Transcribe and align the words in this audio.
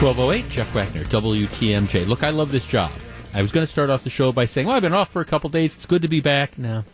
1208, 0.00 0.50
Jeff 0.50 0.74
Wagner, 0.74 1.04
WTMJ. 1.04 2.06
Look, 2.06 2.22
I 2.22 2.30
love 2.30 2.50
this 2.50 2.66
job. 2.66 2.90
I 3.34 3.42
was 3.42 3.52
going 3.52 3.66
to 3.66 3.70
start 3.70 3.90
off 3.90 4.02
the 4.02 4.08
show 4.08 4.32
by 4.32 4.46
saying, 4.46 4.66
well, 4.66 4.74
I've 4.74 4.80
been 4.80 4.94
off 4.94 5.10
for 5.10 5.20
a 5.20 5.26
couple 5.26 5.50
days. 5.50 5.76
It's 5.76 5.84
good 5.84 6.00
to 6.00 6.08
be 6.08 6.22
back. 6.22 6.56
No. 6.56 6.84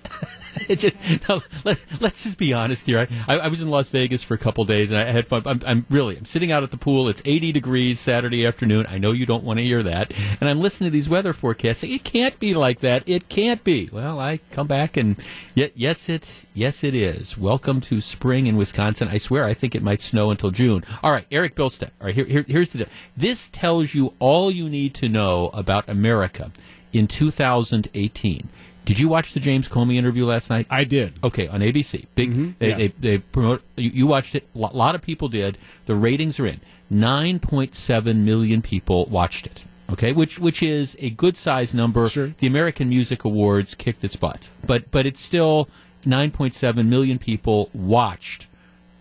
it 0.68 0.76
just, 0.76 0.96
no, 1.28 1.42
let, 1.64 1.78
us 2.02 2.22
just 2.22 2.38
be 2.38 2.52
honest 2.52 2.86
here. 2.86 3.06
I, 3.28 3.38
I, 3.38 3.48
was 3.48 3.60
in 3.60 3.68
Las 3.68 3.88
Vegas 3.88 4.22
for 4.22 4.34
a 4.34 4.38
couple 4.38 4.64
days 4.64 4.90
and 4.90 5.00
I 5.00 5.04
had 5.04 5.26
fun. 5.26 5.42
I'm, 5.44 5.60
I'm, 5.66 5.86
really, 5.90 6.16
I'm 6.16 6.24
sitting 6.24 6.50
out 6.52 6.62
at 6.62 6.70
the 6.70 6.76
pool. 6.76 7.08
It's 7.08 7.22
80 7.24 7.52
degrees 7.52 8.00
Saturday 8.00 8.46
afternoon. 8.46 8.86
I 8.88 8.98
know 8.98 9.12
you 9.12 9.26
don't 9.26 9.44
want 9.44 9.58
to 9.58 9.64
hear 9.64 9.82
that. 9.82 10.12
And 10.40 10.48
I'm 10.48 10.60
listening 10.60 10.88
to 10.88 10.92
these 10.92 11.08
weather 11.08 11.32
forecasts. 11.32 11.84
It 11.84 12.04
can't 12.04 12.38
be 12.38 12.54
like 12.54 12.80
that. 12.80 13.08
It 13.08 13.28
can't 13.28 13.62
be. 13.64 13.90
Well, 13.92 14.18
I 14.18 14.40
come 14.52 14.66
back 14.66 14.96
and 14.96 15.16
yet, 15.54 15.72
yes, 15.74 16.08
it, 16.08 16.46
yes, 16.54 16.82
it 16.82 16.94
is. 16.94 17.36
Welcome 17.36 17.80
to 17.82 18.00
spring 18.00 18.46
in 18.46 18.56
Wisconsin. 18.56 19.08
I 19.08 19.18
swear, 19.18 19.44
I 19.44 19.54
think 19.54 19.74
it 19.74 19.82
might 19.82 20.00
snow 20.00 20.30
until 20.30 20.50
June. 20.50 20.84
All 21.02 21.12
right, 21.12 21.26
Eric 21.30 21.54
Bilstead. 21.54 21.90
All 22.00 22.06
right, 22.06 22.14
here, 22.14 22.24
here, 22.24 22.44
here's 22.48 22.70
the, 22.70 22.86
this 23.16 23.48
tells 23.48 23.94
you 23.94 24.14
all 24.18 24.50
you 24.50 24.68
need 24.68 24.94
to 24.94 25.08
know 25.08 25.50
about 25.52 25.88
America 25.88 26.50
in 26.92 27.06
2018. 27.06 28.48
Did 28.86 29.00
you 29.00 29.08
watch 29.08 29.34
the 29.34 29.40
James 29.40 29.68
Comey 29.68 29.96
interview 29.96 30.24
last 30.26 30.48
night? 30.48 30.68
I 30.70 30.84
did. 30.84 31.18
Okay, 31.22 31.48
on 31.48 31.60
ABC. 31.60 32.06
Big. 32.14 32.30
Mm-hmm. 32.30 32.50
They, 32.60 32.68
yeah. 32.68 32.76
they, 32.76 32.88
they, 32.88 33.18
promote. 33.18 33.62
You, 33.74 33.90
you, 33.90 34.06
watched 34.06 34.36
it. 34.36 34.46
A 34.54 34.58
lot 34.58 34.94
of 34.94 35.02
people 35.02 35.28
did. 35.28 35.58
The 35.86 35.96
ratings 35.96 36.38
are 36.38 36.46
in. 36.46 36.60
Nine 36.88 37.40
point 37.40 37.74
seven 37.74 38.24
million 38.24 38.62
people 38.62 39.06
watched 39.06 39.44
it. 39.46 39.64
Okay, 39.90 40.12
which 40.12 40.38
which 40.38 40.62
is 40.62 40.96
a 41.00 41.10
good 41.10 41.36
size 41.36 41.74
number. 41.74 42.08
Sure. 42.08 42.32
The 42.38 42.46
American 42.46 42.88
Music 42.88 43.24
Awards 43.24 43.74
kicked 43.74 44.04
its 44.04 44.14
butt, 44.14 44.48
but 44.66 44.92
but 44.92 45.04
it's 45.04 45.20
still 45.20 45.68
nine 46.04 46.30
point 46.30 46.54
seven 46.54 46.88
million 46.88 47.18
people 47.18 47.70
watched 47.74 48.46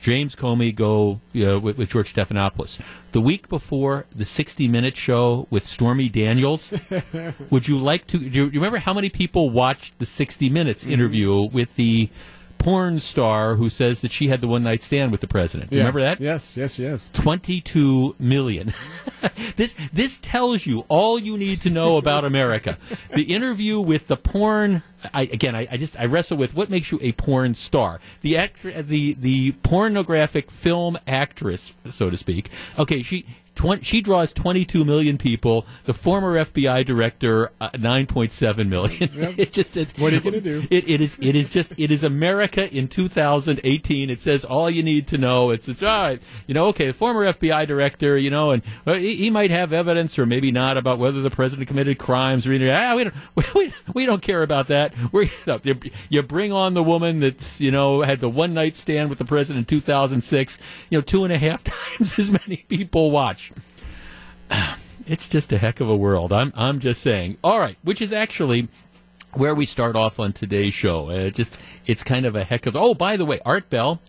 James 0.05 0.35
Comey 0.35 0.73
go 0.73 1.19
you 1.33 1.47
know, 1.47 1.57
with, 1.57 1.79
with, 1.79 1.89
George 1.89 2.13
Stephanopoulos. 2.13 2.79
The 3.11 3.19
week 3.19 3.49
before 3.49 4.05
the 4.15 4.23
60 4.23 4.67
Minute 4.67 4.95
show 4.95 5.47
with 5.49 5.65
Stormy 5.65 6.09
Daniels, 6.09 6.71
would 7.49 7.67
you 7.67 7.79
like 7.79 8.05
to? 8.07 8.19
Do 8.19 8.27
you 8.27 8.49
remember 8.51 8.77
how 8.77 8.93
many 8.93 9.09
people 9.09 9.49
watched 9.49 9.97
the 9.97 10.05
60 10.05 10.47
Minutes 10.51 10.83
mm-hmm. 10.83 10.93
interview 10.93 11.29
mm-hmm. 11.29 11.55
with 11.55 11.75
the 11.75 12.09
porn 12.65 12.99
star 12.99 13.53
who 13.53 13.69
says 13.69 13.99
that 13.99 14.11
she 14.11 14.27
had 14.27 14.41
the 14.41 14.47
one 14.47 14.63
night 14.63 14.81
stand 14.81 15.11
with 15.11 15.21
the 15.21 15.27
president. 15.27 15.71
Yeah. 15.71 15.81
Remember 15.81 16.01
that? 16.01 16.19
Yes, 16.19 16.57
yes, 16.57 16.79
yes. 16.79 17.11
Twenty-two 17.13 18.15
million. 18.17 18.73
this 19.55 19.75
this 19.93 20.17
tells 20.17 20.65
you 20.65 20.83
all 20.87 21.19
you 21.19 21.37
need 21.37 21.61
to 21.61 21.69
know 21.69 21.97
about 21.97 22.25
America. 22.25 22.79
the 23.13 23.21
interview 23.21 23.79
with 23.79 24.07
the 24.07 24.17
porn. 24.17 24.81
I, 25.13 25.23
again, 25.23 25.55
I, 25.55 25.67
I, 25.69 25.77
just 25.77 25.99
I 25.99 26.05
wrestle 26.05 26.37
with 26.37 26.55
what 26.55 26.71
makes 26.71 26.91
you 26.91 26.97
a 27.03 27.11
porn 27.11 27.53
star. 27.53 27.99
The 28.21 28.37
actor, 28.37 28.81
the 28.81 29.13
the 29.13 29.51
pornographic 29.61 30.49
film 30.49 30.97
actress, 31.05 31.71
so 31.91 32.09
to 32.09 32.17
speak. 32.17 32.49
Okay, 32.79 33.03
she 33.03 33.27
20, 33.55 33.83
she 33.83 34.01
draws 34.01 34.33
22 34.33 34.85
million 34.85 35.17
people. 35.17 35.65
The 35.85 35.93
former 35.93 36.35
FBI 36.45 36.85
director, 36.85 37.51
uh, 37.59 37.69
9.7 37.71 38.67
million. 38.67 39.09
Yep. 39.13 39.33
it 39.37 39.51
just, 39.51 39.77
it's, 39.77 39.97
what 39.97 40.11
are 40.11 40.17
you 40.17 40.21
going 40.21 40.33
to 40.33 40.41
do? 40.41 40.67
It, 40.69 40.89
it 40.89 41.01
is. 41.01 41.17
It 41.21 41.35
is 41.35 41.49
just. 41.49 41.73
It 41.77 41.91
is 41.91 42.03
America 42.03 42.69
in 42.71 42.87
2018. 42.87 44.09
It 44.09 44.19
says 44.19 44.45
all 44.45 44.69
you 44.69 44.83
need 44.83 45.07
to 45.07 45.17
know. 45.17 45.49
It's. 45.51 45.67
It's 45.67 45.81
all 45.81 46.01
right. 46.01 46.21
You 46.47 46.53
know. 46.53 46.67
Okay. 46.67 46.87
The 46.87 46.93
former 46.93 47.25
FBI 47.25 47.67
director. 47.67 48.17
You 48.17 48.29
know, 48.29 48.51
and 48.51 48.61
well, 48.83 48.95
he, 48.95 49.15
he, 49.15 49.29
might 49.29 49.51
have 49.51 49.73
evidence 49.73 50.19
or 50.19 50.25
maybe 50.25 50.51
not 50.51 50.77
about 50.77 50.99
whether 50.99 51.21
the 51.21 51.29
president 51.29 51.67
committed 51.67 51.97
crimes 51.97 52.45
or 52.45 52.53
anything. 52.53 52.75
Ah, 52.75 52.95
we 52.95 53.03
don't. 53.05 53.15
We, 53.55 53.73
we 53.93 54.05
don't 54.05 54.21
care 54.21 54.43
about 54.43 54.67
that. 54.67 54.93
we 55.13 55.31
you 56.09 56.21
bring 56.23 56.51
on 56.51 56.73
the 56.73 56.83
woman 56.83 57.19
that's 57.19 57.61
you 57.61 57.71
know 57.71 58.01
had 58.01 58.19
the 58.19 58.29
one 58.29 58.53
night 58.53 58.75
stand 58.75 59.09
with 59.09 59.17
the 59.17 59.25
president 59.25 59.71
in 59.71 59.79
2006. 59.79 60.57
You 60.89 60.97
know, 60.97 61.01
two 61.01 61.23
and 61.23 61.31
a 61.31 61.37
half 61.37 61.63
times 61.97 62.19
as 62.19 62.31
many 62.31 62.65
people 62.67 63.11
watch. 63.11 63.44
It's 65.07 65.27
just 65.27 65.53
a 65.53 65.59
heck 65.59 65.81
of 65.81 65.89
a 65.89 65.95
world. 65.95 66.33
I'm 66.33 66.51
I'm 66.55 66.79
just 66.79 67.01
saying. 67.01 67.37
All 67.43 67.59
right, 67.59 67.77
which 67.83 68.01
is 68.01 68.11
actually 68.11 68.69
where 69.33 69.53
we 69.53 69.65
start 69.65 69.95
off 69.95 70.19
on 70.19 70.33
today's 70.33 70.73
show. 70.73 71.09
Uh, 71.09 71.29
just 71.29 71.59
it's 71.85 72.03
kind 72.03 72.25
of 72.25 72.35
a 72.35 72.43
heck 72.43 72.65
of. 72.65 72.75
Oh, 72.75 72.95
by 72.95 73.15
the 73.15 73.25
way, 73.25 73.39
Art 73.45 73.69
Bell, 73.69 74.01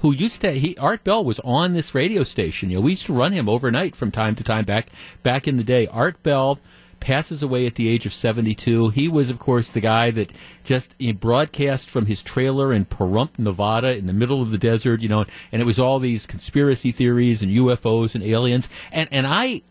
who 0.00 0.12
used 0.12 0.40
to 0.40 0.50
he 0.50 0.76
Art 0.76 1.04
Bell 1.04 1.24
was 1.24 1.38
on 1.40 1.74
this 1.74 1.94
radio 1.94 2.24
station. 2.24 2.68
You 2.68 2.76
know, 2.76 2.82
we 2.82 2.92
used 2.92 3.06
to 3.06 3.12
run 3.12 3.32
him 3.32 3.48
overnight 3.48 3.94
from 3.94 4.10
time 4.10 4.34
to 4.34 4.42
time 4.42 4.64
back 4.64 4.88
back 5.22 5.46
in 5.46 5.56
the 5.56 5.62
day. 5.62 5.86
Art 5.86 6.20
Bell 6.24 6.58
passes 6.98 7.42
away 7.42 7.66
at 7.66 7.76
the 7.76 7.88
age 7.88 8.04
of 8.04 8.12
72. 8.12 8.90
He 8.90 9.08
was, 9.08 9.30
of 9.30 9.38
course, 9.38 9.68
the 9.68 9.80
guy 9.80 10.10
that 10.10 10.32
just 10.64 10.94
broadcast 11.18 11.88
from 11.88 12.06
his 12.06 12.22
trailer 12.22 12.72
in 12.72 12.84
Pahrump, 12.84 13.38
Nevada, 13.38 13.96
in 13.96 14.06
the 14.06 14.12
middle 14.12 14.42
of 14.42 14.50
the 14.50 14.58
desert, 14.58 15.00
you 15.00 15.08
know, 15.08 15.24
and 15.50 15.62
it 15.62 15.64
was 15.64 15.80
all 15.80 15.98
these 15.98 16.26
conspiracy 16.26 16.92
theories 16.92 17.40
and 17.40 17.50
UFOs 17.50 18.14
and 18.14 18.22
aliens. 18.22 18.68
And, 18.92 19.08
and 19.10 19.26
I, 19.26 19.62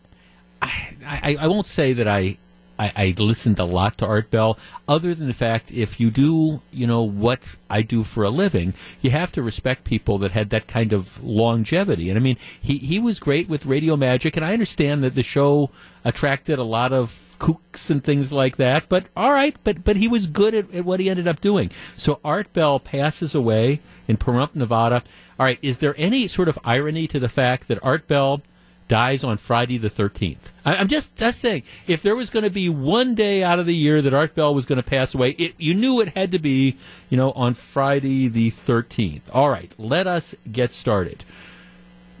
I, 0.62 1.36
I, 1.40 1.46
won't 1.46 1.66
say 1.66 1.92
that 1.94 2.06
I, 2.06 2.36
I, 2.78 2.92
I, 2.96 3.14
listened 3.18 3.58
a 3.58 3.64
lot 3.64 3.98
to 3.98 4.06
Art 4.06 4.30
Bell, 4.30 4.58
other 4.88 5.14
than 5.14 5.28
the 5.28 5.34
fact 5.34 5.70
if 5.70 6.00
you 6.00 6.10
do, 6.10 6.60
you 6.72 6.86
know, 6.86 7.02
what 7.02 7.56
I 7.68 7.82
do 7.82 8.04
for 8.04 8.24
a 8.24 8.30
living, 8.30 8.74
you 9.00 9.10
have 9.10 9.32
to 9.32 9.42
respect 9.42 9.84
people 9.84 10.18
that 10.18 10.32
had 10.32 10.50
that 10.50 10.66
kind 10.66 10.92
of 10.92 11.22
longevity. 11.22 12.08
And 12.10 12.18
I 12.18 12.22
mean, 12.22 12.36
he, 12.60 12.78
he 12.78 12.98
was 12.98 13.20
great 13.20 13.48
with 13.48 13.66
Radio 13.66 13.96
Magic, 13.96 14.36
and 14.36 14.44
I 14.44 14.52
understand 14.52 15.02
that 15.02 15.14
the 15.14 15.22
show 15.22 15.70
attracted 16.04 16.58
a 16.58 16.64
lot 16.64 16.92
of 16.92 17.36
kooks 17.38 17.90
and 17.90 18.02
things 18.02 18.32
like 18.32 18.56
that, 18.56 18.88
but 18.88 19.06
all 19.16 19.32
right, 19.32 19.56
but, 19.64 19.84
but 19.84 19.96
he 19.96 20.08
was 20.08 20.26
good 20.26 20.54
at, 20.54 20.72
at 20.74 20.84
what 20.84 21.00
he 21.00 21.10
ended 21.10 21.28
up 21.28 21.40
doing. 21.40 21.70
So 21.96 22.20
Art 22.24 22.52
Bell 22.52 22.78
passes 22.80 23.34
away 23.34 23.80
in 24.08 24.16
Pahrump, 24.16 24.54
Nevada. 24.54 25.02
All 25.38 25.46
right, 25.46 25.58
is 25.62 25.78
there 25.78 25.94
any 25.98 26.26
sort 26.26 26.48
of 26.48 26.58
irony 26.64 27.06
to 27.08 27.18
the 27.18 27.28
fact 27.28 27.68
that 27.68 27.78
Art 27.82 28.06
Bell 28.06 28.42
dies 28.90 29.22
on 29.22 29.36
Friday 29.36 29.78
the 29.78 29.88
13th. 29.88 30.50
I, 30.64 30.74
am 30.74 30.88
just, 30.88 31.14
just 31.14 31.38
saying, 31.38 31.62
if 31.86 32.02
there 32.02 32.16
was 32.16 32.28
going 32.28 32.42
to 32.42 32.50
be 32.50 32.68
one 32.68 33.14
day 33.14 33.44
out 33.44 33.60
of 33.60 33.66
the 33.66 33.74
year 33.74 34.02
that 34.02 34.12
Art 34.12 34.34
Bell 34.34 34.52
was 34.52 34.66
going 34.66 34.82
to 34.82 34.82
pass 34.82 35.14
away, 35.14 35.30
it, 35.30 35.54
you 35.58 35.74
knew 35.74 36.00
it 36.00 36.08
had 36.08 36.32
to 36.32 36.40
be, 36.40 36.76
you 37.08 37.16
know, 37.16 37.30
on 37.32 37.54
Friday 37.54 38.26
the 38.26 38.50
13th. 38.50 39.30
All 39.32 39.48
right, 39.48 39.72
let 39.78 40.08
us 40.08 40.34
get 40.50 40.72
started. 40.72 41.24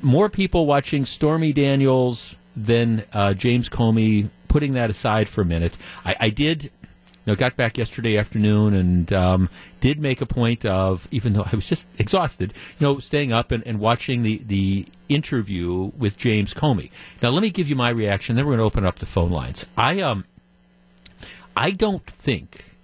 More 0.00 0.28
people 0.28 0.64
watching 0.64 1.04
Stormy 1.04 1.52
Daniels 1.52 2.36
than 2.56 3.04
uh, 3.12 3.34
James 3.34 3.68
Comey. 3.68 4.30
Putting 4.46 4.74
that 4.74 4.90
aside 4.90 5.28
for 5.28 5.42
a 5.42 5.44
minute, 5.44 5.76
I, 6.04 6.16
I 6.18 6.30
did 6.30 6.72
know, 7.30 7.36
got 7.36 7.56
back 7.56 7.78
yesterday 7.78 8.16
afternoon 8.16 8.74
and 8.74 9.12
um, 9.12 9.50
did 9.80 9.98
make 10.00 10.20
a 10.20 10.26
point 10.26 10.64
of, 10.64 11.08
even 11.10 11.32
though 11.32 11.44
I 11.44 11.54
was 11.54 11.68
just 11.68 11.86
exhausted, 11.98 12.52
you 12.78 12.86
know, 12.86 12.98
staying 12.98 13.32
up 13.32 13.52
and, 13.52 13.66
and 13.66 13.78
watching 13.80 14.22
the, 14.22 14.42
the 14.44 14.86
interview 15.08 15.92
with 15.96 16.16
James 16.16 16.54
Comey. 16.54 16.90
Now, 17.22 17.30
let 17.30 17.42
me 17.42 17.50
give 17.50 17.68
you 17.68 17.76
my 17.76 17.90
reaction. 17.90 18.36
Then 18.36 18.46
we're 18.46 18.56
going 18.56 18.58
to 18.58 18.64
open 18.64 18.84
up 18.84 18.98
the 18.98 19.06
phone 19.06 19.30
lines. 19.30 19.66
I 19.76 20.00
um, 20.00 20.24
I 21.56 21.72
don't 21.72 22.06
think 22.06 22.76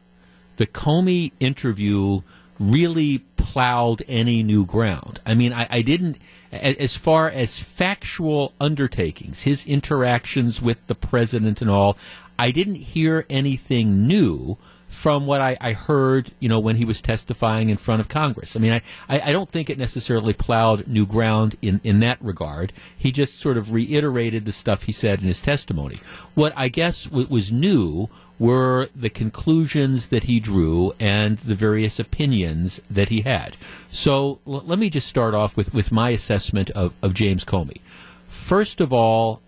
the 0.56 0.66
Comey 0.66 1.32
interview 1.40 2.22
really 2.58 3.18
plowed 3.36 4.02
any 4.08 4.42
new 4.42 4.64
ground. 4.64 5.20
I 5.26 5.34
mean, 5.34 5.52
I, 5.52 5.66
I 5.70 5.82
didn't, 5.82 6.18
as 6.50 6.96
far 6.96 7.28
as 7.30 7.58
factual 7.58 8.54
undertakings, 8.60 9.42
his 9.42 9.66
interactions 9.66 10.62
with 10.62 10.86
the 10.86 10.94
president 10.94 11.60
and 11.60 11.70
all, 11.70 11.96
I 12.38 12.50
didn't 12.50 12.76
hear 12.76 13.26
anything 13.28 14.06
new 14.06 14.58
from 14.88 15.26
what 15.26 15.40
I, 15.40 15.56
I, 15.60 15.72
heard, 15.72 16.30
you 16.38 16.48
know, 16.48 16.60
when 16.60 16.76
he 16.76 16.84
was 16.84 17.00
testifying 17.00 17.70
in 17.70 17.76
front 17.76 18.00
of 18.00 18.08
Congress. 18.08 18.54
I 18.54 18.60
mean, 18.60 18.72
I, 18.72 18.82
I, 19.08 19.32
don't 19.32 19.48
think 19.48 19.68
it 19.68 19.78
necessarily 19.78 20.32
plowed 20.32 20.86
new 20.86 21.06
ground 21.06 21.56
in, 21.60 21.80
in 21.82 22.00
that 22.00 22.18
regard. 22.22 22.72
He 22.96 23.10
just 23.10 23.40
sort 23.40 23.56
of 23.56 23.72
reiterated 23.72 24.44
the 24.44 24.52
stuff 24.52 24.84
he 24.84 24.92
said 24.92 25.20
in 25.20 25.26
his 25.26 25.40
testimony. 25.40 25.96
What 26.34 26.52
I 26.56 26.68
guess 26.68 27.04
w- 27.04 27.26
was 27.28 27.50
new 27.50 28.08
were 28.38 28.88
the 28.94 29.10
conclusions 29.10 30.06
that 30.06 30.24
he 30.24 30.38
drew 30.38 30.92
and 31.00 31.38
the 31.38 31.54
various 31.54 31.98
opinions 31.98 32.80
that 32.88 33.08
he 33.08 33.22
had. 33.22 33.56
So 33.88 34.38
l- 34.46 34.62
let 34.64 34.78
me 34.78 34.88
just 34.88 35.08
start 35.08 35.34
off 35.34 35.56
with, 35.56 35.74
with 35.74 35.90
my 35.90 36.10
assessment 36.10 36.70
of, 36.70 36.92
of 37.02 37.12
James 37.12 37.44
Comey. 37.44 37.80
First 38.26 38.80
of 38.80 38.92
all, 38.92 39.40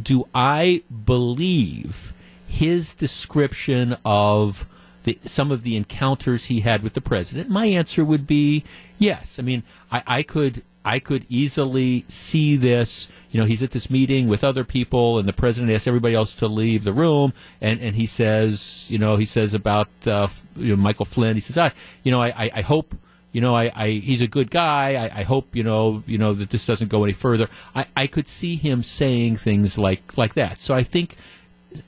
do 0.00 0.28
I 0.34 0.82
believe 1.04 2.12
his 2.54 2.94
description 2.94 3.96
of 4.04 4.68
the, 5.02 5.18
some 5.22 5.50
of 5.50 5.62
the 5.62 5.76
encounters 5.76 6.46
he 6.46 6.60
had 6.60 6.82
with 6.82 6.94
the 6.94 7.00
president? 7.00 7.50
My 7.50 7.66
answer 7.66 8.04
would 8.04 8.26
be 8.26 8.64
yes. 8.96 9.38
I 9.38 9.42
mean, 9.42 9.64
I, 9.90 10.02
I 10.06 10.22
could 10.22 10.62
I 10.84 10.98
could 10.98 11.26
easily 11.28 12.04
see 12.08 12.56
this. 12.56 13.08
You 13.30 13.40
know, 13.40 13.46
he's 13.46 13.62
at 13.62 13.72
this 13.72 13.90
meeting 13.90 14.28
with 14.28 14.44
other 14.44 14.62
people, 14.62 15.18
and 15.18 15.26
the 15.26 15.32
president 15.32 15.72
asks 15.72 15.88
everybody 15.88 16.14
else 16.14 16.34
to 16.36 16.46
leave 16.46 16.84
the 16.84 16.92
room, 16.92 17.32
and, 17.60 17.80
and 17.80 17.96
he 17.96 18.06
says, 18.06 18.86
you 18.88 18.98
know, 18.98 19.16
he 19.16 19.26
says 19.26 19.54
about 19.54 19.88
uh, 20.06 20.28
you 20.54 20.76
know, 20.76 20.82
Michael 20.82 21.06
Flynn. 21.06 21.34
He 21.34 21.40
says, 21.40 21.58
I, 21.58 21.72
you 22.04 22.12
know, 22.12 22.22
I, 22.22 22.50
I 22.54 22.60
hope 22.60 22.94
you 23.32 23.40
know, 23.40 23.56
I, 23.56 23.72
I 23.74 23.88
he's 23.90 24.22
a 24.22 24.28
good 24.28 24.50
guy. 24.52 24.94
I, 24.94 25.20
I, 25.20 25.22
hope 25.24 25.56
you 25.56 25.64
know, 25.64 26.04
you 26.06 26.18
know 26.18 26.34
that 26.34 26.50
this 26.50 26.64
doesn't 26.66 26.86
go 26.86 27.02
any 27.02 27.14
further. 27.14 27.48
I, 27.74 27.86
I 27.96 28.06
could 28.06 28.28
see 28.28 28.54
him 28.54 28.82
saying 28.82 29.38
things 29.38 29.76
like 29.76 30.16
like 30.16 30.34
that. 30.34 30.60
So 30.60 30.72
I 30.72 30.84
think 30.84 31.16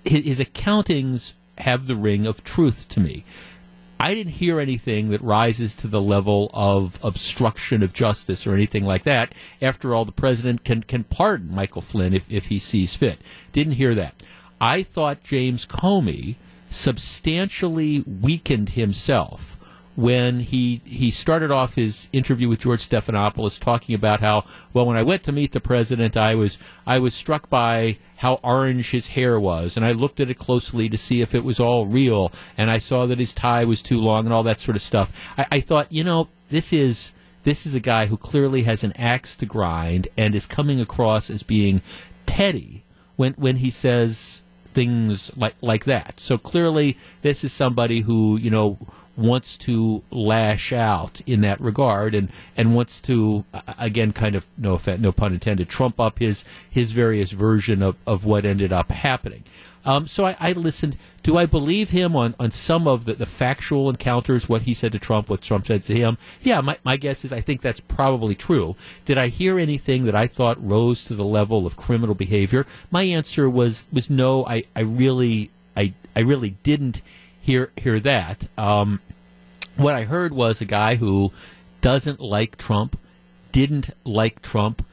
his, 0.04 0.24
his 0.24 0.40
accountings 0.40 1.32
have 1.58 1.86
the 1.86 1.96
ring 1.96 2.26
of 2.26 2.44
truth 2.44 2.88
to 2.90 3.00
me. 3.00 3.24
I 3.98 4.14
didn't 4.14 4.34
hear 4.34 4.60
anything 4.60 5.06
that 5.06 5.22
rises 5.22 5.74
to 5.76 5.86
the 5.86 6.02
level 6.02 6.50
of 6.52 6.98
obstruction 7.02 7.82
of 7.82 7.94
justice 7.94 8.46
or 8.46 8.54
anything 8.54 8.84
like 8.84 9.04
that. 9.04 9.34
After 9.62 9.94
all, 9.94 10.04
the 10.04 10.12
president 10.12 10.64
can, 10.64 10.82
can 10.82 11.04
pardon 11.04 11.54
Michael 11.54 11.80
Flynn 11.80 12.12
if, 12.12 12.30
if 12.30 12.46
he 12.46 12.58
sees 12.58 12.94
fit. 12.94 13.20
Didn't 13.52 13.74
hear 13.74 13.94
that. 13.94 14.22
I 14.60 14.82
thought 14.82 15.22
James 15.22 15.64
Comey 15.64 16.36
substantially 16.68 18.00
weakened 18.00 18.70
himself 18.70 19.58
when 19.96 20.40
he 20.40 20.82
he 20.84 21.10
started 21.10 21.50
off 21.50 21.74
his 21.74 22.08
interview 22.12 22.48
with 22.48 22.60
George 22.60 22.86
Stephanopoulos 22.86 23.58
talking 23.58 23.94
about 23.94 24.20
how 24.20 24.44
well 24.72 24.86
when 24.86 24.96
I 24.96 25.02
went 25.02 25.22
to 25.24 25.32
meet 25.32 25.52
the 25.52 25.60
president 25.60 26.16
I 26.16 26.34
was 26.34 26.58
I 26.86 26.98
was 26.98 27.14
struck 27.14 27.48
by 27.48 27.96
how 28.18 28.34
orange 28.44 28.90
his 28.90 29.08
hair 29.08 29.40
was 29.40 29.76
and 29.76 29.84
I 29.84 29.92
looked 29.92 30.20
at 30.20 30.30
it 30.30 30.34
closely 30.34 30.88
to 30.90 30.98
see 30.98 31.22
if 31.22 31.34
it 31.34 31.44
was 31.44 31.58
all 31.58 31.86
real 31.86 32.30
and 32.58 32.70
I 32.70 32.78
saw 32.78 33.06
that 33.06 33.18
his 33.18 33.32
tie 33.32 33.64
was 33.64 33.82
too 33.82 33.98
long 33.98 34.26
and 34.26 34.34
all 34.34 34.42
that 34.42 34.60
sort 34.60 34.76
of 34.76 34.82
stuff. 34.82 35.10
I, 35.38 35.46
I 35.52 35.60
thought 35.60 35.90
you 35.90 36.04
know 36.04 36.28
this 36.50 36.72
is 36.72 37.12
this 37.44 37.64
is 37.64 37.74
a 37.74 37.80
guy 37.80 38.06
who 38.06 38.18
clearly 38.18 38.64
has 38.64 38.84
an 38.84 38.92
axe 38.96 39.34
to 39.36 39.46
grind 39.46 40.08
and 40.16 40.34
is 40.34 40.46
coming 40.46 40.80
across 40.80 41.30
as 41.30 41.42
being 41.42 41.80
petty 42.26 42.84
when 43.16 43.32
when 43.34 43.56
he 43.56 43.70
says 43.70 44.42
things 44.74 45.34
like 45.38 45.54
like 45.62 45.86
that. 45.86 46.20
So 46.20 46.36
clearly, 46.36 46.98
this 47.22 47.42
is 47.44 47.52
somebody 47.52 48.00
who 48.02 48.36
you 48.36 48.50
know 48.50 48.78
wants 49.16 49.56
to 49.56 50.02
lash 50.10 50.72
out 50.72 51.20
in 51.26 51.40
that 51.40 51.60
regard 51.60 52.14
and 52.14 52.30
and 52.56 52.74
wants 52.74 53.00
to 53.00 53.44
again 53.78 54.12
kind 54.12 54.34
of 54.34 54.46
no 54.58 54.74
offense, 54.74 55.00
no 55.00 55.12
pun 55.12 55.32
intended 55.32 55.68
trump 55.68 55.98
up 55.98 56.18
his 56.18 56.44
his 56.68 56.92
various 56.92 57.32
version 57.32 57.82
of 57.82 57.96
of 58.06 58.24
what 58.24 58.44
ended 58.44 58.72
up 58.72 58.90
happening. 58.90 59.42
Um, 59.86 60.08
so 60.08 60.24
I, 60.24 60.36
I, 60.40 60.52
listened. 60.52 60.98
Do 61.22 61.36
I 61.36 61.46
believe 61.46 61.90
him 61.90 62.16
on, 62.16 62.34
on 62.40 62.50
some 62.50 62.88
of 62.88 63.04
the, 63.04 63.14
the 63.14 63.24
factual 63.24 63.88
encounters, 63.88 64.48
what 64.48 64.62
he 64.62 64.74
said 64.74 64.90
to 64.92 64.98
Trump, 64.98 65.30
what 65.30 65.42
Trump 65.42 65.64
said 65.66 65.84
to 65.84 65.94
him? 65.94 66.18
Yeah, 66.42 66.60
my, 66.60 66.76
my 66.84 66.96
guess 66.96 67.24
is 67.24 67.32
I 67.32 67.40
think 67.40 67.60
that's 67.60 67.78
probably 67.78 68.34
true. 68.34 68.74
Did 69.04 69.16
I 69.16 69.28
hear 69.28 69.60
anything 69.60 70.04
that 70.06 70.16
I 70.16 70.26
thought 70.26 70.60
rose 70.60 71.04
to 71.04 71.14
the 71.14 71.24
level 71.24 71.66
of 71.66 71.76
criminal 71.76 72.16
behavior? 72.16 72.66
My 72.90 73.02
answer 73.02 73.48
was 73.48 73.86
was 73.92 74.10
no. 74.10 74.44
I, 74.44 74.64
I 74.74 74.80
really 74.80 75.50
I 75.76 75.94
I 76.16 76.20
really 76.20 76.50
didn't 76.64 77.02
hear 77.40 77.70
hear 77.76 78.00
that. 78.00 78.48
Um, 78.58 79.00
what 79.76 79.94
I 79.94 80.04
heard 80.04 80.32
was 80.32 80.60
a 80.60 80.64
guy 80.64 80.96
who 80.96 81.32
doesn't 81.80 82.20
like 82.20 82.56
Trump, 82.56 82.98
didn't 83.52 83.90
like 84.04 84.42
Trump, 84.42 84.84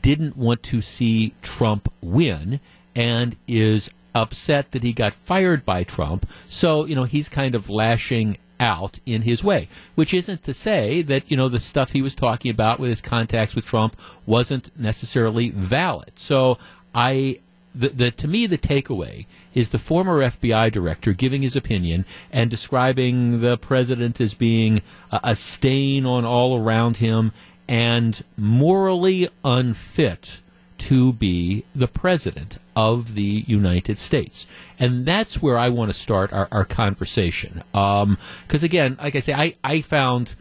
didn't 0.00 0.36
want 0.36 0.62
to 0.64 0.82
see 0.82 1.34
Trump 1.42 1.92
win, 2.00 2.60
and 2.94 3.36
is 3.46 3.90
upset 4.14 4.72
that 4.72 4.82
he 4.82 4.92
got 4.92 5.14
fired 5.14 5.64
by 5.64 5.84
Trump. 5.84 6.28
So, 6.46 6.84
you 6.84 6.94
know, 6.94 7.04
he's 7.04 7.28
kind 7.28 7.54
of 7.54 7.70
lashing 7.70 8.36
out 8.60 9.00
in 9.06 9.22
his 9.22 9.42
way, 9.42 9.68
which 9.94 10.14
isn't 10.14 10.44
to 10.44 10.54
say 10.54 11.02
that, 11.02 11.30
you 11.30 11.36
know, 11.36 11.48
the 11.48 11.60
stuff 11.60 11.90
he 11.90 12.02
was 12.02 12.14
talking 12.14 12.50
about 12.50 12.78
with 12.78 12.90
his 12.90 13.00
contacts 13.00 13.54
with 13.54 13.66
Trump 13.66 13.98
wasn't 14.26 14.70
necessarily 14.78 15.50
valid. 15.50 16.12
So 16.16 16.58
I 16.94 17.40
the, 17.74 17.88
the, 17.88 18.10
to 18.10 18.28
me, 18.28 18.46
the 18.46 18.58
takeaway 18.58 19.26
is 19.54 19.70
the 19.70 19.78
former 19.78 20.18
FBI 20.18 20.70
director 20.72 21.12
giving 21.12 21.42
his 21.42 21.56
opinion 21.56 22.04
and 22.30 22.50
describing 22.50 23.40
the 23.40 23.56
president 23.56 24.20
as 24.20 24.34
being 24.34 24.82
a, 25.10 25.20
a 25.24 25.36
stain 25.36 26.04
on 26.04 26.24
all 26.24 26.58
around 26.58 26.98
him 26.98 27.32
and 27.68 28.24
morally 28.36 29.28
unfit 29.44 30.42
to 30.78 31.12
be 31.12 31.64
the 31.74 31.86
president 31.86 32.58
of 32.74 33.14
the 33.14 33.44
United 33.46 33.98
States. 33.98 34.46
And 34.78 35.06
that's 35.06 35.40
where 35.40 35.56
I 35.56 35.68
want 35.68 35.90
to 35.90 35.94
start 35.96 36.32
our, 36.32 36.48
our 36.50 36.64
conversation. 36.64 37.62
Because, 37.72 38.02
um, 38.02 38.18
again, 38.64 38.96
like 39.00 39.14
I 39.14 39.20
say, 39.20 39.32
I, 39.32 39.54
I 39.62 39.80
found 39.80 40.34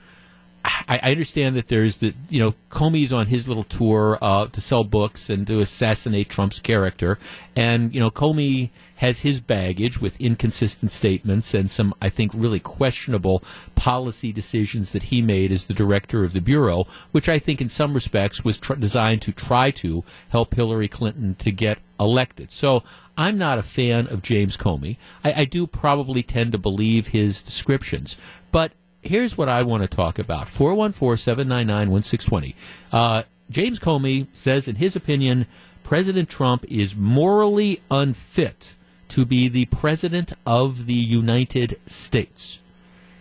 I, 0.63 1.00
I, 1.04 1.12
understand 1.12 1.56
that 1.56 1.68
there's 1.68 1.98
the 1.98 2.13
you 2.30 2.40
know 2.40 2.54
Comey's 2.69 3.12
on 3.13 3.28
his 3.28 3.48
little 3.48 3.63
tour 3.63 4.18
uh, 4.22 4.48
to 4.48 4.62
sell 4.62 4.84
books 4.84 5.30
and 5.30 5.46
to 5.48 5.60
assassinate 5.60 6.30
Trump's 6.30 6.60
character, 6.60 7.18
and 7.56 7.94
you 7.94 8.00
know 8.00 8.12
Comey 8.12 8.69
has 8.98 9.22
his 9.22 9.40
baggage 9.40 10.00
with 10.00 10.19
inconsistent 10.22 10.92
statements 10.92 11.56
and 11.56 11.72
some 11.72 11.94
I 12.02 12.10
think 12.10 12.31
really 12.36 12.60
questionable 12.60 13.44
policy 13.74 14.31
decisions 14.31 14.92
that 14.92 15.04
he 15.04 15.22
made 15.22 15.52
as 15.52 15.66
the 15.66 15.74
director 15.74 16.24
of 16.24 16.34
the 16.34 16.42
bureau, 16.42 16.86
which 17.12 17.28
I 17.28 17.40
think 17.40 17.62
in 17.62 17.69
some 17.69 17.94
respects 17.94 18.44
was 18.44 18.60
tr- 18.60 18.75
designed 18.75 19.24
to 19.24 19.31
try 19.31 19.72
to 19.72 20.04
help 20.30 20.54
Hillary 20.54 20.88
Clinton 20.88 21.36
to 21.36 21.52
get 21.52 21.80
elected. 22.00 22.52
So 22.52 22.84
I'm 23.18 23.38
not 23.38 23.57
a 23.57 23.64
fan 23.64 24.07
of 24.07 24.22
James 24.22 24.57
Comey. 24.57 24.98
I, 25.24 25.42
I 25.42 25.46
do 25.46 25.66
probably 25.66 26.22
tend 26.22 26.52
to 26.52 26.57
believe 26.57 27.07
his 27.07 27.42
descriptions, 27.42 28.18
but 28.52 28.72
here's 29.01 29.38
what 29.38 29.50
I 29.50 29.63
want 29.63 29.83
to 29.83 29.88
talk 29.88 30.19
about 30.19 30.48
414 30.48 31.18
799 31.18 31.92
1620. 31.92 32.56
Uh, 32.92 33.24
James 33.50 33.80
Comey 33.80 34.27
says, 34.33 34.68
in 34.68 34.75
his 34.75 34.95
opinion, 34.95 35.45
President 35.83 36.30
Trump 36.30 36.63
is 36.69 36.95
morally 36.95 37.81
unfit 37.89 38.75
to 39.09 39.25
be 39.25 39.50
the 39.50 39.65
President 39.65 40.31
of 40.45 40.86
the 40.86 40.94
United 40.94 41.80
States. 41.86 42.59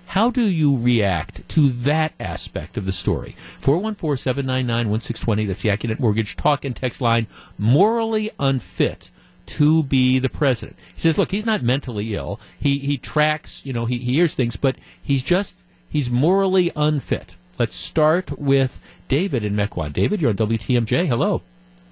How 0.07 0.31
do 0.31 0.43
you 0.43 0.77
react 0.77 1.49
to 1.51 1.71
that 1.71 2.15
aspect 2.19 2.77
of 2.77 2.85
the 2.85 2.93
story? 2.93 3.37
414 3.61 4.17
799 4.17 4.91
1620. 4.91 5.47
That's 5.47 5.63
the 5.63 5.69
Accunet 5.69 6.01
Mortgage 6.01 6.37
talk 6.37 6.65
and 6.65 6.75
text 6.75 7.01
line. 7.01 7.27
Morally 7.59 8.31
unfit 8.39 9.11
to 9.47 9.83
be 9.83 10.19
the 10.19 10.29
president. 10.29 10.79
He 10.95 11.01
says, 11.01 11.19
look, 11.19 11.33
he's 11.33 11.47
not 11.47 11.63
mentally 11.63 12.15
ill. 12.15 12.41
He, 12.59 12.79
he 12.79 12.99
tracks, 12.99 13.67
you 13.67 13.73
know, 13.73 13.85
he, 13.85 13.99
he 13.99 14.15
hears 14.15 14.35
things, 14.35 14.57
but 14.57 14.77
he's 15.03 15.25
just 15.25 15.63
he's 15.91 16.11
morally 16.11 16.73
unfit. 16.75 17.37
Let's 17.59 17.75
start 17.75 18.39
with 18.39 18.81
David 19.09 19.45
in 19.45 19.55
Mequon. 19.55 19.93
David, 19.93 20.23
you're 20.23 20.31
on 20.31 20.37
WTMJ. 20.37 21.07
Hello. 21.07 21.43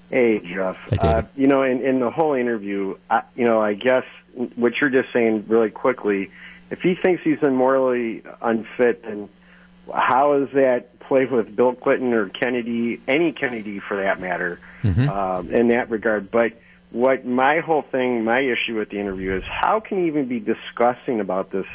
Hey, 0.08 0.38
Jeff. 0.38 0.76
Hi, 0.88 0.96
uh, 0.96 1.26
you 1.36 1.46
know, 1.46 1.62
in, 1.62 1.84
in 1.84 2.00
the 2.00 2.10
whole 2.10 2.32
interview, 2.32 2.96
I, 3.10 3.22
you 3.36 3.44
know, 3.44 3.60
I 3.60 3.74
guess 3.74 4.04
what 4.56 4.72
you're 4.80 4.88
just 4.88 5.12
saying 5.12 5.44
really 5.48 5.68
quickly, 5.68 6.30
if 6.70 6.80
he 6.80 6.94
thinks 6.94 7.22
he's 7.22 7.42
morally 7.42 8.22
unfit, 8.40 9.02
then 9.02 9.28
how 9.92 10.38
does 10.38 10.48
that 10.54 10.98
play 11.00 11.26
with 11.26 11.54
Bill 11.54 11.74
Clinton 11.74 12.14
or 12.14 12.28
Kennedy, 12.28 13.00
any 13.06 13.32
Kennedy 13.32 13.80
for 13.80 13.98
that 14.02 14.20
matter, 14.20 14.60
mm-hmm. 14.82 15.08
um, 15.08 15.50
in 15.50 15.68
that 15.68 15.90
regard? 15.90 16.30
But 16.30 16.52
what 16.90 17.26
my 17.26 17.60
whole 17.60 17.82
thing, 17.82 18.24
my 18.24 18.40
issue 18.40 18.78
with 18.78 18.90
the 18.90 18.98
interview 18.98 19.36
is 19.36 19.44
how 19.44 19.80
can 19.80 19.98
he 19.98 20.06
even 20.06 20.26
be 20.28 20.40
discussing 20.40 21.20
about 21.20 21.50
this 21.50 21.66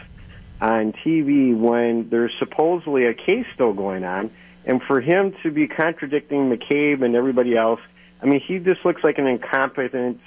on 0.64 0.94
TV 1.06 1.56
when 1.56 2.08
there's 2.10 2.32
supposedly 2.40 3.06
a 3.06 3.14
case 3.14 3.46
still 3.54 3.74
going 3.74 4.06
on. 4.06 4.32
And 4.66 4.82
for 4.82 5.02
him 5.02 5.36
to 5.44 5.52
be 5.52 5.68
contradicting 5.68 6.50
McCabe 6.50 7.04
and 7.04 7.16
everybody 7.16 7.58
else, 7.58 7.82
I 8.22 8.28
mean, 8.28 8.40
he 8.40 8.60
just 8.60 8.86
looks 8.86 9.04
like 9.04 9.18
an 9.18 9.28
incompetent 9.28 10.22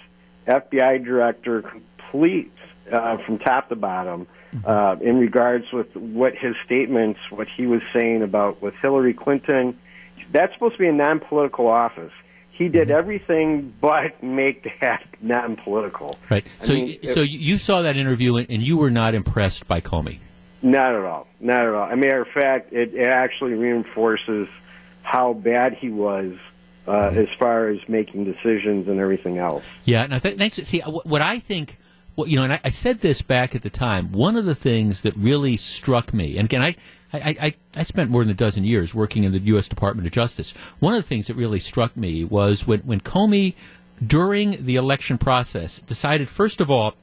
FBI 0.47 1.03
director, 1.03 1.63
complete 1.63 2.53
uh, 2.93 3.17
from 3.25 3.39
top 3.39 3.71
to 3.71 3.77
bottom, 3.77 4.27
mm-hmm. 4.53 4.69
uh, 4.69 4.97
in 4.97 5.17
regards 5.17 5.65
with 5.73 5.97
what 5.97 6.35
his 6.37 6.55
statements, 6.67 7.19
what 7.31 7.49
he 7.57 7.67
was 7.67 7.81
saying 7.95 8.23
about 8.23 8.61
with 8.61 8.75
Hillary 8.83 9.15
Clinton. 9.15 9.79
That's 10.33 10.53
supposed 10.53 10.77
to 10.77 10.83
be 10.83 10.89
a 10.89 10.93
non-political 10.93 11.67
office 11.67 12.13
he 12.51 12.69
did 12.69 12.89
mm-hmm. 12.89 12.97
everything 12.97 13.75
but 13.83 14.23
make 14.23 14.67
that 14.81 15.05
non-political. 15.21 16.19
Right. 16.31 16.47
I 16.63 16.65
so, 16.65 16.73
mean, 16.73 16.99
so 17.03 17.21
you 17.21 17.59
saw 17.59 17.83
that 17.83 17.99
interview 17.99 18.37
and 18.39 18.67
you 18.67 18.79
were 18.79 18.91
not 18.91 19.15
impressed 19.15 19.69
by 19.69 19.83
Comey. 19.83 20.21
Not 20.63 20.95
at 20.95 21.05
all. 21.05 21.27
Not 21.41 21.61
at 21.61 21.75
all. 21.75 21.87
As 21.87 21.93
a 21.93 21.97
matter 21.97 22.23
of 22.23 22.29
fact, 22.29 22.73
it, 22.73 22.95
it 22.95 23.07
actually 23.07 23.55
reinforces 23.55 24.49
how 25.03 25.35
bad 25.35 25.75
he 25.75 25.91
was 25.91 26.33
uh, 26.87 26.93
mm-hmm. 26.93 27.19
as 27.19 27.29
far 27.39 27.69
as 27.69 27.79
making 27.89 28.25
decisions 28.25 28.89
and 28.89 28.99
everything 28.99 29.39
else. 29.39 29.65
Yeah, 29.85 30.05
and 30.05 30.15
I 30.15 30.19
think. 30.19 30.55
See, 30.55 30.81
what 30.81 31.23
I 31.23 31.39
think, 31.39 31.79
what 32.15 32.29
you 32.29 32.37
know, 32.37 32.45
and 32.45 32.53
I, 32.55 32.61
I, 32.65 32.69
said 32.71 33.01
this 33.01 33.23
back 33.23 33.55
at 33.55 33.63
the 33.63 33.71
time. 33.71 34.13
One 34.13 34.37
of 34.37 34.45
the 34.45 34.55
things 34.55 35.03
that 35.03 35.15
really 35.17 35.57
struck 35.57 36.13
me, 36.13 36.39
and 36.39 36.47
again, 36.47 36.63
I. 36.63 36.77
I, 37.13 37.37
I, 37.41 37.55
I 37.77 37.83
spent 37.85 38.11
more 38.11 38.25
than 38.25 38.33
a 38.33 38.35
dozen 38.35 38.65
years 38.65 38.93
working 38.93 39.23
in 39.23 39.31
the 39.31 39.39
U.S. 39.39 39.69
Department 39.69 40.09
of 40.09 40.13
Justice. 40.13 40.51
One 40.81 40.93
of 40.93 41.03
the 41.03 41.09
things 41.09 41.29
that 41.29 41.35
really 41.35 41.61
struck 41.61 41.97
me 41.97 42.25
was 42.25 42.67
when, 42.67 42.81
when 42.81 43.01
Comey, 43.01 43.55
during 44.05 44.65
the 44.65 44.75
election 44.75 45.17
process, 45.17 45.79
decided, 45.79 46.29
first 46.29 46.61
of 46.61 46.69
all, 46.69 46.95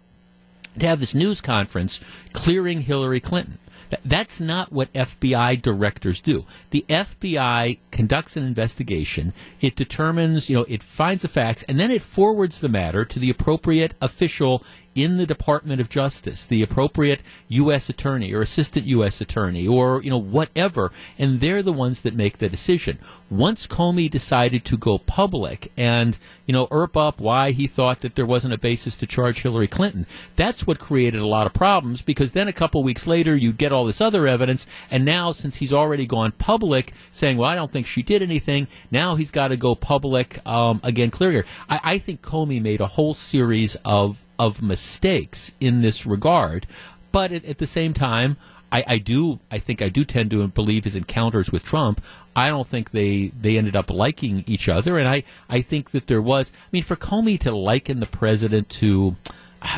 to 0.80 0.86
have 0.86 1.00
this 1.00 1.16
news 1.16 1.42
conference 1.42 2.00
clearing 2.34 2.82
Hillary 2.82 3.20
Clinton. 3.20 3.60
That's 4.04 4.40
not 4.40 4.72
what 4.72 4.92
FBI 4.94 5.62
directors 5.62 6.22
do. 6.22 6.46
The 6.72 6.86
FBI 6.90 7.78
conducts 7.92 8.36
an 8.36 8.44
investigation. 8.44 9.34
It 9.62 9.76
determines, 9.76 10.50
you 10.50 10.56
know, 10.56 10.66
it 10.68 10.82
finds 10.82 11.22
the 11.22 11.28
facts, 11.28 11.64
and 11.64 11.80
then 11.80 11.92
it 11.92 12.02
forwards 12.02 12.60
the 12.60 12.70
matter 12.70 13.06
to 13.06 13.20
the 13.20 13.30
appropriate 13.30 13.94
official 14.02 14.64
in 14.96 15.18
the 15.18 15.26
Department 15.26 15.82
of 15.82 15.90
Justice, 15.90 16.46
the 16.46 16.62
appropriate 16.62 17.22
U.S. 17.50 17.90
attorney 17.90 18.34
or 18.34 18.42
assistant 18.42 18.86
U.S. 18.86 19.22
attorney 19.22 19.68
or, 19.68 20.02
you 20.04 20.10
know, 20.10 20.18
whatever, 20.18 20.92
and 21.18 21.40
they're 21.40 21.64
the 21.64 21.74
ones 21.74 22.02
that 22.02 22.16
make 22.16 22.38
the 22.38 22.50
decision. 22.50 23.00
Once 23.30 23.66
Comey 23.66 24.10
decided 24.10 24.64
to 24.66 24.78
go 24.78 24.98
public 24.98 25.72
and, 25.76 26.18
you 26.46 26.54
know, 26.54 26.68
erp 26.72 26.96
up 26.96 27.20
why 27.20 27.52
he 27.52 27.66
thought 27.66 28.00
that 28.00 28.16
there 28.16 28.26
wasn't 28.26 28.54
a 28.54 28.60
basis 28.60 28.96
to 28.98 29.08
charge 29.08 29.42
Hillary 29.42 29.68
Clinton, 29.68 30.06
that's 30.36 30.68
what 30.68 30.80
created 30.80 31.22
a 31.22 31.28
lot 31.28 31.48
of 31.48 31.54
problems 31.54 32.02
because 32.02 32.34
then 32.34 32.48
a 32.48 32.54
couple 32.54 32.84
weeks 32.84 33.08
later 33.08 33.36
you 33.36 33.52
get 33.52 33.72
all 33.72 33.86
this 33.86 34.02
other 34.02 34.28
evidence, 34.28 34.68
and 34.92 35.04
now 35.04 35.32
since 35.32 35.58
he's 35.58 35.74
already 35.74 36.06
gone 36.06 36.32
public 36.34 36.94
saying, 37.12 37.38
well, 37.38 37.50
I 37.50 37.56
don't 37.56 37.72
think 37.72 37.88
she 37.88 38.04
did 38.04 38.22
anything, 38.22 38.68
now 38.92 39.16
he's 39.16 39.32
got 39.32 39.48
to 39.48 39.58
go 39.58 39.74
public 39.74 40.46
um, 40.48 40.80
again 40.84 41.10
clearer. 41.10 41.46
I, 41.70 41.80
I 41.84 41.98
think 41.98 42.22
Comey 42.22 42.62
made 42.62 42.82
a 42.82 42.88
whole 42.88 43.14
series 43.14 43.76
of 43.84 44.26
of 44.40 44.62
mistakes 44.62 45.52
in 45.60 45.82
this 45.82 46.06
regard, 46.06 46.68
but 47.12 47.32
at, 47.32 47.46
at 47.46 47.58
the 47.58 47.68
same 47.68 47.94
time, 47.94 48.38
I, 48.72 48.84
I, 48.88 48.98
do 48.98 49.40
I 49.52 49.60
think 49.60 49.84
I 49.84 49.90
do 49.90 50.04
tend 50.04 50.32
to 50.32 50.48
believe 50.48 50.84
his 50.84 50.96
encounters 50.96 51.52
with 51.52 51.64
Trump. 51.64 52.02
I 52.36 52.50
don't 52.50 52.68
think 52.68 52.90
they, 52.90 53.28
they 53.28 53.58
ended 53.58 53.76
up 53.76 53.92
liking 53.92 54.44
each 54.48 54.68
other, 54.68 54.98
and 54.98 55.08
I, 55.08 55.24
I 55.48 55.62
think 55.62 55.92
that 55.92 56.08
there 56.08 56.22
was. 56.22 56.52
I 56.56 56.70
mean, 56.72 56.82
for 56.82 56.96
Comey 56.96 57.40
to 57.42 57.52
liken 57.52 58.00
the 58.00 58.08
president 58.08 58.70
to 58.70 59.16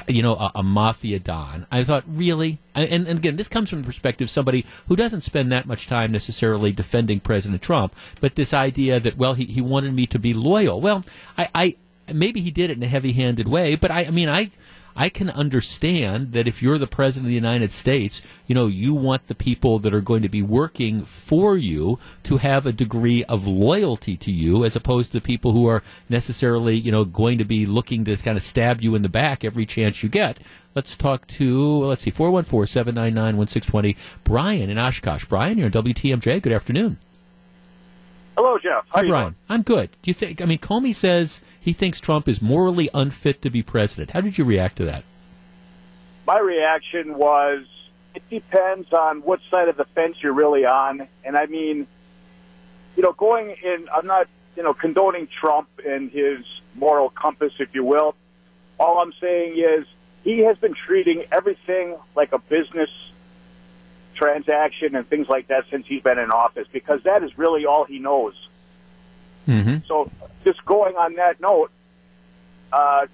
you 0.08 0.22
know, 0.22 0.36
a, 0.36 0.52
a, 0.56 0.64
mafia 0.64 1.20
don. 1.20 1.68
I 1.72 1.84
thought, 1.84 2.04
really? 2.08 2.60
And, 2.74 3.08
and, 3.08 3.20
again, 3.20 3.36
this 3.36 3.48
comes 3.48 3.70
from 3.70 3.82
the 3.82 3.86
perspective 3.86 4.26
of 4.26 4.30
somebody 4.30 4.66
who 4.88 4.96
doesn't 4.96 5.22
spend 5.22 5.52
that 5.52 5.66
much 5.66 5.88
time 5.88 6.12
necessarily 6.12 6.72
defending 6.72 7.20
President 7.20 7.62
Trump, 7.62 7.96
but 8.20 8.36
this 8.36 8.54
idea 8.54 9.00
that, 9.00 9.18
well, 9.18 9.34
he, 9.34 9.46
he 9.46 9.62
wanted 9.62 9.94
me 9.94 10.08
to 10.08 10.20
be 10.20 10.34
loyal. 10.34 10.82
Well, 10.82 11.06
I, 11.38 11.50
I 11.54 11.76
maybe 12.12 12.42
he 12.42 12.52
did 12.52 12.70
it 12.70 12.78
in 12.78 12.84
a 12.84 12.88
heavy-handed 12.88 13.48
way, 13.48 13.76
but 13.76 13.92
I, 13.92 14.06
I 14.06 14.12
mean, 14.12 14.30
I 14.30 14.52
I 14.98 15.10
can 15.10 15.30
understand 15.30 16.32
that 16.32 16.48
if 16.48 16.64
you're 16.64 16.78
the 16.78 16.88
president 16.88 17.26
of 17.26 17.30
the 17.30 17.36
United 17.36 17.74
States, 17.74 18.22
you 18.48 18.56
know, 18.56 18.68
you 18.68 18.94
want 18.94 19.28
the 19.28 19.36
people 19.36 19.78
that 19.80 19.94
are 19.94 20.00
going 20.00 20.22
to 20.22 20.30
be 20.30 20.42
working 20.42 21.04
for 21.04 21.58
you 21.58 22.00
to 22.24 22.38
have 22.38 22.66
a 22.66 22.72
degree 22.72 23.26
of 23.26 23.46
loyalty 23.46 24.16
to 24.16 24.32
you 24.32 24.64
as 24.64 24.74
opposed 24.74 25.12
to 25.12 25.20
people 25.20 25.52
who 25.52 25.68
are 25.68 25.84
necessarily, 26.08 26.78
you 26.78 26.94
know, 26.94 27.04
going 27.04 27.38
to 27.40 27.44
be 27.44 27.66
looking 27.66 28.06
to 28.06 28.16
kind 28.16 28.38
of 28.38 28.44
stab 28.44 28.82
you 28.82 28.96
in 28.96 29.02
the 29.02 29.10
back 29.10 29.44
every 29.44 29.66
chance 29.66 30.02
you 30.02 30.08
get. 30.08 30.40
Let's 30.76 30.96
talk 30.96 31.28
to, 31.28 31.80
let's 31.84 32.04
see, 32.04 32.12
414 32.12 32.66
799 32.66 33.38
1620. 33.38 33.98
Brian 34.24 34.70
in 34.70 34.78
Oshkosh. 34.78 35.26
Brian, 35.26 35.58
you're 35.58 35.66
on 35.66 35.72
WTMJ. 35.74 36.42
Good 36.42 36.54
afternoon. 36.54 37.00
Hello, 38.38 38.58
Jeff. 38.58 38.86
How 38.90 39.02
Hi, 39.02 39.08
Brian. 39.08 39.24
Doing? 39.24 39.36
I'm 39.50 39.62
good. 39.62 39.90
Do 40.02 40.10
you 40.10 40.14
think? 40.14 40.42
I 40.42 40.46
mean, 40.46 40.60
Comey 40.60 40.94
says 40.94 41.42
he 41.60 41.74
thinks 41.74 42.00
Trump 42.00 42.28
is 42.28 42.42
morally 42.42 42.90
unfit 42.94 43.42
to 43.44 43.50
be 43.50 43.64
president. 43.64 44.12
How 44.12 44.22
did 44.22 44.38
you 44.38 44.44
react 44.44 44.76
to 44.78 44.86
that? 44.86 45.04
My 46.28 46.40
reaction 46.40 47.18
was 47.18 47.66
it 48.16 48.28
depends 48.30 48.92
on 48.94 49.22
what 49.22 49.40
side 49.52 49.68
of 49.68 49.78
the 49.78 49.86
fence 49.86 50.18
you're 50.22 50.34
really 50.34 50.66
on. 50.66 51.08
And 51.24 51.38
I 51.38 51.46
mean, 51.46 51.88
you 52.96 53.04
know, 53.04 53.14
going 53.14 53.56
in, 53.64 53.88
I'm 53.94 54.08
not, 54.08 54.28
you 54.56 54.64
know, 54.64 54.74
condoning 54.74 55.28
Trump 55.28 55.68
and 55.86 56.10
his 56.10 56.46
moral 56.76 57.10
compass, 57.10 57.54
if 57.60 57.76
you 57.76 57.84
will. 57.84 58.16
All 58.80 59.00
I'm 59.00 59.14
saying 59.22 59.58
is 59.58 59.86
he 60.24 60.40
has 60.40 60.58
been 60.58 60.74
treating 60.74 61.26
everything 61.32 61.98
like 62.16 62.32
a 62.34 62.40
business 62.40 62.90
transaction 64.16 64.96
and 64.96 65.08
things 65.08 65.28
like 65.28 65.48
that 65.48 65.66
since 65.70 65.86
he's 65.86 66.02
been 66.02 66.20
in 66.20 66.32
office 66.32 66.68
because 66.72 67.04
that 67.04 67.24
is 67.24 67.38
really 67.38 67.66
all 67.66 67.86
he 67.86 68.00
knows. 68.00 68.34
Mm-hmm. 69.48 69.86
So 69.88 70.12
just 70.44 70.66
going 70.66 70.96
on 70.96 71.16
that 71.16 71.40
note, 71.40 71.72
uh, 72.72 73.08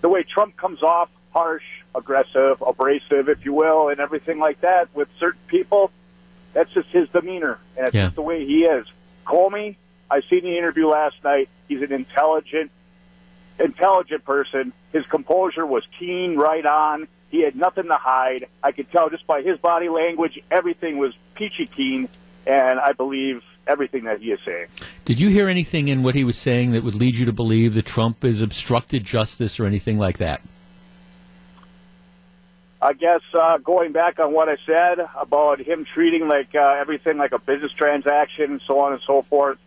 the 0.00 0.08
way 0.08 0.22
Trump 0.22 0.56
comes 0.56 0.82
off 0.82 1.08
harsh, 1.32 1.64
aggressive, 1.94 2.62
abrasive, 2.62 3.28
if 3.28 3.44
you 3.44 3.52
will, 3.52 3.88
and 3.88 4.00
everything 4.00 4.38
like 4.38 4.60
that 4.60 4.94
with 4.94 5.08
certain 5.18 5.40
people, 5.46 5.90
that's 6.52 6.72
just 6.72 6.88
his 6.88 7.08
demeanor, 7.08 7.58
and 7.76 7.86
it's 7.86 7.94
yeah. 7.94 8.04
just 8.04 8.16
the 8.16 8.22
way 8.22 8.46
he 8.46 8.64
is. 8.64 8.86
Comey, 9.26 9.76
I 10.10 10.20
seen 10.22 10.44
the 10.44 10.56
interview 10.56 10.86
last 10.86 11.16
night. 11.24 11.48
He's 11.68 11.82
an 11.82 11.92
intelligent, 11.92 12.70
intelligent 13.58 14.24
person. 14.24 14.72
His 14.92 15.04
composure 15.06 15.66
was 15.66 15.84
keen, 15.98 16.36
right 16.36 16.64
on. 16.64 17.08
He 17.34 17.42
had 17.42 17.56
nothing 17.56 17.88
to 17.88 17.96
hide. 17.96 18.46
I 18.62 18.70
could 18.70 18.88
tell 18.92 19.10
just 19.10 19.26
by 19.26 19.42
his 19.42 19.58
body 19.58 19.88
language, 19.88 20.38
everything 20.52 20.98
was 20.98 21.12
peachy 21.34 21.66
keen, 21.66 22.08
and 22.46 22.78
I 22.78 22.92
believe 22.92 23.42
everything 23.66 24.04
that 24.04 24.20
he 24.20 24.30
is 24.30 24.38
saying. 24.46 24.66
Did 25.04 25.18
you 25.18 25.30
hear 25.30 25.48
anything 25.48 25.88
in 25.88 26.04
what 26.04 26.14
he 26.14 26.22
was 26.22 26.38
saying 26.38 26.70
that 26.70 26.84
would 26.84 26.94
lead 26.94 27.16
you 27.16 27.24
to 27.24 27.32
believe 27.32 27.74
that 27.74 27.86
Trump 27.86 28.22
has 28.22 28.40
obstructed 28.40 29.02
justice 29.02 29.58
or 29.58 29.66
anything 29.66 29.98
like 29.98 30.18
that? 30.18 30.42
I 32.80 32.92
guess 32.92 33.22
uh, 33.36 33.58
going 33.58 33.90
back 33.90 34.20
on 34.20 34.32
what 34.32 34.48
I 34.48 34.56
said 34.64 35.04
about 35.16 35.58
him 35.58 35.86
treating 35.92 36.28
like 36.28 36.54
uh, 36.54 36.76
everything 36.78 37.18
like 37.18 37.32
a 37.32 37.40
business 37.40 37.72
transaction 37.72 38.52
and 38.52 38.60
so 38.64 38.78
on 38.78 38.92
and 38.92 39.02
so 39.04 39.22
forth, 39.22 39.58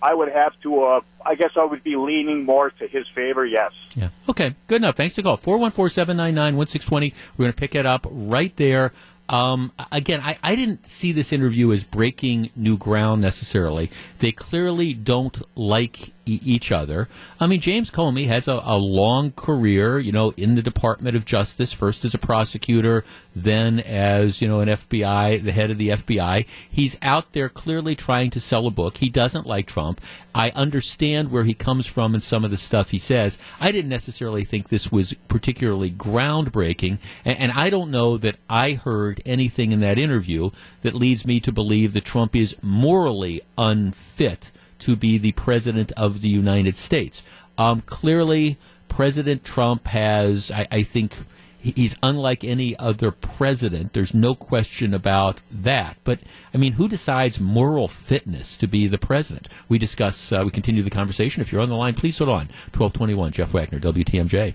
I 0.00 0.14
would 0.14 0.30
have 0.32 0.52
to. 0.62 0.82
Uh, 0.82 1.00
I 1.24 1.34
guess 1.34 1.50
I 1.56 1.64
would 1.64 1.82
be 1.82 1.96
leaning 1.96 2.44
more 2.44 2.70
to 2.70 2.86
his 2.86 3.06
favor. 3.14 3.44
Yes. 3.44 3.72
Yeah. 3.94 4.10
Okay. 4.28 4.54
Good 4.66 4.82
enough. 4.82 4.96
Thanks 4.96 5.14
to 5.16 5.22
call 5.22 5.36
four 5.36 5.58
one 5.58 5.70
four 5.70 5.88
seven 5.88 6.16
nine 6.16 6.34
nine 6.34 6.56
one 6.56 6.66
six 6.66 6.84
twenty. 6.84 7.14
We're 7.36 7.44
going 7.44 7.52
to 7.52 7.58
pick 7.58 7.74
it 7.74 7.86
up 7.86 8.06
right 8.10 8.54
there. 8.56 8.92
Um, 9.28 9.72
again, 9.92 10.20
I, 10.22 10.38
I 10.42 10.54
didn't 10.54 10.86
see 10.88 11.12
this 11.12 11.32
interview 11.34 11.70
as 11.72 11.84
breaking 11.84 12.50
new 12.56 12.78
ground 12.78 13.20
necessarily. 13.20 13.90
They 14.20 14.32
clearly 14.32 14.94
don't 14.94 15.38
like 15.54 16.12
e- 16.28 16.40
each 16.44 16.70
other. 16.70 17.08
I 17.40 17.46
mean, 17.46 17.60
James 17.60 17.90
Comey 17.90 18.26
has 18.26 18.48
a, 18.48 18.60
a, 18.64 18.76
long 18.76 19.32
career, 19.32 19.98
you 19.98 20.12
know, 20.12 20.32
in 20.36 20.54
the 20.54 20.62
Department 20.62 21.16
of 21.16 21.24
Justice, 21.24 21.72
first 21.72 22.04
as 22.04 22.14
a 22.14 22.18
prosecutor, 22.18 23.04
then 23.34 23.80
as, 23.80 24.42
you 24.42 24.48
know, 24.48 24.60
an 24.60 24.68
FBI, 24.68 25.42
the 25.42 25.52
head 25.52 25.70
of 25.70 25.78
the 25.78 25.90
FBI. 25.90 26.46
He's 26.70 26.96
out 27.02 27.32
there 27.32 27.48
clearly 27.48 27.94
trying 27.94 28.30
to 28.30 28.40
sell 28.40 28.66
a 28.66 28.70
book. 28.70 28.98
He 28.98 29.08
doesn't 29.08 29.46
like 29.46 29.66
Trump. 29.66 30.00
I 30.34 30.50
understand 30.50 31.30
where 31.30 31.44
he 31.44 31.54
comes 31.54 31.86
from 31.86 32.14
and 32.14 32.22
some 32.22 32.44
of 32.44 32.50
the 32.50 32.56
stuff 32.56 32.90
he 32.90 32.98
says. 32.98 33.38
I 33.60 33.72
didn't 33.72 33.88
necessarily 33.88 34.44
think 34.44 34.68
this 34.68 34.92
was 34.92 35.14
particularly 35.26 35.90
groundbreaking, 35.90 36.98
and, 37.24 37.38
and 37.38 37.52
I 37.52 37.70
don't 37.70 37.90
know 37.90 38.16
that 38.18 38.36
I 38.48 38.72
heard 38.72 39.20
anything 39.26 39.72
in 39.72 39.80
that 39.80 39.98
interview 39.98 40.50
that 40.82 40.94
leads 40.94 41.26
me 41.26 41.40
to 41.40 41.52
believe 41.52 41.92
that 41.92 42.04
Trump 42.04 42.36
is 42.36 42.56
morally 42.62 43.40
unfit 43.56 44.52
to 44.80 44.96
be 44.96 45.18
the 45.18 45.32
president 45.32 45.92
of 45.92 46.20
the 46.20 46.28
United 46.28 46.76
States. 46.76 47.22
Um, 47.56 47.80
clearly, 47.82 48.56
President 48.88 49.44
Trump 49.44 49.88
has, 49.88 50.50
I, 50.50 50.66
I 50.70 50.82
think, 50.82 51.14
he's 51.60 51.96
unlike 52.02 52.44
any 52.44 52.76
other 52.78 53.10
president. 53.10 53.92
There's 53.92 54.14
no 54.14 54.34
question 54.34 54.94
about 54.94 55.40
that. 55.50 55.96
But 56.04 56.20
I 56.54 56.58
mean, 56.58 56.74
who 56.74 56.88
decides 56.88 57.40
moral 57.40 57.88
fitness 57.88 58.56
to 58.58 58.66
be 58.66 58.86
the 58.86 58.98
president? 58.98 59.48
We 59.68 59.78
discuss. 59.78 60.32
Uh, 60.32 60.42
we 60.44 60.50
continue 60.50 60.82
the 60.82 60.90
conversation. 60.90 61.42
If 61.42 61.52
you're 61.52 61.60
on 61.60 61.68
the 61.68 61.74
line, 61.74 61.94
please 61.94 62.18
hold 62.18 62.30
on. 62.30 62.48
Twelve 62.72 62.92
twenty 62.92 63.14
one. 63.14 63.32
Jeff 63.32 63.52
Wagner, 63.52 63.80
WTMJ. 63.80 64.54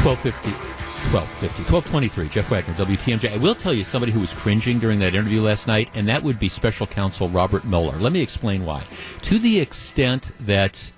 Twelve 0.00 0.20
fifty. 0.20 0.73
1250, 1.14 1.72
1223, 1.72 2.28
Jeff 2.28 2.50
Wagner, 2.50 2.74
WTMJ. 2.74 3.34
I 3.34 3.36
will 3.36 3.54
tell 3.54 3.72
you 3.72 3.84
somebody 3.84 4.10
who 4.10 4.18
was 4.18 4.32
cringing 4.32 4.80
during 4.80 4.98
that 4.98 5.14
interview 5.14 5.42
last 5.42 5.68
night, 5.68 5.88
and 5.94 6.08
that 6.08 6.24
would 6.24 6.40
be 6.40 6.48
special 6.48 6.88
counsel 6.88 7.28
Robert 7.28 7.64
Mueller. 7.64 7.96
Let 7.98 8.12
me 8.12 8.20
explain 8.20 8.64
why. 8.66 8.82
To 9.22 9.38
the 9.38 9.60
extent 9.60 10.32
that 10.40 10.90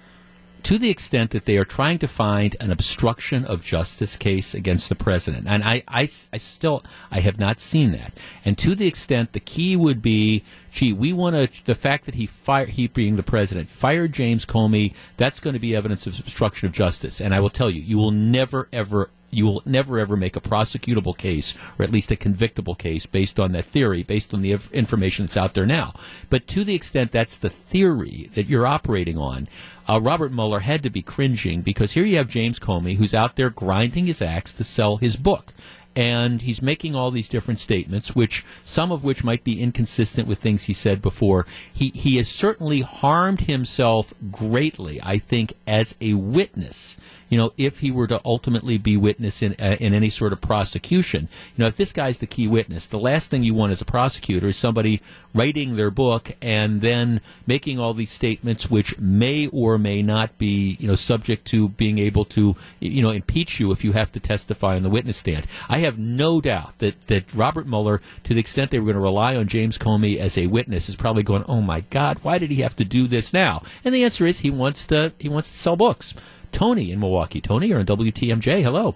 to 0.63 0.79
the 0.79 0.89
extent 0.89 1.33
that 1.33 1.45
they 1.45 1.59
are 1.59 1.67
trying 1.67 1.99
to 1.99 2.09
find 2.09 2.57
an 2.61 2.73
obstruction 2.73 3.45
of 3.45 3.63
justice 3.63 4.17
case 4.17 4.55
against 4.55 4.89
the 4.89 4.95
president. 4.95 5.47
And 5.47 5.63
I, 5.63 5.85
I, 5.87 6.09
I 6.33 6.39
still, 6.39 6.83
I 7.11 7.21
have 7.21 7.39
not 7.39 7.61
seen 7.61 7.93
that. 7.93 8.15
And 8.45 8.57
to 8.59 8.75
the 8.75 8.89
extent 8.89 9.33
the 9.33 9.39
key 9.39 9.77
would 9.77 10.03
be, 10.03 10.43
gee, 10.73 10.93
we 10.93 11.13
want 11.13 11.37
to, 11.37 11.65
the 11.67 11.77
fact 11.77 12.07
that 12.07 12.17
he 12.17 12.27
fired, 12.27 12.71
he 12.71 12.89
being 12.89 13.15
the 13.15 13.23
president, 13.23 13.69
fired 13.69 14.13
James 14.13 14.45
Comey, 14.45 14.95
that's 15.19 15.39
going 15.39 15.55
to 15.55 15.61
be 15.61 15.77
evidence 15.77 16.07
of 16.07 16.19
obstruction 16.19 16.67
of 16.67 16.73
justice. 16.73 17.21
And 17.21 17.33
I 17.33 17.39
will 17.39 17.51
tell 17.51 17.71
you, 17.71 17.83
you 17.83 17.99
will 17.99 18.11
never, 18.11 18.69
ever, 18.73 19.11
you 19.37 19.47
will 19.47 19.63
never 19.67 19.99
ever 19.99 20.17
make 20.17 20.35
a 20.35 20.41
prosecutable 20.41 21.17
case 21.17 21.55
or 21.79 21.85
at 21.85 21.93
least 21.93 22.11
a 22.11 22.17
convictable 22.17 22.75
case 22.75 23.05
based 23.05 23.39
on 23.39 23.53
that 23.53 23.67
theory, 23.67 24.03
based 24.03 24.33
on 24.33 24.41
the 24.41 24.53
information 24.73 25.27
that's 25.27 25.37
out 25.37 25.55
there 25.55 25.67
now. 25.67 25.93
But 26.31 26.47
to 26.49 26.65
the 26.65 26.75
extent 26.75 27.13
that's 27.13 27.37
the 27.37 27.51
theory 27.51 28.31
that 28.35 28.47
you're 28.47 28.67
operating 28.67 29.19
on, 29.19 29.49
uh, 29.89 30.01
Robert 30.01 30.33
Mueller 30.33 30.61
had 30.61 30.83
to 30.83 30.91
be 30.91 31.03
cringing 31.03 31.61
because 31.61 31.93
here 31.93 32.05
you 32.05 32.17
have 32.17 32.29
James 32.29 32.59
Comey 32.59 32.97
who's 32.97 33.15
out 33.15 33.37
there 33.37 33.51
grinding 33.51 34.07
his 34.07 34.23
axe 34.23 34.53
to 34.55 34.65
sell 34.65 34.97
his 34.97 35.17
book. 35.17 35.53
and 35.97 36.43
he's 36.43 36.61
making 36.61 36.95
all 36.95 37.11
these 37.11 37.29
different 37.29 37.59
statements, 37.59 38.15
which 38.15 38.45
some 38.63 38.93
of 38.93 39.03
which 39.03 39.25
might 39.25 39.43
be 39.43 39.63
inconsistent 39.63 40.29
with 40.29 40.39
things 40.39 40.65
he 40.65 40.75
said 40.75 41.01
before. 41.01 41.47
He 41.73 41.91
he 41.95 42.19
has 42.19 42.29
certainly 42.29 42.83
harmed 42.83 43.41
himself 43.43 44.13
greatly, 44.31 45.01
I 45.03 45.17
think, 45.19 45.55
as 45.67 45.97
a 46.01 46.13
witness 46.15 46.99
you 47.29 47.39
know, 47.39 47.53
if 47.57 47.81
he 47.81 47.91
were 47.91 48.07
to 48.07 48.21
ultimately 48.25 48.79
be 48.79 48.97
witness 48.97 49.43
in 49.43 49.55
uh, 49.59 49.77
in 49.81 49.95
any 49.95 50.11
sort 50.11 50.33
of 50.33 50.41
prosecution. 50.41 51.29
You 51.57 51.63
know, 51.63 51.67
if 51.69 51.77
this 51.77 51.93
guy's 51.93 52.19
the 52.19 52.27
key 52.27 52.49
witness, 52.49 52.87
the 52.87 52.99
last 52.99 53.31
thing 53.31 53.43
you 53.43 53.55
want 53.55 53.73
as 53.73 53.81
a 53.81 53.85
prosecutor 53.85 54.49
is 54.49 54.57
somebody 54.57 55.03
writing 55.35 55.77
their 55.77 55.91
book 55.91 56.35
and 56.41 56.81
then 56.81 57.21
making 57.47 57.79
all 57.79 57.93
these 57.93 58.11
statements 58.11 58.71
which 58.71 58.99
may 58.99 59.47
or 59.49 59.77
may 59.77 60.03
not 60.03 60.39
be, 60.39 60.77
you 60.81 60.89
know, 60.89 60.95
subject 60.95 61.45
to 61.47 61.69
being 61.71 61.99
able 61.99 62.25
to, 62.25 62.57
you 62.81 63.03
know, 63.03 63.11
impeach 63.11 63.61
you 63.61 63.71
if 63.71 63.85
you 63.85 63.93
have 63.93 64.11
to 64.11 64.19
testify 64.19 64.77
on 64.77 64.83
the 64.83 64.89
witness 64.89 65.19
stand. 65.19 65.47
I 65.69 65.79
have 65.79 65.99
no 65.99 66.41
doubt 66.41 66.79
that, 66.79 67.07
that 67.09 67.35
Robert 67.35 67.67
Mueller, 67.67 68.01
to 68.25 68.35
the 68.35 68.41
extent 68.41 68.71
they 68.71 68.79
were 68.79 68.87
going 68.87 68.95
to 68.95 69.01
rely 69.01 69.37
on 69.37 69.47
James 69.47 69.77
Comey 69.77 70.17
as 70.17 70.39
a 70.39 70.47
witness, 70.47 70.89
is 70.89 70.97
probably 70.97 71.23
going, 71.23 71.45
oh 71.47 71.61
my 71.61 71.81
God, 71.81 72.19
why 72.23 72.39
did 72.39 72.51
he 72.51 72.63
have 72.63 72.77
to 72.77 72.85
do 72.85 73.07
this 73.07 73.33
now? 73.33 73.63
And 73.85 73.95
the 73.95 74.05
answer 74.05 74.27
is 74.27 74.41
he 74.41 74.51
wants 74.51 74.87
to, 74.87 75.13
he 75.19 75.29
wants 75.29 75.51
to 75.51 75.57
sell 75.57 75.77
books. 75.77 76.15
Tony 76.53 76.91
in 76.91 77.01
Milwaukee. 77.01 77.41
Tony, 77.41 77.69
you're 77.69 77.81
on 77.81 77.87
WTMJ. 77.87 78.63
Hello. 78.63 78.95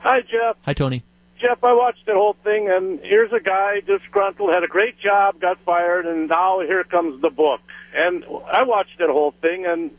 Hi, 0.00 0.20
Jeff. 0.20 0.56
Hi, 0.62 0.74
Tony. 0.74 1.02
Jeff, 1.40 1.62
I 1.64 1.72
watched 1.72 2.06
the 2.06 2.14
whole 2.14 2.36
thing, 2.44 2.70
and 2.70 3.00
here's 3.00 3.32
a 3.32 3.40
guy 3.40 3.80
disgruntled, 3.80 4.54
had 4.54 4.62
a 4.62 4.68
great 4.68 4.98
job, 5.00 5.40
got 5.40 5.58
fired, 5.64 6.06
and 6.06 6.28
now 6.28 6.60
here 6.60 6.84
comes 6.84 7.20
the 7.20 7.30
book. 7.30 7.60
And 7.94 8.24
I 8.24 8.62
watched 8.62 8.98
that 8.98 9.10
whole 9.10 9.34
thing, 9.42 9.66
and 9.66 9.90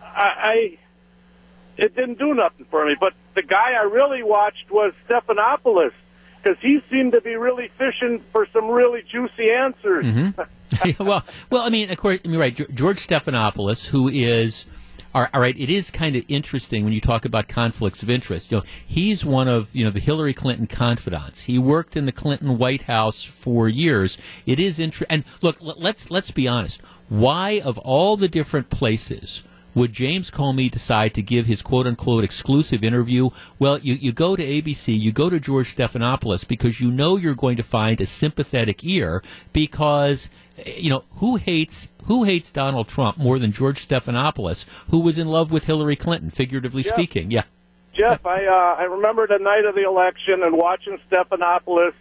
I, 0.00 0.30
I 0.38 0.78
it 1.76 1.94
didn't 1.94 2.18
do 2.18 2.34
nothing 2.34 2.66
for 2.70 2.86
me. 2.86 2.94
But 2.98 3.14
the 3.34 3.42
guy 3.42 3.72
I 3.72 3.82
really 3.82 4.22
watched 4.22 4.70
was 4.70 4.92
Stephanopoulos 5.08 5.92
because 6.42 6.58
he 6.62 6.80
seemed 6.90 7.12
to 7.12 7.20
be 7.20 7.34
really 7.34 7.68
fishing 7.76 8.22
for 8.32 8.46
some 8.52 8.68
really 8.68 9.02
juicy 9.02 9.52
answers. 9.52 10.04
Mm-hmm. 10.04 11.04
well, 11.04 11.24
well, 11.50 11.62
I 11.62 11.70
mean, 11.70 11.90
of 11.90 11.96
course, 11.96 12.20
I 12.24 12.28
mean, 12.28 12.38
right, 12.38 12.74
George 12.74 13.04
Stephanopoulos, 13.06 13.86
who 13.88 14.08
is 14.08 14.66
all 15.16 15.40
right, 15.40 15.58
it 15.58 15.70
is 15.70 15.90
kind 15.90 16.14
of 16.14 16.24
interesting 16.28 16.84
when 16.84 16.92
you 16.92 17.00
talk 17.00 17.24
about 17.24 17.48
conflicts 17.48 18.02
of 18.02 18.10
interest. 18.10 18.50
You 18.50 18.58
know, 18.58 18.64
he's 18.86 19.24
one 19.24 19.48
of 19.48 19.74
you 19.74 19.84
know 19.84 19.90
the 19.90 20.00
Hillary 20.00 20.34
Clinton 20.34 20.66
confidants. 20.66 21.42
He 21.42 21.58
worked 21.58 21.96
in 21.96 22.04
the 22.04 22.12
Clinton 22.12 22.58
White 22.58 22.82
House 22.82 23.22
for 23.22 23.68
years. 23.68 24.18
It 24.44 24.60
is 24.60 24.78
interesting. 24.78 25.08
And 25.10 25.24
look, 25.40 25.56
let's 25.60 26.10
let's 26.10 26.30
be 26.30 26.46
honest. 26.46 26.82
Why 27.08 27.60
of 27.64 27.78
all 27.78 28.16
the 28.16 28.28
different 28.28 28.68
places? 28.68 29.44
would 29.76 29.92
James 29.92 30.30
Comey 30.30 30.70
decide 30.70 31.12
to 31.12 31.22
give 31.22 31.44
his 31.44 31.60
quote 31.60 31.86
unquote 31.86 32.24
exclusive 32.24 32.82
interview? 32.82 33.28
Well, 33.58 33.78
you, 33.78 33.94
you 33.94 34.10
go 34.10 34.34
to 34.34 34.42
ABC, 34.42 34.98
you 34.98 35.12
go 35.12 35.28
to 35.28 35.38
George 35.38 35.76
Stephanopoulos 35.76 36.48
because 36.48 36.80
you 36.80 36.90
know 36.90 37.18
you're 37.18 37.34
going 37.34 37.58
to 37.58 37.62
find 37.62 38.00
a 38.00 38.06
sympathetic 38.06 38.82
ear 38.84 39.22
because 39.52 40.30
you 40.64 40.90
know, 40.90 41.04
who 41.16 41.36
hates 41.36 41.88
who 42.04 42.24
hates 42.24 42.50
Donald 42.50 42.88
Trump 42.88 43.18
more 43.18 43.38
than 43.38 43.52
George 43.52 43.86
Stephanopoulos, 43.86 44.66
who 44.90 45.00
was 45.00 45.18
in 45.18 45.28
love 45.28 45.50
with 45.50 45.64
Hillary 45.64 45.96
Clinton, 45.96 46.30
figuratively 46.30 46.82
Jeff, 46.82 46.94
speaking? 46.94 47.30
Yeah. 47.30 47.42
Jeff, 47.94 48.24
I 48.24 48.46
uh, 48.46 48.76
I 48.78 48.84
remember 48.84 49.26
the 49.26 49.38
night 49.38 49.64
of 49.64 49.74
the 49.74 49.84
election 49.84 50.42
and 50.42 50.56
watching 50.56 50.98
Stephanopoulos, 51.10 51.94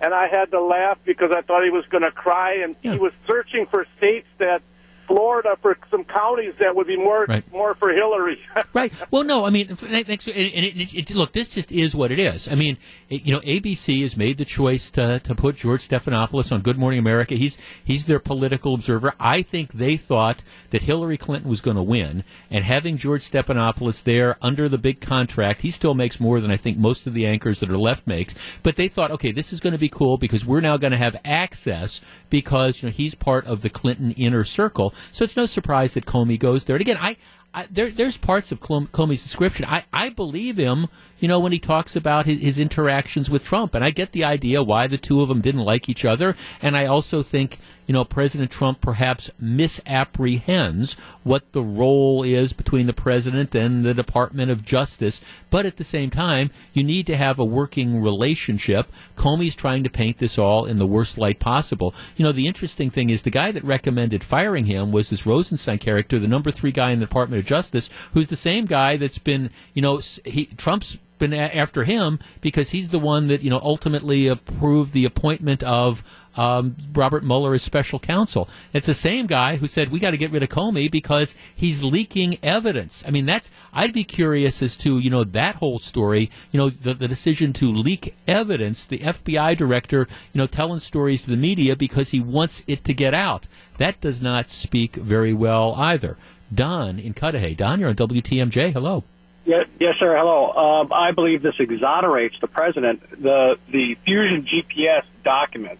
and 0.00 0.14
I 0.14 0.28
had 0.28 0.50
to 0.52 0.60
laugh 0.60 0.98
because 1.04 1.30
I 1.32 1.42
thought 1.42 1.64
he 1.64 1.70
was 1.70 1.84
going 1.86 2.04
to 2.04 2.12
cry, 2.12 2.54
and 2.62 2.76
yeah. 2.82 2.92
he 2.92 2.98
was 2.98 3.12
searching 3.26 3.66
for 3.66 3.86
states 3.98 4.28
that 4.38 4.62
Florida 5.06 5.56
for 5.60 5.76
some 5.90 6.04
counties 6.04 6.54
that 6.60 6.74
would 6.74 6.86
be 6.86 6.96
more 6.96 7.24
right. 7.28 7.52
more 7.52 7.74
for 7.74 7.92
Hillary. 7.92 8.38
right. 8.72 8.92
Well, 9.10 9.24
no, 9.24 9.44
I 9.44 9.50
mean, 9.50 9.68
and 9.68 9.78
it, 9.82 10.08
it, 10.08 10.94
it, 10.94 11.14
look, 11.14 11.32
this 11.32 11.50
just 11.50 11.72
is 11.72 11.94
what 11.94 12.10
it 12.10 12.18
is. 12.18 12.48
I 12.48 12.54
mean, 12.54 12.78
you 13.08 13.32
know, 13.32 13.40
ABC 13.40 14.02
has 14.02 14.16
made 14.16 14.38
the 14.38 14.44
choice 14.44 14.90
to, 14.90 15.20
to 15.20 15.34
put 15.34 15.56
George 15.56 15.86
Stephanopoulos 15.88 16.52
on 16.52 16.62
Good 16.62 16.78
Morning 16.78 16.98
America. 16.98 17.34
He's 17.34 17.58
he's 17.84 18.04
their 18.06 18.18
political 18.18 18.74
observer. 18.74 19.14
I 19.18 19.42
think 19.42 19.72
they 19.72 19.96
thought 19.96 20.42
that 20.70 20.82
Hillary 20.82 21.16
Clinton 21.16 21.50
was 21.50 21.60
going 21.60 21.76
to 21.76 21.82
win, 21.82 22.24
and 22.50 22.64
having 22.64 22.96
George 22.96 23.22
Stephanopoulos 23.22 24.02
there 24.04 24.36
under 24.42 24.68
the 24.68 24.78
big 24.78 25.00
contract, 25.00 25.62
he 25.62 25.70
still 25.70 25.94
makes 25.94 26.20
more 26.20 26.40
than 26.40 26.50
I 26.50 26.56
think 26.56 26.78
most 26.78 27.06
of 27.06 27.14
the 27.14 27.26
anchors 27.26 27.60
that 27.60 27.70
are 27.70 27.78
left 27.78 28.06
makes. 28.06 28.34
But 28.62 28.76
they 28.76 28.88
thought, 28.88 29.10
okay, 29.10 29.32
this 29.32 29.52
is 29.52 29.60
going 29.60 29.72
to 29.72 29.78
be 29.78 29.88
cool 29.88 30.16
because 30.16 30.46
we're 30.46 30.60
now 30.60 30.76
going 30.76 30.92
to 30.92 30.96
have 30.96 31.16
access 31.24 32.00
because 32.30 32.82
you 32.82 32.88
know 32.88 32.92
he's 32.92 33.14
part 33.14 33.46
of 33.46 33.62
the 33.62 33.70
Clinton 33.70 34.12
inner 34.12 34.44
circle. 34.44 34.91
So 35.12 35.24
it's 35.24 35.36
no 35.36 35.46
surprise 35.46 35.94
that 35.94 36.06
Comey 36.06 36.38
goes 36.38 36.64
there. 36.64 36.76
And 36.76 36.80
again, 36.80 36.98
I, 37.00 37.16
I 37.54 37.66
there, 37.70 37.90
there's 37.90 38.16
parts 38.16 38.52
of 38.52 38.60
Comey's 38.60 39.22
description. 39.22 39.66
I, 39.66 39.84
I 39.92 40.10
believe 40.10 40.56
him 40.56 40.88
you 41.22 41.28
know, 41.28 41.38
when 41.38 41.52
he 41.52 41.60
talks 41.60 41.94
about 41.94 42.26
his, 42.26 42.40
his 42.40 42.58
interactions 42.58 43.30
with 43.30 43.44
Trump. 43.44 43.76
And 43.76 43.84
I 43.84 43.90
get 43.90 44.10
the 44.10 44.24
idea 44.24 44.60
why 44.60 44.88
the 44.88 44.98
two 44.98 45.22
of 45.22 45.28
them 45.28 45.40
didn't 45.40 45.62
like 45.62 45.88
each 45.88 46.04
other. 46.04 46.36
And 46.60 46.76
I 46.76 46.86
also 46.86 47.22
think, 47.22 47.58
you 47.92 47.98
know, 47.98 48.06
President 48.06 48.50
Trump 48.50 48.80
perhaps 48.80 49.30
misapprehends 49.38 50.94
what 51.24 51.52
the 51.52 51.60
role 51.60 52.22
is 52.22 52.54
between 52.54 52.86
the 52.86 52.94
president 52.94 53.54
and 53.54 53.84
the 53.84 53.92
Department 53.92 54.50
of 54.50 54.64
Justice. 54.64 55.20
But 55.50 55.66
at 55.66 55.76
the 55.76 55.84
same 55.84 56.08
time, 56.08 56.50
you 56.72 56.84
need 56.84 57.06
to 57.08 57.18
have 57.18 57.38
a 57.38 57.44
working 57.44 58.00
relationship. 58.00 58.90
Comey's 59.14 59.54
trying 59.54 59.84
to 59.84 59.90
paint 59.90 60.16
this 60.16 60.38
all 60.38 60.64
in 60.64 60.78
the 60.78 60.86
worst 60.86 61.18
light 61.18 61.38
possible. 61.38 61.94
You 62.16 62.24
know, 62.24 62.32
the 62.32 62.46
interesting 62.46 62.88
thing 62.88 63.10
is 63.10 63.24
the 63.24 63.30
guy 63.30 63.52
that 63.52 63.62
recommended 63.62 64.24
firing 64.24 64.64
him 64.64 64.90
was 64.90 65.10
this 65.10 65.26
Rosenstein 65.26 65.78
character, 65.78 66.18
the 66.18 66.26
number 66.26 66.50
three 66.50 66.72
guy 66.72 66.92
in 66.92 67.00
the 67.00 67.04
Department 67.04 67.40
of 67.40 67.46
Justice, 67.46 67.90
who's 68.14 68.28
the 68.28 68.36
same 68.36 68.64
guy 68.64 68.96
that's 68.96 69.18
been, 69.18 69.50
you 69.74 69.82
know, 69.82 70.00
he, 70.24 70.46
Trump's 70.46 70.96
been 71.22 71.32
after 71.32 71.84
him 71.84 72.18
because 72.40 72.70
he's 72.70 72.88
the 72.88 72.98
one 72.98 73.28
that 73.28 73.42
you 73.42 73.48
know 73.48 73.60
ultimately 73.62 74.26
approved 74.26 74.92
the 74.92 75.04
appointment 75.04 75.62
of 75.62 76.02
um, 76.36 76.74
Robert 76.92 77.22
Mueller 77.22 77.54
as 77.54 77.62
special 77.62 78.00
counsel. 78.00 78.48
It's 78.72 78.86
the 78.88 78.94
same 78.94 79.28
guy 79.28 79.56
who 79.56 79.68
said 79.68 79.92
we 79.92 80.00
got 80.00 80.10
to 80.10 80.16
get 80.16 80.32
rid 80.32 80.42
of 80.42 80.48
Comey 80.48 80.90
because 80.90 81.36
he's 81.54 81.84
leaking 81.84 82.38
evidence. 82.42 83.04
I 83.06 83.12
mean, 83.12 83.24
that's 83.24 83.50
I'd 83.72 83.92
be 83.92 84.02
curious 84.02 84.62
as 84.62 84.76
to 84.78 84.98
you 84.98 85.10
know 85.10 85.22
that 85.22 85.56
whole 85.56 85.78
story. 85.78 86.28
You 86.50 86.58
know, 86.58 86.70
the, 86.70 86.92
the 86.92 87.06
decision 87.06 87.52
to 87.54 87.72
leak 87.72 88.16
evidence. 88.26 88.84
The 88.84 88.98
FBI 88.98 89.56
director, 89.56 90.08
you 90.32 90.38
know, 90.38 90.48
telling 90.48 90.80
stories 90.80 91.22
to 91.22 91.30
the 91.30 91.36
media 91.36 91.76
because 91.76 92.10
he 92.10 92.18
wants 92.18 92.64
it 92.66 92.82
to 92.84 92.92
get 92.92 93.14
out. 93.14 93.46
That 93.78 94.00
does 94.00 94.20
not 94.20 94.50
speak 94.50 94.96
very 94.96 95.32
well 95.32 95.74
either. 95.76 96.16
Don 96.52 96.98
in 96.98 97.14
Cudahy. 97.14 97.54
Don, 97.54 97.78
you're 97.78 97.90
on 97.90 97.94
WTMJ. 97.94 98.72
Hello. 98.72 99.04
Yes, 99.44 99.66
yes, 99.80 99.96
sir. 99.98 100.16
Hello. 100.16 100.50
Um, 100.52 100.88
I 100.92 101.10
believe 101.12 101.42
this 101.42 101.56
exonerates 101.58 102.38
the 102.40 102.46
president. 102.46 103.02
The 103.10 103.58
the 103.68 103.96
Fusion 104.04 104.46
GPS 104.46 105.04
document 105.24 105.78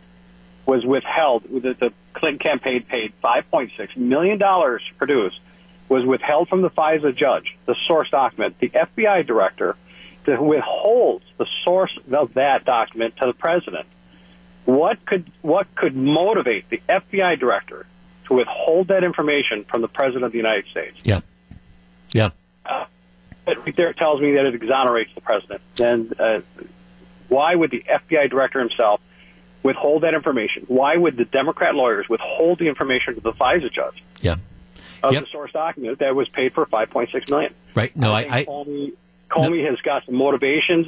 was 0.66 0.84
withheld. 0.84 1.44
The, 1.44 1.74
the 1.78 1.92
Clinton 2.12 2.38
campaign 2.38 2.84
paid 2.84 3.12
5.6 3.22 3.96
million 3.96 4.38
dollars 4.38 4.82
to 4.88 4.94
produce. 4.94 5.38
Was 5.88 6.04
withheld 6.06 6.48
from 6.48 6.62
the 6.62 6.70
FISA 6.70 7.14
judge. 7.14 7.56
The 7.66 7.76
source 7.86 8.10
document. 8.10 8.58
The 8.58 8.70
FBI 8.70 9.26
director 9.26 9.76
withholds 10.26 11.24
the 11.36 11.46
source 11.64 11.96
of 12.12 12.34
that 12.34 12.64
document 12.64 13.16
to 13.16 13.26
the 13.26 13.32
president. 13.32 13.86
What 14.64 15.04
could 15.04 15.30
what 15.42 15.72
could 15.74 15.96
motivate 15.96 16.68
the 16.70 16.80
FBI 16.88 17.38
director 17.38 17.86
to 18.26 18.34
withhold 18.34 18.88
that 18.88 19.04
information 19.04 19.64
from 19.64 19.82
the 19.82 19.88
president 19.88 20.24
of 20.24 20.32
the 20.32 20.38
United 20.38 20.66
States? 20.66 20.98
Yeah. 21.04 21.20
Yeah. 22.12 22.30
Uh, 22.64 22.84
it 23.46 23.58
right 23.58 23.76
there 23.76 23.92
tells 23.92 24.20
me 24.20 24.34
that 24.34 24.46
it 24.46 24.54
exonerates 24.54 25.14
the 25.14 25.20
president. 25.20 25.60
Then 25.74 26.12
uh, 26.18 26.40
why 27.28 27.54
would 27.54 27.70
the 27.70 27.84
FBI 27.88 28.30
director 28.30 28.60
himself 28.60 29.00
withhold 29.62 30.02
that 30.02 30.14
information? 30.14 30.64
Why 30.68 30.96
would 30.96 31.16
the 31.16 31.24
Democrat 31.24 31.74
lawyers 31.74 32.08
withhold 32.08 32.58
the 32.58 32.68
information 32.68 33.14
to 33.14 33.20
the 33.20 33.32
FISA 33.32 33.72
judge? 33.72 34.02
Yeah. 34.20 34.36
Of 35.02 35.14
yep. 35.14 35.24
the 35.24 35.30
source 35.30 35.52
document 35.52 35.98
that 35.98 36.14
was 36.14 36.28
paid 36.28 36.52
for 36.52 36.66
5.6 36.66 37.28
million. 37.28 37.54
Right. 37.74 37.94
No, 37.96 38.12
I. 38.12 38.20
I 38.20 38.44
Comey, 38.44 38.92
Comey 39.28 39.64
no. 39.64 39.70
has 39.70 39.80
got 39.80 40.06
some 40.06 40.14
motivations, 40.14 40.86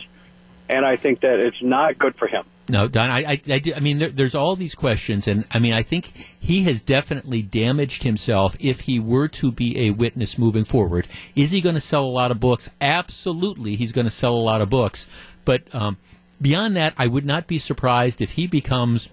and 0.69 0.87
I 0.87 0.97
think 0.97 1.21
that 1.21 1.41
it's 1.41 1.61
not 1.61 1.99
good 1.99 2.15
for 2.15 2.29
him. 2.29 2.45
No, 2.67 2.89
Don, 2.89 3.11
I, 3.11 3.19
I, 3.19 3.41
I, 3.51 3.59
do, 3.59 3.75
I 3.75 3.81
mean, 3.81 3.99
there, 3.99 4.09
there's 4.09 4.35
all 4.35 4.57
these 4.57 4.75
questions, 4.75 5.29
and 5.29 5.45
I 5.51 5.59
mean, 5.59 5.75
I 5.75 5.83
think 5.83 6.13
he 6.39 6.63
has 6.63 6.81
definitely 6.81 7.43
damaged 7.43 8.05
himself 8.05 8.57
if 8.59 8.81
he 8.81 8.99
were 8.99 9.29
to 9.29 9.53
be 9.53 9.87
a 9.87 9.91
witness 9.91 10.39
moving 10.39 10.65
forward. 10.65 11.07
Is 11.35 11.51
he 11.51 11.61
going 11.61 11.75
to 11.75 11.81
sell 11.81 12.05
a 12.05 12.07
lot 12.07 12.31
of 12.31 12.41
books? 12.41 12.71
Absolutely, 12.81 13.77
he's 13.77 13.93
going 13.93 14.07
to 14.07 14.11
sell 14.11 14.35
a 14.35 14.41
lot 14.41 14.63
of 14.63 14.71
books. 14.71 15.07
But 15.45 15.63
um, 15.75 15.99
beyond 16.41 16.75
that, 16.77 16.95
I 16.97 17.07
would 17.07 17.27
not 17.27 17.47
be 17.47 17.59
surprised 17.59 18.23
if 18.23 18.33
he 18.33 18.47
becomes 18.47 19.11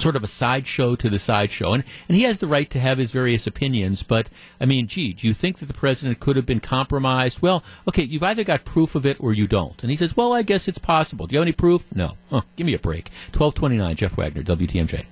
sort 0.00 0.16
of 0.16 0.24
a 0.24 0.28
sideshow 0.28 0.96
to 0.96 1.10
the 1.10 1.18
sideshow. 1.18 1.72
And, 1.72 1.84
and 2.08 2.16
he 2.16 2.24
has 2.24 2.38
the 2.38 2.46
right 2.46 2.68
to 2.70 2.78
have 2.78 2.98
his 2.98 3.10
various 3.10 3.46
opinions, 3.46 4.02
but 4.02 4.30
I 4.60 4.66
mean, 4.66 4.86
gee, 4.86 5.12
do 5.12 5.26
you 5.26 5.34
think 5.34 5.58
that 5.58 5.66
the 5.66 5.74
president 5.74 6.20
could 6.20 6.36
have 6.36 6.46
been 6.46 6.60
compromised? 6.60 7.42
Well, 7.42 7.62
okay, 7.86 8.04
you've 8.04 8.22
either 8.22 8.44
got 8.44 8.64
proof 8.64 8.94
of 8.94 9.06
it 9.06 9.16
or 9.20 9.32
you 9.32 9.46
don't. 9.46 9.80
And 9.82 9.90
he 9.90 9.96
says, 9.96 10.16
well, 10.16 10.32
I 10.32 10.42
guess 10.42 10.68
it's 10.68 10.78
possible. 10.78 11.26
Do 11.26 11.34
you 11.34 11.40
have 11.40 11.46
any 11.46 11.52
proof? 11.52 11.94
No. 11.94 12.16
Oh, 12.30 12.44
give 12.56 12.66
me 12.66 12.74
a 12.74 12.78
break. 12.78 13.08
1229, 13.32 13.96
Jeff 13.96 14.16
Wagner, 14.16 14.42
WTMJ. 14.42 15.04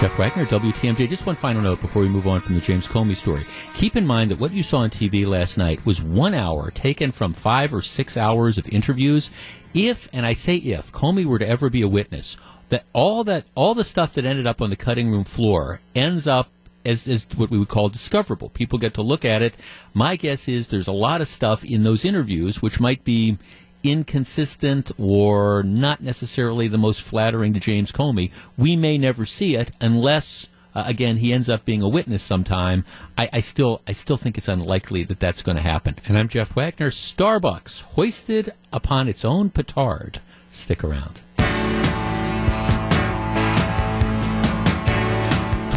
Jeff 0.00 0.18
Wagner, 0.18 0.46
WTMJ. 0.46 1.10
Just 1.10 1.26
one 1.26 1.36
final 1.36 1.60
note 1.60 1.82
before 1.82 2.00
we 2.00 2.08
move 2.08 2.26
on 2.26 2.40
from 2.40 2.54
the 2.54 2.60
James 2.62 2.86
Comey 2.86 3.14
story. 3.14 3.44
Keep 3.74 3.96
in 3.96 4.06
mind 4.06 4.30
that 4.30 4.38
what 4.38 4.50
you 4.50 4.62
saw 4.62 4.78
on 4.78 4.88
TV 4.88 5.26
last 5.26 5.58
night 5.58 5.84
was 5.84 6.00
one 6.00 6.32
hour 6.32 6.70
taken 6.70 7.12
from 7.12 7.34
five 7.34 7.74
or 7.74 7.82
six 7.82 8.16
hours 8.16 8.56
of 8.56 8.66
interviews 8.70 9.30
if, 9.74 10.08
and 10.12 10.24
I 10.24 10.32
say 10.32 10.56
if, 10.56 10.90
Comey 10.90 11.24
were 11.24 11.38
to 11.38 11.46
ever 11.46 11.68
be 11.68 11.82
a 11.82 11.88
witness, 11.88 12.36
that 12.70 12.84
all 12.92 13.22
that 13.24 13.44
all 13.54 13.74
the 13.74 13.84
stuff 13.84 14.14
that 14.14 14.24
ended 14.24 14.46
up 14.46 14.60
on 14.62 14.70
the 14.70 14.76
cutting 14.76 15.10
room 15.10 15.24
floor 15.24 15.80
ends 15.94 16.26
up 16.26 16.48
as, 16.84 17.06
as 17.06 17.26
what 17.36 17.50
we 17.50 17.58
would 17.58 17.68
call 17.68 17.88
discoverable. 17.88 18.48
People 18.50 18.78
get 18.78 18.94
to 18.94 19.02
look 19.02 19.24
at 19.24 19.42
it. 19.42 19.56
My 19.92 20.16
guess 20.16 20.48
is 20.48 20.68
there's 20.68 20.88
a 20.88 20.92
lot 20.92 21.20
of 21.20 21.28
stuff 21.28 21.64
in 21.64 21.84
those 21.84 22.04
interviews 22.04 22.62
which 22.62 22.80
might 22.80 23.04
be 23.04 23.38
inconsistent 23.82 24.90
or 24.98 25.62
not 25.62 26.00
necessarily 26.00 26.68
the 26.68 26.78
most 26.78 27.02
flattering 27.02 27.52
to 27.54 27.60
James 27.60 27.92
Comey. 27.92 28.30
We 28.56 28.76
may 28.76 28.98
never 28.98 29.26
see 29.26 29.56
it 29.56 29.70
unless. 29.80 30.48
Uh, 30.72 30.84
again, 30.86 31.16
he 31.16 31.32
ends 31.32 31.50
up 31.50 31.64
being 31.64 31.82
a 31.82 31.88
witness 31.88 32.22
sometime. 32.22 32.84
I, 33.18 33.28
I 33.32 33.40
still, 33.40 33.82
I 33.88 33.92
still 33.92 34.16
think 34.16 34.38
it's 34.38 34.46
unlikely 34.46 35.02
that 35.02 35.18
that's 35.18 35.42
going 35.42 35.56
to 35.56 35.62
happen. 35.62 35.96
And 36.06 36.16
I'm 36.16 36.28
Jeff 36.28 36.54
Wagner. 36.54 36.90
Starbucks 36.90 37.82
hoisted 37.82 38.52
upon 38.72 39.08
its 39.08 39.24
own 39.24 39.50
petard. 39.50 40.20
Stick 40.52 40.84
around. 40.84 41.22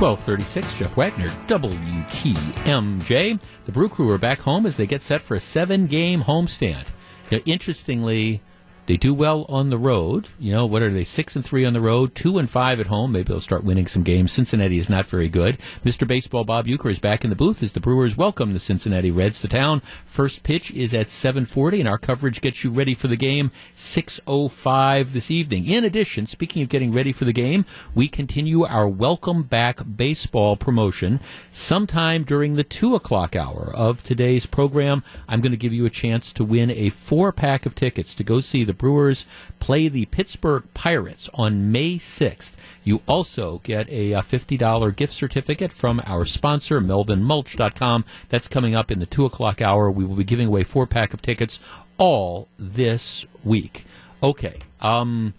1236, 0.04 0.80
Jeff 0.80 0.98
Wagner, 0.98 1.30
WTMJ. 1.48 3.40
The 3.64 3.72
Brew 3.72 3.88
Crew 3.88 4.12
are 4.12 4.18
back 4.18 4.42
home 4.42 4.66
as 4.66 4.76
they 4.76 4.86
get 4.86 5.02
set 5.02 5.22
for 5.22 5.36
a 5.36 5.40
seven 5.40 5.88
game 5.88 6.24
homestand. 6.24 6.88
Now, 7.32 7.38
interestingly, 7.46 8.42
they 8.86 8.98
do 8.98 9.14
well 9.14 9.46
on 9.48 9.70
the 9.70 9.78
road. 9.78 10.30
You 10.40 10.52
know, 10.52 10.66
what 10.66 10.82
are 10.82 10.92
they? 10.92 11.06
Six 11.06 11.36
and 11.36 11.46
three 11.46 11.64
on 11.64 11.74
the 11.74 11.80
road, 11.80 12.16
two 12.16 12.38
and 12.38 12.50
five 12.50 12.80
at 12.80 12.88
home. 12.88 13.14
Maybe 13.14 13.24
they'll 13.24 13.40
start 13.40 13.64
winning 13.64 13.88
some 13.88 14.04
games. 14.04 14.34
Cincinnati 14.34 14.78
is 14.78 14.90
not 14.90 15.06
very 15.06 15.30
good. 15.30 15.58
Mr. 15.86 16.06
Baseball 16.06 16.44
Bob 16.44 16.66
Uecker 16.66 16.92
is 16.92 17.00
back 17.00 17.24
in 17.24 17.30
the 17.30 17.36
booth 17.36 17.64
as 17.64 17.72
the 17.72 17.80
Brewers 17.80 18.18
welcome 18.18 18.52
the 18.52 18.60
Cincinnati 18.60 19.10
Reds 19.10 19.40
to 19.40 19.48
town. 19.48 19.82
First 20.06 20.44
pitch 20.44 20.72
is 20.72 20.94
at 20.94 21.08
7:40, 21.08 21.80
and 21.80 21.88
our 21.88 21.98
coverage 21.98 22.42
gets 22.42 22.64
you 22.64 22.72
ready 22.72 22.94
for 22.94 23.08
the 23.08 23.16
game 23.16 23.52
6:05 23.74 25.14
this 25.14 25.32
evening. 25.32 25.66
In 25.66 25.86
addition, 25.86 26.26
speaking 26.26 26.62
of 26.62 26.70
getting 26.70 26.92
ready 26.92 27.14
for 27.14 27.24
the 27.26 27.34
game, 27.34 27.66
we 27.96 28.10
continue 28.10 28.66
our 28.66 28.88
Welcome 28.88 29.44
Back 29.44 29.80
Baseball 29.96 30.58
promotion. 30.58 31.22
Sometime 31.52 32.24
during 32.24 32.56
the 32.56 32.64
two 32.64 32.96
o'clock 32.96 33.36
hour 33.36 33.72
of 33.74 34.04
today's 34.04 34.46
program, 34.46 35.04
I'm 35.30 35.40
going 35.40 35.52
to 35.52 35.58
give 35.58 35.74
you 35.74 35.86
a 35.86 35.90
chance 35.90 36.34
to 36.34 36.44
win 36.44 36.70
a 36.72 36.90
four 36.90 37.32
pack 37.32 37.66
of 37.66 37.76
tickets 37.76 38.14
to 38.16 38.24
go 38.24 38.42
see 38.42 38.64
the 38.64 38.73
the 38.74 38.78
Brewers 38.78 39.26
play 39.60 39.88
the 39.88 40.06
Pittsburgh 40.06 40.64
Pirates 40.74 41.30
on 41.34 41.72
May 41.72 41.96
6th. 41.96 42.56
You 42.84 43.02
also 43.08 43.62
get 43.64 43.88
a 43.90 44.12
$50 44.12 44.96
gift 44.96 45.14
certificate 45.14 45.72
from 45.72 46.02
our 46.06 46.26
sponsor, 46.26 46.82
MelvinMulch.com. 46.82 48.06
That's 48.30 48.48
coming 48.48 48.76
up 48.76 48.92
in 48.92 49.00
the 49.00 49.06
2 49.06 49.26
o'clock 49.26 49.62
hour. 49.62 49.92
We 49.92 50.04
will 50.04 50.16
be 50.16 50.24
giving 50.24 50.48
away 50.48 50.64
four 50.64 50.88
pack 50.88 51.14
of 51.14 51.22
tickets 51.22 51.60
all 51.98 52.48
this 52.58 53.26
week. 53.44 53.86
Okay. 54.22 54.60
Um, 54.82 55.34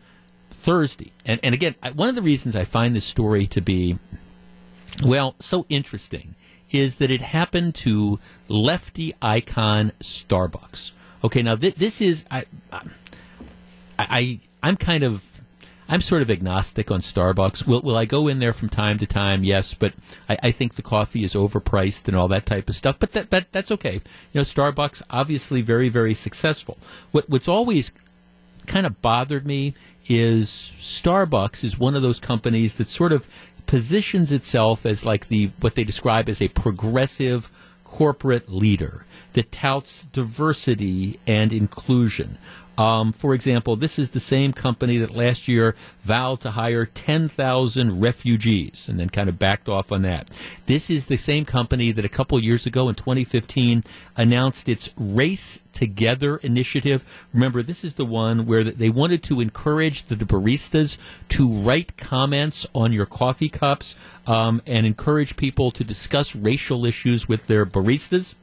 Thursday. 0.51 1.13
And, 1.27 1.41
and 1.43 1.55
again, 1.55 1.75
one 1.95 2.09
of 2.09 2.15
the 2.15 2.23
reasons 2.23 2.57
I 2.57 2.65
find 2.65 2.95
this 2.95 3.05
story 3.05 3.47
to 3.49 3.61
be, 3.61 3.99
well, 5.05 5.35
so 5.41 5.67
interesting 5.69 6.37
is 6.71 6.97
that 6.97 7.11
it 7.11 7.21
happened 7.21 7.75
to 7.75 8.19
lefty 8.49 9.13
icon 9.21 9.93
Starbucks. 10.01 10.93
Okay, 11.25 11.41
now 11.41 11.57
th- 11.57 11.77
this 11.77 12.03
is. 12.03 12.27
I, 12.31 12.45
I 12.71 12.83
I, 13.99 14.41
I'm 14.63 14.77
kind 14.77 15.05
of 15.05 15.41
I'm 15.89 16.01
sort 16.01 16.23
of 16.23 16.31
agnostic 16.31 16.91
on 16.91 17.01
Starbucks. 17.01 17.67
Will 17.67 17.83
will 17.83 17.97
I 17.97 18.05
go 18.05 18.29
in 18.29 18.39
there 18.39 18.53
from 18.53 18.69
time 18.69 18.99
to 18.99 19.07
time? 19.07 19.45
Yes, 19.45 19.75
but 19.75 19.93
I, 20.29 20.39
I, 20.45 20.51
think 20.51 20.75
the 20.75 20.83
coffee 20.83 21.25
is 21.25 21.35
overpriced 21.35 22.09
and 22.09 22.17
all 22.17 22.29
that 22.29 22.47
type 22.47 22.69
of 22.69 22.75
stuff. 22.75 22.99
But 22.99 23.13
that, 23.13 23.31
that 23.31 23.53
that's 23.53 23.71
okay. 23.73 23.95
You 23.95 24.01
know, 24.33 24.43
Starbucks 24.43 25.03
obviously 25.11 25.61
very 25.61 25.89
very 25.89 26.15
successful. 26.15 26.79
What 27.13 27.29
what's 27.29 27.49
always 27.49 27.91
kind 28.67 28.87
of 28.87 29.03
bothered 29.03 29.47
me 29.47 29.75
is 30.07 30.49
Starbucks 30.49 31.65
is 31.65 31.79
one 31.79 31.95
of 31.95 32.03
those 32.03 32.21
companies 32.21 32.75
that 32.75 32.89
sort 32.89 33.13
of 33.13 33.29
positions 33.67 34.33
itself 34.33 34.87
as 34.87 35.05
like 35.05 35.29
the 35.29 35.51
what 35.61 35.75
they 35.75 35.85
describe 35.85 36.29
as 36.29 36.41
a 36.41 36.49
progressive 36.49 37.51
corporate 37.85 38.49
leader 38.49 39.07
that 39.35 39.53
touts 39.53 40.05
diversity 40.13 41.19
and 41.27 41.53
inclusion. 41.53 42.39
Um, 42.77 43.13
for 43.13 43.35
example, 43.35 43.77
this 43.77 43.99
is 43.99 44.11
the 44.11 44.21
same 44.21 44.53
company 44.53 44.99
that 44.99 45.15
last 45.15 45.47
year 45.47 45.77
vowed 46.01 46.41
to 46.41 46.51
hire 46.51 46.87
10,000 46.87 48.01
refugees 48.01 48.89
and 48.89 48.99
then 48.99 49.11
kind 49.11 49.29
of 49.29 49.39
backed 49.39 49.69
off 49.69 49.93
on 49.93 50.03
that. 50.03 50.29
This 50.67 50.91
is 50.91 51.07
the 51.07 51.17
same 51.17 51.45
company 51.45 51.93
that 51.93 52.05
a 52.05 52.09
couple 52.09 52.39
years 52.41 52.67
ago 52.67 52.89
in 52.89 52.97
2015 52.97 53.85
announced 54.17 54.69
its 54.69 54.91
Race 54.99 55.61
Together 55.73 56.37
initiative. 56.37 57.05
Remember, 57.33 57.61
this 57.61 57.83
is 57.83 57.95
the 57.95 58.05
one 58.05 58.47
where 58.47 58.63
they 58.63 58.91
wanted 58.91 59.25
to 59.25 59.41
encourage 59.41 60.05
the 60.05 60.15
baristas 60.15 60.99
to 61.31 61.49
write 61.49 61.97
comments 61.97 62.65
on 62.75 62.93
your 62.93 63.07
coffee 63.07 63.49
cups 63.49 63.97
um, 64.27 64.63
and 64.67 64.87
encourage 64.87 65.37
people 65.37 65.73
to 65.73 65.83
discuss 65.83 66.37
racial 66.37 66.87
issues 66.87 67.29
with 67.29 67.49
their 67.49 67.67
baristas. 67.67 68.35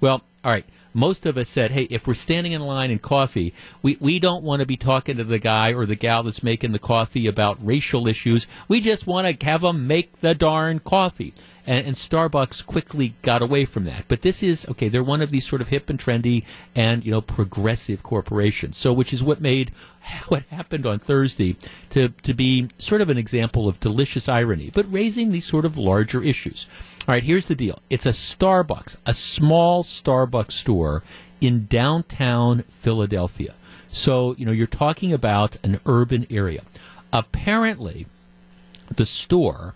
Well, 0.00 0.22
all 0.44 0.52
right 0.52 0.64
most 0.96 1.26
of 1.26 1.36
us 1.36 1.48
said, 1.48 1.72
hey, 1.72 1.84
if 1.90 2.06
we're 2.06 2.14
standing 2.14 2.52
in 2.52 2.62
line 2.62 2.90
in 2.90 2.98
coffee, 2.98 3.52
we, 3.82 3.98
we 4.00 4.18
don't 4.18 4.42
want 4.42 4.60
to 4.60 4.66
be 4.66 4.78
talking 4.78 5.18
to 5.18 5.24
the 5.24 5.38
guy 5.38 5.74
or 5.74 5.84
the 5.84 5.94
gal 5.94 6.22
that's 6.22 6.42
making 6.42 6.72
the 6.72 6.78
coffee 6.78 7.26
about 7.26 7.64
racial 7.64 8.08
issues. 8.08 8.46
We 8.66 8.80
just 8.80 9.06
want 9.06 9.26
to 9.28 9.46
have 9.46 9.60
them 9.60 9.86
make 9.86 10.20
the 10.22 10.34
darn 10.34 10.78
coffee. 10.78 11.34
And, 11.66 11.86
and, 11.86 11.96
Starbucks 11.96 12.64
quickly 12.64 13.14
got 13.22 13.42
away 13.42 13.64
from 13.64 13.84
that. 13.84 14.04
But 14.06 14.22
this 14.22 14.42
is 14.42 14.66
okay. 14.70 14.88
They're 14.88 15.02
one 15.02 15.20
of 15.20 15.30
these 15.30 15.46
sort 15.46 15.60
of 15.60 15.68
hip 15.68 15.90
and 15.90 15.98
trendy 15.98 16.44
and 16.74 17.04
you 17.04 17.10
know 17.10 17.20
progressive 17.20 18.02
corporations. 18.02 18.76
So, 18.78 18.92
which 18.92 19.12
is 19.12 19.22
what 19.22 19.40
made 19.40 19.72
what 20.28 20.44
happened 20.44 20.86
on 20.86 20.98
Thursday 20.98 21.56
to 21.90 22.10
to 22.22 22.34
be 22.34 22.68
sort 22.78 23.00
of 23.00 23.10
an 23.10 23.18
example 23.18 23.68
of 23.68 23.80
delicious 23.80 24.28
irony, 24.28 24.70
but 24.72 24.90
raising 24.92 25.32
these 25.32 25.44
sort 25.44 25.64
of 25.64 25.76
larger 25.76 26.22
issues. 26.22 26.68
All 27.08 27.14
right, 27.14 27.22
here's 27.22 27.46
the 27.46 27.54
deal. 27.54 27.80
It's 27.90 28.06
a 28.06 28.10
Starbucks, 28.10 28.96
a 29.06 29.14
small 29.14 29.84
Starbucks 29.84 30.52
store 30.52 31.02
in 31.40 31.66
downtown 31.66 32.62
Philadelphia. 32.62 33.54
So, 33.88 34.34
you 34.36 34.44
know, 34.44 34.52
you're 34.52 34.66
talking 34.66 35.12
about 35.12 35.56
an 35.62 35.80
urban 35.86 36.26
area. 36.30 36.62
Apparently, 37.12 38.06
the 38.94 39.06
store 39.06 39.74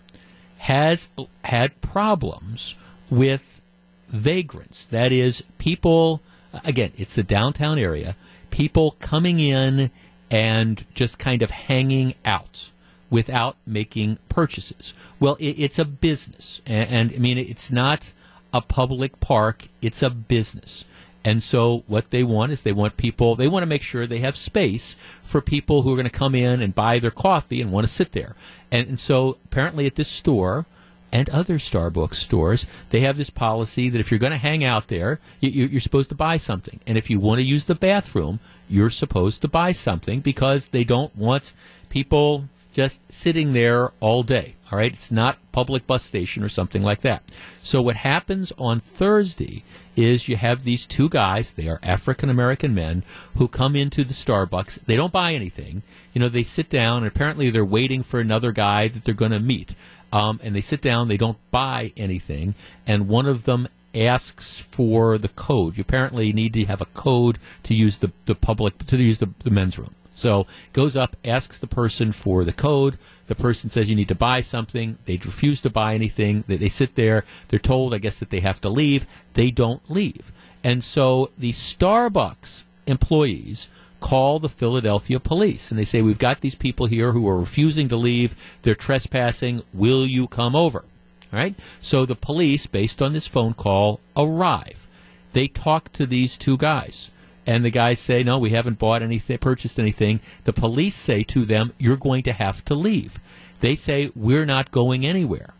has 0.61 1.09
had 1.43 1.81
problems 1.81 2.75
with 3.09 3.63
vagrants. 4.09 4.85
That 4.85 5.11
is, 5.11 5.43
people, 5.57 6.21
again, 6.63 6.91
it's 6.97 7.15
the 7.15 7.23
downtown 7.23 7.79
area, 7.79 8.15
people 8.51 8.91
coming 8.99 9.39
in 9.39 9.89
and 10.29 10.85
just 10.93 11.17
kind 11.17 11.41
of 11.41 11.49
hanging 11.49 12.13
out 12.25 12.71
without 13.09 13.57
making 13.65 14.19
purchases. 14.29 14.93
Well, 15.19 15.35
it, 15.39 15.55
it's 15.57 15.79
a 15.79 15.85
business, 15.85 16.61
and, 16.67 16.89
and 16.89 17.13
I 17.13 17.17
mean 17.17 17.39
it's 17.39 17.71
not 17.71 18.13
a 18.53 18.61
public 18.61 19.19
park; 19.19 19.67
it's 19.81 20.03
a 20.03 20.11
business. 20.11 20.85
And 21.23 21.43
so 21.43 21.83
what 21.87 22.09
they 22.09 22.23
want 22.23 22.51
is 22.51 22.63
they 22.63 22.71
want 22.71 22.97
people, 22.97 23.35
they 23.35 23.47
want 23.47 23.63
to 23.63 23.67
make 23.67 23.83
sure 23.83 24.07
they 24.07 24.19
have 24.19 24.35
space 24.35 24.95
for 25.21 25.39
people 25.41 25.83
who 25.83 25.93
are 25.93 25.95
going 25.95 26.05
to 26.05 26.09
come 26.09 26.33
in 26.33 26.61
and 26.61 26.73
buy 26.73 26.99
their 26.99 27.11
coffee 27.11 27.61
and 27.61 27.71
want 27.71 27.85
to 27.85 27.93
sit 27.93 28.11
there. 28.13 28.35
And, 28.71 28.87
and 28.87 28.99
so 28.99 29.37
apparently 29.45 29.85
at 29.85 29.95
this 29.95 30.07
store 30.07 30.65
and 31.11 31.29
other 31.29 31.55
Starbucks 31.55 32.15
stores, 32.15 32.65
they 32.89 33.01
have 33.01 33.17
this 33.17 33.29
policy 33.29 33.89
that 33.89 33.99
if 33.99 34.09
you're 34.09 34.19
going 34.19 34.31
to 34.31 34.37
hang 34.37 34.63
out 34.63 34.87
there, 34.87 35.19
you, 35.39 35.67
you're 35.67 35.81
supposed 35.81 36.09
to 36.09 36.15
buy 36.15 36.37
something. 36.37 36.79
And 36.87 36.97
if 36.97 37.09
you 37.09 37.19
want 37.19 37.39
to 37.39 37.43
use 37.43 37.65
the 37.65 37.75
bathroom, 37.75 38.39
you're 38.67 38.89
supposed 38.89 39.41
to 39.41 39.47
buy 39.47 39.73
something 39.73 40.21
because 40.21 40.67
they 40.67 40.83
don't 40.83 41.15
want 41.15 41.53
people 41.89 42.47
just 42.71 42.99
sitting 43.11 43.53
there 43.53 43.91
all 43.99 44.23
day. 44.23 44.55
All 44.71 44.77
right, 44.77 44.93
it's 44.93 45.11
not 45.11 45.37
public 45.51 45.85
bus 45.85 46.03
station 46.03 46.43
or 46.43 46.49
something 46.49 46.81
like 46.81 47.01
that. 47.01 47.23
So 47.61 47.81
what 47.81 47.97
happens 47.97 48.53
on 48.57 48.79
Thursday 48.79 49.63
is 49.95 50.29
you 50.29 50.37
have 50.37 50.63
these 50.63 50.87
two 50.87 51.09
guys. 51.09 51.51
They 51.51 51.67
are 51.67 51.79
African 51.83 52.29
American 52.29 52.73
men 52.73 53.03
who 53.35 53.47
come 53.47 53.75
into 53.75 54.03
the 54.03 54.13
Starbucks. 54.13 54.85
They 54.85 54.95
don't 54.95 55.11
buy 55.11 55.33
anything. 55.33 55.83
You 56.13 56.21
know, 56.21 56.29
they 56.29 56.43
sit 56.43 56.69
down 56.69 56.99
and 56.99 57.07
apparently 57.07 57.49
they're 57.49 57.65
waiting 57.65 58.03
for 58.03 58.19
another 58.19 58.51
guy 58.51 58.87
that 58.87 59.03
they're 59.03 59.13
going 59.13 59.31
to 59.31 59.39
meet. 59.39 59.75
Um, 60.13 60.39
and 60.43 60.55
they 60.55 60.61
sit 60.61 60.81
down. 60.81 61.07
They 61.07 61.17
don't 61.17 61.37
buy 61.51 61.93
anything. 61.95 62.55
And 62.85 63.07
one 63.07 63.25
of 63.25 63.43
them 63.43 63.67
asks 63.93 64.57
for 64.57 65.17
the 65.17 65.29
code. 65.29 65.77
You 65.77 65.81
apparently 65.81 66.31
need 66.33 66.53
to 66.53 66.65
have 66.65 66.81
a 66.81 66.85
code 66.85 67.37
to 67.63 67.73
use 67.73 67.97
the, 67.97 68.11
the 68.25 68.35
public 68.35 68.77
to 68.85 68.97
use 68.97 69.19
the, 69.19 69.29
the 69.39 69.51
men's 69.51 69.77
room. 69.77 69.95
So 70.13 70.45
goes 70.73 70.95
up, 70.95 71.15
asks 71.23 71.57
the 71.57 71.67
person 71.67 72.11
for 72.11 72.43
the 72.43 72.53
code. 72.53 72.97
The 73.27 73.35
person 73.35 73.69
says 73.69 73.89
you 73.89 73.95
need 73.95 74.09
to 74.09 74.15
buy 74.15 74.41
something. 74.41 74.97
They 75.05 75.17
refuse 75.17 75.61
to 75.61 75.69
buy 75.69 75.95
anything. 75.95 76.43
They, 76.47 76.57
they 76.57 76.69
sit 76.69 76.95
there. 76.95 77.23
They're 77.47 77.59
told, 77.59 77.93
I 77.93 77.97
guess, 77.97 78.19
that 78.19 78.29
they 78.29 78.41
have 78.41 78.59
to 78.61 78.69
leave. 78.69 79.05
They 79.33 79.51
don't 79.51 79.81
leave. 79.89 80.31
And 80.63 80.83
so 80.83 81.31
the 81.37 81.51
Starbucks 81.51 82.63
employees 82.87 83.69
call 83.99 84.39
the 84.39 84.49
Philadelphia 84.49 85.19
police 85.19 85.69
and 85.69 85.79
they 85.79 85.85
say, 85.85 86.01
We've 86.01 86.17
got 86.17 86.41
these 86.41 86.55
people 86.55 86.87
here 86.87 87.13
who 87.13 87.27
are 87.29 87.39
refusing 87.39 87.87
to 87.89 87.95
leave. 87.95 88.35
They're 88.63 88.75
trespassing. 88.75 89.63
Will 89.73 90.05
you 90.05 90.27
come 90.27 90.55
over? 90.55 90.79
All 90.79 91.39
right. 91.39 91.55
So 91.79 92.05
the 92.05 92.15
police, 92.15 92.67
based 92.67 93.01
on 93.01 93.13
this 93.13 93.27
phone 93.27 93.53
call, 93.53 94.01
arrive. 94.17 94.87
They 95.33 95.47
talk 95.47 95.93
to 95.93 96.05
these 96.05 96.37
two 96.37 96.57
guys 96.57 97.09
and 97.45 97.65
the 97.65 97.69
guys 97.69 97.99
say, 97.99 98.23
"No, 98.23 98.37
we 98.37 98.51
haven't 98.51 98.79
bought 98.79 99.01
anything, 99.01 99.37
purchased 99.37 99.79
anything." 99.79 100.19
The 100.43 100.53
police 100.53 100.95
say 100.95 101.23
to 101.23 101.45
them, 101.45 101.73
"You're 101.77 101.97
going 101.97 102.23
to 102.23 102.33
have 102.33 102.63
to 102.65 102.75
leave." 102.75 103.19
They 103.59 103.75
say, 103.75 104.11
"We're 104.15 104.45
not 104.45 104.71
going 104.71 105.05
anywhere." 105.05 105.53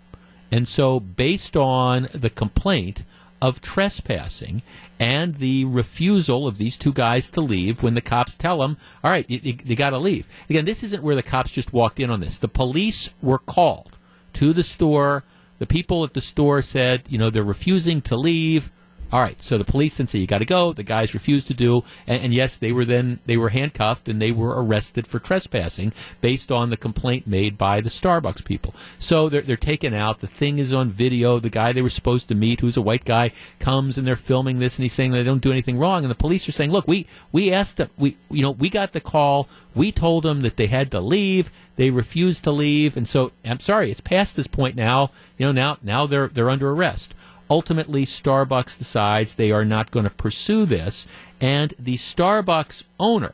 And 0.51 0.67
so, 0.67 0.99
based 0.99 1.55
on 1.55 2.09
the 2.13 2.29
complaint 2.29 3.03
of 3.41 3.59
trespassing 3.59 4.61
and 4.99 5.35
the 5.35 5.65
refusal 5.65 6.47
of 6.47 6.57
these 6.57 6.77
two 6.77 6.93
guys 6.93 7.27
to 7.29 7.41
leave 7.41 7.81
when 7.81 7.95
the 7.95 8.01
cops 8.01 8.35
tell 8.35 8.59
them, 8.59 8.77
all 9.03 9.09
right, 9.09 9.27
you, 9.27 9.39
you, 9.41 9.57
you 9.65 9.75
got 9.75 9.89
to 9.89 9.97
leave. 9.97 10.27
Again, 10.47 10.65
this 10.65 10.83
isn't 10.83 11.01
where 11.01 11.15
the 11.15 11.23
cops 11.23 11.49
just 11.51 11.73
walked 11.73 11.99
in 11.99 12.11
on 12.11 12.19
this. 12.19 12.37
The 12.37 12.47
police 12.47 13.15
were 13.21 13.39
called 13.39 13.97
to 14.33 14.53
the 14.53 14.63
store. 14.63 15.23
The 15.57 15.65
people 15.65 16.03
at 16.03 16.13
the 16.13 16.21
store 16.21 16.61
said, 16.61 17.03
you 17.09 17.17
know, 17.17 17.31
they're 17.31 17.43
refusing 17.43 18.01
to 18.03 18.15
leave. 18.15 18.71
All 19.11 19.19
right, 19.19 19.41
so 19.43 19.57
the 19.57 19.65
police 19.65 19.97
then 19.97 20.07
say 20.07 20.19
you 20.19 20.27
got 20.27 20.37
to 20.37 20.45
go. 20.45 20.71
The 20.71 20.83
guys 20.83 21.13
refused 21.13 21.47
to 21.47 21.53
do, 21.53 21.83
and, 22.07 22.23
and, 22.23 22.33
yes, 22.33 22.55
they 22.55 22.71
were 22.71 22.85
then 22.85 23.19
they 23.25 23.35
were 23.35 23.49
handcuffed 23.49 24.07
and 24.07 24.21
they 24.21 24.31
were 24.31 24.63
arrested 24.63 25.05
for 25.05 25.19
trespassing 25.19 25.91
based 26.21 26.49
on 26.49 26.69
the 26.69 26.77
complaint 26.77 27.27
made 27.27 27.57
by 27.57 27.81
the 27.81 27.89
Starbucks 27.89 28.45
people. 28.45 28.73
So 28.99 29.27
they're 29.27 29.41
they're 29.41 29.57
taken 29.57 29.93
out. 29.93 30.21
The 30.21 30.27
thing 30.27 30.59
is 30.59 30.71
on 30.71 30.91
video. 30.91 31.39
The 31.39 31.49
guy 31.49 31.73
they 31.73 31.81
were 31.81 31.89
supposed 31.89 32.29
to 32.29 32.35
meet, 32.35 32.61
who's 32.61 32.77
a 32.77 32.81
white 32.81 33.03
guy, 33.03 33.31
comes 33.59 33.97
and 33.97 34.07
they're 34.07 34.15
filming 34.15 34.59
this, 34.59 34.77
and 34.77 34.83
he's 34.83 34.93
saying 34.93 35.11
they 35.11 35.23
don't 35.23 35.41
do 35.41 35.51
anything 35.51 35.77
wrong. 35.77 36.05
And 36.05 36.11
the 36.11 36.15
police 36.15 36.47
are 36.47 36.53
saying, 36.53 36.71
look, 36.71 36.87
we 36.87 37.05
we 37.33 37.51
asked 37.51 37.77
them, 37.77 37.89
we 37.97 38.15
you 38.29 38.41
know 38.41 38.51
we 38.51 38.69
got 38.69 38.93
the 38.93 39.01
call. 39.01 39.49
We 39.75 39.91
told 39.91 40.23
them 40.23 40.41
that 40.41 40.55
they 40.55 40.67
had 40.67 40.89
to 40.91 41.01
leave. 41.01 41.51
They 41.75 41.89
refused 41.89 42.45
to 42.45 42.51
leave, 42.51 42.95
and 42.95 43.07
so 43.07 43.31
I'm 43.43 43.59
sorry, 43.59 43.91
it's 43.91 44.01
past 44.01 44.37
this 44.37 44.47
point 44.47 44.77
now. 44.77 45.11
You 45.37 45.47
know 45.47 45.51
now 45.51 45.77
now 45.81 46.05
they're 46.05 46.27
they're 46.27 46.49
under 46.49 46.71
arrest. 46.71 47.13
Ultimately, 47.51 48.05
Starbucks 48.05 48.77
decides 48.77 49.35
they 49.35 49.51
are 49.51 49.65
not 49.65 49.91
going 49.91 50.05
to 50.05 50.09
pursue 50.09 50.65
this, 50.65 51.05
and 51.41 51.73
the 51.77 51.95
Starbucks 51.95 52.83
owner 52.97 53.33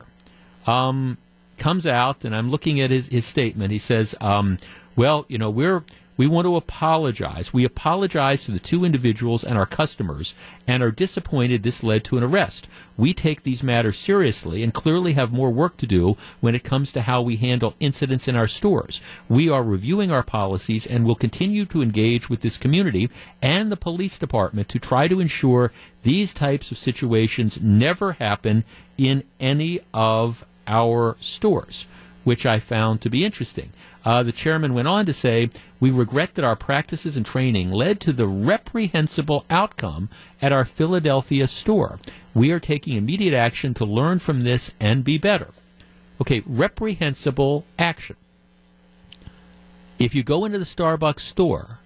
um, 0.66 1.20
comes 1.60 1.86
out, 1.86 2.26
and 2.26 2.36
I'm 2.36 2.50
looking 2.50 2.82
at 2.82 2.90
his, 2.90 3.10
his 3.10 3.26
statement. 3.26 3.72
He 3.72 3.78
says, 3.78 4.16
um, 4.20 4.58
"Well, 4.96 5.28
you 5.30 5.38
know, 5.38 5.52
we're 5.52 5.84
we 6.18 6.28
want 6.28 6.46
to 6.46 6.56
apologize. 6.56 7.54
We 7.54 7.64
apologize 7.64 8.44
to 8.46 8.52
the 8.52 8.60
two 8.60 8.84
individuals 8.84 9.44
and 9.44 9.58
our 9.58 9.66
customers 9.68 10.34
and 10.68 10.84
are 10.84 10.92
disappointed 10.92 11.64
this 11.64 11.84
led 11.84 12.04
to 12.06 12.18
an 12.18 12.24
arrest. 12.24 12.68
We 12.98 13.14
take 13.14 13.44
these 13.44 13.64
matters 13.64 13.98
seriously 13.98 14.64
and 14.64 14.74
clearly 14.74 15.14
have 15.14 15.32
more 15.32 15.52
work 15.52 15.78
to 15.78 15.88
do 15.88 16.18
when 16.40 16.56
it 16.56 16.64
comes 16.64 16.92
to 16.94 17.04
how 17.04 17.22
we 17.22 17.36
handle 17.36 17.76
incidents 17.80 18.28
in 18.28 18.36
our 18.36 18.48
stores. 18.48 19.00
We 19.30 19.50
are 19.50 19.64
reviewing 19.64 20.12
our 20.12 20.24
policies 20.24 20.88
and 20.88 21.06
will 21.06 21.16
continue 21.16 21.66
to 21.68 21.84
engage 21.84 22.30
with 22.30 22.42
this 22.42 22.58
community 22.58 23.10
and 23.42 23.72
the 23.72 23.78
police 23.78 24.18
department 24.18 24.70
to 24.70 24.80
try 24.80 25.08
to 25.08 25.20
ensure 25.20 25.72
these 26.02 26.34
types 26.34 26.72
of 26.72 26.78
situations 26.78 27.62
never 27.62 28.14
happen 28.14 28.64
in 28.98 29.24
any 29.40 29.80
of 29.94 30.46
our 30.66 31.16
stores, 31.20 31.86
which 32.24 32.46
I 32.46 32.60
found 32.60 33.02
to 33.02 33.10
be 33.10 33.24
interesting. 33.24 33.72
Uh, 34.06 34.24
the 34.24 34.32
chairman 34.32 34.74
went 34.74 34.88
on 34.88 35.06
to 35.06 35.14
say, 35.14 35.50
We 35.80 35.92
regret 35.92 36.36
that 36.36 36.46
our 36.46 36.56
practices 36.56 37.18
and 37.18 37.26
training 37.26 37.72
led 37.72 38.00
to 38.02 38.14
the 38.14 38.28
reprehensible 38.28 39.46
outcome 39.50 40.10
at 40.42 40.52
our 40.52 40.66
Philadelphia 40.66 41.48
store. 41.48 42.00
We 42.34 42.52
are 42.52 42.60
taking 42.60 42.96
immediate 42.98 43.34
action 43.34 43.74
to 43.76 43.86
learn 43.86 44.20
from 44.20 44.44
this 44.44 44.74
and 44.80 45.04
be 45.04 45.18
better. 45.18 45.50
Okay, 46.22 46.42
reprehensible 46.46 47.66
action. 47.78 48.16
If 50.00 50.14
you 50.14 50.24
go 50.24 50.46
into 50.46 50.60
the 50.60 50.66
Starbucks 50.66 51.22
store, 51.22 51.80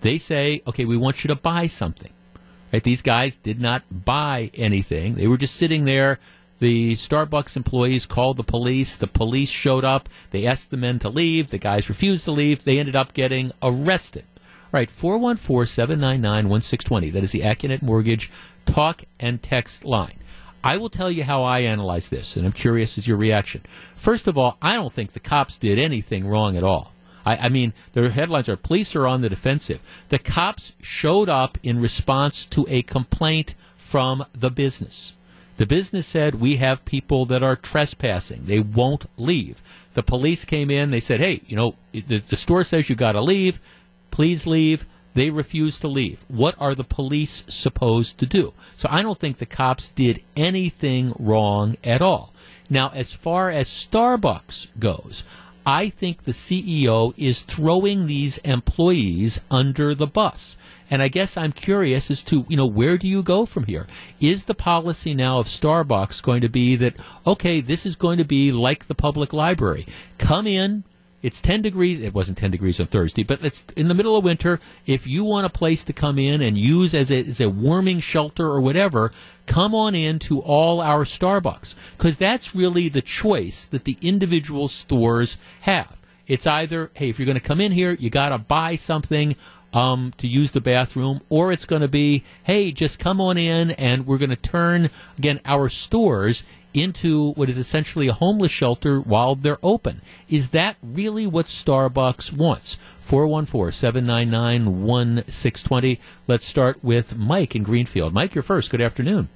they 0.00 0.18
say, 0.18 0.62
okay, 0.66 0.84
we 0.84 0.96
want 0.96 1.24
you 1.24 1.28
to 1.28 1.36
buy 1.36 1.66
something. 1.66 2.12
Right? 2.72 2.82
These 2.82 3.02
guys 3.02 3.36
did 3.36 3.60
not 3.60 3.84
buy 4.04 4.50
anything. 4.54 5.14
They 5.14 5.28
were 5.28 5.36
just 5.36 5.54
sitting 5.54 5.84
there 5.84 6.18
the 6.58 6.94
Starbucks 6.94 7.56
employees 7.56 8.06
called 8.06 8.36
the 8.36 8.44
police. 8.44 8.96
The 8.96 9.06
police 9.06 9.50
showed 9.50 9.84
up. 9.84 10.08
They 10.30 10.46
asked 10.46 10.70
the 10.70 10.76
men 10.76 10.98
to 11.00 11.08
leave. 11.08 11.50
The 11.50 11.58
guys 11.58 11.88
refused 11.88 12.24
to 12.24 12.30
leave. 12.30 12.64
They 12.64 12.78
ended 12.78 12.96
up 12.96 13.12
getting 13.12 13.52
arrested. 13.62 14.24
All 14.38 14.80
right, 14.80 14.90
414 14.90 15.66
799 15.66 16.48
1620. 16.48 17.10
That 17.10 17.24
is 17.24 17.32
the 17.32 17.40
Accunet 17.40 17.82
Mortgage 17.82 18.30
talk 18.66 19.04
and 19.20 19.42
text 19.42 19.84
line. 19.84 20.18
I 20.62 20.78
will 20.78 20.88
tell 20.88 21.10
you 21.10 21.24
how 21.24 21.42
I 21.42 21.60
analyze 21.60 22.08
this, 22.08 22.36
and 22.36 22.46
I'm 22.46 22.52
curious 22.52 22.96
as 22.96 23.06
your 23.06 23.18
reaction. 23.18 23.62
First 23.94 24.26
of 24.26 24.38
all, 24.38 24.56
I 24.62 24.74
don't 24.74 24.92
think 24.92 25.12
the 25.12 25.20
cops 25.20 25.58
did 25.58 25.78
anything 25.78 26.26
wrong 26.26 26.56
at 26.56 26.62
all. 26.62 26.92
I, 27.26 27.36
I, 27.36 27.48
mean, 27.50 27.74
their 27.92 28.08
headlines 28.08 28.48
are 28.48 28.56
police 28.56 28.96
are 28.96 29.06
on 29.06 29.20
the 29.20 29.28
defensive. 29.28 29.82
The 30.08 30.18
cops 30.18 30.72
showed 30.80 31.28
up 31.28 31.58
in 31.62 31.80
response 31.80 32.46
to 32.46 32.66
a 32.68 32.82
complaint 32.82 33.54
from 33.76 34.24
the 34.32 34.50
business. 34.50 35.14
The 35.56 35.66
business 35.66 36.06
said, 36.06 36.36
We 36.36 36.56
have 36.56 36.84
people 36.84 37.26
that 37.26 37.42
are 37.42 37.56
trespassing. 37.56 38.46
They 38.46 38.60
won't 38.60 39.06
leave. 39.16 39.62
The 39.94 40.02
police 40.02 40.44
came 40.44 40.70
in. 40.70 40.90
They 40.90 41.00
said, 41.00 41.20
Hey, 41.20 41.42
you 41.46 41.56
know, 41.56 41.76
the, 41.92 42.18
the 42.18 42.36
store 42.36 42.64
says 42.64 42.88
you 42.88 42.96
got 42.96 43.12
to 43.12 43.20
leave. 43.20 43.60
Please 44.10 44.46
leave. 44.46 44.86
They 45.14 45.30
refused 45.30 45.80
to 45.82 45.88
leave. 45.88 46.24
What 46.26 46.56
are 46.58 46.74
the 46.74 46.82
police 46.82 47.44
supposed 47.46 48.18
to 48.18 48.26
do? 48.26 48.52
So 48.76 48.88
I 48.90 49.02
don't 49.02 49.18
think 49.18 49.38
the 49.38 49.46
cops 49.46 49.88
did 49.88 50.22
anything 50.36 51.14
wrong 51.18 51.76
at 51.84 52.02
all. 52.02 52.32
Now, 52.68 52.90
as 52.92 53.12
far 53.12 53.50
as 53.50 53.68
Starbucks 53.68 54.78
goes, 54.80 55.22
I 55.64 55.88
think 55.88 56.24
the 56.24 56.32
CEO 56.32 57.14
is 57.16 57.42
throwing 57.42 58.06
these 58.06 58.38
employees 58.38 59.40
under 59.50 59.94
the 59.94 60.06
bus. 60.06 60.56
And 60.90 61.02
I 61.02 61.08
guess 61.08 61.36
I'm 61.36 61.52
curious 61.52 62.10
as 62.10 62.22
to, 62.22 62.44
you 62.48 62.56
know, 62.56 62.66
where 62.66 62.98
do 62.98 63.08
you 63.08 63.22
go 63.22 63.46
from 63.46 63.64
here? 63.64 63.86
Is 64.20 64.44
the 64.44 64.54
policy 64.54 65.14
now 65.14 65.38
of 65.38 65.46
Starbucks 65.46 66.22
going 66.22 66.42
to 66.42 66.48
be 66.48 66.76
that, 66.76 66.94
okay, 67.26 67.60
this 67.60 67.86
is 67.86 67.96
going 67.96 68.18
to 68.18 68.24
be 68.24 68.52
like 68.52 68.86
the 68.86 68.94
public 68.94 69.32
library? 69.32 69.86
Come 70.18 70.46
in, 70.46 70.84
it's 71.24 71.40
10 71.40 71.62
degrees. 71.62 72.02
It 72.02 72.12
wasn't 72.12 72.36
10 72.36 72.50
degrees 72.50 72.78
on 72.78 72.86
Thursday, 72.86 73.22
but 73.22 73.42
it's 73.42 73.64
in 73.76 73.88
the 73.88 73.94
middle 73.94 74.14
of 74.14 74.24
winter. 74.24 74.60
If 74.84 75.06
you 75.06 75.24
want 75.24 75.46
a 75.46 75.50
place 75.50 75.82
to 75.84 75.94
come 75.94 76.18
in 76.18 76.42
and 76.42 76.58
use 76.58 76.94
as 76.94 77.10
a, 77.10 77.18
as 77.18 77.40
a 77.40 77.48
warming 77.48 78.00
shelter 78.00 78.44
or 78.44 78.60
whatever, 78.60 79.10
come 79.46 79.74
on 79.74 79.94
in 79.94 80.18
to 80.18 80.40
all 80.40 80.82
our 80.82 81.06
Starbucks. 81.06 81.76
Because 81.96 82.18
that's 82.18 82.54
really 82.54 82.90
the 82.90 83.00
choice 83.00 83.64
that 83.64 83.84
the 83.84 83.96
individual 84.02 84.68
stores 84.68 85.38
have. 85.62 85.96
It's 86.26 86.46
either, 86.46 86.90
hey, 86.92 87.08
if 87.08 87.18
you're 87.18 87.24
going 87.24 87.40
to 87.40 87.40
come 87.40 87.60
in 87.60 87.72
here, 87.72 87.92
you 87.92 88.10
got 88.10 88.28
to 88.28 88.38
buy 88.38 88.76
something 88.76 89.34
um, 89.74 90.12
to 90.18 90.26
use 90.26 90.52
the 90.52 90.60
bathroom, 90.60 91.20
or 91.28 91.52
it's 91.52 91.64
going 91.64 91.82
to 91.82 91.88
be, 91.88 92.24
hey, 92.44 92.70
just 92.72 92.98
come 92.98 93.20
on 93.20 93.36
in 93.36 93.72
and 93.72 94.06
we're 94.06 94.18
going 94.18 94.30
to 94.30 94.36
turn, 94.36 94.90
again, 95.18 95.40
our 95.44 95.68
stores 95.68 96.44
into 96.72 97.32
what 97.32 97.48
is 97.48 97.56
essentially 97.56 98.08
a 98.08 98.12
homeless 98.12 98.50
shelter 98.50 99.00
while 99.00 99.34
they're 99.34 99.58
open. 99.62 100.00
Is 100.28 100.48
that 100.48 100.76
really 100.82 101.26
what 101.26 101.46
Starbucks 101.46 102.32
wants? 102.32 102.78
414 102.98 103.72
799 103.72 104.82
1620. 104.84 106.00
Let's 106.26 106.44
start 106.44 106.82
with 106.82 107.16
Mike 107.16 107.54
in 107.54 107.62
Greenfield. 107.62 108.12
Mike, 108.12 108.34
you're 108.34 108.42
first. 108.42 108.70
Good 108.70 108.80
afternoon. 108.80 109.28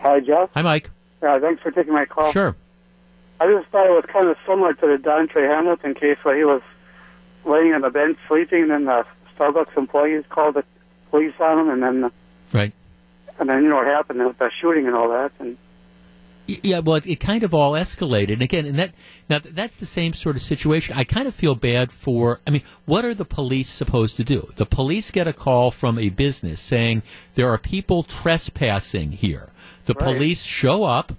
Hi, 0.00 0.20
Jeff. 0.20 0.50
Hi, 0.54 0.62
Mike. 0.62 0.90
Uh, 1.22 1.38
thanks 1.40 1.62
for 1.62 1.70
taking 1.70 1.92
my 1.92 2.04
call. 2.04 2.30
Sure. 2.32 2.54
I 3.40 3.46
just 3.46 3.68
thought 3.68 3.86
it 3.86 3.90
was 3.90 4.04
kind 4.06 4.28
of 4.28 4.36
similar 4.46 4.74
to 4.74 4.86
the 4.86 4.96
Dontre 4.96 5.50
Hamilton 5.50 5.94
case 5.94 6.18
where 6.22 6.36
he 6.36 6.44
was 6.44 6.62
laying 7.44 7.74
on 7.74 7.82
the 7.82 7.90
bench 7.90 8.16
sleeping, 8.28 8.70
and 8.70 8.86
the 8.86 9.04
Starbucks 9.38 9.76
employees 9.76 10.24
called 10.28 10.54
the 10.54 10.64
police 11.10 11.34
on 11.40 11.60
him, 11.60 11.70
and 11.70 11.82
then 11.82 12.00
the, 12.02 12.12
right, 12.52 12.72
and 13.38 13.48
then 13.48 13.62
you 13.62 13.68
know 13.68 13.76
what 13.76 13.86
happened 13.86 14.24
with 14.24 14.38
the 14.38 14.50
shooting 14.60 14.86
and 14.86 14.94
all 14.94 15.08
that, 15.10 15.32
and 15.38 15.56
yeah, 16.46 16.80
well, 16.80 17.00
it, 17.04 17.20
kind 17.20 17.42
of 17.42 17.54
all 17.54 17.72
escalated. 17.72 18.34
And 18.34 18.42
again, 18.42 18.66
and 18.66 18.78
that 18.78 18.92
now 19.30 19.40
that's 19.42 19.78
the 19.78 19.86
same 19.86 20.12
sort 20.12 20.36
of 20.36 20.42
situation. 20.42 20.94
I 20.96 21.04
kind 21.04 21.26
of 21.26 21.34
feel 21.34 21.54
bad 21.54 21.90
for. 21.90 22.40
I 22.46 22.50
mean, 22.50 22.62
what 22.84 23.04
are 23.04 23.14
the 23.14 23.24
police 23.24 23.70
supposed 23.70 24.16
to 24.18 24.24
do? 24.24 24.52
The 24.56 24.66
police 24.66 25.10
get 25.10 25.26
a 25.26 25.32
call 25.32 25.70
from 25.70 25.98
a 25.98 26.10
business 26.10 26.60
saying 26.60 27.02
there 27.34 27.48
are 27.48 27.56
people 27.56 28.02
trespassing 28.02 29.12
here. 29.12 29.48
The 29.86 29.94
right. 29.94 30.04
police 30.04 30.42
show 30.42 30.84
up. 30.84 31.12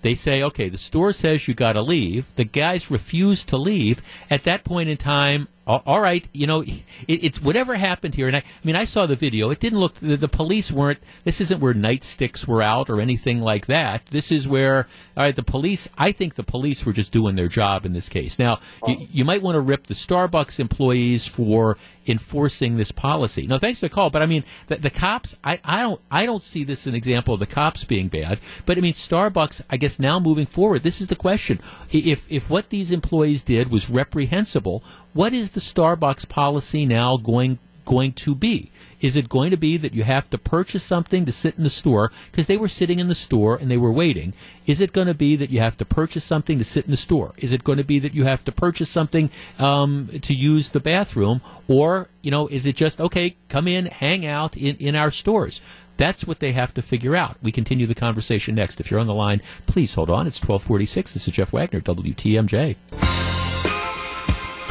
They 0.00 0.16
say, 0.16 0.42
okay, 0.42 0.68
the 0.68 0.78
store 0.78 1.12
says 1.12 1.46
you 1.46 1.54
got 1.54 1.74
to 1.74 1.82
leave. 1.82 2.34
The 2.34 2.42
guys 2.42 2.90
refuse 2.90 3.44
to 3.44 3.56
leave. 3.56 4.02
At 4.28 4.42
that 4.42 4.64
point 4.64 4.88
in 4.88 4.96
time, 4.96 5.46
all 5.66 6.00
right, 6.00 6.26
you 6.32 6.46
know, 6.46 6.62
it, 6.62 6.82
it's 7.06 7.40
whatever 7.40 7.76
happened 7.76 8.14
here. 8.14 8.26
And 8.26 8.36
I, 8.36 8.40
I, 8.40 8.44
mean, 8.64 8.74
I 8.74 8.84
saw 8.84 9.06
the 9.06 9.14
video. 9.14 9.50
It 9.50 9.60
didn't 9.60 9.78
look, 9.78 9.94
the, 9.94 10.16
the, 10.16 10.28
police 10.28 10.72
weren't, 10.72 10.98
this 11.24 11.40
isn't 11.40 11.60
where 11.60 11.72
nightsticks 11.72 12.48
were 12.48 12.62
out 12.62 12.90
or 12.90 13.00
anything 13.00 13.40
like 13.40 13.66
that. 13.66 14.06
This 14.06 14.32
is 14.32 14.48
where, 14.48 14.88
all 15.16 15.24
right, 15.24 15.36
the 15.36 15.44
police, 15.44 15.88
I 15.96 16.10
think 16.12 16.34
the 16.34 16.42
police 16.42 16.84
were 16.84 16.92
just 16.92 17.12
doing 17.12 17.36
their 17.36 17.48
job 17.48 17.86
in 17.86 17.92
this 17.92 18.08
case. 18.08 18.38
Now, 18.38 18.58
oh. 18.82 18.90
you, 18.90 19.08
you 19.12 19.24
might 19.24 19.42
want 19.42 19.54
to 19.54 19.60
rip 19.60 19.84
the 19.84 19.94
Starbucks 19.94 20.58
employees 20.58 21.28
for 21.28 21.78
enforcing 22.06 22.76
this 22.76 22.92
policy. 22.92 23.46
No, 23.46 23.58
thanks 23.58 23.80
for 23.80 23.86
the 23.86 23.94
call, 23.94 24.10
but 24.10 24.22
I 24.22 24.26
mean, 24.26 24.44
the, 24.66 24.76
the 24.76 24.90
cops, 24.90 25.36
I, 25.44 25.60
I 25.64 25.82
don't, 25.82 26.00
I 26.10 26.26
don't 26.26 26.42
see 26.42 26.64
this 26.64 26.82
as 26.82 26.86
an 26.88 26.94
example 26.94 27.34
of 27.34 27.40
the 27.40 27.46
cops 27.46 27.84
being 27.84 28.08
bad, 28.08 28.38
but 28.66 28.78
I 28.78 28.80
mean, 28.80 28.94
Starbucks, 28.94 29.62
I 29.70 29.76
guess 29.76 29.98
now 29.98 30.18
moving 30.18 30.46
forward, 30.46 30.82
this 30.82 31.00
is 31.00 31.08
the 31.08 31.16
question. 31.16 31.60
If, 31.90 32.30
if 32.30 32.50
what 32.50 32.70
these 32.70 32.90
employees 32.90 33.44
did 33.44 33.70
was 33.70 33.90
reprehensible, 33.90 34.82
what 35.12 35.32
is 35.32 35.50
the 35.50 35.60
Starbucks 35.60 36.28
policy 36.28 36.86
now 36.86 37.16
going 37.16 37.58
going 37.84 38.12
to 38.12 38.34
be? 38.34 38.70
Is 39.00 39.16
it 39.16 39.28
going 39.28 39.50
to 39.50 39.56
be 39.56 39.76
that 39.76 39.94
you 39.94 40.04
have 40.04 40.30
to 40.30 40.38
purchase 40.38 40.84
something 40.84 41.24
to 41.24 41.32
sit 41.32 41.56
in 41.56 41.64
the 41.64 41.70
store 41.70 42.12
because 42.30 42.46
they 42.46 42.56
were 42.56 42.68
sitting 42.68 43.00
in 43.00 43.08
the 43.08 43.14
store 43.14 43.56
and 43.56 43.70
they 43.70 43.76
were 43.76 43.90
waiting? 43.90 44.32
Is 44.64 44.80
it 44.80 44.92
going 44.92 45.08
to 45.08 45.14
be 45.14 45.34
that 45.36 45.50
you 45.50 45.58
have 45.58 45.76
to 45.78 45.84
purchase 45.84 46.22
something 46.22 46.58
to 46.58 46.64
sit 46.64 46.84
in 46.84 46.92
the 46.92 46.96
store? 46.96 47.34
Is 47.36 47.52
it 47.52 47.64
going 47.64 47.78
to 47.78 47.84
be 47.84 47.98
that 47.98 48.14
you 48.14 48.24
have 48.24 48.44
to 48.44 48.52
purchase 48.52 48.88
something 48.88 49.30
um, 49.58 50.08
to 50.22 50.32
use 50.32 50.70
the 50.70 50.80
bathroom? 50.80 51.40
Or, 51.66 52.08
you 52.22 52.30
know, 52.30 52.46
is 52.46 52.64
it 52.64 52.76
just, 52.76 53.00
okay, 53.00 53.36
come 53.48 53.66
in, 53.66 53.86
hang 53.86 54.24
out 54.24 54.56
in, 54.56 54.76
in 54.76 54.94
our 54.94 55.10
stores? 55.10 55.60
That's 55.96 56.26
what 56.26 56.40
they 56.40 56.52
have 56.52 56.72
to 56.74 56.82
figure 56.82 57.16
out. 57.16 57.36
We 57.42 57.52
continue 57.52 57.86
the 57.86 57.94
conversation 57.94 58.54
next. 58.54 58.80
If 58.80 58.90
you're 58.90 59.00
on 59.00 59.06
the 59.06 59.14
line, 59.14 59.42
please 59.66 59.94
hold 59.94 60.10
on. 60.10 60.26
It's 60.26 60.40
1246. 60.40 61.12
This 61.12 61.28
is 61.28 61.34
Jeff 61.34 61.52
Wagner, 61.52 61.80
WTMJ. 61.80 63.31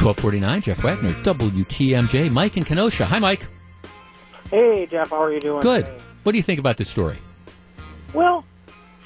1249, 0.04 0.62
Jeff 0.62 0.82
Wagner, 0.82 1.12
WTMJ. 1.22 2.28
Mike 2.28 2.56
in 2.56 2.64
Kenosha. 2.64 3.06
Hi, 3.06 3.20
Mike. 3.20 3.46
Hey, 4.50 4.84
Jeff, 4.86 5.10
how 5.10 5.22
are 5.22 5.32
you 5.32 5.38
doing? 5.38 5.60
Good. 5.62 5.84
today? 5.84 5.98
What 6.24 6.32
do 6.32 6.38
you 6.38 6.42
think 6.42 6.58
about 6.58 6.76
this 6.76 6.90
story? 6.90 7.18
Well, 8.12 8.44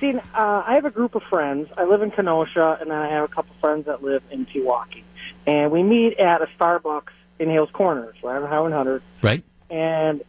see, 0.00 0.14
uh, 0.14 0.62
I 0.66 0.74
have 0.74 0.86
a 0.86 0.90
group 0.90 1.14
of 1.14 1.22
friends. 1.24 1.68
I 1.76 1.84
live 1.84 2.00
in 2.00 2.10
Kenosha, 2.10 2.78
and 2.80 2.90
then 2.90 2.96
I 2.96 3.10
have 3.10 3.24
a 3.24 3.28
couple 3.28 3.54
friends 3.60 3.84
that 3.84 4.02
live 4.02 4.22
in 4.30 4.46
Pewaukee. 4.46 5.02
And 5.46 5.70
we 5.70 5.82
meet 5.82 6.18
at 6.18 6.40
a 6.40 6.46
Starbucks 6.58 7.12
in 7.38 7.50
Hales 7.50 7.70
Corners, 7.74 8.16
right 8.22 8.40
on 8.40 8.48
Highway 8.48 8.70
100. 8.70 9.02
Right? 9.22 9.44
And 9.68 10.22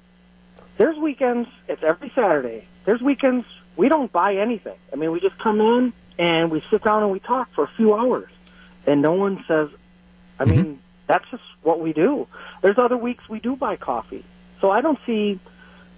there's 0.77 0.97
weekends, 0.97 1.47
it's 1.69 1.81
every 1.81 2.11
Saturday. 2.13 2.67
There's 2.83 3.01
weekends 3.01 3.45
we 3.77 3.87
don't 3.87 4.11
buy 4.11 4.35
anything. 4.35 4.77
I 4.91 4.97
mean, 4.97 5.13
we 5.13 5.21
just 5.21 5.37
come 5.37 5.61
in 5.61 5.93
and 6.19 6.51
we 6.51 6.61
sit 6.69 6.83
down 6.83 7.03
and 7.03 7.11
we 7.11 7.19
talk 7.19 7.53
for 7.53 7.63
a 7.63 7.71
few 7.77 7.95
hours. 7.95 8.29
And 8.85 9.01
no 9.01 9.13
one 9.13 9.45
says, 9.47 9.69
I 10.39 10.45
mean, 10.45 10.59
mm-hmm. 10.59 10.73
that's 11.07 11.25
just 11.31 11.43
what 11.63 11.79
we 11.79 11.93
do. 11.93 12.27
There's 12.61 12.77
other 12.77 12.97
weeks 12.97 13.27
we 13.29 13.39
do 13.39 13.55
buy 13.55 13.75
coffee. 13.75 14.23
So 14.61 14.71
I 14.71 14.81
don't 14.81 14.99
see 15.05 15.39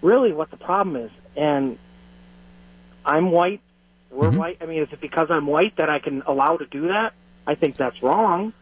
really 0.01 0.31
what 0.31 0.51
the 0.51 0.57
problem 0.57 0.95
is. 0.95 1.11
And 1.35 1.77
I'm 3.05 3.31
white. 3.31 3.61
We're 4.11 4.29
mm-hmm. 4.29 4.37
white. 4.37 4.57
I 4.61 4.65
mean, 4.65 4.81
is 4.81 4.91
it 4.91 5.01
because 5.01 5.27
I'm 5.29 5.47
white 5.47 5.75
that 5.77 5.89
I 5.89 5.99
can 5.99 6.23
allow 6.23 6.57
to 6.57 6.65
do 6.65 6.87
that? 6.87 7.13
I 7.45 7.55
think 7.55 7.77
that's 7.77 8.01
wrong. 8.01 8.53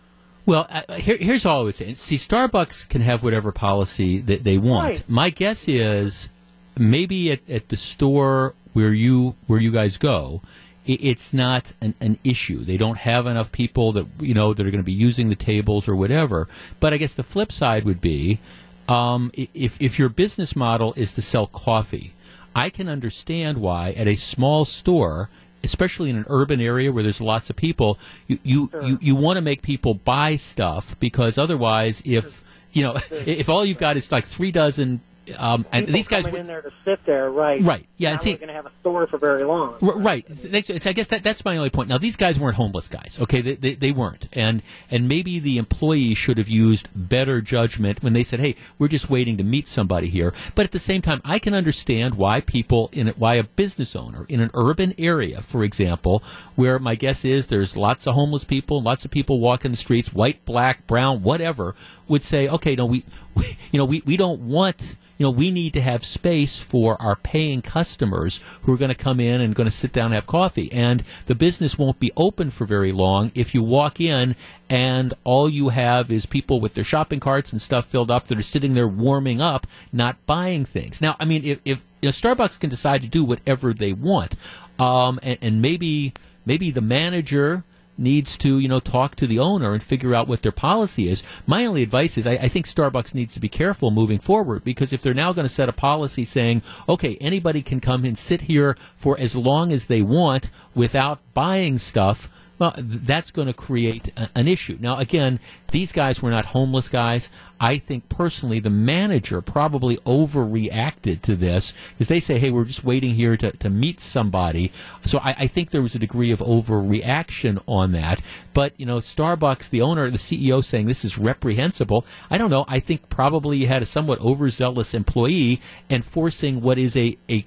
Well, 0.46 0.66
uh, 0.70 0.82
uh, 0.88 0.94
here, 0.96 1.18
here's 1.18 1.46
all 1.46 1.62
I 1.62 1.64
would 1.64 1.76
say. 1.76 1.94
See, 1.94 2.16
Starbucks 2.16 2.88
can 2.88 3.02
have 3.02 3.22
whatever 3.22 3.52
policy 3.52 4.20
that 4.20 4.46
they 4.46 4.58
want. 4.58 4.84
Right. 4.86 5.10
My 5.10 5.30
guess 5.30 5.68
is 5.68 6.30
maybe 6.78 7.34
at, 7.34 7.50
at 7.50 7.68
the 7.68 7.76
store 7.76 8.56
where 8.74 8.94
you 8.94 9.36
where 9.48 9.60
you 9.60 9.72
guys 9.72 9.98
go, 9.98 10.42
it's 10.88 11.34
not 11.34 11.74
an, 11.82 11.94
an 12.02 12.18
issue. 12.24 12.64
They 12.64 12.78
don't 12.78 12.98
have 12.98 13.28
enough 13.28 13.52
people 13.52 13.92
that 13.94 14.08
you 14.20 14.34
know 14.34 14.54
that 14.54 14.66
are 14.66 14.72
going 14.72 14.84
to 14.84 14.84
be 14.84 14.92
using 14.92 15.30
the 15.30 15.36
tables 15.36 15.88
or 15.88 15.96
whatever. 15.96 16.48
But 16.80 16.94
I 16.94 16.98
guess 16.98 17.14
the 17.14 17.24
flip 17.24 17.52
side 17.52 17.84
would 17.86 18.02
be 18.02 18.40
um, 18.88 19.32
if 19.34 19.82
if 19.82 20.00
your 20.00 20.10
business 20.10 20.56
model 20.56 20.94
is 20.96 21.14
to 21.14 21.22
sell 21.22 21.48
coffee, 21.48 22.14
I 22.56 22.70
can 22.70 22.88
understand 22.88 23.60
why 23.60 23.92
at 23.92 24.08
a 24.08 24.16
small 24.16 24.66
store, 24.66 25.30
especially 25.64 26.10
in 26.10 26.16
an 26.16 26.26
urban 26.30 26.62
area 26.62 26.92
where 26.92 27.04
there's 27.04 27.22
lots 27.22 27.50
of 27.50 27.56
people, 27.56 28.00
you 28.28 28.40
you, 28.44 28.70
you, 28.82 29.00
you 29.02 29.16
want 29.16 29.38
to 29.38 29.42
make 29.42 29.62
people 29.62 29.94
buy 29.94 30.36
stuff 30.38 30.98
because 31.00 31.38
otherwise, 31.38 32.02
if 32.06 32.44
you 32.72 32.84
know, 32.84 32.98
if 33.12 33.50
all 33.50 33.66
you've 33.66 33.78
got 33.78 33.98
is 33.98 34.12
like 34.12 34.26
three 34.26 34.52
dozen, 34.52 35.02
um, 35.38 35.66
and 35.72 35.86
People 35.86 35.98
these 35.98 36.08
guys, 36.08 36.22
coming 36.24 36.32
would- 36.34 36.42
in 36.42 36.48
there 36.48 36.62
to 36.62 36.72
sit 36.86 37.00
there, 37.06 37.30
right? 37.30 37.62
Right. 37.62 37.86
Yeah, 37.98 38.10
and 38.10 38.16
Not 38.18 38.26
really 38.26 38.38
going 38.38 38.48
to 38.50 38.54
have 38.54 38.66
a 38.66 38.72
store 38.82 39.08
for 39.08 39.18
very 39.18 39.44
long. 39.44 39.76
R- 39.82 39.98
Right. 40.00 40.26
It's- 40.30 40.70
it's- 40.70 40.88
I 40.88 40.94
guess 40.94 41.08
that, 41.08 41.24
that's 41.24 41.44
my 41.44 41.58
only 41.58 41.70
point. 41.70 41.90
Now, 41.90 41.98
these 41.98 42.16
guys 42.16 42.40
weren't 42.40 42.56
homeless 42.56 42.88
guys. 42.88 43.18
Okay, 43.22 43.42
they, 43.42 43.56
they, 43.56 43.74
they 43.76 43.92
weren't, 43.92 44.28
and 44.34 44.62
and 44.92 45.08
maybe 45.08 45.40
the 45.40 45.58
employees 45.58 46.18
should 46.18 46.38
have 46.38 46.48
used 46.50 46.88
better 46.96 47.42
judgment 47.42 48.02
when 48.04 48.14
they 48.14 48.24
said, 48.24 48.40
"Hey, 48.40 48.56
we're 48.78 48.88
just 48.88 49.10
waiting 49.10 49.38
to 49.38 49.44
meet 49.44 49.68
somebody 49.68 50.10
here." 50.10 50.34
But 50.56 50.66
at 50.66 50.72
the 50.72 50.80
same 50.80 51.02
time, 51.02 51.22
I 51.26 51.40
can 51.40 51.54
understand 51.54 52.16
why 52.16 52.42
people 52.42 52.90
in 52.94 53.08
why 53.18 53.36
a 53.36 53.44
business 53.44 53.96
owner 53.96 54.26
in 54.30 54.40
an 54.40 54.52
urban 54.54 54.94
area, 54.98 55.42
for 55.42 55.64
example, 55.64 56.24
where 56.56 56.80
my 56.80 56.96
guess 56.96 57.26
is 57.26 57.48
there's 57.48 57.76
lots 57.76 58.06
of 58.08 58.14
homeless 58.14 58.44
people, 58.44 58.82
lots 58.82 59.04
of 59.06 59.12
people 59.12 59.40
walking 59.40 59.72
the 59.72 59.78
streets, 59.78 60.14
white, 60.14 60.44
black, 60.46 60.86
brown, 60.88 61.24
whatever, 61.24 61.76
would 62.08 62.24
say, 62.24 62.48
"Okay, 62.48 62.76
no, 62.76 62.86
we, 62.86 63.04
we 63.36 63.58
you 63.72 63.78
know, 63.78 63.86
we, 63.86 64.02
we 64.06 64.18
don't 64.18 64.42
want." 64.42 64.96
you 65.18 65.26
know, 65.26 65.32
we 65.32 65.50
need 65.50 65.74
to 65.74 65.82
have 65.82 66.06
space 66.06 66.60
for 66.60 67.00
our 67.02 67.16
paying 67.16 67.62
customers 67.62 68.40
who 68.62 68.74
are 68.74 68.78
going 68.78 68.90
to 68.90 68.96
come 68.96 69.20
in 69.20 69.42
and 69.42 69.56
going 69.56 69.66
to 69.66 69.72
sit 69.72 69.92
down 69.92 70.08
and 70.08 70.14
have 70.14 70.28
coffee. 70.28 70.72
And 70.72 71.04
the 71.26 71.36
business 71.36 71.78
won't 71.78 72.00
be 72.00 72.12
open 72.16 72.52
for 72.52 72.66
very 72.66 72.92
long 72.92 73.32
if 73.34 73.56
you 73.56 73.64
walk 73.64 74.00
in 74.00 74.36
and 74.70 75.14
all 75.24 75.50
you 75.50 75.70
have 75.70 76.12
is 76.12 76.26
people 76.26 76.60
with 76.60 76.76
their 76.76 76.84
shopping 76.84 77.20
carts 77.20 77.52
and 77.52 77.62
stuff 77.62 77.88
filled 77.88 78.12
up 78.12 78.28
that 78.28 78.40
are 78.40 78.44
sitting 78.44 78.76
there 78.76 78.88
warming 78.88 79.42
up, 79.42 79.66
not 79.92 80.24
buying 80.28 80.66
things. 80.66 81.02
Now, 81.02 81.16
I 81.20 81.26
mean, 81.26 81.44
if, 81.44 81.60
if 81.66 81.84
you 82.02 82.08
know, 82.08 82.12
Starbucks 82.12 82.60
can 82.60 82.70
decide 82.70 83.02
to 83.02 83.08
do 83.08 83.24
whatever 83.24 83.74
they 83.74 83.94
want, 83.94 84.36
um, 84.78 85.20
and, 85.24 85.40
and 85.42 85.62
maybe 85.62 86.14
maybe 86.46 86.70
the 86.70 86.82
manager 86.82 87.64
needs 87.98 88.38
to, 88.38 88.60
you 88.60 88.68
know, 88.68 88.80
talk 88.80 89.16
to 89.16 89.28
the 89.28 89.40
owner 89.40 89.74
and 89.74 89.82
figure 89.82 90.14
out 90.14 90.28
what 90.28 90.42
their 90.42 90.52
policy 90.52 91.08
is. 91.08 91.24
My 91.46 91.66
only 91.66 91.84
advice 91.84 92.18
is 92.18 92.28
I, 92.28 92.34
I 92.34 92.48
think 92.48 92.66
Starbucks 92.66 93.14
needs 93.14 93.34
to 93.34 93.40
be 93.40 93.50
careful 93.50 93.92
moving 93.92 94.20
forward 94.20 94.64
because 94.64 94.94
if 94.94 95.02
they're 95.02 95.14
now 95.14 95.34
going 95.34 95.46
to 95.48 95.54
set 95.54 95.70
a 95.70 95.74
policy 95.74 96.26
saying, 96.26 96.62
okay, 96.88 97.18
anybody 97.20 97.62
can 97.62 97.80
come 97.80 98.06
and 98.06 98.18
sit 98.18 98.42
here 98.42 98.78
for 98.96 99.20
as 99.20 99.36
long 99.36 99.72
as 99.72 99.86
they 99.86 100.02
want 100.02 100.50
without 100.76 101.20
buying 101.34 101.78
stuff, 101.78 102.30
well, 102.60 102.72
th- 102.72 102.86
that's 102.88 103.32
going 103.32 103.48
to 103.48 103.54
create 103.54 104.12
a, 104.18 104.30
an 104.36 104.48
issue. 104.48 104.78
Now, 104.80 104.98
again, 104.98 105.40
these 105.72 105.92
guys 105.92 106.22
were 106.22 106.30
not 106.30 106.46
homeless 106.46 106.90
guys. 106.90 107.30
I 107.60 107.78
think 107.78 108.10
personally 108.10 108.60
the 108.60 108.70
manager 108.70 109.42
probably 109.42 109.98
overreacted 109.98 111.22
to 111.24 111.36
this 111.36 111.74
because 111.92 112.08
they 112.08 112.20
say, 112.20 112.38
hey, 112.40 112.52
we're 112.52 112.66
just 112.66 112.84
waiting 112.84 113.16
here 113.16 113.36
to, 113.38 113.52
to 113.52 113.70
meet 113.70 114.00
somebody. 114.00 114.72
So 115.06 115.20
I, 115.20 115.36
I 115.40 115.48
think 115.48 115.72
there 115.72 115.82
was 115.82 115.96
a 115.96 116.00
degree 116.00 116.32
of 116.32 116.40
overreaction 116.40 117.62
on 117.66 117.92
that. 117.94 118.22
But, 118.54 118.74
you 118.78 118.86
know, 118.86 118.98
Starbucks, 118.98 119.70
the 119.70 119.82
owner, 119.82 120.10
the 120.10 120.18
CEO 120.18 120.64
saying 120.64 120.88
this 120.88 121.06
is 121.06 121.18
reprehensible. 121.18 122.06
I 122.30 122.38
don't 122.38 122.50
know. 122.50 122.66
I 122.68 122.80
think 122.80 123.10
probably 123.10 123.58
you 123.58 123.68
had 123.68 123.82
a 123.82 123.88
somewhat 123.88 124.20
overzealous 124.22 124.94
employee 124.94 125.62
enforcing 125.90 126.62
what 126.62 126.78
is 126.78 126.96
a, 126.96 127.18
a 127.30 127.46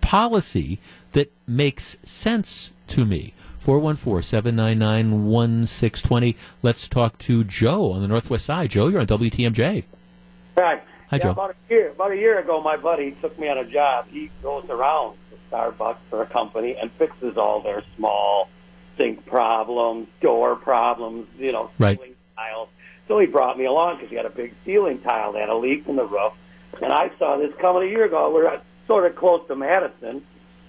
policy 0.00 0.78
that 1.12 1.32
makes 1.46 1.96
sense 2.02 2.72
to 2.88 3.04
me. 3.04 3.34
414-799-1620. 3.58 6.36
Let's 6.62 6.88
talk 6.88 7.18
to 7.18 7.44
Joe 7.44 7.92
on 7.92 8.00
the 8.02 8.08
Northwest 8.08 8.46
Side. 8.46 8.70
Joe, 8.70 8.88
you're 8.88 9.00
on 9.00 9.06
WTMJ. 9.06 9.84
Hi. 10.56 10.80
Hi, 11.10 11.16
yeah, 11.16 11.18
Joe. 11.18 11.30
About 11.30 11.50
a 11.50 11.54
year, 11.70 11.90
about 11.90 12.12
a 12.12 12.16
year 12.16 12.38
ago, 12.38 12.60
my 12.62 12.76
buddy 12.76 13.12
took 13.22 13.38
me 13.38 13.48
on 13.48 13.56
a 13.58 13.64
job. 13.64 14.06
He 14.10 14.30
goes 14.42 14.64
around 14.68 15.16
to 15.30 15.36
Starbucks 15.50 15.96
for 16.10 16.22
a 16.22 16.26
company 16.26 16.76
and 16.76 16.90
fixes 16.92 17.36
all 17.38 17.60
their 17.60 17.82
small 17.96 18.48
sink 18.96 19.24
problems, 19.26 20.08
door 20.20 20.56
problems, 20.56 21.26
you 21.38 21.52
know, 21.52 21.70
Right. 21.78 21.96
ceiling 21.98 22.14
tiles. 22.36 22.68
So 23.06 23.18
he 23.18 23.26
brought 23.26 23.56
me 23.56 23.64
along 23.64 23.96
because 23.96 24.10
he 24.10 24.16
had 24.16 24.26
a 24.26 24.30
big 24.30 24.52
ceiling 24.66 24.98
tile 25.00 25.32
that 25.32 25.40
had 25.40 25.48
a 25.48 25.56
leak 25.56 25.88
in 25.88 25.96
the 25.96 26.04
roof. 26.04 26.34
And 26.82 26.92
I 26.92 27.10
saw 27.18 27.38
this 27.38 27.54
coming 27.58 27.84
a 27.84 27.86
year 27.90 28.04
ago. 28.04 28.30
We're 28.30 28.48
at- 28.48 28.62
sort 28.86 29.06
of 29.06 29.16
close 29.16 29.46
to 29.48 29.56
Madison, 29.56 30.22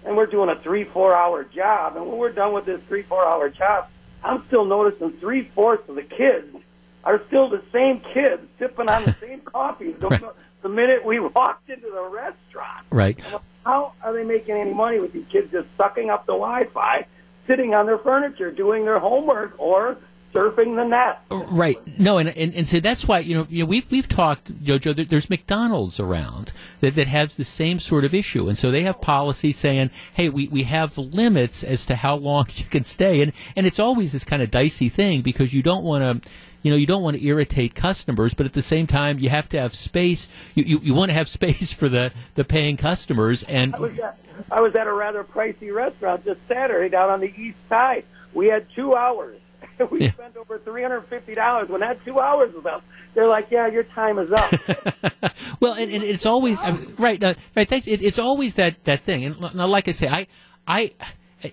and 0.06 0.16
we're 0.16 0.26
doing 0.26 0.50
a 0.50 0.56
three, 0.56 0.84
four 0.84 1.16
hour 1.16 1.44
job. 1.44 1.96
And 1.98 2.06
when 2.08 2.18
we're 2.18 2.32
done 2.32 2.54
with 2.54 2.66
this 2.66 2.82
three, 2.88 3.04
four 3.04 3.28
hour 3.28 3.50
job, 3.50 3.88
I'm 4.24 4.46
still 4.48 4.66
noticing 4.66 5.12
three 5.14 5.50
fourths 5.56 5.88
of 5.90 5.96
the 5.96 6.04
kids 6.04 6.56
are 7.04 7.22
still 7.28 7.50
the 7.50 7.62
same 7.72 8.02
kids 8.14 8.42
sipping 8.58 8.90
on 8.90 9.06
the 9.06 9.14
same 9.22 9.40
coffee 9.42 9.92
the, 9.94 10.08
Right. 10.08 10.24
the 10.62 10.70
minute 10.70 11.06
we 11.06 11.20
walked 11.20 11.70
into 11.70 11.90
the 11.90 12.04
restaurant. 12.04 12.86
Right. 12.92 13.20
How 13.66 13.94
are 14.04 14.14
they 14.14 14.24
making 14.24 14.56
any 14.56 14.74
money 14.74 15.00
with 15.00 15.14
these 15.14 15.26
kids 15.32 15.52
just 15.52 15.68
sucking 15.78 16.10
up 16.10 16.26
the 16.26 16.34
Wi-Fi, 16.34 17.06
sitting 17.48 17.74
on 17.74 17.86
their 17.86 17.98
furniture, 17.98 18.52
doing 18.52 18.84
their 18.86 19.00
homework, 19.00 19.56
or 19.58 19.98
surfing 20.34 20.76
the 20.76 20.84
net? 20.84 21.22
Right. 21.30 21.78
No, 22.00 22.18
and 22.18 22.30
and, 22.30 22.54
and 22.54 22.68
so 22.68 22.80
that's 22.80 23.08
why 23.08 23.20
you 23.20 23.36
know, 23.36 23.48
you 23.50 23.64
know 23.64 23.70
we've 23.70 23.90
we've 23.92 24.08
talked, 24.08 24.64
Jojo. 24.64 24.96
There, 24.96 25.06
there's 25.06 25.30
McDonald's 25.30 26.00
around 26.00 26.52
that 26.82 26.96
that 26.96 27.08
has 27.08 27.36
the 27.36 27.44
same 27.44 27.80
sort 27.80 28.06
of 28.06 28.14
issue, 28.14 28.48
and 28.48 28.58
so 28.58 28.72
they 28.72 28.84
have 28.84 29.02
policy 29.02 29.52
saying, 29.52 29.92
hey, 30.14 30.30
we, 30.30 30.48
we 30.48 30.64
have 30.64 30.98
limits 30.98 31.64
as 31.64 31.86
to 31.88 31.96
how 31.96 32.16
long 32.16 32.48
you 32.56 32.66
can 32.66 32.84
stay, 32.84 33.22
and 33.22 33.34
and 33.56 33.66
it's 33.66 33.80
always 33.80 34.12
this 34.12 34.24
kind 34.24 34.42
of 34.42 34.52
dicey 34.52 34.90
thing 34.90 35.22
because 35.22 35.54
you 35.54 35.64
don't 35.64 35.84
want 35.84 36.24
to. 36.24 36.30
You 36.62 36.72
know, 36.72 36.78
you 36.78 36.88
don't 36.88 37.02
want 37.02 37.16
to 37.16 37.26
irritate 37.26 37.74
customers, 37.74 38.34
but 38.34 38.46
at 38.46 38.52
the 38.52 38.62
same 38.62 38.86
time, 38.86 39.18
you 39.18 39.30
have 39.30 39.48
to 39.48 39.62
have 39.62 39.74
space. 39.74 40.28
You, 40.56 40.66
you, 40.66 40.80
you 40.84 40.94
want 40.94 41.10
to 41.10 41.14
have 41.14 41.30
space 41.40 41.72
for 41.72 41.88
the, 41.88 42.12
the 42.36 42.44
paying 42.44 42.76
customers, 42.76 43.44
and 43.44 43.74
I 43.74 43.80
was 43.80 43.98
at, 43.98 44.18
I 44.52 44.60
was 44.60 44.76
at 44.76 44.86
a 44.86 44.92
rather 44.92 45.24
pricey 45.24 45.74
restaurant 45.74 46.26
this 46.26 46.38
Saturday 46.50 46.90
down 46.90 47.12
on 47.12 47.22
the 47.22 47.34
east 47.34 47.58
side. 47.70 48.04
We 48.34 48.48
had 48.48 48.66
two 48.76 48.94
hours. 48.94 49.39
we 49.92 50.02
Yeah. 50.02 50.12
spent 50.14 50.38
over 50.38 50.60
three 50.60 50.82
hundred 50.82 51.02
fifty 51.08 51.34
dollars. 51.34 51.70
When 51.70 51.82
that 51.82 52.04
two 52.06 52.20
hours 52.20 52.54
was 52.54 52.66
up, 52.66 52.84
they're 53.14 53.28
like, 53.28 53.48
"Yeah, 53.52 53.68
your 53.68 53.84
time 53.84 54.20
is 54.20 54.30
up." 54.32 55.34
well, 55.60 55.74
and, 55.74 55.92
and 55.92 56.04
it's 56.04 56.26
always 56.26 56.62
I 56.62 56.72
mean, 56.72 56.94
right. 56.98 57.22
Uh, 57.24 57.34
right. 57.56 57.68
Thanks. 57.68 57.88
It, 57.88 58.02
it's 58.02 58.20
always 58.20 58.56
that 58.56 58.84
that 58.86 59.02
thing. 59.02 59.24
And 59.26 59.40
now, 59.56 59.68
like 59.68 59.88
I 59.88 59.92
say, 59.92 60.08
I, 60.08 60.28
I, 60.68 60.92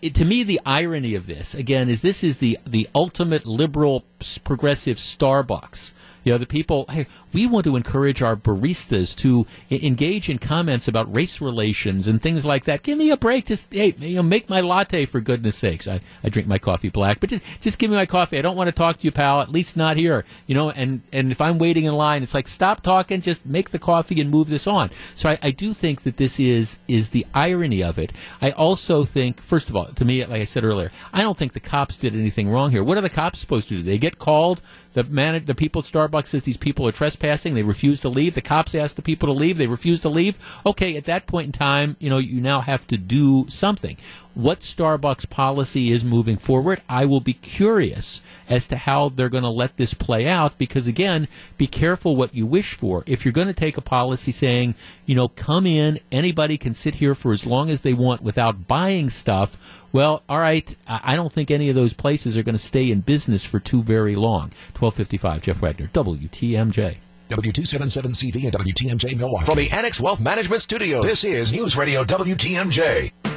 it, 0.03 0.15
to 0.17 0.25
me, 0.25 0.43
the 0.43 0.61
irony 0.67 1.15
of 1.15 1.27
this 1.27 1.55
again 1.55 1.89
is 1.89 2.03
this 2.03 2.25
is 2.25 2.39
the 2.39 2.59
the 2.67 2.89
ultimate 2.95 3.47
liberal 3.47 4.05
progressive 4.45 4.97
Starbucks. 4.97 5.93
You 6.27 6.33
know, 6.33 6.39
the 6.39 6.47
people, 6.47 6.87
hey, 6.91 7.07
we 7.33 7.47
want 7.47 7.63
to 7.67 7.77
encourage 7.77 8.21
our 8.21 8.35
baristas 8.35 9.15
to 9.19 9.47
I- 9.71 9.77
engage 9.77 10.29
in 10.29 10.39
comments 10.39 10.89
about 10.89 11.15
race 11.15 11.41
relations 11.41 12.09
and 12.09 12.21
things 12.21 12.45
like 12.45 12.65
that. 12.65 12.83
Give 12.83 12.99
me 12.99 13.11
a 13.11 13.17
break. 13.17 13.47
Just, 13.47 13.73
hey, 13.73 13.95
you 13.97 14.17
know, 14.17 14.25
make 14.25 14.51
my 14.51 14.61
latte 14.61 15.07
for 15.07 15.21
goodness 15.21 15.55
sakes. 15.55 15.87
I, 15.87 16.01
I 16.25 16.29
drink 16.29 16.49
my 16.49 16.59
coffee 16.59 16.89
black, 16.89 17.21
but 17.21 17.31
just, 17.31 17.43
just 17.61 17.79
give 17.79 17.93
me 17.93 17.97
my 17.97 18.07
coffee. 18.07 18.39
I 18.39 18.43
don't 18.43 18.57
want 18.57 18.67
to 18.67 18.73
talk 18.73 18.97
to 18.97 19.05
you, 19.05 19.13
pal, 19.13 19.41
at 19.41 19.53
least 19.53 19.77
not 19.77 19.97
here. 19.97 20.25
You 20.49 20.57
know, 20.57 20.71
and, 20.71 21.03
and 21.13 21.31
if 21.31 21.41
I'm 21.41 21.59
waiting 21.59 21.85
in 21.85 21.95
line, 21.95 22.25
it's 22.25 22.35
like, 22.35 22.49
stop 22.49 22.83
talking, 22.83 23.21
just 23.21 23.47
make 23.47 23.71
the 23.71 23.79
coffee 23.79 24.21
and 24.21 24.29
move 24.29 24.49
this 24.49 24.67
on. 24.67 24.91
So 25.15 25.31
I, 25.31 25.39
I 25.41 25.51
do 25.53 25.75
think 25.75 26.03
that 26.03 26.17
this 26.17 26.41
is, 26.41 26.81
is 26.89 27.11
the 27.11 27.25
irony 27.35 27.85
of 27.85 28.01
it. 28.01 28.13
I 28.43 28.51
also 28.51 29.05
think, 29.05 29.41
first 29.41 29.69
of 29.69 29.77
all, 29.77 29.85
to 29.85 30.05
me, 30.05 30.25
like 30.25 30.41
I 30.41 30.45
said 30.45 30.65
earlier, 30.65 30.91
I 31.13 31.23
don't 31.23 31.39
think 31.39 31.53
the 31.53 31.61
cops 31.61 31.99
did 31.99 32.17
anything 32.17 32.51
wrong 32.51 32.73
here. 32.73 32.83
What 32.83 32.99
are 32.99 33.03
the 33.03 33.11
cops 33.11 33.39
supposed 33.39 33.69
to 33.69 33.77
do? 33.77 33.83
They 33.85 33.99
get 33.99 34.19
called. 34.19 34.61
The 34.95 35.05
man, 35.05 35.45
the 35.45 35.55
people 35.55 35.81
at 35.81 35.85
Starbucks 35.85 36.16
says 36.25 36.45
these 36.45 36.57
people 36.57 36.87
are 36.89 36.93
trespassing. 36.93 37.55
They 37.55 37.63
refuse 37.63 38.01
to 38.01 38.09
leave. 38.09 38.35
The 38.35 38.41
cops 38.41 38.75
ask 38.75 38.97
the 38.97 39.03
people 39.03 39.27
to 39.27 39.33
leave. 39.33 39.59
They 39.59 39.67
refuse 39.67 40.01
to 40.01 40.09
leave. 40.09 40.39
Okay, 40.65 40.97
at 40.97 41.05
that 41.05 41.27
point 41.27 41.47
in 41.47 41.53
time, 41.53 41.97
you 41.99 42.09
know, 42.09 42.19
you 42.19 42.41
now 42.41 42.61
have 42.61 42.87
to 42.87 42.97
do 42.97 43.47
something. 43.51 43.97
What 44.37 44.61
Starbucks 44.61 45.31
policy 45.31 45.91
is 45.91 46.05
moving 46.05 46.37
forward, 46.37 46.83
I 46.91 47.07
will 47.07 47.23
be 47.23 47.33
curious 47.33 48.21
as 48.51 48.69
to 48.69 48.77
how 48.77 49.09
they're 49.09 49.31
going 49.31 49.45
to 49.45 49.49
let 49.49 49.79
this 49.79 49.95
play 49.95 50.29
out 50.29 50.59
because 50.59 50.87
again, 50.87 51.27
be 51.57 51.67
careful 51.67 52.17
what 52.17 52.35
you 52.35 52.45
wish 52.45 52.75
for. 52.75 53.03
If 53.07 53.25
you're 53.25 53.33
going 53.33 53.47
to 53.47 53.55
take 53.55 53.79
a 53.79 53.81
policy 53.81 54.33
saying, 54.33 54.75
you 55.07 55.15
know, 55.15 55.29
come 55.29 55.67
in, 55.67 56.01
anybody 56.13 56.59
can 56.59 56.75
sit 56.75 56.97
here 56.97 57.15
for 57.15 57.33
as 57.33 57.47
long 57.47 57.71
as 57.71 57.81
they 57.81 57.95
want 57.95 58.21
without 58.21 58.69
buying 58.69 59.09
stuff, 59.09 59.57
well, 59.91 60.23
all 60.29 60.39
right, 60.39 60.77
I 60.87 61.17
don't 61.17 61.33
think 61.33 61.51
any 61.51 61.71
of 61.71 61.75
those 61.75 61.95
places 61.95 62.37
are 62.37 62.43
going 62.43 62.57
to 62.57 62.59
stay 62.59 62.91
in 62.91 63.01
business 63.01 63.43
for 63.43 63.59
too 63.59 63.83
very 63.83 64.17
long. 64.17 64.53
1255, 64.79 65.41
Jeff 65.41 65.63
Wagner, 65.63 65.87
WTMJ. 65.95 66.97
W277CV 67.31 68.45
and 68.45 68.53
WTMJ 68.53 69.17
Milwaukee. 69.17 69.47
From 69.47 69.57
the 69.57 69.71
Annex 69.71 69.99
Wealth 69.99 70.21
Management 70.21 70.61
Studios, 70.61 71.05
this 71.05 71.25
is 71.25 71.55
News 71.55 71.75
Radio 71.75 72.05
WTMJ. 72.05 73.36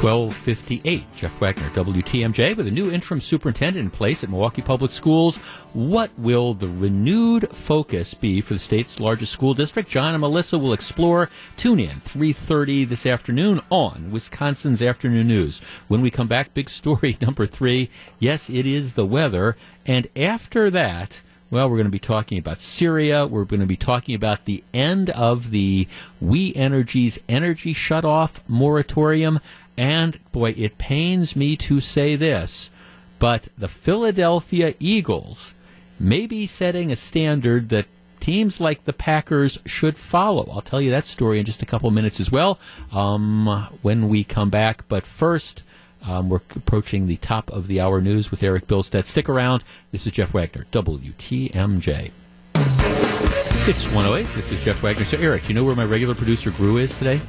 1258. 0.00 1.14
Jeff 1.14 1.38
Wagner, 1.42 1.68
WTMJ, 1.70 2.56
with 2.56 2.66
a 2.66 2.70
new 2.70 2.90
interim 2.90 3.20
superintendent 3.20 3.84
in 3.84 3.90
place 3.90 4.24
at 4.24 4.30
Milwaukee 4.30 4.62
Public 4.62 4.90
Schools. 4.90 5.36
What 5.74 6.10
will 6.16 6.54
the 6.54 6.68
renewed 6.68 7.54
focus 7.54 8.14
be 8.14 8.40
for 8.40 8.54
the 8.54 8.60
state's 8.60 8.98
largest 8.98 9.30
school 9.30 9.52
district? 9.52 9.90
John 9.90 10.14
and 10.14 10.22
Melissa 10.22 10.56
will 10.56 10.72
explore. 10.72 11.28
Tune 11.58 11.78
in 11.78 12.00
3.30 12.00 12.88
this 12.88 13.04
afternoon 13.04 13.60
on 13.68 14.10
Wisconsin's 14.10 14.80
Afternoon 14.80 15.28
News. 15.28 15.58
When 15.88 16.00
we 16.00 16.10
come 16.10 16.28
back, 16.28 16.54
big 16.54 16.70
story 16.70 17.18
number 17.20 17.44
three. 17.44 17.90
Yes, 18.18 18.48
it 18.48 18.64
is 18.64 18.94
the 18.94 19.04
weather. 19.04 19.54
And 19.84 20.06
after 20.16 20.70
that, 20.70 21.20
well, 21.50 21.68
we're 21.68 21.76
going 21.76 21.84
to 21.84 21.90
be 21.90 21.98
talking 21.98 22.38
about 22.38 22.60
Syria. 22.60 23.26
We're 23.26 23.44
going 23.44 23.60
to 23.60 23.66
be 23.66 23.76
talking 23.76 24.14
about 24.14 24.44
the 24.44 24.64
end 24.72 25.10
of 25.10 25.50
the 25.50 25.88
We 26.20 26.54
Energies 26.54 27.18
energy 27.28 27.74
shutoff 27.74 28.40
moratorium. 28.48 29.40
And 29.80 30.20
boy, 30.30 30.52
it 30.58 30.76
pains 30.76 31.34
me 31.34 31.56
to 31.56 31.80
say 31.80 32.14
this, 32.14 32.68
but 33.18 33.48
the 33.56 33.66
Philadelphia 33.66 34.74
Eagles 34.78 35.54
may 35.98 36.26
be 36.26 36.44
setting 36.44 36.92
a 36.92 36.96
standard 36.96 37.70
that 37.70 37.86
teams 38.20 38.60
like 38.60 38.84
the 38.84 38.92
Packers 38.92 39.58
should 39.64 39.96
follow. 39.96 40.46
I'll 40.52 40.60
tell 40.60 40.82
you 40.82 40.90
that 40.90 41.06
story 41.06 41.38
in 41.38 41.46
just 41.46 41.62
a 41.62 41.66
couple 41.66 41.90
minutes 41.90 42.20
as 42.20 42.30
well 42.30 42.58
um, 42.92 43.70
when 43.80 44.10
we 44.10 44.22
come 44.22 44.50
back. 44.50 44.86
But 44.86 45.06
first, 45.06 45.62
um, 46.06 46.28
we're 46.28 46.42
approaching 46.56 47.06
the 47.06 47.16
top 47.16 47.50
of 47.50 47.66
the 47.66 47.80
hour 47.80 48.02
news 48.02 48.30
with 48.30 48.42
Eric 48.42 48.66
Bilstead. 48.66 49.06
Stick 49.06 49.30
around. 49.30 49.64
This 49.92 50.06
is 50.06 50.12
Jeff 50.12 50.34
Wagner, 50.34 50.66
WTMJ. 50.72 52.10
It's 53.66 53.86
108. 53.86 54.26
This 54.34 54.52
is 54.52 54.62
Jeff 54.62 54.82
Wagner. 54.82 55.06
So, 55.06 55.16
Eric, 55.16 55.48
you 55.48 55.54
know 55.54 55.64
where 55.64 55.74
my 55.74 55.84
regular 55.84 56.14
producer 56.14 56.50
Gru 56.50 56.76
is 56.76 56.98
today? 56.98 57.22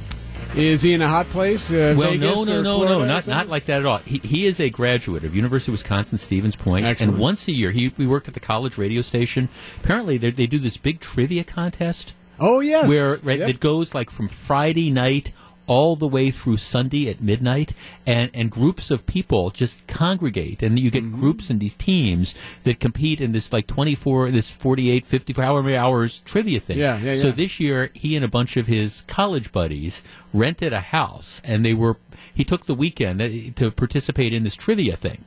Is 0.54 0.82
he 0.82 0.92
in 0.92 1.00
a 1.00 1.08
hot 1.08 1.26
place? 1.30 1.70
Uh, 1.72 1.94
well, 1.96 2.10
Vegas 2.10 2.28
no, 2.30 2.44
no, 2.44 2.62
no, 2.62 2.74
Florida 2.76 2.94
no, 2.98 3.06
not 3.06 3.26
not 3.26 3.48
like 3.48 3.64
that 3.66 3.78
at 3.80 3.86
all. 3.86 3.98
He 3.98 4.18
he 4.18 4.46
is 4.46 4.60
a 4.60 4.68
graduate 4.68 5.24
of 5.24 5.34
University 5.34 5.70
of 5.70 5.74
Wisconsin 5.74 6.18
Stevens 6.18 6.56
Point, 6.56 6.84
Excellent. 6.84 7.12
and 7.14 7.20
once 7.20 7.48
a 7.48 7.52
year 7.52 7.70
he 7.70 7.92
we 7.96 8.06
worked 8.06 8.28
at 8.28 8.34
the 8.34 8.40
college 8.40 8.76
radio 8.76 9.00
station. 9.00 9.48
Apparently, 9.82 10.18
they 10.18 10.30
they 10.30 10.46
do 10.46 10.58
this 10.58 10.76
big 10.76 11.00
trivia 11.00 11.42
contest 11.42 12.12
Oh 12.38 12.60
yes. 12.60 12.86
where 12.88 13.16
right, 13.22 13.38
Yep. 13.38 13.48
it 13.48 13.60
goes 13.60 13.94
like 13.94 14.10
from 14.10 14.28
Friday 14.28 14.90
night 14.90 15.32
all 15.72 15.96
the 15.96 16.06
way 16.16 16.30
through 16.30 16.56
Sunday 16.58 17.08
at 17.08 17.20
midnight, 17.20 17.72
and, 18.06 18.30
and 18.34 18.50
groups 18.50 18.90
of 18.90 19.06
people 19.06 19.50
just 19.50 19.76
congregate, 19.86 20.62
and 20.62 20.78
you 20.78 20.90
Mm-hmm. 20.90 21.10
get 21.12 21.20
groups 21.20 21.50
and 21.50 21.58
these 21.60 21.74
teams 21.74 22.34
that 22.64 22.78
compete 22.80 23.20
in 23.20 23.32
this 23.32 23.52
like 23.52 23.66
24, 23.66 24.30
this 24.30 24.50
48, 24.50 25.06
54, 25.06 25.44
however 25.44 25.62
many 25.62 25.76
hours 25.76 26.20
trivia 26.32 26.60
thing. 26.60 26.78
Yeah, 26.78 26.98
yeah, 26.98 27.16
So 27.16 27.30
this 27.30 27.58
year, 27.60 27.90
he 27.94 28.16
and 28.16 28.24
a 28.24 28.28
bunch 28.28 28.56
of 28.56 28.66
his 28.66 29.02
college 29.06 29.52
buddies 29.52 30.02
rented 30.34 30.72
a 30.72 30.80
house, 30.80 31.40
and 31.44 31.64
they 31.64 31.74
were, 31.74 31.96
he 32.34 32.44
took 32.44 32.66
the 32.66 32.74
weekend 32.74 33.22
uh, 33.22 33.28
to 33.56 33.70
participate 33.70 34.32
in 34.34 34.42
this 34.44 34.54
trivia 34.56 34.96
thing. 34.96 35.24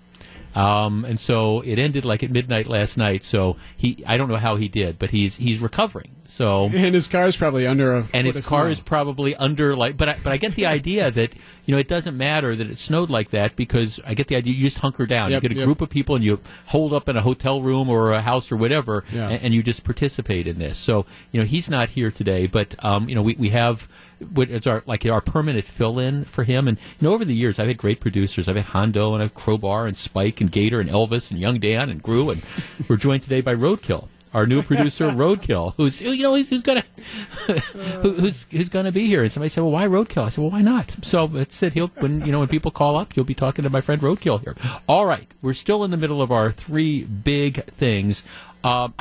Um, 0.55 1.03
and 1.05 1.19
so 1.19 1.61
it 1.61 1.77
ended 1.79 2.05
like 2.05 2.23
at 2.23 2.31
midnight 2.31 2.67
last 2.67 2.97
night. 2.97 3.23
So 3.23 3.57
he, 3.75 4.03
I 4.07 4.17
don't 4.17 4.29
know 4.29 4.37
how 4.37 4.55
he 4.55 4.67
did, 4.69 4.97
but 4.97 5.09
he's 5.09 5.35
he's 5.35 5.59
recovering. 5.61 6.11
So 6.27 6.65
and 6.65 6.95
his 6.95 7.07
car 7.07 7.27
is 7.27 7.37
probably 7.37 7.67
under 7.67 7.93
a 7.97 8.07
and 8.13 8.25
his 8.25 8.45
car 8.47 8.63
snow. 8.63 8.71
is 8.71 8.79
probably 8.79 9.35
under 9.35 9.75
like 9.75 9.95
but 9.95 10.09
I, 10.09 10.17
but 10.23 10.33
I 10.33 10.37
get 10.37 10.55
the 10.55 10.65
idea 10.65 11.11
that 11.19 11.35
you 11.65 11.71
know 11.73 11.77
it 11.77 11.87
doesn't 11.87 12.17
matter 12.17 12.55
that 12.55 12.67
it 12.67 12.77
snowed 12.79 13.09
like 13.11 13.29
that 13.31 13.55
because 13.55 13.99
I 14.05 14.15
get 14.15 14.27
the 14.27 14.35
idea 14.35 14.53
you 14.53 14.61
just 14.61 14.79
hunker 14.79 15.05
down 15.05 15.29
Yep, 15.31 15.43
you 15.43 15.49
get 15.49 15.55
a 15.55 15.59
yep. 15.59 15.65
group 15.65 15.81
of 15.81 15.89
people 15.89 16.15
and 16.15 16.23
you 16.25 16.39
hold 16.65 16.93
up 16.93 17.07
in 17.09 17.15
a 17.15 17.21
hotel 17.21 17.61
room 17.61 17.89
or 17.89 18.11
a 18.13 18.21
house 18.21 18.51
or 18.51 18.57
whatever 18.57 19.03
Yeah. 19.13 19.29
and, 19.29 19.43
and 19.43 19.53
you 19.53 19.61
just 19.61 19.83
participate 19.83 20.47
in 20.47 20.57
this 20.57 20.79
so 20.79 21.05
you 21.31 21.39
know 21.39 21.45
he's 21.45 21.69
not 21.69 21.89
here 21.89 22.09
today 22.11 22.47
but 22.47 22.83
um, 22.83 23.07
you 23.07 23.13
know 23.13 23.21
we, 23.21 23.35
we 23.35 23.49
have 23.49 23.87
is 24.37 24.67
our 24.67 24.83
like 24.85 25.05
our 25.05 25.21
permanent 25.21 25.65
fill 25.65 25.99
in 25.99 26.25
for 26.25 26.43
him 26.43 26.67
and 26.67 26.77
you 26.99 27.07
know 27.07 27.13
over 27.13 27.25
the 27.25 27.35
years 27.35 27.59
I've 27.59 27.67
had 27.67 27.77
great 27.77 27.99
producers 27.99 28.47
I've 28.47 28.55
had 28.55 28.65
Hondo 28.65 29.13
and 29.13 29.23
I've 29.23 29.33
Crowbar 29.33 29.87
and 29.87 29.97
Spike 29.97 30.41
and 30.41 30.51
Gator 30.51 30.79
and 30.79 30.89
Elvis 30.89 31.31
and 31.31 31.39
Young 31.39 31.59
Dan 31.59 31.89
and 31.89 32.01
Gru 32.01 32.29
and 32.29 32.43
we're 32.89 32.97
joined 32.97 33.23
today 33.23 33.41
by 33.41 33.53
Roadkill 33.53 34.07
our 34.35 34.45
new 34.45 34.61
producer 34.61 35.05
Roadkill, 35.11 35.73
who's 35.77 36.01
you 36.01 36.21
know 36.21 36.35
he's, 36.35 36.49
who's 36.49 36.61
gonna 36.61 36.83
who, 37.47 38.13
who's 38.13 38.45
who's 38.51 38.69
gonna 38.69 38.91
be 38.91 39.07
here. 39.07 39.23
And 39.23 39.31
somebody 39.31 39.49
said, 39.49 39.61
"Well, 39.61 39.71
why 39.71 39.87
Roadkill?" 39.87 40.25
I 40.25 40.29
said, 40.29 40.41
"Well, 40.41 40.51
why 40.51 40.61
not?" 40.61 40.95
So 41.01 41.25
that's 41.25 41.63
it. 41.63 41.73
He'll 41.73 41.87
when 41.87 42.25
you 42.25 42.31
know 42.31 42.39
when 42.39 42.49
people 42.49 42.69
call 42.69 42.97
up, 42.97 43.15
you'll 43.15 43.25
be 43.25 43.33
talking 43.33 43.63
to 43.63 43.69
my 43.69 43.81
friend 43.81 44.01
Roadkill 44.01 44.41
here. 44.41 44.55
All 44.87 45.05
right, 45.05 45.31
we're 45.41 45.53
still 45.53 45.83
in 45.83 45.91
the 45.91 45.97
middle 45.97 46.21
of 46.21 46.31
our 46.31 46.51
three 46.51 47.05
big 47.05 47.63
things. 47.63 48.23
Um, 48.63 48.93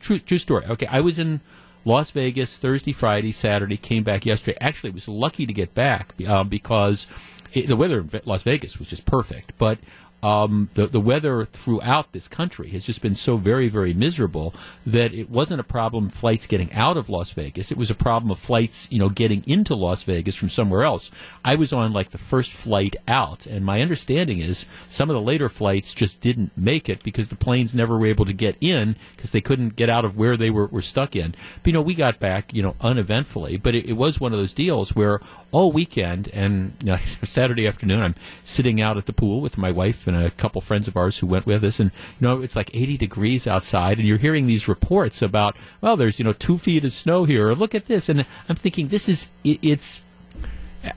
true 0.00 0.18
true 0.18 0.38
story. 0.38 0.66
Okay, 0.66 0.86
I 0.86 1.00
was 1.00 1.18
in. 1.18 1.40
Las 1.84 2.10
Vegas 2.10 2.56
Thursday, 2.58 2.92
Friday, 2.92 3.32
Saturday. 3.32 3.76
Came 3.76 4.02
back 4.02 4.24
yesterday. 4.24 4.56
Actually, 4.60 4.90
was 4.90 5.08
lucky 5.08 5.46
to 5.46 5.52
get 5.52 5.74
back 5.74 6.14
um, 6.28 6.48
because 6.48 7.06
it, 7.52 7.66
the 7.66 7.76
weather 7.76 8.00
in 8.00 8.10
Las 8.24 8.42
Vegas 8.42 8.78
was 8.78 8.90
just 8.90 9.06
perfect. 9.06 9.52
But 9.58 9.78
um, 10.22 10.68
the 10.74 10.86
the 10.86 11.00
weather 11.00 11.44
throughout 11.44 12.12
this 12.12 12.28
country 12.28 12.68
has 12.70 12.86
just 12.86 13.02
been 13.02 13.14
so 13.14 13.36
very 13.36 13.68
very 13.68 13.92
miserable 13.92 14.54
that 14.86 15.12
it 15.12 15.28
wasn't 15.28 15.60
a 15.60 15.64
problem 15.64 16.08
flights 16.08 16.46
getting 16.46 16.72
out 16.72 16.96
of 16.96 17.08
Las 17.08 17.32
Vegas. 17.32 17.72
It 17.72 17.78
was 17.78 17.90
a 17.90 17.94
problem 17.94 18.30
of 18.30 18.38
flights 18.38 18.86
you 18.90 18.98
know 18.98 19.08
getting 19.08 19.42
into 19.46 19.74
Las 19.74 20.04
Vegas 20.04 20.36
from 20.36 20.48
somewhere 20.48 20.84
else. 20.84 21.10
I 21.44 21.56
was 21.56 21.72
on 21.72 21.92
like 21.92 22.10
the 22.10 22.18
first 22.18 22.52
flight 22.52 22.94
out, 23.08 23.46
and 23.46 23.64
my 23.64 23.80
understanding 23.80 24.38
is 24.38 24.66
some 24.86 25.10
of 25.10 25.14
the 25.14 25.22
later 25.22 25.48
flights 25.48 25.94
just 25.94 26.20
didn't 26.20 26.56
make 26.56 26.88
it 26.88 27.02
because 27.02 27.28
the 27.28 27.36
planes 27.36 27.74
never 27.74 27.98
were 27.98 28.06
able 28.06 28.24
to 28.26 28.32
get 28.32 28.56
in 28.60 28.96
because 29.16 29.30
they 29.30 29.40
couldn't 29.40 29.74
get 29.76 29.88
out 29.88 30.04
of 30.04 30.16
where 30.16 30.36
they 30.36 30.50
were, 30.50 30.66
were 30.66 30.82
stuck 30.82 31.16
in. 31.16 31.34
But 31.62 31.66
you 31.66 31.72
know 31.72 31.82
we 31.82 31.94
got 31.94 32.20
back 32.20 32.54
you 32.54 32.62
know 32.62 32.76
uneventfully, 32.80 33.56
but 33.56 33.74
it, 33.74 33.86
it 33.86 33.94
was 33.94 34.20
one 34.20 34.32
of 34.32 34.38
those 34.38 34.52
deals 34.52 34.94
where 34.94 35.20
all 35.50 35.72
weekend 35.72 36.28
and 36.32 36.74
you 36.80 36.90
know, 36.90 36.96
Saturday 37.24 37.66
afternoon 37.66 38.02
I'm 38.02 38.14
sitting 38.44 38.80
out 38.80 38.96
at 38.96 39.06
the 39.06 39.12
pool 39.12 39.40
with 39.40 39.58
my 39.58 39.72
wife 39.72 40.06
and 40.06 40.11
a 40.14 40.30
couple 40.30 40.60
friends 40.60 40.88
of 40.88 40.96
ours 40.96 41.18
who 41.18 41.26
went 41.26 41.46
with 41.46 41.64
us, 41.64 41.80
and 41.80 41.90
you 42.20 42.26
know 42.26 42.42
it's 42.42 42.56
like 42.56 42.70
80 42.74 42.96
degrees 42.96 43.46
outside, 43.46 43.98
and 43.98 44.06
you're 44.06 44.18
hearing 44.18 44.46
these 44.46 44.68
reports 44.68 45.22
about 45.22 45.56
well, 45.80 45.96
there's 45.96 46.18
you 46.18 46.24
know 46.24 46.32
two 46.32 46.58
feet 46.58 46.84
of 46.84 46.92
snow 46.92 47.24
here, 47.24 47.48
or 47.48 47.54
look 47.54 47.74
at 47.74 47.86
this, 47.86 48.08
and 48.08 48.24
I'm 48.48 48.56
thinking 48.56 48.88
this 48.88 49.08
is 49.08 49.30
it, 49.44 49.58
it's 49.62 50.02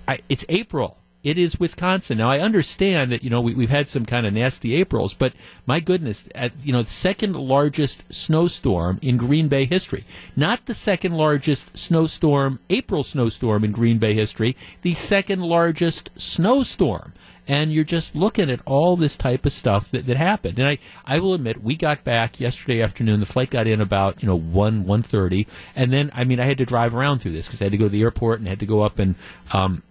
I, 0.07 0.20
it's 0.30 0.45
April. 0.49 0.97
It 1.26 1.39
is 1.39 1.59
Wisconsin. 1.59 2.20
Now 2.20 2.30
I 2.30 2.39
understand 2.39 3.11
that 3.11 3.24
you 3.24 3.32
know 3.32 3.41
we, 3.41 3.55
we've 3.55 3.72
had 3.72 3.89
some 3.89 4.05
kind 4.05 4.28
of 4.28 4.34
nasty 4.34 4.76
Aprils, 4.76 5.16
but 5.16 5.34
my 5.66 5.80
goodness, 5.80 6.30
at 6.36 6.51
you 6.63 6.72
know 6.72 6.84
second 6.84 7.36
largest 7.36 8.13
snowstorm 8.13 8.99
in 9.01 9.18
Green 9.18 9.47
Bay 9.47 9.66
history, 9.66 10.05
not 10.36 10.68
the 10.68 10.76
second 10.76 11.13
largest 11.13 11.76
snowstorm, 11.76 12.59
April 12.70 13.03
snowstorm 13.03 13.63
in 13.63 13.72
Green 13.72 13.97
Bay 13.97 14.13
history, 14.13 14.55
the 14.84 14.93
second 14.93 15.41
largest 15.41 16.11
snowstorm. 16.16 17.11
And 17.47 17.71
you're 17.71 17.83
just 17.83 18.15
looking 18.15 18.49
at 18.49 18.61
all 18.65 18.95
this 18.95 19.15
type 19.15 19.45
of 19.45 19.51
stuff 19.51 19.89
that, 19.89 20.05
that 20.07 20.17
happened. 20.17 20.59
And 20.59 20.67
I, 20.67 20.77
I 21.05 21.19
will 21.19 21.33
admit, 21.33 21.63
we 21.63 21.75
got 21.75 22.03
back 22.03 22.39
yesterday 22.39 22.81
afternoon. 22.81 23.19
The 23.19 23.25
flight 23.25 23.51
got 23.51 23.67
in 23.67 23.81
about, 23.81 24.21
you 24.21 24.27
know, 24.27 24.37
1, 24.37 24.85
one 24.85 25.03
thirty, 25.03 25.47
And 25.75 25.91
then, 25.91 26.11
I 26.13 26.23
mean, 26.23 26.39
I 26.39 26.45
had 26.45 26.57
to 26.57 26.65
drive 26.65 26.95
around 26.95 27.19
through 27.19 27.33
this 27.33 27.47
because 27.47 27.61
I 27.61 27.65
had 27.65 27.71
to 27.71 27.77
go 27.77 27.85
to 27.85 27.89
the 27.89 28.01
airport 28.01 28.39
and 28.39 28.47
had 28.47 28.59
to 28.59 28.65
go 28.65 28.81
up 28.81 28.99
and, 28.99 29.15
um, 29.53 29.83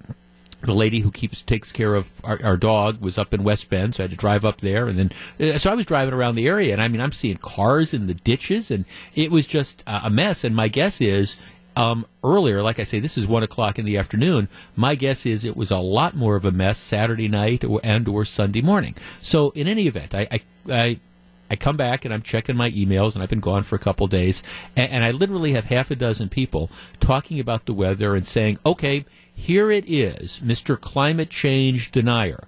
the 0.64 0.74
lady 0.74 1.00
who 1.00 1.10
keeps 1.10 1.42
takes 1.42 1.72
care 1.72 1.94
of 1.94 2.10
our, 2.24 2.38
our 2.42 2.56
dog 2.56 3.00
was 3.00 3.18
up 3.18 3.34
in 3.34 3.44
West 3.44 3.68
Bend, 3.68 3.94
so 3.94 4.02
I 4.02 4.04
had 4.04 4.10
to 4.12 4.16
drive 4.16 4.44
up 4.44 4.60
there, 4.60 4.88
and 4.88 4.98
then 4.98 5.12
uh, 5.38 5.58
so 5.58 5.70
I 5.70 5.74
was 5.74 5.86
driving 5.86 6.14
around 6.14 6.34
the 6.34 6.48
area, 6.48 6.72
and 6.72 6.82
I 6.82 6.88
mean 6.88 7.00
I'm 7.00 7.12
seeing 7.12 7.36
cars 7.36 7.92
in 7.94 8.06
the 8.06 8.14
ditches, 8.14 8.70
and 8.70 8.84
it 9.14 9.30
was 9.30 9.46
just 9.46 9.84
a 9.86 10.10
mess. 10.10 10.44
And 10.44 10.56
my 10.56 10.68
guess 10.68 11.00
is 11.00 11.38
um, 11.76 12.06
earlier, 12.22 12.62
like 12.62 12.78
I 12.78 12.84
say, 12.84 13.00
this 13.00 13.18
is 13.18 13.26
one 13.26 13.42
o'clock 13.42 13.78
in 13.78 13.84
the 13.84 13.96
afternoon. 13.96 14.48
My 14.76 14.94
guess 14.94 15.26
is 15.26 15.44
it 15.44 15.56
was 15.56 15.70
a 15.70 15.78
lot 15.78 16.14
more 16.14 16.36
of 16.36 16.44
a 16.44 16.50
mess 16.50 16.78
Saturday 16.78 17.28
night 17.28 17.64
and 17.82 18.08
or 18.08 18.24
Sunday 18.24 18.62
morning. 18.62 18.94
So 19.18 19.50
in 19.50 19.68
any 19.68 19.86
event, 19.86 20.14
I, 20.14 20.28
I, 20.30 20.40
I 20.70 21.00
I 21.50 21.56
come 21.56 21.76
back 21.76 22.04
and 22.04 22.14
I'm 22.14 22.22
checking 22.22 22.56
my 22.56 22.70
emails, 22.70 23.14
and 23.14 23.22
I've 23.22 23.28
been 23.28 23.40
gone 23.40 23.62
for 23.64 23.76
a 23.76 23.78
couple 23.78 24.06
days, 24.06 24.42
and, 24.76 24.90
and, 24.90 25.04
I 25.04 25.10
literally 25.10 25.52
have 25.52 25.66
half 25.66 25.90
a 25.90 25.94
dozen 25.94 26.30
people 26.30 26.70
talking 27.00 27.38
about 27.38 27.66
the 27.66 27.74
weather 27.74 28.16
and 28.16 28.26
saying, 28.26 28.58
"Okay, 28.64 29.04
here 29.34 29.70
it 29.70 29.84
is, 29.86 30.40
Mr. 30.42 30.80
Climate 30.80 31.28
Change 31.28 31.90
Denier. 31.90 32.44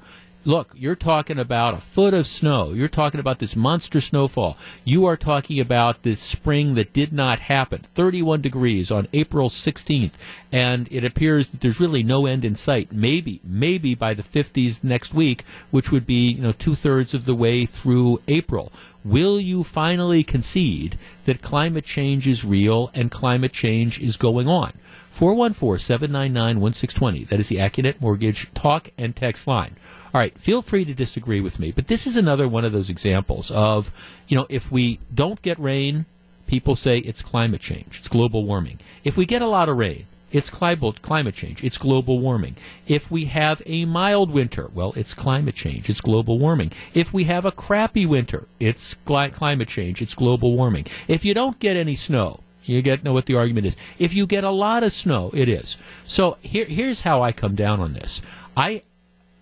Look, 0.47 0.75
you're 0.77 0.95
talking 0.95 1.41
about 1.41 1.75
a 1.75 1.79
foot 1.79 2.15
of 2.15 2.25
snow. 2.25 2.73
You're 2.73 2.87
talking 2.87 3.19
about 3.19 3.41
this 3.41 3.57
monster 3.57 4.01
snowfall. 4.01 4.57
You 4.85 5.05
are 5.07 5.17
talking 5.17 5.59
about 5.59 6.05
this 6.05 6.21
spring 6.21 6.77
that 6.77 6.93
did 6.93 7.13
not 7.13 7.41
happen. 7.41 7.83
31 7.97 8.43
degrees 8.43 8.93
on 8.93 9.09
April 9.13 9.49
16th. 9.49 10.13
And 10.57 10.89
it 10.91 11.05
appears 11.05 11.49
that 11.49 11.61
there's 11.61 11.81
really 11.81 12.03
no 12.03 12.25
end 12.25 12.43
in 12.43 12.55
sight. 12.55 12.91
Maybe, 12.91 13.43
maybe 13.45 13.95
by 13.95 14.15
the 14.15 14.23
50s 14.23 14.83
next 14.83 15.13
week, 15.13 15.45
which 15.71 15.93
would 15.93 16.07
be, 16.07 16.31
you 16.31 16.41
know, 16.41 16.53
two 16.53 16.75
thirds 16.75 17.13
of 17.13 17.27
the 17.27 17.35
way 17.35 17.67
through 17.67 18.23
April. 18.27 18.73
Will 19.05 19.39
you 19.39 19.63
finally 19.63 20.25
concede 20.25 20.97
that 21.27 21.43
climate 21.43 21.85
change 21.85 22.27
is 22.27 22.43
real 22.43 22.91
and 22.95 23.11
climate 23.11 23.53
change 23.53 24.01
is 24.01 24.17
going 24.17 24.49
on? 24.49 24.73
414 25.11 25.79
799 25.79 26.59
1620. 26.59 27.25
That 27.25 27.39
is 27.39 27.49
the 27.51 27.57
Accunet 27.57 28.01
Mortgage 28.01 28.51
talk 28.55 28.89
and 28.97 29.15
text 29.15 29.47
line. 29.47 29.77
All 30.15 30.21
right, 30.23 30.39
feel 30.39 30.63
free 30.63 30.87
to 30.87 30.95
disagree 30.95 31.43
with 31.43 31.59
me, 31.59 31.71
but 31.71 31.89
this 31.89 32.07
is 32.07 32.17
another 32.17 32.49
one 32.49 32.65
of 32.65 32.73
those 32.73 32.89
examples 32.89 33.51
of, 33.51 33.91
you 34.27 34.39
know, 34.39 34.47
if 34.49 34.73
we 34.73 35.01
don't 35.15 35.43
get 35.43 35.59
rain, 35.59 36.07
people 36.47 36.77
say 36.77 36.97
it's 36.97 37.21
climate 37.21 37.61
change, 37.61 37.99
it's 37.99 38.09
global 38.09 38.47
warming. 38.47 38.79
If 39.05 39.19
we 39.19 39.27
get 39.27 39.43
a 39.43 39.47
lot 39.47 39.69
of 39.69 39.77
rain, 39.77 40.07
it's 40.33 40.51
climate 40.51 41.35
change. 41.35 41.63
It's 41.63 41.79
global 41.79 42.19
warming. 42.19 42.57
If 42.87 43.11
we 43.11 43.27
have 43.27 43.63
a 43.65 43.85
mild 43.85 44.31
winter, 44.31 44.71
well, 44.75 44.93
it's 44.97 45.15
climate 45.15 45.55
change. 45.55 45.89
It's 45.89 46.01
global 46.01 46.39
warming. 46.39 46.73
If 46.95 47.13
we 47.13 47.25
have 47.25 47.45
a 47.45 47.53
crappy 47.53 48.07
winter, 48.07 48.47
it's 48.59 48.95
climate 48.95 49.69
change. 49.69 50.03
It's 50.03 50.15
global 50.15 50.55
warming. 50.55 50.87
If 51.07 51.25
you 51.25 51.33
don't 51.33 51.59
get 51.61 51.77
any 51.77 51.95
snow, 51.95 52.41
you 52.65 52.83
get 52.83 53.05
know 53.05 53.13
what 53.13 53.27
the 53.27 53.37
argument 53.37 53.67
is. 53.67 53.77
If 53.99 54.15
you 54.15 54.27
get 54.27 54.43
a 54.43 54.51
lot 54.51 54.83
of 54.83 54.93
snow, 54.93 55.31
it 55.33 55.49
is. 55.49 55.77
So 56.05 56.37
here, 56.41 56.65
here's 56.65 57.03
how 57.03 57.23
I 57.23 57.31
come 57.31 57.55
down 57.55 57.81
on 57.81 57.93
this. 57.93 58.21
I 58.57 58.83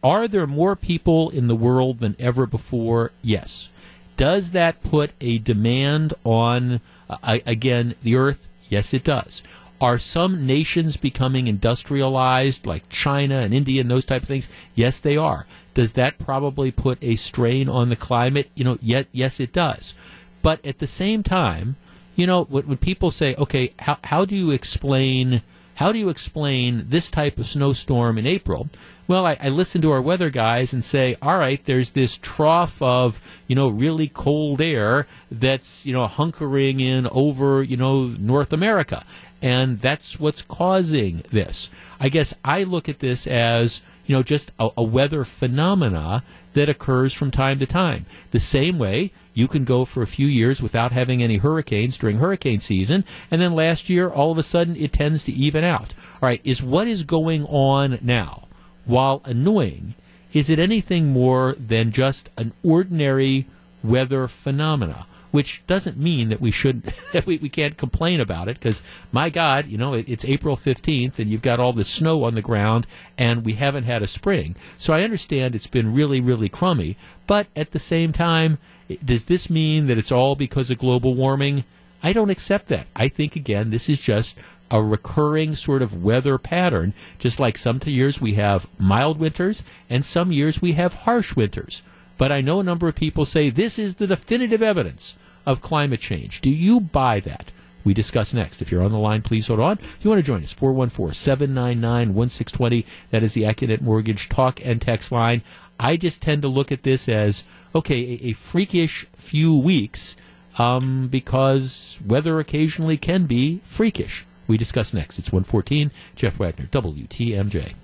are 0.02 0.28
there 0.28 0.46
more 0.46 0.76
people 0.76 1.30
in 1.30 1.48
the 1.48 1.56
world 1.56 2.00
than 2.00 2.14
ever 2.18 2.44
before? 2.44 3.12
Yes. 3.22 3.70
Does 4.18 4.50
that 4.50 4.82
put 4.82 5.12
a 5.20 5.38
demand 5.38 6.12
on 6.24 6.82
uh, 7.08 7.38
again 7.46 7.94
the 8.02 8.16
Earth? 8.16 8.46
Yes, 8.68 8.92
it 8.92 9.02
does. 9.02 9.42
Are 9.80 9.98
some 9.98 10.46
nations 10.46 10.96
becoming 10.96 11.46
industrialized, 11.46 12.66
like 12.66 12.88
China 12.88 13.38
and 13.38 13.52
India 13.52 13.80
and 13.80 13.90
those 13.90 14.06
type 14.06 14.22
of 14.22 14.28
things? 14.28 14.48
Yes, 14.74 14.98
they 14.98 15.16
are. 15.16 15.46
Does 15.74 15.92
that 15.92 16.18
probably 16.18 16.70
put 16.70 16.98
a 17.02 17.16
strain 17.16 17.68
on 17.68 17.88
the 17.88 17.96
climate? 17.96 18.50
You 18.54 18.64
know, 18.64 18.78
yet 18.80 19.08
yes, 19.12 19.40
it 19.40 19.52
does. 19.52 19.94
But 20.42 20.64
at 20.64 20.78
the 20.78 20.86
same 20.86 21.22
time, 21.22 21.76
you 22.14 22.26
know, 22.26 22.44
when, 22.44 22.76
people 22.76 23.10
say, 23.10 23.34
okay, 23.34 23.72
how, 23.78 23.98
how 24.04 24.24
do 24.24 24.36
you 24.36 24.50
explain 24.50 25.42
how 25.76 25.90
do 25.90 25.98
you 25.98 26.08
explain 26.08 26.86
this 26.88 27.10
type 27.10 27.38
of 27.38 27.46
snowstorm 27.46 28.16
in 28.16 28.26
April? 28.26 28.68
Well, 29.08 29.26
I, 29.26 29.36
I, 29.40 29.48
listen 29.48 29.82
to 29.82 29.90
our 29.90 30.00
weather 30.00 30.30
guys 30.30 30.72
and 30.72 30.84
say, 30.84 31.16
all 31.20 31.36
right, 31.36 31.62
there's 31.64 31.90
this 31.90 32.16
trough 32.16 32.80
of, 32.80 33.20
you 33.48 33.56
know, 33.56 33.68
really 33.68 34.08
cold 34.08 34.62
air 34.62 35.06
that's, 35.30 35.84
you 35.84 35.92
know, 35.92 36.06
hunkering 36.06 36.80
in 36.80 37.06
over, 37.08 37.62
you 37.62 37.76
know, 37.76 38.06
North 38.06 38.52
America. 38.52 39.04
And 39.44 39.78
that's 39.78 40.18
what's 40.18 40.40
causing 40.40 41.22
this. 41.30 41.68
I 42.00 42.08
guess 42.08 42.32
I 42.42 42.62
look 42.62 42.88
at 42.88 43.00
this 43.00 43.26
as, 43.26 43.82
you 44.06 44.16
know, 44.16 44.22
just 44.22 44.50
a, 44.58 44.70
a 44.74 44.82
weather 44.82 45.22
phenomena 45.22 46.24
that 46.54 46.70
occurs 46.70 47.12
from 47.12 47.30
time 47.30 47.58
to 47.58 47.66
time. 47.66 48.06
The 48.30 48.40
same 48.40 48.78
way 48.78 49.12
you 49.34 49.46
can 49.46 49.64
go 49.64 49.84
for 49.84 50.00
a 50.00 50.06
few 50.06 50.26
years 50.26 50.62
without 50.62 50.92
having 50.92 51.22
any 51.22 51.36
hurricanes 51.36 51.98
during 51.98 52.16
hurricane 52.16 52.60
season, 52.60 53.04
and 53.30 53.38
then 53.38 53.54
last 53.54 53.90
year, 53.90 54.08
all 54.08 54.32
of 54.32 54.38
a 54.38 54.42
sudden, 54.42 54.76
it 54.76 54.94
tends 54.94 55.24
to 55.24 55.32
even 55.32 55.62
out. 55.62 55.92
All 56.22 56.28
right, 56.28 56.40
is 56.42 56.62
what 56.62 56.88
is 56.88 57.02
going 57.02 57.44
on 57.44 57.98
now, 58.00 58.48
while 58.86 59.20
annoying, 59.26 59.94
is 60.32 60.48
it 60.48 60.58
anything 60.58 61.12
more 61.12 61.54
than 61.58 61.92
just 61.92 62.30
an 62.38 62.54
ordinary 62.62 63.46
weather 63.82 64.26
phenomena? 64.26 65.06
Which 65.34 65.66
doesn't 65.66 65.96
mean 65.98 66.28
that 66.28 66.40
we 66.40 66.52
should 66.52 66.94
we, 67.26 67.38
we 67.38 67.48
can't 67.48 67.76
complain 67.76 68.20
about 68.20 68.46
it 68.46 68.56
because 68.56 68.80
my 69.10 69.28
God, 69.28 69.66
you 69.66 69.76
know, 69.76 69.92
it, 69.92 70.08
it's 70.08 70.24
April 70.24 70.54
fifteenth 70.54 71.18
and 71.18 71.28
you've 71.28 71.42
got 71.42 71.58
all 71.58 71.72
the 71.72 71.84
snow 71.84 72.22
on 72.22 72.36
the 72.36 72.40
ground 72.40 72.86
and 73.18 73.44
we 73.44 73.54
haven't 73.54 73.82
had 73.82 74.00
a 74.00 74.06
spring. 74.06 74.54
So 74.78 74.92
I 74.92 75.02
understand 75.02 75.56
it's 75.56 75.66
been 75.66 75.92
really 75.92 76.20
really 76.20 76.48
crummy, 76.48 76.96
but 77.26 77.48
at 77.56 77.72
the 77.72 77.80
same 77.80 78.12
time, 78.12 78.58
does 79.04 79.24
this 79.24 79.50
mean 79.50 79.88
that 79.88 79.98
it's 79.98 80.12
all 80.12 80.36
because 80.36 80.70
of 80.70 80.78
global 80.78 81.16
warming? 81.16 81.64
I 82.00 82.12
don't 82.12 82.30
accept 82.30 82.68
that. 82.68 82.86
I 82.94 83.08
think 83.08 83.34
again, 83.34 83.70
this 83.70 83.88
is 83.88 83.98
just 83.98 84.38
a 84.70 84.80
recurring 84.80 85.56
sort 85.56 85.82
of 85.82 86.04
weather 86.04 86.38
pattern, 86.38 86.94
just 87.18 87.40
like 87.40 87.58
some 87.58 87.80
years 87.86 88.20
we 88.20 88.34
have 88.34 88.68
mild 88.78 89.18
winters 89.18 89.64
and 89.90 90.04
some 90.04 90.30
years 90.30 90.62
we 90.62 90.74
have 90.74 90.94
harsh 90.94 91.34
winters. 91.34 91.82
But 92.18 92.30
I 92.30 92.40
know 92.40 92.60
a 92.60 92.62
number 92.62 92.86
of 92.86 92.94
people 92.94 93.26
say 93.26 93.50
this 93.50 93.80
is 93.80 93.96
the 93.96 94.06
definitive 94.06 94.62
evidence 94.62 95.18
of 95.46 95.60
climate 95.60 96.00
change. 96.00 96.40
Do 96.40 96.50
you 96.50 96.80
buy 96.80 97.20
that? 97.20 97.52
We 97.84 97.92
discuss 97.92 98.32
next. 98.32 98.62
If 98.62 98.72
you're 98.72 98.82
on 98.82 98.92
the 98.92 98.98
line, 98.98 99.22
please 99.22 99.46
hold 99.46 99.60
on. 99.60 99.78
If 99.78 99.98
you 100.02 100.10
want 100.10 100.18
to 100.18 100.26
join 100.26 100.42
us, 100.42 100.52
414 100.52 101.14
799 101.14 102.14
1620. 102.14 102.86
That 103.10 103.22
is 103.22 103.34
the 103.34 103.42
Accunet 103.42 103.82
Mortgage 103.82 104.28
talk 104.28 104.64
and 104.64 104.80
text 104.80 105.12
line. 105.12 105.42
I 105.78 105.96
just 105.96 106.22
tend 106.22 106.42
to 106.42 106.48
look 106.48 106.72
at 106.72 106.82
this 106.82 107.08
as 107.08 107.44
okay, 107.74 108.00
a, 108.00 108.28
a 108.28 108.32
freakish 108.32 109.06
few 109.14 109.56
weeks 109.56 110.16
um, 110.58 111.08
because 111.08 111.98
weather 112.06 112.38
occasionally 112.38 112.96
can 112.96 113.26
be 113.26 113.60
freakish. 113.64 114.24
We 114.46 114.56
discuss 114.56 114.94
next. 114.94 115.18
It's 115.18 115.32
114. 115.32 115.90
Jeff 116.16 116.38
Wagner, 116.38 116.66
WTMJ. 116.66 117.74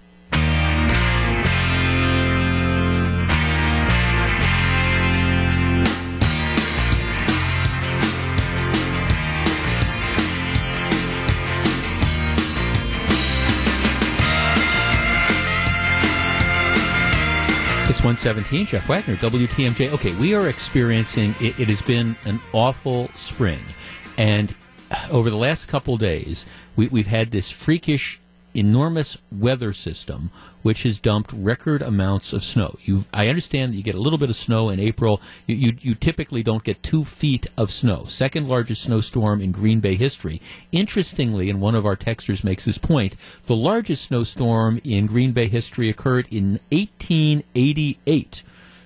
It's 17.90 18.04
117, 18.04 18.66
Jeff 18.66 18.88
Wagner, 18.88 19.16
WTMJ. 19.16 19.92
Okay, 19.94 20.12
we 20.12 20.32
are 20.32 20.46
experiencing, 20.46 21.34
it, 21.40 21.58
it 21.58 21.68
has 21.68 21.82
been 21.82 22.14
an 22.24 22.38
awful 22.52 23.08
spring. 23.16 23.58
And 24.16 24.54
over 25.10 25.28
the 25.28 25.36
last 25.36 25.66
couple 25.66 25.96
days, 25.96 26.46
we, 26.76 26.86
we've 26.86 27.08
had 27.08 27.32
this 27.32 27.50
freakish 27.50 28.20
enormous 28.54 29.18
weather 29.30 29.72
system 29.72 30.30
which 30.62 30.82
has 30.82 31.00
dumped 31.00 31.32
record 31.32 31.82
amounts 31.82 32.32
of 32.32 32.44
snow. 32.44 32.76
You, 32.84 33.04
I 33.12 33.28
understand 33.28 33.72
that 33.72 33.76
you 33.76 33.82
get 33.82 33.94
a 33.94 34.00
little 34.00 34.18
bit 34.18 34.30
of 34.30 34.36
snow 34.36 34.68
in 34.68 34.78
April. 34.78 35.20
You, 35.46 35.56
you, 35.56 35.72
you, 35.80 35.94
typically 35.94 36.42
don't 36.42 36.64
get 36.64 36.82
two 36.82 37.04
feet 37.04 37.46
of 37.56 37.70
snow. 37.70 38.04
Second 38.04 38.48
largest 38.48 38.82
snowstorm 38.82 39.40
in 39.40 39.52
Green 39.52 39.80
Bay 39.80 39.94
history. 39.96 40.40
Interestingly, 40.72 41.48
and 41.48 41.60
one 41.60 41.74
of 41.74 41.86
our 41.86 41.96
texters 41.96 42.44
makes 42.44 42.64
this 42.64 42.78
point, 42.78 43.16
the 43.46 43.56
largest 43.56 44.04
snowstorm 44.04 44.80
in 44.84 45.06
Green 45.06 45.32
Bay 45.32 45.48
history 45.48 45.88
occurred 45.88 46.26
in 46.30 46.60
1888 46.70 48.42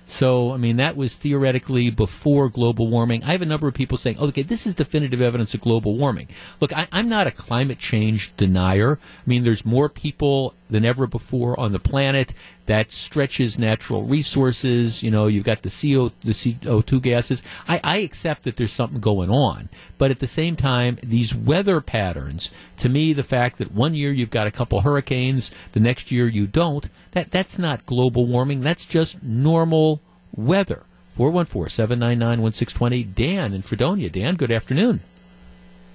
so, 0.07 0.51
I 0.51 0.57
mean, 0.57 0.77
that 0.77 0.95
was 0.95 1.15
theoretically 1.15 1.89
before 1.89 2.49
global 2.49 2.87
warming. 2.87 3.23
I 3.23 3.31
have 3.31 3.41
a 3.41 3.45
number 3.45 3.67
of 3.67 3.73
people 3.73 3.97
saying, 3.97 4.19
okay, 4.19 4.43
this 4.43 4.67
is 4.67 4.75
definitive 4.75 5.21
evidence 5.21 5.53
of 5.53 5.61
global 5.61 5.95
warming. 5.95 6.27
Look, 6.61 6.71
I, 6.73 6.87
am 6.91 7.09
not 7.09 7.27
a 7.27 7.31
climate 7.31 7.79
change 7.79 8.35
denier. 8.37 8.99
I 9.01 9.29
mean, 9.29 9.43
there's 9.43 9.65
more 9.65 9.89
people 9.89 10.53
than 10.69 10.85
ever 10.85 11.07
before 11.07 11.59
on 11.59 11.71
the 11.71 11.79
planet 11.79 12.33
that 12.65 12.91
stretches 12.91 13.59
natural 13.59 14.03
resources. 14.03 15.03
You 15.03 15.11
know, 15.11 15.27
you've 15.27 15.43
got 15.43 15.61
the 15.61 15.69
CO, 15.69 16.11
the 16.21 16.31
CO2 16.31 17.01
gases. 17.01 17.43
I, 17.67 17.79
I 17.83 17.97
accept 17.97 18.43
that 18.43 18.57
there's 18.57 18.71
something 18.71 18.99
going 18.99 19.29
on. 19.29 19.69
But 19.97 20.11
at 20.11 20.19
the 20.19 20.27
same 20.27 20.55
time, 20.55 20.97
these 21.03 21.35
weather 21.35 21.81
patterns, 21.81 22.51
to 22.77 22.89
me, 22.89 23.13
the 23.13 23.23
fact 23.23 23.57
that 23.59 23.71
one 23.71 23.93
year 23.93 24.11
you've 24.11 24.29
got 24.29 24.47
a 24.47 24.51
couple 24.51 24.81
hurricanes, 24.81 25.51
the 25.73 25.79
next 25.79 26.11
year 26.11 26.27
you 26.27 26.47
don't, 26.47 26.89
that, 27.11 27.31
that's 27.31 27.57
not 27.57 27.85
global 27.85 28.25
warming. 28.25 28.61
That's 28.61 28.85
just 28.85 29.21
normal 29.23 30.01
weather. 30.35 30.83
414 31.11 31.69
799 31.69 32.41
1620. 32.41 33.03
Dan 33.03 33.53
in 33.53 33.61
Fredonia. 33.61 34.09
Dan, 34.09 34.35
good 34.35 34.51
afternoon. 34.51 34.99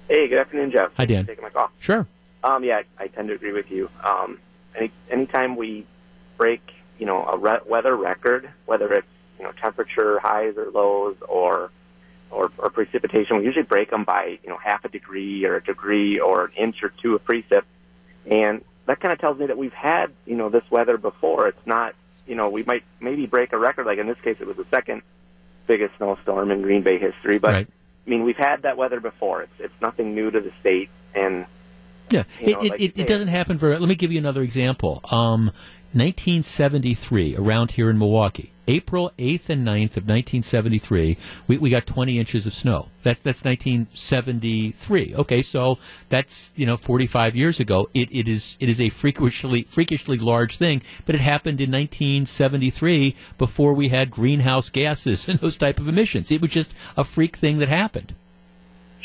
Hey, 0.07 0.27
good 0.27 0.39
afternoon, 0.39 0.71
Jeff. 0.71 0.91
Hi, 0.97 1.05
Dan. 1.05 1.25
taking 1.25 1.43
my 1.43 1.49
call. 1.49 1.69
Sure. 1.79 2.07
Um, 2.43 2.63
yeah, 2.63 2.81
I 2.97 3.07
tend 3.07 3.27
to 3.27 3.35
agree 3.35 3.53
with 3.53 3.69
you. 3.69 3.89
Um, 4.03 4.39
any 4.75 4.91
anytime 5.11 5.55
we 5.55 5.85
break, 6.41 6.61
you 6.97 7.05
know, 7.05 7.23
a 7.23 7.37
re- 7.37 7.65
weather 7.67 7.95
record, 7.95 8.49
whether 8.65 8.91
it's 8.91 9.07
you 9.37 9.43
know 9.45 9.51
temperature 9.61 10.19
highs 10.19 10.57
or 10.57 10.71
lows 10.71 11.15
or 11.27 11.69
or, 12.31 12.49
or 12.57 12.69
precipitation. 12.69 13.37
We 13.37 13.43
usually 13.45 13.63
break 13.75 13.89
them 13.91 14.03
by 14.05 14.39
you 14.43 14.49
know 14.49 14.57
half 14.57 14.83
a 14.85 14.89
degree 14.89 15.45
or 15.45 15.57
a 15.57 15.63
degree 15.63 16.19
or 16.19 16.45
an 16.45 16.51
inch 16.57 16.77
or 16.83 16.91
two 17.01 17.13
of 17.15 17.23
precip, 17.25 17.63
and 18.25 18.63
that 18.87 18.99
kind 18.99 19.13
of 19.13 19.19
tells 19.19 19.37
me 19.39 19.45
that 19.47 19.57
we've 19.57 19.73
had 19.73 20.07
you 20.25 20.35
know 20.35 20.49
this 20.49 20.63
weather 20.71 20.97
before. 20.97 21.47
It's 21.47 21.67
not 21.67 21.93
you 22.25 22.35
know 22.35 22.49
we 22.49 22.63
might 22.63 22.83
maybe 22.99 23.25
break 23.27 23.53
a 23.53 23.57
record 23.57 23.85
like 23.85 23.99
in 23.99 24.07
this 24.07 24.19
case 24.21 24.37
it 24.39 24.47
was 24.47 24.57
the 24.57 24.65
second 24.71 25.01
biggest 25.67 25.95
snowstorm 25.97 26.49
in 26.51 26.61
Green 26.63 26.81
Bay 26.81 26.97
history, 26.97 27.37
but 27.37 27.51
Right. 27.51 27.67
I 28.07 28.09
mean 28.09 28.23
we've 28.23 28.37
had 28.37 28.63
that 28.63 28.77
weather 28.77 28.99
before. 28.99 29.43
It's 29.43 29.59
it's 29.59 29.81
nothing 29.81 30.15
new 30.15 30.31
to 30.31 30.39
the 30.39 30.51
state, 30.59 30.89
and 31.13 31.45
Yeah, 32.09 32.23
You 32.39 32.47
it, 32.47 32.51
know, 32.53 32.61
it, 32.61 32.69
like 32.71 32.81
it, 32.81 32.97
it 32.97 33.07
doesn't 33.07 33.27
happen 33.29 33.57
very. 33.57 33.77
Let 33.77 33.87
me 33.89 33.95
give 33.95 34.11
you 34.11 34.19
another 34.19 34.41
example. 34.41 35.01
Um, 35.11 35.51
1973, 35.93 37.35
around 37.35 37.71
here 37.71 37.89
in 37.89 37.97
Milwaukee, 37.97 38.51
April 38.65 39.11
8th 39.17 39.49
and 39.49 39.67
9th 39.67 39.97
of 39.97 40.07
1973, 40.07 41.17
we, 41.47 41.57
we 41.57 41.69
got 41.69 41.85
20 41.85 42.17
inches 42.17 42.45
of 42.45 42.53
snow. 42.53 42.87
That, 43.03 43.21
that's 43.23 43.43
1973. 43.43 45.15
Okay, 45.15 45.41
so 45.41 45.79
that's 46.07 46.51
you 46.55 46.65
know 46.65 46.77
45 46.77 47.35
years 47.35 47.59
ago. 47.59 47.89
It, 47.93 48.09
it 48.15 48.29
is 48.29 48.55
it 48.61 48.69
is 48.69 48.79
a 48.79 48.87
freakishly 48.87 49.63
freakishly 49.63 50.17
large 50.17 50.55
thing, 50.55 50.81
but 51.05 51.15
it 51.15 51.21
happened 51.21 51.59
in 51.59 51.71
1973 51.71 53.15
before 53.37 53.73
we 53.73 53.89
had 53.89 54.11
greenhouse 54.11 54.69
gases 54.69 55.27
and 55.29 55.39
those 55.39 55.57
type 55.57 55.79
of 55.79 55.89
emissions. 55.89 56.31
It 56.31 56.41
was 56.41 56.51
just 56.51 56.73
a 56.95 57.03
freak 57.03 57.35
thing 57.35 57.57
that 57.57 57.67
happened. 57.67 58.15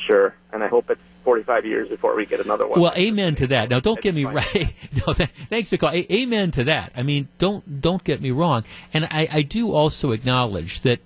sure. 0.07 0.37
And 0.53 0.63
I 0.63 0.69
hope 0.69 0.89
it's 0.89 1.01
45 1.27 1.67
years 1.67 1.89
before 1.89 2.15
we 2.15 2.25
get 2.25 2.39
another 2.41 2.69
one. 2.69 2.81
Well, 2.81 2.93
amen 2.97 3.35
to 3.35 3.49
that. 3.49 3.69
Now, 3.69 3.81
don't 3.81 4.01
get 4.01 4.15
me 4.15 4.25
right. 4.25 4.75
No, 5.07 5.13
th- 5.13 5.29
thanks 5.51 5.71
for 5.71 5.77
calling. 5.77 6.07
A- 6.09 6.23
amen 6.23 6.53
to 6.53 6.65
that. 6.65 6.93
I 6.97 7.03
mean, 7.03 7.29
don't 7.39 7.81
don't 7.81 8.03
get 8.05 8.21
me 8.23 8.31
wrong. 8.31 8.63
And 8.95 9.07
I, 9.11 9.27
I 9.31 9.43
do 9.43 9.73
also 9.73 10.13
acknowledge 10.13 10.83
that, 10.83 11.01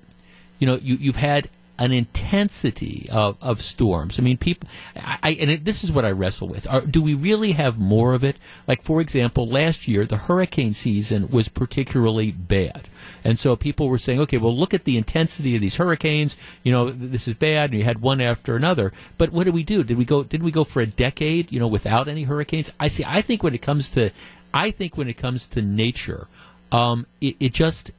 you 0.59 0.67
know, 0.67 0.77
you 0.77 0.97
you've 0.97 1.17
had 1.17 1.49
an 1.81 1.93
intensity 1.93 3.09
of, 3.11 3.39
of 3.41 3.63
storms. 3.63 4.19
I 4.19 4.23
mean, 4.23 4.37
people. 4.37 4.69
I, 4.95 5.19
I 5.23 5.31
and 5.41 5.51
it, 5.51 5.65
this 5.65 5.83
is 5.83 5.91
what 5.91 6.05
I 6.05 6.11
wrestle 6.11 6.47
with. 6.47 6.69
Are, 6.69 6.83
do 6.83 7.01
we 7.03 7.15
really 7.15 7.53
have 7.53 7.79
more 7.79 8.13
of 8.13 8.23
it? 8.23 8.37
Like, 8.69 8.83
for 8.83 9.01
example, 9.01 9.49
last 9.49 9.89
year 9.89 10.05
the 10.05 10.19
hurricane 10.19 10.75
season 10.75 11.31
was 11.31 11.49
particularly 11.49 12.33
bad. 12.33 12.89
And 13.25 13.39
so 13.39 13.57
people 13.57 13.89
were 13.89 13.99
saying, 13.99 14.21
okay, 14.21 14.37
well, 14.37 14.55
look 14.55 14.75
at 14.75 14.85
the 14.85 14.99
intensity 14.99 15.55
of 15.55 15.63
these 15.63 15.77
hurricanes. 15.77 16.37
You 16.63 16.73
know, 16.73 16.91
this 16.91 17.27
is 17.27 17.35
bad, 17.35 17.71
and 17.71 17.79
you 17.79 17.85
had 17.85 18.03
one 18.03 18.21
after 18.21 18.57
another. 18.57 18.93
But 19.17 19.33
what 19.33 19.45
did 19.45 19.55
we 19.55 19.63
do? 19.63 19.83
Did 19.83 19.97
we 19.97 20.05
go? 20.05 20.23
Did 20.23 20.43
we 20.43 20.51
go 20.51 20.65
for 20.65 20.83
a 20.83 20.87
decade? 20.87 21.51
You 21.51 21.61
know, 21.61 21.69
without 21.69 22.09
any 22.09 22.25
hurricanes? 22.25 22.71
I 22.79 22.89
see. 22.89 23.05
I 23.07 23.23
think 23.23 23.43
when 23.43 23.55
it 23.55 23.63
comes 23.63 23.89
to, 23.91 24.11
I 24.53 24.71
think 24.71 24.99
when 24.99 25.09
it 25.09 25.17
comes 25.17 25.47
to 25.49 25.63
nature, 25.63 26.29
um, 26.71 27.07
it, 27.23 27.37
it 27.41 27.53
just 27.55 27.91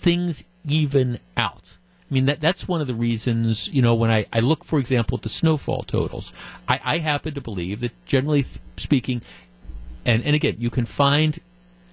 things 0.00 0.44
even 0.66 1.18
out. 1.36 1.77
I 2.10 2.14
mean, 2.14 2.26
that 2.26 2.40
that's 2.40 2.66
one 2.66 2.80
of 2.80 2.86
the 2.86 2.94
reasons, 2.94 3.68
you 3.68 3.82
know, 3.82 3.94
when 3.94 4.10
I, 4.10 4.26
I 4.32 4.40
look, 4.40 4.64
for 4.64 4.78
example, 4.78 5.18
at 5.18 5.22
the 5.22 5.28
snowfall 5.28 5.82
totals, 5.82 6.32
I, 6.66 6.80
I 6.82 6.98
happen 6.98 7.34
to 7.34 7.40
believe 7.40 7.80
that 7.80 7.92
generally 8.06 8.46
speaking, 8.78 9.20
and, 10.06 10.24
and 10.24 10.34
again, 10.34 10.56
you 10.58 10.70
can 10.70 10.86
find, 10.86 11.38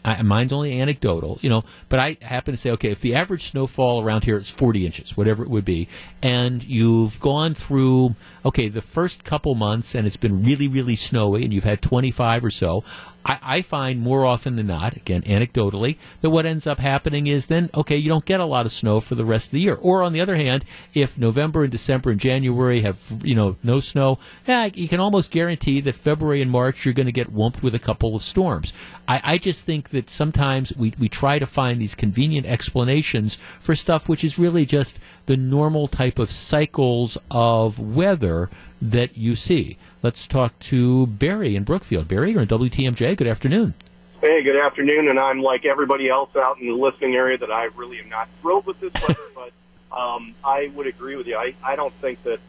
I, 0.06 0.22
mine's 0.22 0.54
only 0.54 0.80
anecdotal, 0.80 1.38
you 1.42 1.50
know, 1.50 1.66
but 1.90 2.00
I 2.00 2.18
happen 2.22 2.54
to 2.54 2.58
say, 2.58 2.72
okay, 2.72 2.92
if 2.92 3.02
the 3.02 3.16
average 3.16 3.52
snowfall 3.52 4.02
around 4.02 4.24
here 4.24 4.38
is 4.38 4.50
40 4.50 4.86
inches, 4.86 5.18
whatever 5.18 5.44
it 5.44 5.50
would 5.50 5.66
be, 5.66 5.90
and 6.24 6.64
you've 6.64 7.20
gone 7.20 7.54
through, 7.54 8.16
okay, 8.46 8.70
the 8.70 8.82
first 8.82 9.26
couple 9.26 9.54
months 9.56 9.96
and 9.96 10.08
it's 10.08 10.18
been 10.18 10.44
really, 10.44 10.70
really 10.70 10.96
snowy 10.96 11.44
and 11.44 11.54
you've 11.54 11.66
had 11.66 11.82
25 11.82 12.46
or 12.46 12.52
so, 12.52 12.86
I, 13.26 13.40
I 13.42 13.62
find 13.62 14.00
more 14.00 14.26
often 14.26 14.56
than 14.56 14.68
not, 14.68 14.96
again, 14.96 15.24
anecdotally, 15.24 15.98
that 16.22 16.30
what 16.30 16.46
ends 16.46 16.68
up 16.68 16.80
happening 16.80 17.28
is 17.28 17.48
then, 17.48 17.70
okay, 17.74 17.98
you 17.98 18.08
don't 18.08 18.26
get 18.26 18.40
a 18.40 18.46
lot 18.46 18.66
of 18.66 18.72
snow 18.72 19.00
for 19.00 19.16
the 19.16 19.26
rest 19.26 19.48
of 19.48 19.52
the 19.54 19.62
year. 19.62 19.76
Or 19.76 20.04
on 20.04 20.14
the 20.14 20.22
other 20.22 20.36
hand, 20.36 20.64
if 20.94 21.18
November 21.18 21.64
and 21.64 21.72
December 21.72 22.12
and 22.12 22.20
January 22.20 22.82
have, 22.82 23.22
you 23.24 23.34
know, 23.34 23.58
no 23.64 23.80
snow, 23.80 24.20
yeah, 24.48 24.66
you 24.66 24.88
can 24.88 25.00
almost 25.00 25.32
guarantee 25.32 25.82
that 25.82 25.96
February 25.96 26.42
and 26.42 26.52
March 26.52 26.86
you're 26.86 26.94
going 26.94 27.08
to 27.08 27.12
get 27.12 27.34
whumped 27.34 27.64
with 27.64 27.74
a 27.74 27.80
couple 27.80 28.16
of 28.16 28.22
storms. 28.22 28.74
I, 29.08 29.22
I 29.24 29.38
just 29.38 29.66
think 29.66 29.90
that 29.90 30.10
sometimes 30.10 30.76
we, 30.76 30.94
we 31.00 31.10
try 31.10 31.40
to 31.40 31.46
find 31.46 31.82
these 31.82 31.96
convenient 31.96 32.46
explanations 32.46 33.36
for 33.60 33.76
stuff 33.76 34.08
which 34.08 34.24
is 34.24 34.38
really 34.38 34.66
just 34.66 35.00
the 35.26 35.38
normal 35.38 35.88
type 35.88 36.20
of 36.20 36.32
cycles 36.32 37.18
of 37.32 37.80
weather 37.80 38.50
that 38.82 39.18
you 39.18 39.36
see. 39.36 39.78
Let's 40.04 40.28
talk 40.28 40.58
to 40.60 41.08
Barry 41.08 41.56
in 41.56 41.64
Brookfield. 41.64 42.08
Barry, 42.08 42.32
you're 42.32 42.42
on 42.42 42.48
WTMJ. 42.48 43.18
Good 43.18 43.28
afternoon. 43.28 43.74
Hey, 44.22 44.44
good 44.44 44.56
afternoon, 44.56 45.10
and 45.10 45.20
I'm 45.20 45.42
like 45.42 45.66
everybody 45.66 46.10
else 46.10 46.36
out 46.36 46.60
in 46.60 46.68
the 46.68 46.74
listening 46.74 47.16
area 47.16 47.38
that 47.38 47.52
I 47.52 47.66
really 47.76 48.00
am 48.00 48.10
not 48.10 48.28
thrilled 48.42 48.66
with 48.66 48.80
this 48.80 48.94
weather, 48.94 49.20
but 49.36 49.52
um, 49.96 50.34
I 50.44 50.72
would 50.74 50.88
agree 50.88 51.16
with 51.16 51.28
you. 51.28 51.38
I, 51.38 51.54
I 51.64 51.76
don't 51.76 51.94
think 51.96 52.24
that 52.24 52.40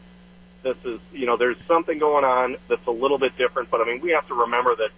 this 0.63 0.77
is, 0.85 0.99
you 1.13 1.25
know, 1.25 1.37
there's 1.37 1.57
something 1.67 1.99
going 1.99 2.25
on 2.25 2.57
that's 2.67 2.85
a 2.87 2.91
little 2.91 3.17
bit 3.17 3.37
different, 3.37 3.69
but 3.69 3.81
I 3.81 3.85
mean, 3.85 4.01
we 4.01 4.11
have 4.11 4.27
to 4.27 4.33
remember 4.33 4.75
that 4.75 4.89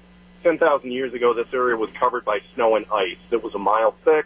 10,000 0.44 0.92
years 0.92 1.14
ago, 1.14 1.34
this 1.34 1.54
area 1.54 1.76
was 1.76 1.90
covered 1.92 2.24
by 2.24 2.40
snow 2.56 2.76
and 2.76 2.86
ice. 2.92 3.18
It 3.32 3.44
was 3.44 3.56
a 3.56 3.60
mile 3.60 3.92
thick, 4.04 4.26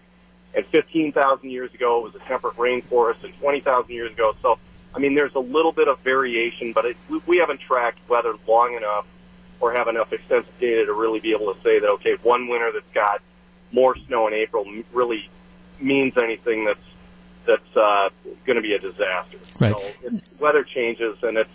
and 0.53 0.65
15,000 0.67 1.49
years 1.49 1.73
ago, 1.73 1.99
it 1.99 2.13
was 2.13 2.15
a 2.21 2.25
temperate 2.25 2.55
rainforest, 2.57 3.23
and 3.23 3.37
20,000 3.39 3.91
years 3.91 4.11
ago, 4.11 4.35
so, 4.41 4.59
I 4.95 4.99
mean, 4.99 5.15
there's 5.15 5.35
a 5.35 5.39
little 5.39 5.71
bit 5.71 5.87
of 5.87 5.99
variation, 5.99 6.73
but 6.73 6.85
it, 6.85 6.97
we, 7.09 7.19
we 7.25 7.37
haven't 7.37 7.61
tracked 7.61 7.99
weather 8.09 8.33
long 8.47 8.75
enough 8.75 9.05
or 9.59 9.73
have 9.73 9.87
enough 9.87 10.11
extensive 10.13 10.53
data 10.59 10.85
to 10.85 10.93
really 10.93 11.19
be 11.19 11.31
able 11.31 11.53
to 11.53 11.61
say 11.61 11.79
that 11.79 11.87
okay, 11.87 12.15
one 12.21 12.47
winter 12.47 12.71
that's 12.71 12.93
got 12.93 13.21
more 13.71 13.95
snow 14.07 14.27
in 14.27 14.33
April 14.33 14.65
really 14.91 15.29
means 15.79 16.17
anything 16.17 16.65
that's 16.65 16.79
that's 17.45 17.77
uh, 17.77 18.09
going 18.45 18.55
to 18.55 18.61
be 18.61 18.73
a 18.73 18.79
disaster. 18.79 19.37
Right. 19.59 19.73
So 19.73 19.83
it, 20.03 20.23
weather 20.39 20.63
changes, 20.63 21.17
and 21.23 21.37
it's 21.37 21.49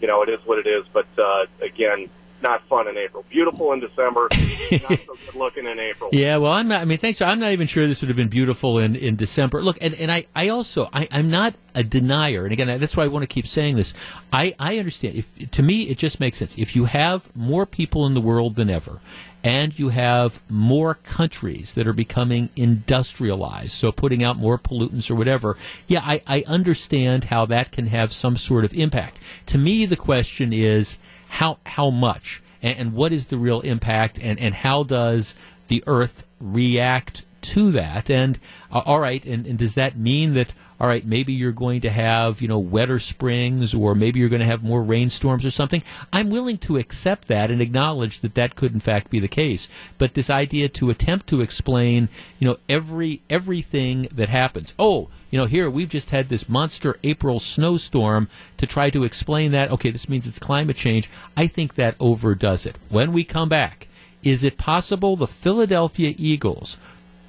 you 0.00 0.08
know 0.08 0.22
it 0.22 0.28
is 0.28 0.40
what 0.44 0.58
it 0.58 0.66
is. 0.66 0.84
But 0.92 1.06
uh, 1.18 1.46
again, 1.62 2.08
not 2.42 2.62
fun 2.68 2.88
in 2.88 2.96
April. 2.96 3.24
Beautiful 3.28 3.72
in 3.72 3.80
December, 3.80 4.28
not 4.32 5.00
so 5.00 5.14
good 5.14 5.34
looking 5.34 5.66
in 5.66 5.78
April. 5.78 6.10
Yeah, 6.12 6.36
well, 6.36 6.52
I'm 6.52 6.68
not. 6.68 6.80
I 6.80 6.84
mean, 6.84 6.98
thanks. 6.98 7.22
I'm 7.22 7.40
not 7.40 7.52
even 7.52 7.66
sure 7.66 7.86
this 7.86 8.00
would 8.02 8.08
have 8.08 8.16
been 8.16 8.28
beautiful 8.28 8.78
in, 8.78 8.96
in 8.96 9.16
December. 9.16 9.62
Look, 9.62 9.78
and, 9.80 9.94
and 9.94 10.10
I, 10.10 10.26
I 10.34 10.48
also 10.48 10.88
I, 10.92 11.08
I'm 11.10 11.30
not 11.30 11.54
a 11.74 11.82
denier, 11.82 12.44
and 12.44 12.52
again, 12.52 12.78
that's 12.78 12.96
why 12.96 13.04
I 13.04 13.08
want 13.08 13.22
to 13.22 13.26
keep 13.26 13.46
saying 13.46 13.76
this. 13.76 13.94
I, 14.32 14.54
I 14.58 14.78
understand. 14.78 15.16
If 15.16 15.50
to 15.52 15.62
me, 15.62 15.82
it 15.84 15.98
just 15.98 16.20
makes 16.20 16.38
sense. 16.38 16.56
If 16.58 16.76
you 16.76 16.86
have 16.86 17.34
more 17.34 17.66
people 17.66 18.06
in 18.06 18.14
the 18.14 18.20
world 18.20 18.56
than 18.56 18.70
ever, 18.70 19.00
and 19.46 19.78
you 19.78 19.90
have 19.90 20.40
more 20.50 20.94
countries 20.94 21.74
that 21.74 21.86
are 21.86 21.92
becoming 21.92 22.48
industrialized, 22.56 23.70
so 23.70 23.92
putting 23.92 24.24
out 24.24 24.36
more 24.36 24.58
pollutants 24.58 25.08
or 25.08 25.14
whatever, 25.14 25.56
yeah, 25.86 26.00
I, 26.02 26.20
I 26.26 26.44
understand 26.48 27.24
how 27.24 27.46
that 27.46 27.70
can 27.70 27.86
have 27.86 28.12
some 28.12 28.36
sort 28.36 28.64
of 28.64 28.74
impact. 28.74 29.18
To 29.46 29.58
me, 29.58 29.86
the 29.86 29.96
question 29.96 30.52
is 30.52 30.98
how 31.28 31.58
how 31.66 31.90
much? 31.90 32.42
And, 32.62 32.78
and 32.78 32.92
what 32.94 33.12
is 33.12 33.26
the 33.26 33.36
real 33.36 33.60
impact? 33.60 34.18
And, 34.20 34.38
and 34.38 34.54
how 34.54 34.82
does 34.82 35.34
the 35.68 35.82
earth 35.86 36.26
react 36.40 37.24
to 37.42 37.72
that? 37.72 38.10
And 38.10 38.38
uh, 38.70 38.82
all 38.84 39.00
right 39.00 39.24
and, 39.24 39.46
and 39.46 39.58
does 39.58 39.74
that 39.74 39.96
mean 39.96 40.34
that 40.34 40.54
all 40.80 40.86
right 40.86 41.06
maybe 41.06 41.32
you're 41.32 41.52
going 41.52 41.80
to 41.80 41.90
have 41.90 42.40
you 42.40 42.48
know 42.48 42.58
wetter 42.58 42.98
springs 42.98 43.74
or 43.74 43.94
maybe 43.94 44.20
you're 44.20 44.28
going 44.28 44.40
to 44.40 44.46
have 44.46 44.62
more 44.62 44.82
rainstorms 44.82 45.44
or 45.44 45.50
something 45.50 45.82
i'm 46.12 46.30
willing 46.30 46.58
to 46.58 46.76
accept 46.76 47.28
that 47.28 47.50
and 47.50 47.60
acknowledge 47.60 48.20
that 48.20 48.34
that 48.34 48.54
could 48.56 48.72
in 48.72 48.80
fact 48.80 49.10
be 49.10 49.20
the 49.20 49.28
case 49.28 49.68
but 49.98 50.14
this 50.14 50.30
idea 50.30 50.68
to 50.68 50.90
attempt 50.90 51.26
to 51.26 51.40
explain 51.40 52.08
you 52.38 52.48
know 52.48 52.56
every 52.68 53.20
everything 53.30 54.08
that 54.12 54.28
happens 54.28 54.74
oh 54.78 55.08
you 55.30 55.40
know, 55.40 55.46
here 55.46 55.68
we've 55.68 55.88
just 55.88 56.10
had 56.10 56.28
this 56.28 56.48
monster 56.48 56.98
April 57.02 57.40
snowstorm 57.40 58.28
to 58.56 58.66
try 58.66 58.90
to 58.90 59.04
explain 59.04 59.52
that. 59.52 59.70
Okay, 59.70 59.90
this 59.90 60.08
means 60.08 60.26
it's 60.26 60.38
climate 60.38 60.76
change. 60.76 61.10
I 61.36 61.46
think 61.46 61.74
that 61.74 61.96
overdoes 61.98 62.64
it. 62.64 62.76
When 62.88 63.12
we 63.12 63.24
come 63.24 63.48
back, 63.48 63.88
is 64.22 64.44
it 64.44 64.56
possible 64.56 65.16
the 65.16 65.26
Philadelphia 65.26 66.14
Eagles 66.16 66.78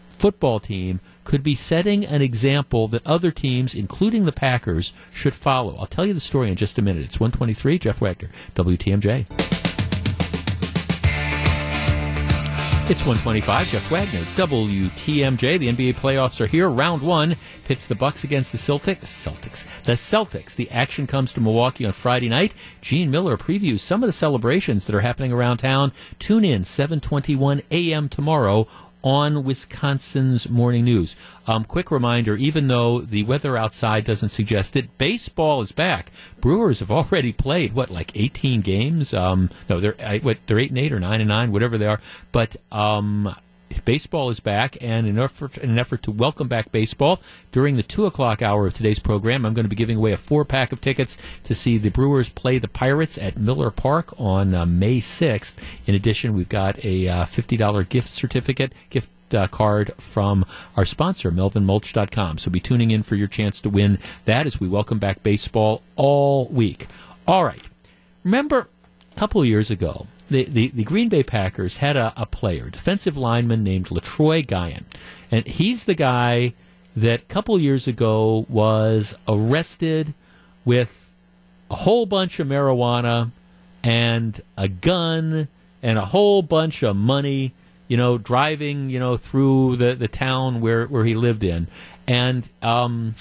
football 0.10 0.60
team 0.60 1.00
could 1.28 1.43
be 1.43 1.55
setting 1.55 2.05
an 2.05 2.21
example 2.21 2.88
that 2.88 3.05
other 3.05 3.32
teams, 3.32 3.75
including 3.75 4.23
the 4.23 4.32
Packers, 4.32 4.93
should 5.11 5.36
follow? 5.36 5.75
I'll 5.75 5.86
tell 5.86 6.05
you 6.05 6.13
the 6.13 6.21
story 6.21 6.49
in 6.49 6.55
just 6.55 6.80
a 6.80 6.82
minute. 6.82 7.03
It's 7.03 7.19
123, 7.19 7.80
Jeff 7.80 7.99
Wagner, 7.99 8.30
WTMJ. 8.55 9.25
It's 12.89 13.05
125. 13.05 13.67
Jeff 13.67 13.91
Wagner, 13.91 14.21
WTMJ. 14.38 15.59
The 15.59 15.67
NBA 15.67 15.95
playoffs 15.95 16.39
are 16.39 16.47
here. 16.47 16.69
Round 16.69 17.01
one 17.01 17.36
pits 17.65 17.86
the 17.86 17.95
Bucks 17.95 18.23
against 18.23 18.53
the 18.53 18.57
Celtics. 18.57 19.03
Celtics. 19.03 19.65
The 19.84 19.91
Celtics. 19.91 20.55
The 20.55 20.71
action 20.71 21.05
comes 21.05 21.34
to 21.34 21.41
Milwaukee 21.41 21.86
on 21.86 21.91
Friday 21.91 22.30
night. 22.30 22.53
Gene 22.80 23.11
Miller 23.11 23.36
previews 23.36 23.82
some 23.82 24.01
of 24.01 24.07
the 24.07 24.13
celebrations 24.13 24.86
that 24.86 24.95
are 24.95 25.01
happening 25.01 25.34
around 25.34 25.57
town. 25.57 25.91
Tune 26.19 26.45
in 26.45 26.61
7:21 26.61 27.61
a.m. 27.71 28.07
tomorrow 28.07 28.69
on 29.08 29.45
Wisconsin's 29.45 30.49
Morning 30.49 30.84
News. 30.84 31.16
Um, 31.47 31.64
quick 31.64 31.91
reminder: 31.91 32.36
even 32.36 32.68
though 32.68 32.99
the 32.99 33.24
weather 33.24 33.55
outside 33.55 34.03
doesn't 34.03 34.30
suggest 34.30 34.76
it, 34.76 34.97
baseball 34.97 35.62
is 35.62 35.72
back. 35.72 36.12
Brewers 36.41 36.82
have 36.82 36.91
already 36.91 37.32
played 37.32 37.72
what, 37.72 37.89
like 37.89 38.12
18 38.16 38.60
games? 38.60 39.14
Um, 39.14 39.49
no, 39.70 39.80
they're 39.80 40.20
what 40.20 40.39
they're 40.45 40.60
eight 40.60 40.72
and 40.72 40.78
eight 40.78 40.91
or 40.91 40.99
nine 40.99 41.22
and 41.22 41.30
nine, 41.30 41.53
whatever 41.53 41.78
they 41.78 41.88
are. 41.88 42.01
But 42.34 42.58
um, 42.70 43.34
baseball 43.86 44.30
is 44.30 44.39
back, 44.39 44.78
and 44.82 45.07
in, 45.07 45.18
effort, 45.18 45.57
in 45.57 45.70
an 45.70 45.80
effort 45.80 46.03
to 46.03 46.11
welcome 46.11 46.47
back 46.47 46.72
baseball, 46.72 47.22
during 47.51 47.76
the 47.76 47.84
2 47.84 48.05
o'clock 48.05 48.41
hour 48.41 48.68
of 48.68 48.74
today's 48.74 48.99
program, 48.99 49.45
I'm 49.45 49.53
going 49.53 49.65
to 49.65 49.70
be 49.70 49.76
giving 49.76 49.97
away 49.97 50.11
a 50.11 50.18
four 50.18 50.45
pack 50.45 50.72
of 50.72 50.82
tickets 50.82 51.18
to 51.43 51.55
see 51.55 51.78
the 51.78 51.89
Brewers 51.89 52.30
play 52.30 52.57
the 52.59 52.68
Pirates 52.68 53.18
at 53.18 53.38
Miller 53.38 53.72
Park 53.72 54.13
on 54.20 54.53
uh, 54.53 54.65
May 54.65 54.99
6th. 54.99 55.55
In 55.86 55.95
addition, 55.95 56.34
we've 56.34 56.49
got 56.49 56.84
a 56.84 57.07
uh, 57.07 57.26
$50 57.26 57.89
gift 57.89 58.09
certificate, 58.09 58.74
gift 58.89 59.09
uh, 59.34 59.47
card 59.47 59.93
from 59.97 60.45
our 60.76 60.86
sponsor, 60.86 61.32
MelvinMulch.com. 61.32 62.38
So 62.38 62.51
be 62.51 62.59
tuning 62.59 62.91
in 62.91 63.03
for 63.03 63.15
your 63.15 63.28
chance 63.28 63.61
to 63.61 63.70
win 63.70 63.99
that 64.26 64.45
as 64.45 64.59
we 64.59 64.68
welcome 64.68 64.99
back 64.99 65.24
baseball 65.24 65.82
all 65.95 66.47
week. 66.47 66.88
All 67.28 67.43
right. 67.43 67.61
Remember 68.24 68.68
a 69.15 69.20
couple 69.20 69.43
years 69.43 69.72
ago, 69.72 70.07
the, 70.30 70.43
the, 70.45 70.67
the 70.69 70.84
Green 70.84 71.09
Bay 71.09 71.23
Packers 71.23 71.78
had 71.78 71.97
a, 71.97 72.13
a 72.17 72.25
player, 72.25 72.69
defensive 72.69 73.17
lineman 73.17 73.63
named 73.63 73.88
Letroy 73.88 74.45
Guion. 74.45 74.84
And 75.32 75.45
he's 75.47 75.86
the 75.86 75.95
guy 75.95 76.53
that 76.95 77.21
a 77.21 77.25
couple 77.25 77.59
years 77.59 77.88
ago 77.88 78.45
was 78.49 79.15
arrested 79.28 80.13
with 80.65 81.09
a 81.69 81.75
whole 81.75 82.05
bunch 82.05 82.39
of 82.39 82.47
marijuana 82.47 83.32
and 83.84 84.41
a 84.57 84.67
gun 84.67 85.47
and 85.84 85.97
a 85.97 86.05
whole 86.05 86.41
bunch 86.41 86.84
of 86.84 86.95
money, 86.95 87.53
you 87.88 87.97
know, 87.97 88.17
driving, 88.17 88.89
you 88.89 88.99
know, 88.99 89.15
through 89.15 89.75
the, 89.78 89.95
the 89.95 90.07
town 90.07 90.59
where, 90.59 90.88
where 90.88 91.05
he 91.05 91.13
lived 91.13 91.43
in. 91.43 91.67
And 92.07 92.49
um, 92.61 93.15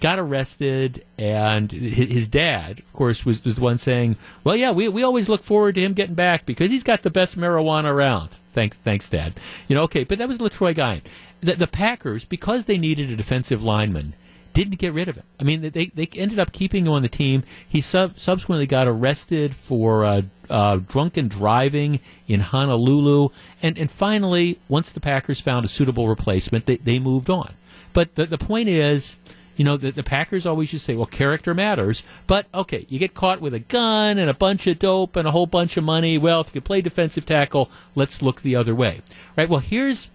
got 0.00 0.18
arrested, 0.18 1.04
and 1.18 1.70
his 1.70 2.28
dad, 2.28 2.78
of 2.78 2.92
course, 2.92 3.24
was, 3.24 3.44
was 3.44 3.56
the 3.56 3.62
one 3.62 3.78
saying, 3.78 4.16
"Well, 4.44 4.56
yeah, 4.56 4.70
we, 4.70 4.88
we 4.88 5.02
always 5.02 5.28
look 5.28 5.42
forward 5.42 5.74
to 5.74 5.80
him 5.80 5.94
getting 5.94 6.14
back 6.14 6.46
because 6.46 6.70
he's 6.70 6.82
got 6.82 7.02
the 7.02 7.10
best 7.10 7.36
marijuana 7.36 7.90
around." 7.92 8.36
Thanks, 8.50 8.76
thanks, 8.76 9.08
Dad. 9.08 9.34
You 9.68 9.76
know, 9.76 9.82
okay, 9.84 10.04
but 10.04 10.18
that 10.18 10.28
was 10.28 10.38
Letroy 10.38 10.74
Guion. 10.74 11.02
The, 11.40 11.54
the 11.54 11.66
Packers, 11.66 12.24
because 12.24 12.64
they 12.64 12.78
needed 12.78 13.10
a 13.10 13.16
defensive 13.16 13.62
lineman, 13.62 14.14
didn't 14.52 14.78
get 14.78 14.92
rid 14.92 15.08
of 15.08 15.16
him. 15.16 15.24
I 15.38 15.44
mean, 15.44 15.60
they 15.60 15.86
they 15.86 16.08
ended 16.14 16.38
up 16.38 16.52
keeping 16.52 16.86
him 16.86 16.92
on 16.92 17.02
the 17.02 17.08
team. 17.08 17.44
He 17.68 17.80
sub- 17.80 18.18
subsequently 18.18 18.66
got 18.66 18.88
arrested 18.88 19.54
for 19.54 20.04
uh, 20.04 20.22
uh, 20.50 20.78
drunken 20.88 21.28
driving 21.28 22.00
in 22.26 22.40
Honolulu, 22.40 23.28
and 23.62 23.78
and 23.78 23.90
finally, 23.90 24.58
once 24.68 24.90
the 24.90 25.00
Packers 25.00 25.40
found 25.40 25.64
a 25.64 25.68
suitable 25.68 26.08
replacement, 26.08 26.66
they 26.66 26.76
they 26.76 26.98
moved 26.98 27.30
on. 27.30 27.54
But 27.92 28.16
the 28.16 28.26
the 28.26 28.38
point 28.38 28.68
is 28.68 29.16
you 29.58 29.64
know, 29.64 29.76
the, 29.76 29.90
the 29.90 30.04
Packers 30.04 30.46
always 30.46 30.70
just 30.70 30.86
say, 30.86 30.94
well, 30.94 31.04
character 31.04 31.52
matters. 31.52 32.04
But, 32.28 32.46
okay, 32.54 32.86
you 32.88 33.00
get 33.00 33.12
caught 33.12 33.40
with 33.40 33.52
a 33.52 33.58
gun 33.58 34.16
and 34.16 34.30
a 34.30 34.34
bunch 34.34 34.68
of 34.68 34.78
dope 34.78 35.16
and 35.16 35.26
a 35.26 35.32
whole 35.32 35.46
bunch 35.46 35.76
of 35.76 35.82
money. 35.82 36.16
Well, 36.16 36.40
if 36.40 36.46
you 36.46 36.52
can 36.52 36.62
play 36.62 36.80
defensive 36.80 37.26
tackle, 37.26 37.68
let's 37.96 38.22
look 38.22 38.40
the 38.40 38.54
other 38.54 38.72
way. 38.72 39.02
Right? 39.36 39.48
Well, 39.48 39.58
here's, 39.58 40.12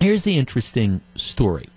here's 0.00 0.22
the 0.22 0.36
interesting 0.36 1.00
story. 1.16 1.70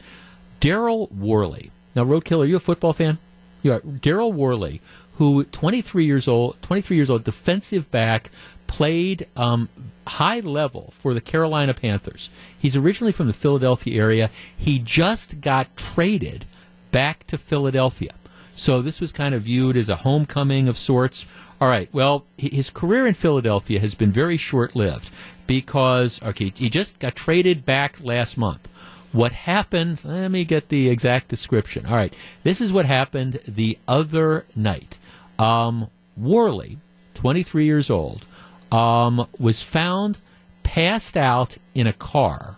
Daryl 0.60 1.10
Worley. 1.14 1.72
Now, 1.96 2.04
Roadkill, 2.04 2.44
are 2.44 2.46
you 2.46 2.58
a 2.58 2.60
football 2.60 2.92
fan? 2.92 3.20
You 3.64 3.72
are. 3.72 3.80
Daryl 3.80 4.34
Worley, 4.34 4.82
who 5.16 5.46
23 5.46 6.06
years 6.06 6.28
old, 6.28 6.62
23 6.62 6.98
years 6.98 7.10
old, 7.10 7.24
defensive 7.24 7.90
back, 7.90 8.32
played 8.68 9.28
um, 9.38 9.70
high 10.06 10.42
level 10.42 10.92
for 10.92 11.14
the 11.14 11.22
Carolina 11.22 11.74
Panthers. 11.74 12.30
He's 12.60 12.76
originally 12.76 13.14
from 13.14 13.28
the 13.28 13.34
Philadelphia 13.34 13.98
area. 13.98 14.30
He 14.58 14.78
just 14.80 15.40
got 15.40 15.78
traded 15.78 16.46
back 16.92 17.26
to 17.28 17.38
Philadelphia. 17.38 18.12
So 18.56 18.82
this 18.82 19.02
was 19.02 19.12
kind 19.12 19.34
of 19.34 19.44
viewed 19.44 19.78
as 19.78 19.90
a 19.90 19.96
homecoming 19.98 20.68
of 20.68 20.78
sorts. 20.78 21.26
All 21.60 21.70
right, 21.70 21.90
well, 21.94 22.26
his 22.38 22.70
career 22.70 23.08
in 23.08 23.14
Philadelphia 23.14 23.80
has 23.80 23.96
been 23.96 24.12
very 24.12 24.38
short 24.38 24.76
lived 24.76 25.10
because, 25.48 26.22
okay, 26.24 26.52
he 26.56 26.70
just 26.70 27.00
got 27.00 27.16
traded 27.16 27.66
back 27.66 27.98
last 28.02 28.38
month. 28.38 28.68
What 29.12 29.32
happened? 29.32 30.02
Let 30.06 30.32
me 30.32 30.46
get 30.46 30.70
the 30.70 30.90
exact 30.90 31.28
description. 31.28 31.86
All 31.86 31.96
right, 31.96 32.14
this 32.44 32.62
is 32.62 32.72
what 32.72 32.86
happened 32.86 33.40
the 33.48 33.78
other 33.88 34.46
night. 34.56 34.98
Um, 35.38 35.90
Worley, 36.16 36.78
23 37.16 37.66
years 37.66 37.90
old, 37.90 38.26
um, 38.72 39.28
was 39.38 39.62
found 39.62 40.20
passed 40.64 41.18
out 41.18 41.58
in 41.76 41.88
a 41.88 41.94
car 41.94 42.58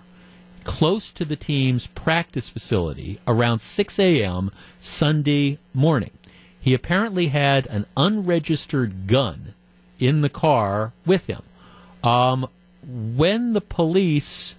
close 0.64 1.12
to 1.12 1.26
the 1.26 1.36
team's 1.36 1.88
practice 1.88 2.50
facility 2.50 3.20
around 3.28 3.60
6 3.60 4.00
a.m. 4.00 4.52
Sunday 4.80 5.60
morning. 5.74 6.12
He 6.60 6.74
apparently 6.74 7.28
had 7.28 7.68
an 7.68 7.86
unregistered 7.98 9.08
gun 9.08 9.54
in 10.00 10.22
the 10.22 10.30
car 10.30 10.94
with 11.06 11.28
him. 11.28 11.42
Um, 12.04 12.48
when 12.86 13.54
the 13.54 13.62
police 13.62 14.56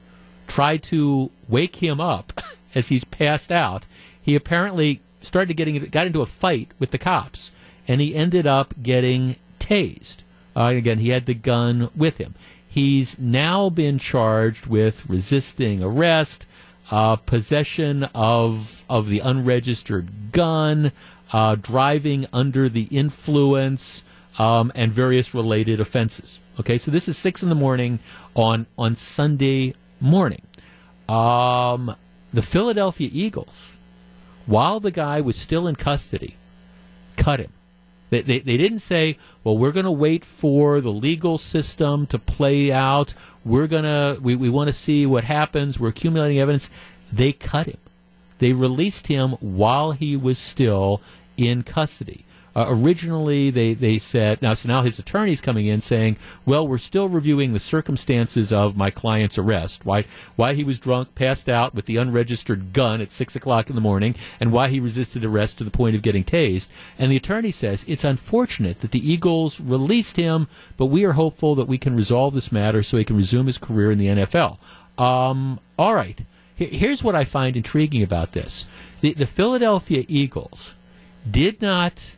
tried 0.47 0.83
to 0.85 1.31
wake 1.49 1.77
him 1.77 2.01
up 2.01 2.41
as 2.75 2.89
he's 2.89 3.05
passed 3.05 3.51
out, 3.51 3.87
he 4.21 4.35
apparently 4.35 5.01
started 5.21 5.55
getting 5.55 5.85
got 5.87 6.07
into 6.07 6.23
a 6.23 6.27
fight 6.27 6.69
with 6.79 6.91
the 6.91 6.99
cops, 6.99 7.51
and 7.89 8.01
he 8.01 8.15
ended 8.15 8.47
up 8.47 8.75
getting 8.83 9.37
tased. 9.59 10.19
Uh, 10.57 10.67
again, 10.67 10.99
he 10.99 11.09
had 11.09 11.27
the 11.27 11.35
gun 11.35 11.91
with 11.97 12.19
him. 12.19 12.35
He's 12.75 13.16
now 13.20 13.70
been 13.70 14.01
charged 14.01 14.66
with 14.66 15.09
resisting 15.09 15.81
arrest, 15.81 16.45
uh, 16.91 17.14
possession 17.14 18.03
of 18.16 18.83
of 18.91 19.09
the 19.09 19.20
unregistered 19.20 20.33
gun, 20.33 20.91
uh, 21.33 21.55
driving 21.55 22.27
under 22.33 22.68
the 22.68 22.89
influence, 22.91 24.03
um, 24.41 24.72
and 24.75 24.91
various 24.91 25.35
related 25.35 25.79
offenses. 25.79 26.41
Okay, 26.59 26.77
so 26.77 26.91
this 26.91 27.07
is 27.07 27.16
six 27.16 27.45
in 27.45 27.49
the 27.49 27.55
morning 27.55 28.01
on 28.35 28.66
on 28.77 28.97
Sunday 28.97 29.75
morning. 30.01 30.43
Um, 31.09 31.95
the 32.33 32.43
Philadelphia 32.43 33.09
Eagles, 33.12 33.70
while 34.47 34.81
the 34.81 34.91
guy 34.91 35.20
was 35.20 35.37
still 35.37 35.68
in 35.68 35.77
custody, 35.77 36.35
cut 37.16 37.39
him. 37.39 37.53
They, 38.11 38.23
they, 38.23 38.39
they 38.41 38.57
didn't 38.57 38.81
say, 38.81 39.19
well, 39.43 39.57
we're 39.57 39.73
going 39.73 39.85
to 39.85 39.91
wait 39.91 40.25
for 40.25 40.81
the 40.81 40.93
legal 40.93 41.39
system 41.39 42.07
to 42.09 42.19
play 42.19 42.71
out. 42.71 43.15
We're 43.45 43.67
going 43.67 43.85
to, 43.85 44.19
we, 44.23 44.37
we 44.37 44.51
want 44.51 44.69
to 44.69 44.73
see 44.73 45.07
what 45.07 45.25
happens. 45.25 45.81
We're 45.81 45.89
accumulating 45.89 46.39
evidence. 46.39 46.71
They 47.13 47.33
cut 47.33 47.67
him. 47.67 47.79
They 48.39 48.53
released 48.53 49.07
him 49.07 49.33
while 49.41 49.93
he 49.93 50.17
was 50.17 50.39
still 50.39 51.01
in 51.37 51.63
custody. 51.63 52.25
Uh, 52.57 52.67
originally, 52.69 53.51
they, 53.51 53.75
they 53.75 53.99
said, 53.99 54.41
now, 54.41 54.55
so 54.55 54.69
now 54.69 54.83
his 54.83 54.99
attorney's 54.99 55.41
coming 55.41 55.67
in 55.67 55.81
saying, 55.81 56.17
well, 56.47 56.67
we're 56.67 56.79
still 56.79 57.09
reviewing 57.09 57.53
the 57.53 57.61
circumstances 57.61 58.53
of 58.53 58.77
my 58.77 58.91
client's 58.91 59.39
arrest, 59.39 59.85
why, 59.85 60.05
why 60.37 60.55
he 60.55 60.63
was 60.63 60.79
drunk, 60.79 61.15
passed 61.15 61.49
out 61.49 61.75
with 61.75 61.87
the 61.87 61.97
unregistered 61.97 62.73
gun 62.73 63.01
at 63.01 63.11
6 63.11 63.35
o'clock 63.35 63.69
in 63.69 63.75
the 63.75 63.81
morning, 63.81 64.15
and 64.39 64.53
why 64.53 64.69
he 64.69 64.79
resisted 64.79 65.25
arrest 65.25 65.59
to 65.59 65.65
the 65.65 65.71
point 65.71 65.97
of 65.97 66.03
getting 66.03 66.23
tased. 66.25 66.69
And 66.99 67.11
the 67.11 67.17
attorney 67.17 67.51
says, 67.51 67.85
it's 67.89 68.05
unfortunate 68.05 68.81
that 68.81 68.93
the 68.93 69.13
Eagles 69.13 69.61
released 69.61 70.17
him, 70.17 70.47
but 70.77 70.87
we 70.87 71.05
are 71.05 71.15
hopeful 71.15 71.55
that 71.57 71.69
we 71.69 71.79
can 71.79 71.97
resolve 71.97 72.35
this 72.35 72.53
matter 72.53 72.83
so 72.83 72.97
he 72.97 73.05
can 73.05 73.17
resume 73.17 73.47
his 73.47 73.59
career 73.59 73.91
in 73.91 73.99
the 73.99 74.07
NFL. 74.07 74.59
Um, 74.97 75.59
all 75.79 75.95
right. 75.95 76.21
Here's 76.57 77.03
what 77.03 77.17
I 77.17 77.25
find 77.25 77.57
intriguing 77.57 78.05
about 78.05 78.31
this. 78.31 78.67
The, 79.01 79.13
the 79.13 79.27
Philadelphia 79.27 80.05
Eagles 80.07 80.77
did 81.29 81.61
not 81.61 82.15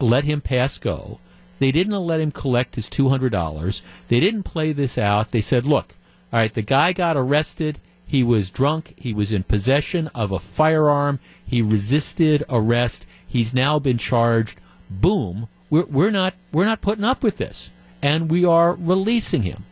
let 0.00 0.24
him 0.24 0.40
pass 0.40 0.78
go. 0.78 1.18
They 1.58 1.72
didn't 1.72 1.94
let 1.94 2.20
him 2.20 2.30
collect 2.30 2.76
his 2.76 2.88
$200. 2.88 3.82
They 4.08 4.20
didn't 4.20 4.44
play 4.44 4.72
this 4.72 4.96
out. 4.96 5.30
They 5.30 5.40
said, 5.40 5.66
look, 5.66 5.96
all 6.32 6.40
right, 6.40 6.52
the 6.52 6.62
guy 6.62 6.92
got 6.92 7.16
arrested. 7.16 7.80
He 8.06 8.22
was 8.22 8.50
drunk. 8.50 8.94
He 8.96 9.12
was 9.12 9.32
in 9.32 9.42
possession 9.42 10.08
of 10.14 10.32
a 10.32 10.38
firearm. 10.38 11.20
He 11.44 11.62
resisted 11.62 12.44
arrest. 12.48 13.06
He's 13.26 13.52
now 13.52 13.78
been 13.78 13.98
charged. 13.98 14.58
Boom. 14.88 15.48
We're, 15.70 15.84
we're 15.84 16.10
not 16.10 16.34
we're 16.52 16.64
not 16.64 16.80
putting 16.80 17.04
up 17.04 17.22
with 17.22 17.36
this, 17.36 17.70
and 18.00 18.30
we 18.30 18.44
are 18.44 18.74
releasing 18.74 19.42
him. 19.42 19.66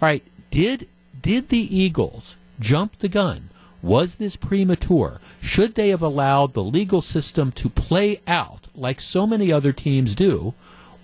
All 0.00 0.08
right. 0.08 0.22
Did 0.50 0.88
did 1.20 1.48
the 1.48 1.76
Eagles 1.76 2.36
jump 2.58 2.98
the 2.98 3.08
gun? 3.08 3.50
Was 3.84 4.14
this 4.14 4.34
premature? 4.34 5.20
Should 5.42 5.74
they 5.74 5.90
have 5.90 6.00
allowed 6.00 6.54
the 6.54 6.64
legal 6.64 7.02
system 7.02 7.52
to 7.52 7.68
play 7.68 8.22
out 8.26 8.66
like 8.74 8.98
so 8.98 9.26
many 9.26 9.52
other 9.52 9.74
teams 9.74 10.14
do? 10.14 10.54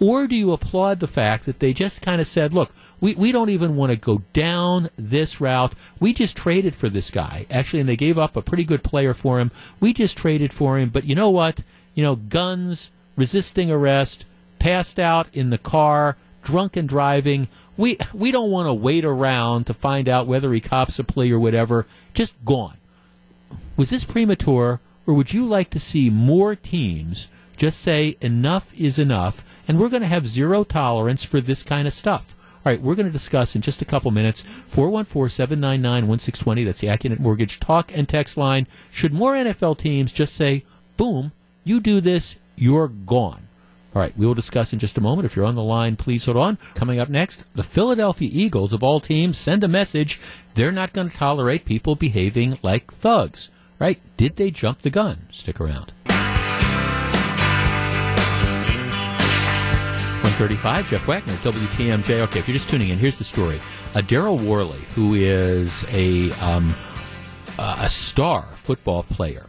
Or 0.00 0.26
do 0.26 0.34
you 0.34 0.50
applaud 0.52 1.00
the 1.00 1.06
fact 1.06 1.44
that 1.44 1.58
they 1.58 1.74
just 1.74 2.00
kind 2.00 2.22
of 2.22 2.26
said, 2.26 2.54
look, 2.54 2.74
we, 2.98 3.14
we 3.16 3.32
don't 3.32 3.50
even 3.50 3.76
want 3.76 3.90
to 3.92 3.96
go 3.96 4.22
down 4.32 4.88
this 4.96 5.42
route. 5.42 5.74
We 6.00 6.14
just 6.14 6.38
traded 6.38 6.74
for 6.74 6.88
this 6.88 7.10
guy. 7.10 7.44
Actually, 7.50 7.80
and 7.80 7.88
they 7.88 7.96
gave 7.96 8.16
up 8.16 8.34
a 8.34 8.40
pretty 8.40 8.64
good 8.64 8.82
player 8.82 9.12
for 9.12 9.40
him. 9.40 9.50
We 9.78 9.92
just 9.92 10.16
traded 10.16 10.54
for 10.54 10.78
him. 10.78 10.88
But 10.88 11.04
you 11.04 11.14
know 11.14 11.28
what? 11.28 11.62
You 11.94 12.02
know, 12.02 12.16
guns, 12.16 12.90
resisting 13.14 13.70
arrest, 13.70 14.24
passed 14.58 14.98
out 14.98 15.28
in 15.34 15.50
the 15.50 15.58
car, 15.58 16.16
drunken 16.42 16.86
driving. 16.86 17.48
We 17.76 17.98
we 18.12 18.30
don't 18.30 18.50
want 18.50 18.66
to 18.66 18.74
wait 18.74 19.04
around 19.04 19.66
to 19.66 19.74
find 19.74 20.08
out 20.08 20.26
whether 20.26 20.52
he 20.52 20.60
cops 20.60 20.98
a 20.98 21.04
plea 21.04 21.32
or 21.32 21.38
whatever. 21.38 21.86
Just 22.14 22.34
gone. 22.44 22.76
Was 23.76 23.90
this 23.90 24.04
premature, 24.04 24.80
or 25.06 25.14
would 25.14 25.32
you 25.32 25.46
like 25.46 25.70
to 25.70 25.80
see 25.80 26.10
more 26.10 26.54
teams 26.54 27.28
just 27.56 27.80
say 27.80 28.16
enough 28.20 28.72
is 28.74 28.98
enough, 28.98 29.44
and 29.66 29.78
we're 29.78 29.88
going 29.88 30.02
to 30.02 30.08
have 30.08 30.26
zero 30.26 30.64
tolerance 30.64 31.24
for 31.24 31.40
this 31.40 31.62
kind 31.62 31.86
of 31.86 31.94
stuff? 31.94 32.34
All 32.64 32.70
right, 32.70 32.80
we're 32.80 32.94
going 32.94 33.06
to 33.06 33.12
discuss 33.12 33.56
in 33.56 33.62
just 33.62 33.80
a 33.80 33.86
couple 33.86 34.10
minutes 34.10 34.42
414 34.66 35.30
799 35.30 36.06
1620. 36.06 36.64
That's 36.64 36.80
the 36.80 36.88
Accunet 36.88 37.18
Mortgage 37.18 37.58
talk 37.58 37.90
and 37.96 38.06
text 38.06 38.36
line. 38.36 38.66
Should 38.90 39.14
more 39.14 39.32
NFL 39.32 39.78
teams 39.78 40.12
just 40.12 40.34
say, 40.34 40.64
boom, 40.98 41.32
you 41.64 41.80
do 41.80 42.02
this, 42.02 42.36
you're 42.56 42.88
gone? 42.88 43.48
All 43.92 44.00
right, 44.00 44.16
we 44.16 44.24
will 44.24 44.34
discuss 44.34 44.72
in 44.72 44.78
just 44.78 44.98
a 44.98 45.00
moment. 45.00 45.26
If 45.26 45.34
you're 45.34 45.44
on 45.44 45.56
the 45.56 45.62
line, 45.64 45.96
please 45.96 46.24
hold 46.24 46.36
on. 46.36 46.58
Coming 46.74 47.00
up 47.00 47.08
next, 47.08 47.52
the 47.56 47.64
Philadelphia 47.64 48.28
Eagles, 48.32 48.72
of 48.72 48.84
all 48.84 49.00
teams, 49.00 49.36
send 49.36 49.64
a 49.64 49.68
message. 49.68 50.20
They're 50.54 50.70
not 50.70 50.92
going 50.92 51.08
to 51.08 51.16
tolerate 51.16 51.64
people 51.64 51.96
behaving 51.96 52.58
like 52.62 52.92
thugs. 52.92 53.50
Right? 53.80 53.98
Did 54.16 54.36
they 54.36 54.52
jump 54.52 54.82
the 54.82 54.90
gun? 54.90 55.26
Stick 55.32 55.60
around. 55.60 55.92
135, 60.22 60.88
Jeff 60.90 61.06
Wagner, 61.08 61.32
WTMJ. 61.34 62.20
Okay, 62.20 62.38
if 62.38 62.46
you're 62.46 62.52
just 62.52 62.70
tuning 62.70 62.90
in, 62.90 62.98
here's 62.98 63.18
the 63.18 63.24
story. 63.24 63.60
Uh, 63.94 63.98
Daryl 63.98 64.40
Worley, 64.40 64.80
who 64.94 65.14
is 65.14 65.84
a, 65.88 66.30
um, 66.40 66.74
a 67.58 67.88
star 67.88 68.42
football 68.42 69.02
player, 69.02 69.46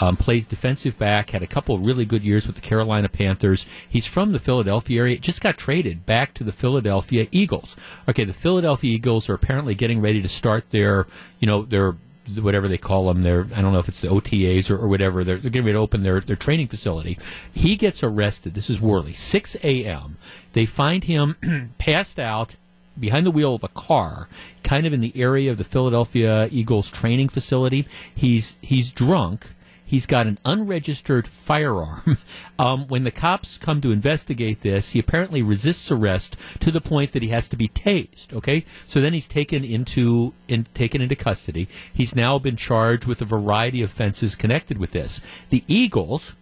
um, 0.00 0.16
plays 0.16 0.46
defensive 0.46 0.98
back, 0.98 1.30
had 1.30 1.42
a 1.42 1.46
couple 1.46 1.78
really 1.78 2.04
good 2.04 2.24
years 2.24 2.46
with 2.46 2.56
the 2.56 2.62
Carolina 2.62 3.08
Panthers. 3.08 3.66
He's 3.88 4.06
from 4.06 4.32
the 4.32 4.40
Philadelphia 4.40 5.00
area, 5.00 5.18
just 5.18 5.40
got 5.40 5.58
traded 5.58 6.06
back 6.06 6.34
to 6.34 6.44
the 6.44 6.52
Philadelphia 6.52 7.26
Eagles. 7.30 7.76
Okay, 8.08 8.24
the 8.24 8.32
Philadelphia 8.32 8.94
Eagles 8.94 9.28
are 9.28 9.34
apparently 9.34 9.74
getting 9.74 10.00
ready 10.00 10.22
to 10.22 10.28
start 10.28 10.70
their, 10.70 11.06
you 11.40 11.46
know, 11.46 11.62
their 11.62 11.96
whatever 12.40 12.68
they 12.68 12.78
call 12.78 13.06
them, 13.06 13.22
their 13.22 13.46
I 13.54 13.60
don't 13.60 13.72
know 13.72 13.78
if 13.78 13.88
it's 13.88 14.00
the 14.00 14.08
OTAs 14.08 14.70
or, 14.70 14.76
or 14.76 14.88
whatever. 14.88 15.24
They're, 15.24 15.38
they're 15.38 15.50
getting 15.50 15.66
ready 15.66 15.76
to 15.76 15.80
open 15.80 16.02
their, 16.02 16.20
their 16.20 16.36
training 16.36 16.68
facility. 16.68 17.18
He 17.52 17.76
gets 17.76 18.02
arrested. 18.02 18.54
This 18.54 18.70
is 18.70 18.80
Worley, 18.80 19.12
6 19.12 19.56
a.m. 19.62 20.18
They 20.52 20.66
find 20.66 21.04
him 21.04 21.72
passed 21.78 22.18
out 22.18 22.56
behind 22.98 23.26
the 23.26 23.30
wheel 23.30 23.54
of 23.54 23.64
a 23.64 23.68
car, 23.68 24.28
kind 24.62 24.86
of 24.86 24.92
in 24.92 25.00
the 25.00 25.12
area 25.16 25.50
of 25.50 25.58
the 25.58 25.64
Philadelphia 25.64 26.48
Eagles 26.50 26.90
training 26.90 27.28
facility. 27.28 27.86
He's 28.14 28.56
he's 28.60 28.90
drunk. 28.90 29.50
He's 29.92 30.06
got 30.06 30.26
an 30.26 30.38
unregistered 30.42 31.28
firearm. 31.28 32.16
Um, 32.58 32.86
when 32.86 33.02
the 33.02 33.10
cops 33.10 33.58
come 33.58 33.80
to 33.80 33.90
investigate 33.90 34.60
this, 34.60 34.92
he 34.92 35.00
apparently 35.00 35.42
resists 35.42 35.90
arrest 35.90 36.36
to 36.60 36.70
the 36.70 36.80
point 36.80 37.10
that 37.10 37.22
he 37.22 37.30
has 37.30 37.48
to 37.48 37.56
be 37.56 37.66
tased. 37.66 38.32
Okay, 38.32 38.64
so 38.86 39.00
then 39.00 39.12
he's 39.12 39.26
taken 39.26 39.64
into 39.64 40.32
in, 40.46 40.64
taken 40.72 41.00
into 41.00 41.16
custody. 41.16 41.66
He's 41.92 42.14
now 42.14 42.38
been 42.38 42.54
charged 42.54 43.06
with 43.06 43.20
a 43.20 43.24
variety 43.24 43.82
of 43.82 43.90
offenses 43.90 44.36
connected 44.36 44.78
with 44.78 44.92
this. 44.92 45.20
The 45.48 45.64
Eagles, 45.66 46.36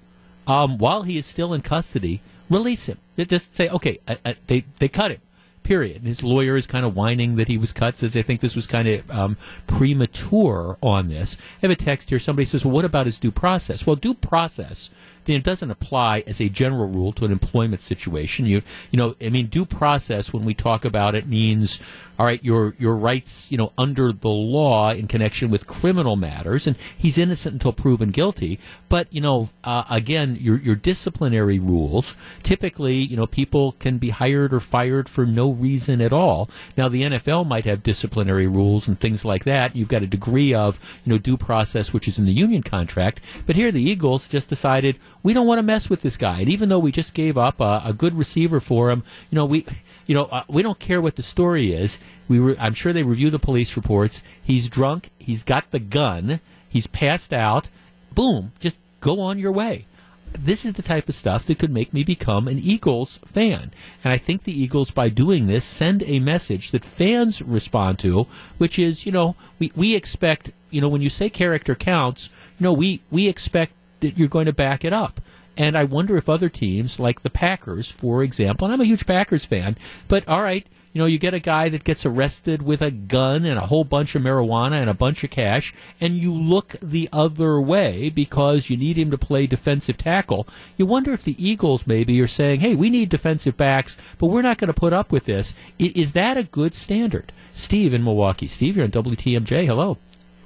um, 0.46 0.76
while 0.76 1.02
he 1.04 1.16
is 1.16 1.24
still 1.24 1.54
in 1.54 1.62
custody, 1.62 2.20
release 2.50 2.84
him. 2.84 2.98
They 3.16 3.24
just 3.24 3.54
say, 3.54 3.70
okay, 3.70 4.00
uh, 4.06 4.16
uh, 4.22 4.34
they 4.46 4.66
they 4.78 4.88
cut 4.88 5.12
him. 5.12 5.22
Period. 5.62 5.98
And 5.98 6.06
his 6.06 6.22
lawyer 6.22 6.56
is 6.56 6.66
kind 6.66 6.84
of 6.84 6.96
whining 6.96 7.36
that 7.36 7.48
he 7.48 7.58
was 7.58 7.72
cut, 7.72 7.96
says 7.96 8.12
they 8.12 8.22
think 8.22 8.40
this 8.40 8.56
was 8.56 8.66
kind 8.66 8.88
of 8.88 9.10
um, 9.10 9.36
premature 9.66 10.76
on 10.82 11.08
this. 11.08 11.36
I 11.58 11.66
have 11.66 11.70
a 11.70 11.76
text 11.76 12.10
here. 12.10 12.18
Somebody 12.18 12.46
says, 12.46 12.64
well, 12.64 12.74
what 12.74 12.84
about 12.84 13.06
his 13.06 13.18
due 13.18 13.30
process? 13.30 13.86
Well, 13.86 13.96
due 13.96 14.14
process 14.14 14.90
then 15.24 15.36
it 15.36 15.42
doesn't 15.42 15.70
apply 15.70 16.24
as 16.26 16.40
a 16.40 16.48
general 16.48 16.88
rule 16.88 17.12
to 17.12 17.24
an 17.24 17.32
employment 17.32 17.82
situation. 17.82 18.46
You 18.46 18.62
you 18.90 18.96
know, 18.96 19.16
I 19.20 19.28
mean, 19.28 19.46
due 19.46 19.66
process 19.66 20.32
when 20.32 20.44
we 20.44 20.54
talk 20.54 20.84
about 20.84 21.14
it 21.14 21.26
means 21.26 21.80
all 22.20 22.26
right, 22.26 22.44
your 22.44 22.74
your 22.78 22.96
rights, 22.96 23.50
you 23.50 23.56
know, 23.56 23.72
under 23.78 24.12
the 24.12 24.28
law 24.28 24.90
in 24.92 25.08
connection 25.08 25.48
with 25.48 25.66
criminal 25.66 26.16
matters, 26.16 26.66
and 26.66 26.76
he's 26.94 27.16
innocent 27.16 27.54
until 27.54 27.72
proven 27.72 28.10
guilty. 28.10 28.58
But 28.90 29.06
you 29.10 29.22
know, 29.22 29.48
uh, 29.64 29.84
again, 29.90 30.36
your 30.38 30.58
your 30.58 30.74
disciplinary 30.74 31.58
rules 31.58 32.14
typically, 32.42 32.96
you 32.96 33.16
know, 33.16 33.26
people 33.26 33.72
can 33.72 33.96
be 33.96 34.10
hired 34.10 34.52
or 34.52 34.60
fired 34.60 35.08
for 35.08 35.24
no 35.24 35.50
reason 35.50 36.02
at 36.02 36.12
all. 36.12 36.50
Now, 36.76 36.90
the 36.90 37.04
NFL 37.04 37.46
might 37.46 37.64
have 37.64 37.82
disciplinary 37.82 38.46
rules 38.46 38.86
and 38.86 39.00
things 39.00 39.24
like 39.24 39.44
that. 39.44 39.74
You've 39.74 39.88
got 39.88 40.02
a 40.02 40.06
degree 40.06 40.52
of 40.52 40.78
you 41.06 41.12
know 41.12 41.18
due 41.18 41.38
process, 41.38 41.94
which 41.94 42.06
is 42.06 42.18
in 42.18 42.26
the 42.26 42.32
union 42.32 42.62
contract. 42.62 43.22
But 43.46 43.56
here, 43.56 43.72
the 43.72 43.82
Eagles 43.82 44.28
just 44.28 44.46
decided 44.46 44.98
we 45.22 45.32
don't 45.32 45.46
want 45.46 45.58
to 45.58 45.62
mess 45.62 45.90
with 45.90 46.02
this 46.02 46.16
guy. 46.16 46.40
And 46.40 46.48
even 46.48 46.68
though 46.68 46.78
we 46.78 46.92
just 46.92 47.14
gave 47.14 47.36
up 47.36 47.60
a, 47.60 47.82
a 47.84 47.92
good 47.92 48.14
receiver 48.14 48.60
for 48.60 48.90
him, 48.90 49.02
you 49.30 49.36
know, 49.36 49.44
we, 49.44 49.66
you 50.06 50.14
know, 50.14 50.24
uh, 50.24 50.44
we 50.48 50.62
don't 50.62 50.78
care 50.78 51.00
what 51.00 51.16
the 51.16 51.22
story 51.22 51.72
is. 51.72 51.98
We 52.28 52.38
re- 52.38 52.56
I'm 52.58 52.74
sure 52.74 52.92
they 52.92 53.02
review 53.02 53.30
the 53.30 53.38
police 53.38 53.76
reports. 53.76 54.22
He's 54.42 54.68
drunk. 54.68 55.10
He's 55.18 55.42
got 55.42 55.70
the 55.70 55.78
gun. 55.78 56.40
He's 56.68 56.86
passed 56.86 57.32
out. 57.32 57.68
Boom. 58.12 58.52
Just 58.60 58.78
go 59.00 59.20
on 59.20 59.38
your 59.38 59.52
way. 59.52 59.86
This 60.32 60.64
is 60.64 60.74
the 60.74 60.82
type 60.82 61.08
of 61.08 61.16
stuff 61.16 61.44
that 61.46 61.58
could 61.58 61.72
make 61.72 61.92
me 61.92 62.04
become 62.04 62.46
an 62.46 62.58
Eagles 62.58 63.18
fan. 63.24 63.72
And 64.04 64.12
I 64.12 64.16
think 64.16 64.44
the 64.44 64.62
Eagles, 64.62 64.92
by 64.92 65.08
doing 65.08 65.48
this, 65.48 65.64
send 65.64 66.04
a 66.04 66.20
message 66.20 66.70
that 66.70 66.84
fans 66.84 67.42
respond 67.42 67.98
to, 68.00 68.28
which 68.56 68.78
is, 68.78 69.04
you 69.04 69.12
know, 69.12 69.34
we, 69.58 69.72
we 69.74 69.96
expect, 69.96 70.52
you 70.70 70.80
know, 70.80 70.88
when 70.88 71.02
you 71.02 71.10
say 71.10 71.30
character 71.30 71.74
counts, 71.74 72.30
you 72.58 72.64
know, 72.64 72.72
we, 72.72 73.00
we 73.10 73.26
expect 73.26 73.72
that 74.00 74.18
you're 74.18 74.28
going 74.28 74.46
to 74.46 74.52
back 74.52 74.84
it 74.84 74.92
up. 74.92 75.20
And 75.56 75.76
I 75.76 75.84
wonder 75.84 76.16
if 76.16 76.28
other 76.28 76.48
teams, 76.48 76.98
like 76.98 77.22
the 77.22 77.30
Packers, 77.30 77.90
for 77.90 78.22
example, 78.22 78.66
and 78.66 78.72
I'm 78.74 78.80
a 78.80 78.84
huge 78.84 79.06
Packers 79.06 79.44
fan, 79.44 79.76
but 80.08 80.26
all 80.28 80.42
right, 80.42 80.66
you 80.92 80.98
know, 81.00 81.06
you 81.06 81.18
get 81.18 81.34
a 81.34 81.38
guy 81.40 81.68
that 81.68 81.84
gets 81.84 82.04
arrested 82.06 82.62
with 82.62 82.82
a 82.82 82.90
gun 82.90 83.44
and 83.44 83.58
a 83.58 83.66
whole 83.66 83.84
bunch 83.84 84.14
of 84.16 84.22
marijuana 84.22 84.80
and 84.80 84.88
a 84.90 84.94
bunch 84.94 85.22
of 85.22 85.30
cash, 85.30 85.72
and 86.00 86.14
you 86.16 86.32
look 86.32 86.74
the 86.82 87.08
other 87.12 87.60
way 87.60 88.08
because 88.10 88.70
you 88.70 88.76
need 88.76 88.96
him 88.98 89.10
to 89.12 89.18
play 89.18 89.46
defensive 89.46 89.96
tackle. 89.98 90.48
You 90.76 90.86
wonder 90.86 91.12
if 91.12 91.22
the 91.24 91.36
Eagles 91.44 91.86
maybe 91.86 92.20
are 92.20 92.26
saying, 92.26 92.60
hey, 92.60 92.74
we 92.74 92.90
need 92.90 93.08
defensive 93.08 93.56
backs, 93.56 93.96
but 94.18 94.26
we're 94.28 94.42
not 94.42 94.58
going 94.58 94.68
to 94.68 94.72
put 94.80 94.92
up 94.92 95.12
with 95.12 95.26
this. 95.26 95.52
I- 95.80 95.92
Is 95.94 96.12
that 96.12 96.36
a 96.36 96.42
good 96.42 96.74
standard? 96.74 97.32
Steve 97.52 97.92
in 97.94 98.02
Milwaukee. 98.02 98.46
Steve, 98.48 98.76
you're 98.76 98.84
on 98.86 98.90
WTMJ. 98.92 99.66
Hello. 99.66 99.98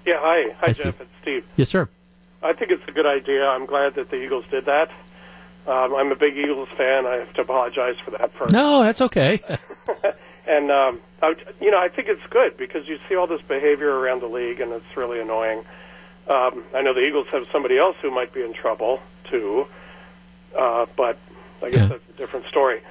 Yeah, 0.05 0.15
hi. 0.19 0.51
Hi, 0.55 0.57
Hi, 0.61 0.67
Jeff. 0.69 0.77
Steve. 0.77 0.95
It's 1.01 1.11
Steve. 1.23 1.45
Yes, 1.57 1.69
sir. 1.71 1.89
I 2.45 2.53
think 2.53 2.71
it's 2.71 2.87
a 2.87 2.93
good 2.93 3.07
idea. 3.07 3.49
I'm 3.49 3.67
glad 3.67 3.95
that 3.97 4.11
the 4.11 4.17
Eagles 4.23 4.45
did 4.51 4.67
that. 4.67 4.91
Um, 5.67 5.95
I'm 5.95 6.13
a 6.13 6.17
big 6.17 6.37
Eagles 6.37 6.69
fan. 6.77 7.07
I 7.07 7.17
have 7.17 7.33
to 7.35 7.41
apologize 7.41 7.97
for 8.05 8.11
that 8.13 8.33
first. 8.35 8.53
No, 8.53 8.83
that's 8.83 9.01
okay. 9.01 9.41
And 10.47 10.71
um, 10.71 11.01
I, 11.23 11.35
you 11.59 11.71
know, 11.71 11.79
I 11.81 11.89
think 11.89 12.07
it's 12.09 12.21
good 12.29 12.59
because 12.59 12.87
you 12.87 12.99
see 13.09 13.17
all 13.17 13.27
this 13.27 13.41
behavior 13.41 13.91
around 13.91 14.21
the 14.21 14.27
league, 14.27 14.61
and 14.61 14.73
it's 14.73 14.95
really 14.95 15.19
annoying. 15.19 15.65
Um, 16.29 16.65
I 16.75 16.83
know 16.83 16.93
the 16.93 17.01
Eagles 17.01 17.29
have 17.33 17.47
somebody 17.51 17.79
else 17.79 17.97
who 18.03 18.11
might 18.11 18.31
be 18.35 18.43
in 18.43 18.53
trouble 18.53 19.01
too, 19.25 19.67
uh, 20.55 20.85
but 20.99 21.17
I 21.63 21.71
guess 21.71 21.79
Yeah. 21.79 21.87
that's 21.87 22.09
a 22.11 22.19
different 22.19 22.45
story. 22.49 22.83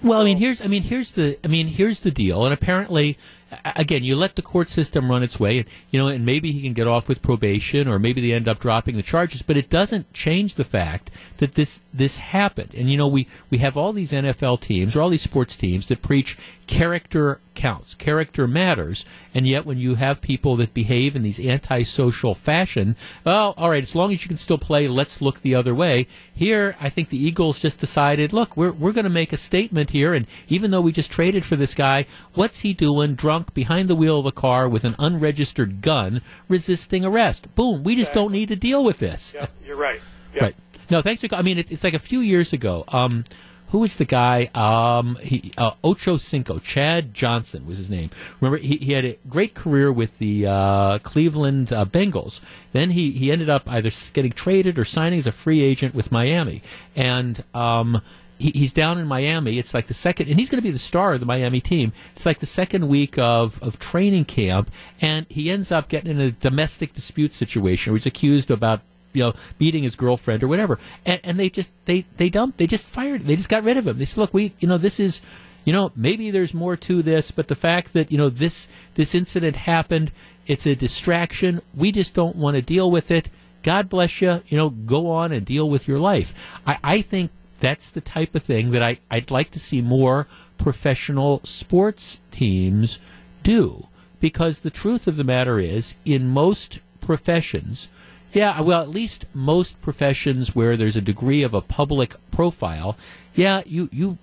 Well, 0.00 0.20
I 0.20 0.24
mean, 0.24 0.36
here's 0.36 0.62
I 0.62 0.68
mean, 0.68 0.84
here's 0.84 1.10
the 1.10 1.36
I 1.42 1.48
mean, 1.48 1.66
here's 1.66 2.00
the 2.00 2.12
deal. 2.12 2.44
And 2.44 2.54
apparently, 2.54 3.18
again, 3.64 4.04
you 4.04 4.16
let 4.16 4.36
the 4.36 4.42
court 4.42 4.68
system 4.68 5.10
run 5.10 5.22
its 5.22 5.38
way, 5.40 5.58
and 5.58 5.68
you 5.90 6.00
know, 6.00 6.08
and 6.08 6.24
maybe 6.24 6.52
he 6.52 6.62
can 6.62 6.72
get 6.72 6.86
off 6.86 7.08
with 7.08 7.22
probation, 7.22 7.88
or 7.88 7.98
maybe 7.98 8.20
they 8.20 8.32
end 8.32 8.48
up 8.48 8.58
dropping 8.58 8.96
the 8.96 9.02
charges. 9.02 9.42
But 9.42 9.56
it 9.56 9.70
doesn't 9.70 10.12
change 10.12 10.54
the 10.54 10.64
fact 10.64 11.10
that 11.38 11.54
this 11.54 11.80
this 11.92 12.16
happened. 12.16 12.74
And 12.74 12.90
you 12.90 12.96
know, 12.96 13.08
we 13.08 13.26
we 13.50 13.58
have 13.58 13.76
all 13.76 13.92
these 13.92 14.12
NFL 14.12 14.60
teams 14.60 14.96
or 14.96 15.02
all 15.02 15.10
these 15.10 15.22
sports 15.22 15.56
teams 15.56 15.88
that 15.88 16.02
preach 16.02 16.36
character 16.66 17.40
counts, 17.60 17.94
character 17.94 18.48
matters, 18.48 19.04
and 19.34 19.46
yet 19.46 19.66
when 19.66 19.76
you 19.76 19.96
have 19.96 20.22
people 20.22 20.56
that 20.56 20.72
behave 20.72 21.14
in 21.14 21.22
these 21.22 21.38
antisocial 21.38 22.34
fashion, 22.34 22.96
well, 23.22 23.52
all 23.58 23.68
right, 23.68 23.82
as 23.82 23.94
long 23.94 24.12
as 24.12 24.22
you 24.22 24.28
can 24.28 24.38
still 24.38 24.56
play, 24.56 24.88
let's 24.88 25.20
look 25.20 25.40
the 25.40 25.54
other 25.54 25.74
way. 25.74 26.06
Here, 26.34 26.74
I 26.80 26.88
think 26.88 27.10
the 27.10 27.22
Eagles 27.22 27.60
just 27.60 27.78
decided, 27.78 28.32
look, 28.32 28.56
we're 28.56 28.72
we're 28.72 28.92
going 28.92 29.04
to 29.04 29.10
make 29.10 29.34
a 29.34 29.36
statement 29.36 29.90
here, 29.90 30.14
and 30.14 30.26
even 30.48 30.70
though 30.70 30.80
we 30.80 30.90
just 30.90 31.12
traded 31.12 31.44
for 31.44 31.56
this 31.56 31.74
guy, 31.74 32.06
what's 32.32 32.60
he 32.60 32.72
doing 32.72 33.14
drunk 33.14 33.52
behind 33.52 33.88
the 33.88 33.94
wheel 33.94 34.18
of 34.18 34.26
a 34.26 34.32
car 34.32 34.66
with 34.66 34.84
an 34.84 34.96
unregistered 34.98 35.82
gun, 35.82 36.22
resisting 36.48 37.04
arrest? 37.04 37.54
Boom, 37.54 37.84
we 37.84 37.94
just 37.94 38.14
don't 38.14 38.32
need 38.32 38.48
to 38.48 38.56
deal 38.56 38.82
with 38.82 38.98
this. 38.98 39.34
Yeah, 39.34 39.48
you're 39.66 39.76
right. 39.76 40.00
Yeah. 40.34 40.44
Right. 40.44 40.56
No, 40.88 41.02
thanks 41.02 41.20
for. 41.20 41.34
I 41.34 41.42
mean, 41.42 41.58
it's, 41.58 41.70
it's 41.70 41.84
like 41.84 41.94
a 41.94 42.00
few 42.00 42.20
years 42.20 42.52
ago. 42.52 42.84
Um, 42.88 43.24
who 43.70 43.78
was 43.78 43.94
the 43.94 44.04
guy? 44.04 44.50
Um, 44.54 45.16
he 45.16 45.52
uh, 45.56 45.72
Ocho 45.82 46.16
Cinco. 46.16 46.58
Chad 46.58 47.14
Johnson 47.14 47.66
was 47.66 47.78
his 47.78 47.88
name. 47.88 48.10
Remember, 48.40 48.58
he, 48.58 48.76
he 48.76 48.92
had 48.92 49.04
a 49.04 49.18
great 49.28 49.54
career 49.54 49.92
with 49.92 50.18
the 50.18 50.46
uh, 50.46 50.98
Cleveland 50.98 51.72
uh, 51.72 51.84
Bengals. 51.84 52.40
Then 52.72 52.90
he 52.90 53.12
he 53.12 53.30
ended 53.30 53.48
up 53.48 53.68
either 53.68 53.90
getting 54.12 54.32
traded 54.32 54.78
or 54.78 54.84
signing 54.84 55.18
as 55.18 55.26
a 55.26 55.32
free 55.32 55.62
agent 55.62 55.94
with 55.94 56.10
Miami. 56.10 56.62
And 56.96 57.42
um, 57.54 58.02
he, 58.40 58.50
he's 58.50 58.72
down 58.72 58.98
in 58.98 59.06
Miami. 59.06 59.58
It's 59.58 59.74
like 59.74 59.86
the 59.86 59.94
second, 59.94 60.28
and 60.28 60.38
he's 60.38 60.48
going 60.48 60.58
to 60.58 60.66
be 60.66 60.72
the 60.72 60.78
star 60.78 61.12
of 61.12 61.20
the 61.20 61.26
Miami 61.26 61.60
team. 61.60 61.92
It's 62.16 62.26
like 62.26 62.38
the 62.38 62.46
second 62.46 62.88
week 62.88 63.18
of, 63.18 63.62
of 63.62 63.78
training 63.78 64.24
camp, 64.24 64.70
and 65.00 65.26
he 65.28 65.50
ends 65.50 65.70
up 65.70 65.88
getting 65.88 66.10
in 66.10 66.20
a 66.20 66.32
domestic 66.32 66.94
dispute 66.94 67.34
situation 67.34 67.92
where 67.92 67.98
he's 67.98 68.06
accused 68.06 68.50
about 68.50 68.80
you 69.12 69.24
know 69.24 69.34
beating 69.58 69.82
his 69.82 69.96
girlfriend 69.96 70.42
or 70.42 70.48
whatever, 70.48 70.78
and, 71.04 71.20
and 71.24 71.38
they 71.38 71.50
just 71.50 71.72
they 71.84 72.04
they 72.16 72.28
dumped, 72.28 72.58
they 72.58 72.66
just 72.66 72.86
fired, 72.86 73.26
they 73.26 73.36
just 73.36 73.48
got 73.48 73.64
rid 73.64 73.76
of 73.76 73.86
him. 73.86 73.98
They 73.98 74.04
said, 74.04 74.20
look, 74.20 74.34
we 74.34 74.54
you 74.58 74.68
know 74.68 74.78
this 74.78 75.00
is. 75.00 75.20
You 75.62 75.74
know, 75.74 75.92
maybe 75.94 76.30
there's 76.30 76.54
more 76.54 76.74
to 76.74 77.02
this, 77.02 77.30
but 77.30 77.48
the 77.48 77.54
fact 77.54 77.92
that 77.92 78.10
you 78.10 78.16
know 78.16 78.30
this 78.30 78.66
this 78.94 79.14
incident 79.14 79.56
happened, 79.56 80.10
it's 80.46 80.66
a 80.66 80.74
distraction. 80.74 81.60
We 81.74 81.92
just 81.92 82.14
don't 82.14 82.34
want 82.34 82.54
to 82.54 82.62
deal 82.62 82.90
with 82.90 83.10
it. 83.10 83.28
God 83.62 83.90
bless 83.90 84.22
you. 84.22 84.42
You 84.46 84.56
know, 84.56 84.70
go 84.70 85.10
on 85.10 85.32
and 85.32 85.44
deal 85.44 85.68
with 85.68 85.86
your 85.86 85.98
life. 85.98 86.32
I, 86.66 86.78
I 86.82 87.02
think 87.02 87.30
that's 87.60 87.90
the 87.90 88.00
type 88.00 88.34
of 88.34 88.42
thing 88.42 88.70
that 88.70 88.82
I, 88.82 89.00
I'd 89.10 89.30
like 89.30 89.50
to 89.50 89.60
see 89.60 89.82
more 89.82 90.26
professional 90.56 91.40
sports 91.44 92.20
teams 92.30 92.98
do. 93.42 93.86
Because 94.18 94.60
the 94.60 94.70
truth 94.70 95.06
of 95.06 95.16
the 95.16 95.24
matter 95.24 95.58
is, 95.58 95.94
in 96.04 96.28
most 96.28 96.80
professions, 97.00 97.88
yeah, 98.32 98.60
well, 98.60 98.82
at 98.82 98.88
least 98.88 99.26
most 99.34 99.80
professions 99.80 100.54
where 100.54 100.76
there's 100.76 100.96
a 100.96 101.00
degree 101.00 101.42
of 101.42 101.54
a 101.54 101.60
public 101.60 102.14
profile, 102.30 102.96
yeah, 103.34 103.62
you, 103.66 103.88
you 103.92 104.18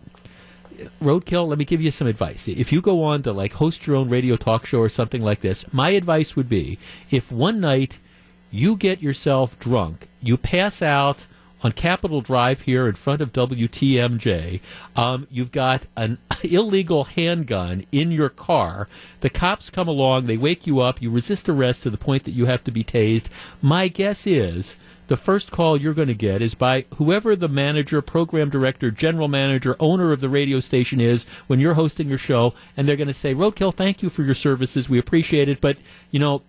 roadkill 1.01 1.47
let 1.47 1.57
me 1.57 1.65
give 1.65 1.81
you 1.81 1.91
some 1.91 2.07
advice. 2.07 2.47
If 2.47 2.71
you 2.71 2.81
go 2.81 3.03
on 3.03 3.23
to 3.23 3.31
like 3.31 3.53
host 3.53 3.87
your 3.87 3.95
own 3.95 4.09
radio 4.09 4.35
talk 4.35 4.65
show 4.65 4.79
or 4.79 4.89
something 4.89 5.21
like 5.21 5.41
this 5.41 5.65
my 5.73 5.89
advice 5.89 6.35
would 6.35 6.49
be 6.49 6.77
if 7.09 7.31
one 7.31 7.59
night 7.59 7.99
you 8.51 8.75
get 8.75 9.01
yourself 9.01 9.57
drunk 9.59 10.07
you 10.21 10.37
pass 10.37 10.81
out 10.81 11.25
on 11.63 11.71
Capitol 11.71 12.21
Drive 12.21 12.61
here 12.61 12.87
in 12.87 12.93
front 12.93 13.21
of 13.21 13.33
WTMJ, 13.33 14.61
um, 14.95 15.27
you've 15.31 15.51
got 15.51 15.85
an 15.95 16.17
illegal 16.43 17.05
handgun 17.05 17.85
in 17.91 18.11
your 18.11 18.29
car. 18.29 18.87
The 19.21 19.29
cops 19.29 19.69
come 19.69 19.87
along, 19.87 20.25
they 20.25 20.37
wake 20.37 20.67
you 20.67 20.79
up, 20.81 21.01
you 21.01 21.09
resist 21.09 21.49
arrest 21.49 21.83
to 21.83 21.89
the 21.89 21.97
point 21.97 22.23
that 22.25 22.31
you 22.31 22.45
have 22.45 22.63
to 22.65 22.71
be 22.71 22.83
tased. 22.83 23.27
My 23.61 23.87
guess 23.87 24.27
is 24.27 24.75
the 25.07 25.17
first 25.17 25.51
call 25.51 25.79
you're 25.79 25.93
going 25.93 26.07
to 26.07 26.13
get 26.13 26.41
is 26.41 26.53
by 26.53 26.85
whoever 26.95 27.35
the 27.35 27.47
manager, 27.47 28.01
program 28.01 28.49
director, 28.49 28.91
general 28.91 29.27
manager, 29.27 29.75
owner 29.79 30.11
of 30.11 30.21
the 30.21 30.29
radio 30.29 30.59
station 30.59 30.99
is 31.01 31.25
when 31.47 31.59
you're 31.59 31.73
hosting 31.73 32.09
your 32.09 32.17
show, 32.17 32.53
and 32.75 32.87
they're 32.87 32.95
going 32.95 33.07
to 33.07 33.13
say, 33.13 33.33
Roadkill, 33.33 33.73
thank 33.73 34.03
you 34.03 34.09
for 34.09 34.23
your 34.23 34.35
services. 34.35 34.89
We 34.89 34.99
appreciate 34.99 35.49
it. 35.49 35.61
But, 35.61 35.77
you 36.11 36.19
know, 36.19 36.43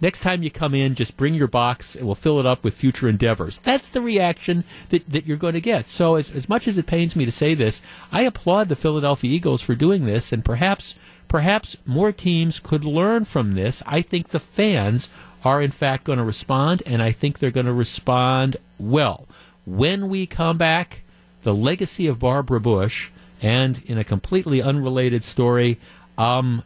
next 0.00 0.20
time 0.20 0.42
you 0.42 0.50
come 0.50 0.74
in, 0.74 0.94
just 0.94 1.16
bring 1.16 1.34
your 1.34 1.48
box 1.48 1.94
and 1.94 2.06
we'll 2.06 2.14
fill 2.14 2.40
it 2.40 2.46
up 2.46 2.64
with 2.64 2.74
future 2.74 3.08
endeavors. 3.08 3.58
That's 3.58 3.88
the 3.88 4.00
reaction 4.00 4.64
that, 4.88 5.08
that 5.08 5.26
you're 5.26 5.36
going 5.36 5.54
to 5.54 5.60
get. 5.60 5.88
So, 5.88 6.16
as, 6.16 6.30
as 6.30 6.48
much 6.48 6.66
as 6.66 6.78
it 6.78 6.86
pains 6.86 7.16
me 7.16 7.24
to 7.24 7.32
say 7.32 7.54
this, 7.54 7.82
I 8.10 8.22
applaud 8.22 8.68
the 8.68 8.76
Philadelphia 8.76 9.30
Eagles 9.30 9.62
for 9.62 9.74
doing 9.74 10.06
this, 10.06 10.32
and 10.32 10.44
perhaps. 10.44 10.96
Perhaps 11.28 11.76
more 11.84 12.12
teams 12.12 12.60
could 12.60 12.84
learn 12.84 13.24
from 13.24 13.54
this. 13.54 13.82
I 13.84 14.00
think 14.00 14.28
the 14.28 14.38
fans 14.38 15.08
are 15.46 15.62
in 15.62 15.70
fact 15.70 16.02
going 16.02 16.18
to 16.18 16.24
respond, 16.24 16.82
and 16.86 17.00
I 17.00 17.12
think 17.12 17.38
they're 17.38 17.52
going 17.52 17.66
to 17.66 17.72
respond 17.72 18.56
well. 18.80 19.28
When 19.64 20.08
we 20.08 20.26
come 20.26 20.58
back, 20.58 21.02
the 21.42 21.54
legacy 21.54 22.08
of 22.08 22.18
Barbara 22.18 22.58
Bush, 22.58 23.10
and 23.40 23.80
in 23.86 23.96
a 23.96 24.02
completely 24.02 24.60
unrelated 24.60 25.22
story, 25.22 25.78
um, 26.18 26.64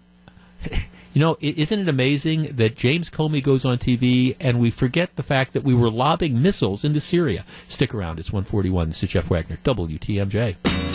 you 1.13 1.21
know, 1.21 1.37
isn't 1.41 1.79
it 1.79 1.89
amazing 1.91 2.57
that 2.57 2.75
James 2.75 3.11
Comey 3.11 3.43
goes 3.43 3.67
on 3.67 3.77
TV 3.77 4.35
and 4.41 4.59
we 4.59 4.71
forget 4.71 5.15
the 5.17 5.23
fact 5.23 5.53
that 5.53 5.63
we 5.63 5.75
were 5.75 5.91
lobbing 5.91 6.41
missiles 6.41 6.83
into 6.83 7.01
Syria? 7.01 7.45
Stick 7.69 7.95
around. 7.95 8.19
It's 8.19 8.33
141. 8.33 8.89
This 8.89 9.03
is 9.03 9.11
Jeff 9.11 9.29
Wagner, 9.29 9.59
WTMJ. 9.63 10.90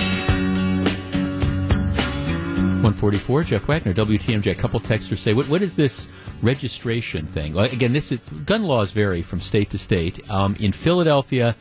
144, 2.76 3.44
Jeff 3.44 3.68
Wagner, 3.68 3.94
WTMJ. 3.94 4.52
A 4.52 4.56
couple 4.56 4.80
texters 4.80 5.18
say, 5.18 5.34
what, 5.34 5.48
what 5.48 5.62
is 5.62 5.76
this 5.76 6.08
registration 6.42 7.26
thing? 7.26 7.58
Again, 7.58 7.94
this 7.94 8.12
is, 8.12 8.20
gun 8.46 8.64
laws 8.64 8.92
vary 8.92 9.22
from 9.22 9.40
state 9.40 9.70
to 9.72 9.78
state. 9.78 10.30
Um, 10.30 10.56
in 10.60 10.72
Philadelphia, 10.72 11.56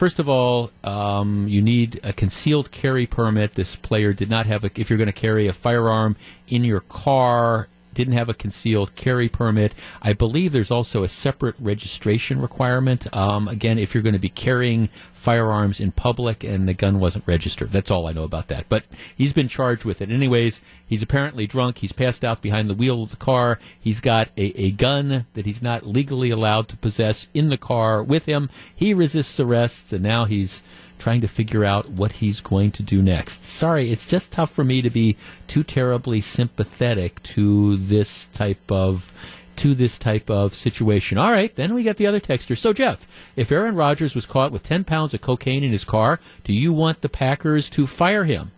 First 0.00 0.18
of 0.18 0.30
all, 0.30 0.70
um, 0.82 1.46
you 1.46 1.60
need 1.60 2.00
a 2.02 2.14
concealed 2.14 2.70
carry 2.70 3.06
permit. 3.06 3.52
This 3.52 3.76
player 3.76 4.14
did 4.14 4.30
not 4.30 4.46
have 4.46 4.64
a. 4.64 4.70
If 4.74 4.88
you're 4.88 4.96
going 4.96 5.08
to 5.08 5.12
carry 5.12 5.46
a 5.46 5.52
firearm 5.52 6.16
in 6.48 6.64
your 6.64 6.80
car, 6.80 7.68
didn't 7.94 8.14
have 8.14 8.28
a 8.28 8.34
concealed 8.34 8.94
carry 8.94 9.28
permit. 9.28 9.74
I 10.02 10.12
believe 10.12 10.52
there's 10.52 10.70
also 10.70 11.02
a 11.02 11.08
separate 11.08 11.56
registration 11.58 12.40
requirement. 12.40 13.14
Um, 13.16 13.48
again, 13.48 13.78
if 13.78 13.94
you're 13.94 14.02
going 14.02 14.14
to 14.14 14.18
be 14.18 14.28
carrying 14.28 14.88
firearms 15.20 15.80
in 15.80 15.92
public 15.92 16.42
and 16.42 16.66
the 16.66 16.72
gun 16.72 16.98
wasn't 16.98 17.26
registered. 17.26 17.70
That's 17.70 17.90
all 17.90 18.06
I 18.06 18.12
know 18.12 18.22
about 18.22 18.48
that. 18.48 18.70
But 18.70 18.84
he's 19.14 19.34
been 19.34 19.48
charged 19.48 19.84
with 19.84 20.00
it. 20.00 20.10
Anyways, 20.10 20.62
he's 20.86 21.02
apparently 21.02 21.46
drunk. 21.46 21.78
He's 21.78 21.92
passed 21.92 22.24
out 22.24 22.40
behind 22.40 22.70
the 22.70 22.74
wheel 22.74 23.02
of 23.02 23.10
the 23.10 23.16
car. 23.16 23.58
He's 23.78 24.00
got 24.00 24.28
a, 24.38 24.58
a 24.58 24.70
gun 24.70 25.26
that 25.34 25.44
he's 25.44 25.60
not 25.60 25.84
legally 25.84 26.30
allowed 26.30 26.68
to 26.68 26.76
possess 26.78 27.28
in 27.34 27.50
the 27.50 27.58
car 27.58 28.02
with 28.02 28.24
him. 28.24 28.48
He 28.74 28.94
resists 28.94 29.38
arrest, 29.38 29.92
and 29.92 30.02
now 30.02 30.24
he's 30.24 30.62
trying 31.00 31.20
to 31.22 31.28
figure 31.28 31.64
out 31.64 31.88
what 31.88 32.12
he's 32.12 32.40
going 32.40 32.70
to 32.72 32.82
do 32.82 33.02
next. 33.02 33.44
Sorry, 33.44 33.90
it's 33.90 34.06
just 34.06 34.30
tough 34.30 34.50
for 34.50 34.64
me 34.64 34.82
to 34.82 34.90
be 34.90 35.16
too 35.48 35.64
terribly 35.64 36.20
sympathetic 36.20 37.22
to 37.24 37.76
this 37.76 38.26
type 38.26 38.70
of 38.70 39.12
to 39.56 39.74
this 39.74 39.98
type 39.98 40.30
of 40.30 40.54
situation. 40.54 41.18
All 41.18 41.32
right, 41.32 41.54
then 41.54 41.74
we 41.74 41.82
got 41.82 41.96
the 41.96 42.06
other 42.06 42.20
texter. 42.20 42.56
So, 42.56 42.72
Jeff, 42.72 43.06
if 43.36 43.52
Aaron 43.52 43.74
Rodgers 43.74 44.14
was 44.14 44.24
caught 44.24 44.52
with 44.52 44.62
10 44.62 44.84
pounds 44.84 45.12
of 45.12 45.20
cocaine 45.20 45.62
in 45.62 45.70
his 45.70 45.84
car, 45.84 46.18
do 46.44 46.54
you 46.54 46.72
want 46.72 47.02
the 47.02 47.10
Packers 47.10 47.68
to 47.70 47.86
fire 47.86 48.24
him? 48.24 48.52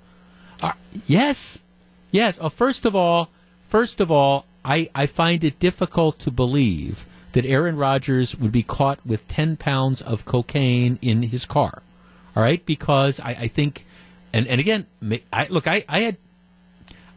Uh, 0.63 0.73
yes. 1.07 1.59
Yes. 2.13 2.39
Uh, 2.41 2.49
first 2.49 2.85
of 2.85 2.95
all, 2.95 3.31
first 3.63 4.01
of 4.01 4.13
all, 4.13 4.47
I, 4.65 4.91
I 4.95 5.07
find 5.07 5.43
it 5.43 5.59
difficult 5.59 6.21
to 6.21 6.31
believe 6.31 7.05
that 7.33 7.45
Aaron 7.47 7.77
Rodgers 7.77 8.37
would 8.37 8.53
be 8.53 8.63
caught 8.63 9.05
with 9.05 9.27
10 9.27 9.57
pounds 9.57 10.03
of 10.03 10.25
cocaine 10.25 11.01
in 11.03 11.25
his 11.25 11.45
car. 11.47 11.83
All 12.35 12.43
right, 12.43 12.65
because 12.65 13.21
I, 13.21 13.31
I 13.31 13.49
think, 13.49 13.87
and, 14.33 14.47
and 14.47 14.61
again, 14.61 14.87
I, 15.33 15.47
look, 15.49 15.67
I, 15.67 15.85
I 15.89 16.01
had, 16.01 16.17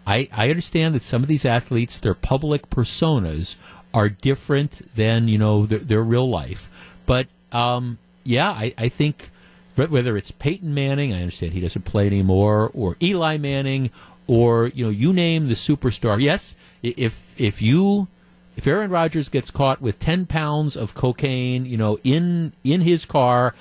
I, 0.05 0.29
I 0.31 0.49
understand 0.49 0.93
that 0.95 1.03
some 1.03 1.21
of 1.21 1.27
these 1.27 1.45
athletes, 1.45 1.97
their 1.97 2.13
public 2.13 2.69
personas 2.69 3.55
are 3.93 4.09
different 4.09 4.93
than 4.95 5.29
you 5.29 5.37
know 5.37 5.65
their, 5.65 5.79
their 5.79 6.03
real 6.03 6.29
life, 6.29 6.69
but 7.05 7.27
um, 7.51 7.97
yeah, 8.23 8.49
I, 8.49 8.73
I 8.77 8.89
think 8.89 9.29
whether 9.75 10.17
it's 10.17 10.31
Peyton 10.31 10.73
Manning, 10.73 11.13
I 11.13 11.19
understand 11.19 11.53
he 11.53 11.59
doesn't 11.59 11.83
play 11.83 12.07
anymore, 12.07 12.71
or 12.73 12.97
Eli 13.01 13.37
Manning, 13.37 13.91
or 14.27 14.67
you 14.67 14.85
know, 14.85 14.89
you 14.89 15.13
name 15.13 15.47
the 15.47 15.53
superstar. 15.53 16.21
Yes, 16.21 16.55
if 16.81 17.33
if 17.39 17.61
you 17.61 18.07
if 18.55 18.65
Aaron 18.67 18.89
Rodgers 18.89 19.29
gets 19.29 19.51
caught 19.51 19.81
with 19.81 19.99
ten 19.99 20.25
pounds 20.25 20.75
of 20.75 20.93
cocaine, 20.93 21.65
you 21.65 21.77
know, 21.77 21.99
in 22.03 22.53
in 22.63 22.81
his 22.81 23.05
car, 23.05 23.53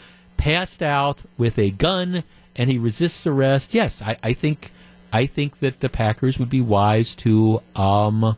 passed 0.44 0.82
out 0.82 1.22
with 1.38 1.58
a 1.58 1.70
gun 1.70 2.22
and 2.54 2.70
he 2.70 2.76
resists 2.76 3.26
arrest, 3.26 3.72
yes, 3.72 4.02
I, 4.02 4.18
I 4.22 4.34
think 4.34 4.72
I 5.10 5.24
think 5.24 5.60
that 5.60 5.80
the 5.80 5.88
Packers 5.88 6.38
would 6.38 6.50
be 6.50 6.60
wise 6.60 7.14
to 7.16 7.62
um, 7.74 8.36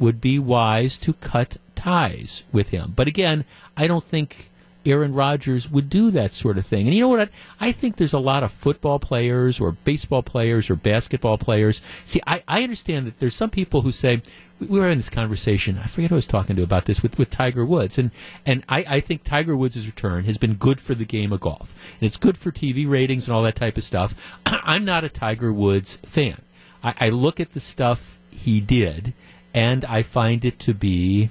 would 0.00 0.20
be 0.20 0.40
wise 0.40 0.98
to 0.98 1.12
cut 1.12 1.58
ties 1.76 2.42
with 2.50 2.70
him. 2.70 2.92
But 2.96 3.06
again, 3.06 3.44
I 3.76 3.86
don't 3.86 4.02
think 4.02 4.47
Aaron 4.88 5.12
Rodgers 5.12 5.70
would 5.70 5.90
do 5.90 6.10
that 6.10 6.32
sort 6.32 6.58
of 6.58 6.66
thing. 6.66 6.86
And 6.86 6.94
you 6.94 7.02
know 7.02 7.08
what? 7.08 7.30
I, 7.60 7.72
think 7.72 7.96
there's 7.96 8.12
a 8.12 8.18
lot 8.18 8.42
of 8.42 8.50
football 8.52 8.98
players 8.98 9.60
or 9.60 9.72
baseball 9.72 10.22
players 10.22 10.70
or 10.70 10.76
basketball 10.76 11.38
players. 11.38 11.80
See, 12.04 12.20
I, 12.26 12.42
I 12.48 12.62
understand 12.62 13.06
that 13.06 13.18
there's 13.18 13.34
some 13.34 13.50
people 13.50 13.82
who 13.82 13.92
say, 13.92 14.22
we 14.60 14.80
were 14.80 14.88
in 14.88 14.98
this 14.98 15.08
conversation. 15.08 15.78
I 15.78 15.86
forget 15.86 16.10
who 16.10 16.16
I 16.16 16.18
was 16.18 16.26
talking 16.26 16.56
to 16.56 16.62
about 16.62 16.86
this 16.86 17.02
with, 17.02 17.16
with 17.16 17.30
Tiger 17.30 17.64
Woods, 17.64 17.96
and 17.96 18.10
and 18.44 18.64
I, 18.68 18.84
I 18.88 19.00
think 19.00 19.22
Tiger 19.22 19.56
Woods' 19.56 19.86
return 19.86 20.24
has 20.24 20.36
been 20.36 20.54
good 20.54 20.80
for 20.80 20.96
the 20.96 21.04
game 21.04 21.32
of 21.32 21.38
golf, 21.40 21.74
and 22.00 22.06
it's 22.06 22.16
good 22.16 22.36
for 22.36 22.50
TV 22.50 22.88
ratings 22.88 23.28
and 23.28 23.36
all 23.36 23.44
that 23.44 23.54
type 23.54 23.76
of 23.76 23.84
stuff. 23.84 24.14
I'm 24.46 24.84
not 24.84 25.04
a 25.04 25.08
Tiger 25.08 25.52
Woods 25.52 25.96
fan. 26.04 26.42
I, 26.82 26.94
I 26.98 27.08
look 27.10 27.38
at 27.38 27.52
the 27.52 27.60
stuff 27.60 28.18
he 28.30 28.60
did, 28.60 29.14
and 29.54 29.84
I 29.84 30.02
find 30.02 30.44
it 30.44 30.58
to 30.60 30.74
be 30.74 31.30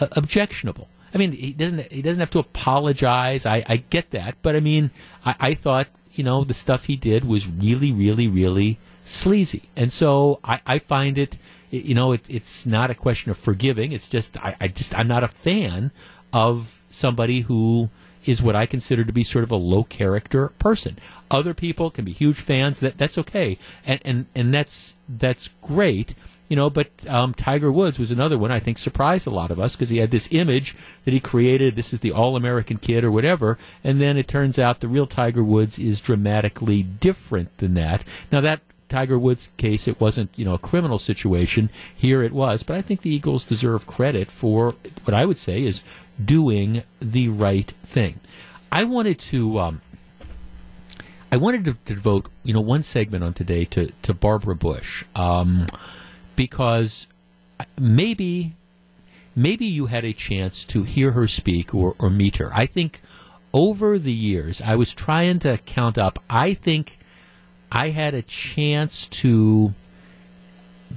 uh, 0.00 0.08
objectionable. 0.12 0.88
I 1.14 1.18
mean, 1.18 1.32
he 1.32 1.52
doesn't 1.52 1.92
he 1.92 2.02
doesn't 2.02 2.20
have 2.20 2.30
to 2.30 2.38
apologize. 2.38 3.46
I, 3.46 3.64
I 3.68 3.76
get 3.76 4.10
that, 4.10 4.36
but 4.42 4.56
I 4.56 4.60
mean, 4.60 4.90
I, 5.24 5.34
I 5.40 5.54
thought 5.54 5.88
you 6.12 6.24
know 6.24 6.44
the 6.44 6.54
stuff 6.54 6.84
he 6.84 6.96
did 6.96 7.24
was 7.24 7.48
really, 7.48 7.92
really, 7.92 8.28
really 8.28 8.78
sleazy, 9.04 9.62
and 9.76 9.92
so 9.92 10.40
I, 10.44 10.60
I 10.66 10.78
find 10.78 11.18
it 11.18 11.36
you 11.72 11.94
know, 11.94 12.12
it, 12.12 12.20
it's 12.28 12.66
not 12.66 12.90
a 12.90 12.94
question 12.94 13.30
of 13.30 13.38
forgiving. 13.38 13.92
It's 13.92 14.08
just 14.08 14.36
I, 14.36 14.54
I 14.60 14.68
just 14.68 14.96
I'm 14.96 15.08
not 15.08 15.24
a 15.24 15.28
fan 15.28 15.90
of 16.32 16.82
somebody 16.90 17.40
who 17.40 17.88
is 18.26 18.42
what 18.42 18.54
I 18.54 18.66
consider 18.66 19.04
to 19.04 19.12
be 19.12 19.24
sort 19.24 19.42
of 19.42 19.50
a 19.50 19.56
low 19.56 19.82
character 19.84 20.48
person. 20.58 20.98
Other 21.30 21.54
people 21.54 21.90
can 21.90 22.04
be 22.04 22.12
huge 22.12 22.36
fans. 22.36 22.80
That 22.80 22.98
that's 22.98 23.16
okay, 23.18 23.58
and 23.86 24.00
and 24.04 24.26
and 24.34 24.52
that's 24.52 24.94
that's 25.08 25.48
great. 25.62 26.14
You 26.52 26.56
know, 26.56 26.68
but 26.68 26.90
um, 27.08 27.32
Tiger 27.32 27.72
Woods 27.72 27.98
was 27.98 28.12
another 28.12 28.36
one 28.36 28.52
I 28.52 28.60
think 28.60 28.76
surprised 28.76 29.26
a 29.26 29.30
lot 29.30 29.50
of 29.50 29.58
us 29.58 29.74
because 29.74 29.88
he 29.88 29.96
had 29.96 30.10
this 30.10 30.28
image 30.30 30.76
that 31.06 31.14
he 31.14 31.18
created. 31.18 31.76
This 31.76 31.94
is 31.94 32.00
the 32.00 32.12
all-American 32.12 32.76
kid 32.76 33.04
or 33.04 33.10
whatever, 33.10 33.56
and 33.82 34.02
then 34.02 34.18
it 34.18 34.28
turns 34.28 34.58
out 34.58 34.80
the 34.80 34.86
real 34.86 35.06
Tiger 35.06 35.42
Woods 35.42 35.78
is 35.78 35.98
dramatically 35.98 36.82
different 36.82 37.56
than 37.56 37.72
that. 37.72 38.04
Now 38.30 38.42
that 38.42 38.60
Tiger 38.90 39.18
Woods 39.18 39.48
case, 39.56 39.88
it 39.88 39.98
wasn't 39.98 40.28
you 40.36 40.44
know 40.44 40.52
a 40.52 40.58
criminal 40.58 40.98
situation. 40.98 41.70
Here 41.96 42.22
it 42.22 42.32
was, 42.32 42.62
but 42.62 42.76
I 42.76 42.82
think 42.82 43.00
the 43.00 43.14
Eagles 43.14 43.44
deserve 43.44 43.86
credit 43.86 44.30
for 44.30 44.74
what 45.04 45.14
I 45.14 45.24
would 45.24 45.38
say 45.38 45.62
is 45.62 45.82
doing 46.22 46.82
the 47.00 47.28
right 47.28 47.72
thing. 47.82 48.20
I 48.70 48.84
wanted 48.84 49.18
to. 49.20 49.58
Um, 49.58 49.80
I 51.32 51.38
wanted 51.38 51.64
to, 51.64 51.78
to, 51.86 51.94
devote, 51.94 52.28
you 52.44 52.52
know, 52.52 52.60
one 52.60 52.82
segment 52.82 53.24
on 53.24 53.32
today 53.32 53.64
to, 53.64 53.90
to 54.02 54.12
Barbara 54.12 54.54
Bush, 54.54 55.02
um, 55.16 55.66
because 56.46 57.06
maybe, 57.78 58.52
maybe 59.36 59.64
you 59.64 59.86
had 59.86 60.04
a 60.04 60.12
chance 60.12 60.64
to 60.64 60.82
hear 60.82 61.12
her 61.12 61.28
speak 61.28 61.72
or, 61.72 61.94
or 62.00 62.10
meet 62.10 62.38
her. 62.38 62.50
I 62.52 62.66
think 62.66 63.00
over 63.54 63.96
the 63.96 64.12
years, 64.12 64.60
I 64.60 64.74
was 64.74 64.92
trying 64.92 65.38
to 65.40 65.58
count 65.58 65.98
up. 65.98 66.18
I 66.28 66.54
think 66.54 66.98
I 67.70 67.90
had 67.90 68.14
a 68.14 68.22
chance 68.22 69.06
to 69.22 69.72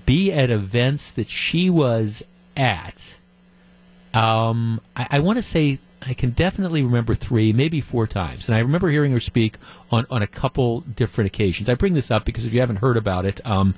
be 0.08 0.32
at 0.32 0.50
events 0.50 1.12
that 1.12 1.30
she 1.30 1.70
was 1.70 2.24
at. 2.58 3.20
Um, 4.16 4.82
I, 4.96 5.08
I 5.12 5.20
want 5.20 5.38
to 5.38 5.44
say 5.44 5.78
I 6.02 6.16
can 6.16 6.32
definitely 6.32 6.82
remember 6.82 7.14
three, 7.14 7.54
maybe 7.54 7.82
four 7.82 8.08
times. 8.08 8.48
And 8.48 8.56
I 8.56 8.60
remember 8.60 8.90
hearing 8.90 9.12
her 9.12 9.20
speak 9.20 9.58
on, 9.92 10.08
on 10.10 10.24
a 10.24 10.28
couple 10.28 10.82
different 10.82 11.28
occasions. 11.28 11.70
I 11.70 11.76
bring 11.76 11.94
this 11.94 12.10
up 12.10 12.26
because 12.26 12.46
if 12.46 12.54
you 12.54 12.62
haven't 12.62 12.78
heard 12.78 12.98
about 12.98 13.26
it, 13.26 13.46
um, 13.46 13.76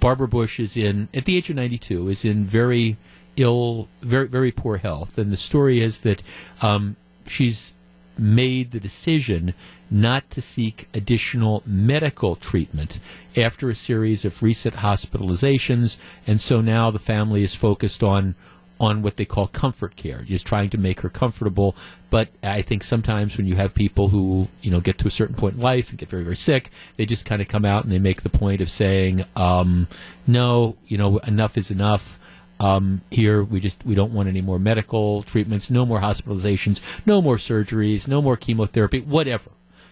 Barbara 0.00 0.28
Bush 0.28 0.60
is 0.60 0.76
in, 0.76 1.08
at 1.14 1.24
the 1.24 1.36
age 1.36 1.50
of 1.50 1.56
92, 1.56 2.08
is 2.08 2.24
in 2.24 2.44
very 2.44 2.96
ill, 3.36 3.88
very, 4.02 4.28
very 4.28 4.52
poor 4.52 4.78
health. 4.78 5.18
And 5.18 5.32
the 5.32 5.36
story 5.36 5.80
is 5.80 5.98
that 5.98 6.22
um, 6.62 6.96
she's 7.26 7.72
made 8.18 8.70
the 8.70 8.80
decision 8.80 9.54
not 9.90 10.30
to 10.30 10.40
seek 10.40 10.88
additional 10.94 11.62
medical 11.66 12.34
treatment 12.34 12.98
after 13.36 13.68
a 13.68 13.74
series 13.74 14.24
of 14.24 14.42
recent 14.42 14.76
hospitalizations. 14.76 15.98
And 16.26 16.40
so 16.40 16.60
now 16.60 16.90
the 16.90 16.98
family 16.98 17.42
is 17.42 17.54
focused 17.54 18.02
on 18.02 18.34
on 18.78 19.02
what 19.02 19.16
they 19.16 19.24
call 19.24 19.46
comfort 19.46 19.96
care, 19.96 20.22
just 20.22 20.46
trying 20.46 20.70
to 20.70 20.78
make 20.78 21.00
her 21.00 21.08
comfortable. 21.08 21.76
But 22.10 22.28
I 22.42 22.62
think 22.62 22.82
sometimes 22.82 23.36
when 23.36 23.46
you 23.46 23.56
have 23.56 23.74
people 23.74 24.08
who 24.08 24.48
you 24.62 24.70
know 24.70 24.80
get 24.80 24.98
to 24.98 25.08
a 25.08 25.10
certain 25.10 25.34
point 25.34 25.56
in 25.56 25.60
life 25.60 25.90
and 25.90 25.98
get 25.98 26.08
very 26.08 26.22
very 26.22 26.36
sick, 26.36 26.70
they 26.96 27.06
just 27.06 27.24
kind 27.24 27.42
of 27.42 27.48
come 27.48 27.64
out 27.64 27.84
and 27.84 27.92
they 27.92 27.98
make 27.98 28.22
the 28.22 28.30
point 28.30 28.60
of 28.60 28.68
saying, 28.68 29.24
um, 29.34 29.88
"No, 30.26 30.76
you 30.86 30.98
know, 30.98 31.18
enough 31.18 31.56
is 31.56 31.70
enough." 31.70 32.18
Um, 32.58 33.02
here 33.10 33.42
we 33.42 33.60
just 33.60 33.84
we 33.84 33.94
don't 33.94 34.12
want 34.12 34.28
any 34.28 34.40
more 34.40 34.58
medical 34.58 35.22
treatments, 35.22 35.70
no 35.70 35.84
more 35.84 36.00
hospitalizations, 36.00 36.80
no 37.04 37.20
more 37.20 37.36
surgeries, 37.36 38.08
no 38.08 38.22
more 38.22 38.36
chemotherapy, 38.36 39.00
whatever 39.00 39.50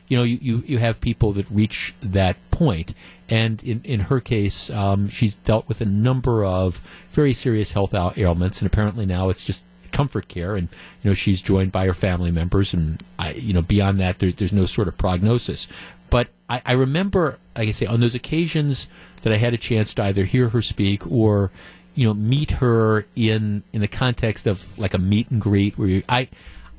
you 0.09 0.18
know, 0.18 0.24
you, 0.24 0.38
you, 0.40 0.62
you 0.66 0.78
have 0.78 1.00
people 1.00 1.32
that 1.32 1.50
reach 1.50 1.94
that 2.00 2.36
point. 2.50 2.94
And 3.28 3.62
in, 3.62 3.80
in 3.84 4.00
her 4.00 4.20
case, 4.20 4.68
um, 4.70 5.09
she's 5.09 5.34
dealt 5.34 5.66
with 5.68 5.80
a 5.80 5.86
number 5.86 6.44
of 6.44 6.76
very 7.11 7.32
serious 7.32 7.72
health 7.72 7.94
ailments, 7.94 8.61
and 8.61 8.66
apparently 8.66 9.07
now 9.07 9.30
it's 9.30 9.44
just 9.44 9.62
comfort 9.92 10.28
care. 10.28 10.57
And, 10.57 10.68
you 11.02 11.11
know, 11.11 11.14
she's 11.14 11.40
joined 11.40 11.72
by 11.72 11.86
her 11.86 11.94
family 11.94 12.30
members, 12.30 12.74
and, 12.74 13.02
I, 13.18 13.32
you 13.32 13.55
know, 13.55 13.62
beyond 13.62 13.98
that, 14.00 14.18
there, 14.18 14.30
there's 14.30 14.52
no 14.52 14.66
sort 14.66 14.88
of 14.88 14.98
prognosis. 14.98 15.66
But 16.11 16.28
I, 16.48 16.62
I 16.66 16.72
remember, 16.72 17.38
like 17.57 17.68
I 17.68 17.72
say, 17.72 17.86
on 17.86 18.00
those 18.00 18.14
occasions 18.14 18.88
that 19.22 19.32
I 19.32 19.36
had 19.36 19.55
a 19.55 19.57
chance 19.59 19.94
to 19.94 20.02
either 20.05 20.24
hear 20.24 20.50
her 20.50 20.61
speak 20.61 21.11
or, 21.11 21.50
you 21.94 22.07
know, 22.07 22.12
meet 22.12 22.50
her 22.52 23.07
in 23.16 23.62
in 23.72 23.80
the 23.80 23.88
context 23.88 24.46
of 24.46 24.78
like 24.78 24.94
a 24.94 24.98
meet 24.98 25.30
and 25.30 25.40
greet 25.40 25.78
where 25.78 25.88
you, 25.88 26.02
I, 26.09 26.28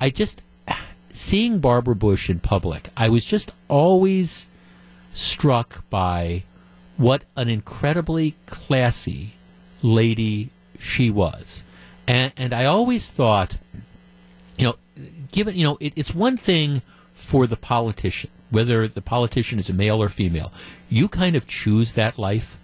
I 0.00 0.10
just 0.10 0.42
seeing 1.16 1.60
Barbara 1.60 1.96
Bush 1.96 2.28
in 2.28 2.40
public, 2.40 2.90
I 2.96 3.08
was 3.08 3.24
just 3.24 3.52
always 3.68 4.46
struck 5.14 5.88
by 5.88 6.42
what 6.98 7.24
an 7.36 7.48
incredibly 7.48 8.36
classy 8.44 9.32
lady 9.82 10.50
she 10.78 11.10
was. 11.10 11.62
And, 12.06 12.32
and 12.36 12.52
I 12.52 12.66
always 12.66 13.08
thought, 13.08 13.56
you 14.58 14.66
know, 14.66 14.76
given, 15.32 15.56
you 15.56 15.64
know, 15.64 15.78
it, 15.80 15.94
it's 15.96 16.14
one 16.14 16.36
thing 16.36 16.82
for 17.14 17.46
the 17.46 17.56
politician, 17.56 18.30
whether 18.50 18.86
the 18.86 19.02
politician 19.02 19.58
is 19.58 19.70
a 19.70 19.74
male 19.74 20.02
or 20.02 20.10
female, 20.10 20.52
you 20.90 21.08
kind 21.08 21.34
of 21.34 21.46
choose 21.46 21.94
that 21.94 22.18
life. 22.18 22.58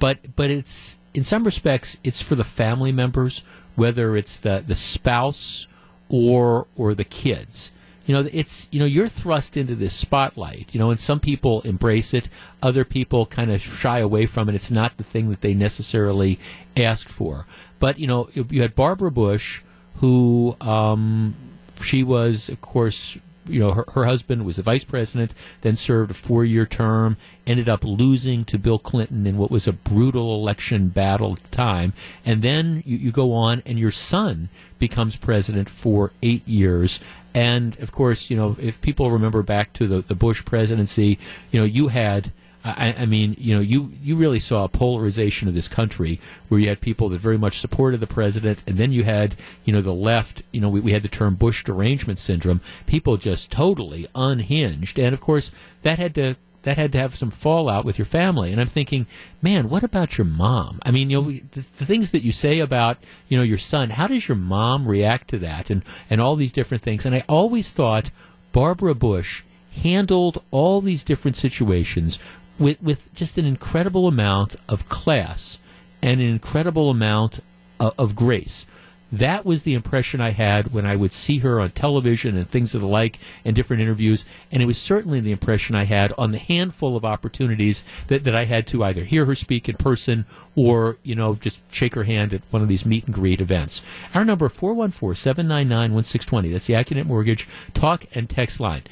But, 0.00 0.34
but 0.34 0.50
it's, 0.50 0.98
in 1.14 1.22
some 1.22 1.44
respects, 1.44 1.96
it's 2.02 2.22
for 2.22 2.34
the 2.34 2.44
family 2.44 2.90
members, 2.90 3.44
whether 3.76 4.16
it's 4.16 4.36
the, 4.36 4.64
the 4.66 4.74
spouse 4.74 5.68
or, 6.08 6.66
or 6.76 6.94
the 6.94 7.04
kids 7.04 7.70
you 8.06 8.14
know 8.14 8.28
it's 8.32 8.68
you 8.70 8.78
know 8.78 8.86
you're 8.86 9.08
thrust 9.08 9.56
into 9.56 9.74
this 9.74 9.94
spotlight 9.94 10.68
you 10.72 10.78
know 10.78 10.90
and 10.90 11.00
some 11.00 11.20
people 11.20 11.60
embrace 11.62 12.12
it 12.14 12.28
other 12.62 12.84
people 12.84 13.26
kind 13.26 13.50
of 13.50 13.60
shy 13.60 13.98
away 13.98 14.26
from 14.26 14.48
it 14.48 14.54
it's 14.54 14.70
not 14.70 14.96
the 14.96 15.04
thing 15.04 15.30
that 15.30 15.40
they 15.40 15.54
necessarily 15.54 16.38
asked 16.76 17.08
for 17.08 17.46
but 17.78 17.98
you 17.98 18.06
know 18.06 18.28
you 18.34 18.62
had 18.62 18.74
barbara 18.74 19.10
bush 19.10 19.62
who 19.96 20.56
um, 20.60 21.34
she 21.80 22.02
was 22.02 22.48
of 22.48 22.60
course 22.60 23.18
you 23.48 23.60
know, 23.60 23.72
her, 23.72 23.84
her 23.94 24.04
husband 24.04 24.44
was 24.44 24.56
the 24.56 24.62
vice 24.62 24.84
president, 24.84 25.34
then 25.60 25.76
served 25.76 26.10
a 26.10 26.14
four 26.14 26.44
year 26.44 26.66
term, 26.66 27.16
ended 27.46 27.68
up 27.68 27.84
losing 27.84 28.44
to 28.46 28.58
Bill 28.58 28.78
Clinton 28.78 29.26
in 29.26 29.36
what 29.36 29.50
was 29.50 29.68
a 29.68 29.72
brutal 29.72 30.34
election 30.34 30.88
battle 30.88 31.36
time. 31.50 31.92
And 32.24 32.42
then 32.42 32.82
you, 32.86 32.96
you 32.96 33.12
go 33.12 33.32
on, 33.32 33.62
and 33.66 33.78
your 33.78 33.90
son 33.90 34.48
becomes 34.78 35.16
president 35.16 35.68
for 35.68 36.12
eight 36.22 36.46
years. 36.48 37.00
And 37.34 37.78
of 37.80 37.92
course, 37.92 38.30
you 38.30 38.36
know, 38.36 38.56
if 38.60 38.80
people 38.80 39.10
remember 39.10 39.42
back 39.42 39.72
to 39.74 39.86
the, 39.88 40.00
the 40.00 40.14
Bush 40.14 40.44
presidency, 40.44 41.18
you 41.50 41.60
know, 41.60 41.66
you 41.66 41.88
had 41.88 42.32
I, 42.64 42.94
I, 43.00 43.06
mean, 43.06 43.36
you 43.38 43.54
know, 43.54 43.60
you, 43.60 43.92
you 44.02 44.16
really 44.16 44.38
saw 44.38 44.64
a 44.64 44.70
polarization 44.70 45.48
of 45.48 45.54
this 45.54 45.68
country 45.68 46.18
where 46.48 46.58
you 46.58 46.68
had 46.68 46.80
people 46.80 47.10
that 47.10 47.20
very 47.20 47.36
much 47.36 47.58
supported 47.58 48.00
the 48.00 48.06
president, 48.06 48.62
and 48.66 48.78
then 48.78 48.90
you 48.90 49.04
had, 49.04 49.36
you 49.64 49.72
know, 49.74 49.82
the 49.82 49.92
left. 49.92 50.42
You 50.50 50.62
know, 50.62 50.70
we, 50.70 50.80
we 50.80 50.92
had 50.92 51.02
the 51.02 51.08
term 51.08 51.34
Bush 51.34 51.62
derangement 51.62 52.18
syndrome. 52.18 52.62
People 52.86 53.18
just 53.18 53.52
totally 53.52 54.06
unhinged, 54.14 54.98
and 54.98 55.12
of 55.12 55.20
course 55.20 55.50
that 55.82 55.98
had 55.98 56.14
to 56.14 56.36
that 56.64 56.76
had 56.76 56.92
to 56.92 56.98
have 56.98 57.14
some 57.14 57.30
fallout 57.30 57.84
with 57.84 57.98
your 57.98 58.06
family. 58.06 58.50
And 58.50 58.60
I'm 58.60 58.66
thinking, 58.66 59.06
man, 59.40 59.68
what 59.68 59.84
about 59.84 60.18
your 60.18 60.24
mom? 60.24 60.80
I 60.82 60.90
mean, 60.90 61.10
you 61.10 61.20
know, 61.20 61.30
the, 61.30 61.60
the, 61.60 61.86
things 61.86 62.10
that 62.10 62.22
you 62.22 62.32
say 62.32 62.58
about, 62.58 62.98
you 63.28 63.38
know, 63.38 63.44
your 63.44 63.58
son, 63.58 63.90
how 63.90 64.06
does 64.06 64.26
your 64.26 64.36
mom 64.36 64.88
react 64.88 65.28
to 65.28 65.38
that 65.38 65.70
and, 65.70 65.82
and 66.10 66.20
all 66.20 66.36
these 66.36 66.52
different 66.52 66.82
things? 66.82 67.06
And 67.06 67.14
I 67.14 67.24
always 67.28 67.70
thought 67.70 68.10
Barbara 68.52 68.94
Bush 68.94 69.42
handled 69.82 70.42
all 70.50 70.80
these 70.80 71.04
different 71.04 71.36
situations 71.36 72.18
with, 72.58 72.80
with 72.82 73.12
just 73.14 73.38
an 73.38 73.44
incredible 73.44 74.06
amount 74.06 74.56
of 74.68 74.88
class 74.88 75.60
and 76.00 76.20
an 76.20 76.28
incredible 76.28 76.90
amount 76.90 77.40
of, 77.78 77.94
of 77.98 78.16
grace. 78.16 78.66
That 79.12 79.46
was 79.46 79.62
the 79.62 79.74
impression 79.74 80.20
I 80.20 80.30
had 80.30 80.72
when 80.72 80.84
I 80.84 80.96
would 80.96 81.12
see 81.12 81.38
her 81.38 81.60
on 81.60 81.70
television 81.70 82.36
and 82.36 82.48
things 82.48 82.74
of 82.74 82.80
the 82.80 82.86
like 82.86 83.20
and 83.44 83.54
different 83.54 83.82
interviews. 83.82 84.24
And 84.50 84.62
it 84.62 84.66
was 84.66 84.78
certainly 84.78 85.20
the 85.20 85.30
impression 85.30 85.76
I 85.76 85.84
had 85.84 86.12
on 86.18 86.32
the 86.32 86.38
handful 86.38 86.96
of 86.96 87.04
opportunities 87.04 87.84
that, 88.08 88.24
that 88.24 88.34
I 88.34 88.44
had 88.44 88.66
to 88.68 88.82
either 88.82 89.04
hear 89.04 89.24
her 89.26 89.34
speak 89.34 89.68
in 89.68 89.76
person 89.76 90.26
or, 90.56 90.98
you 91.02 91.14
know, 91.14 91.34
just 91.34 91.60
shake 91.72 91.94
her 91.94 92.04
hand 92.04 92.34
at 92.34 92.42
one 92.50 92.62
of 92.62 92.68
these 92.68 92.84
meet 92.84 93.04
and 93.04 93.14
greet 93.14 93.40
events. 93.40 93.82
Our 94.14 94.24
number 94.24 94.48
414 94.48 95.14
799 95.14 95.94
1620. 95.94 96.50
That's 96.50 96.66
the 96.66 96.74
Accunet 96.74 97.06
Mortgage 97.06 97.48
talk 97.72 98.06
and 98.14 98.28
text 98.28 98.58
line. 98.58 98.82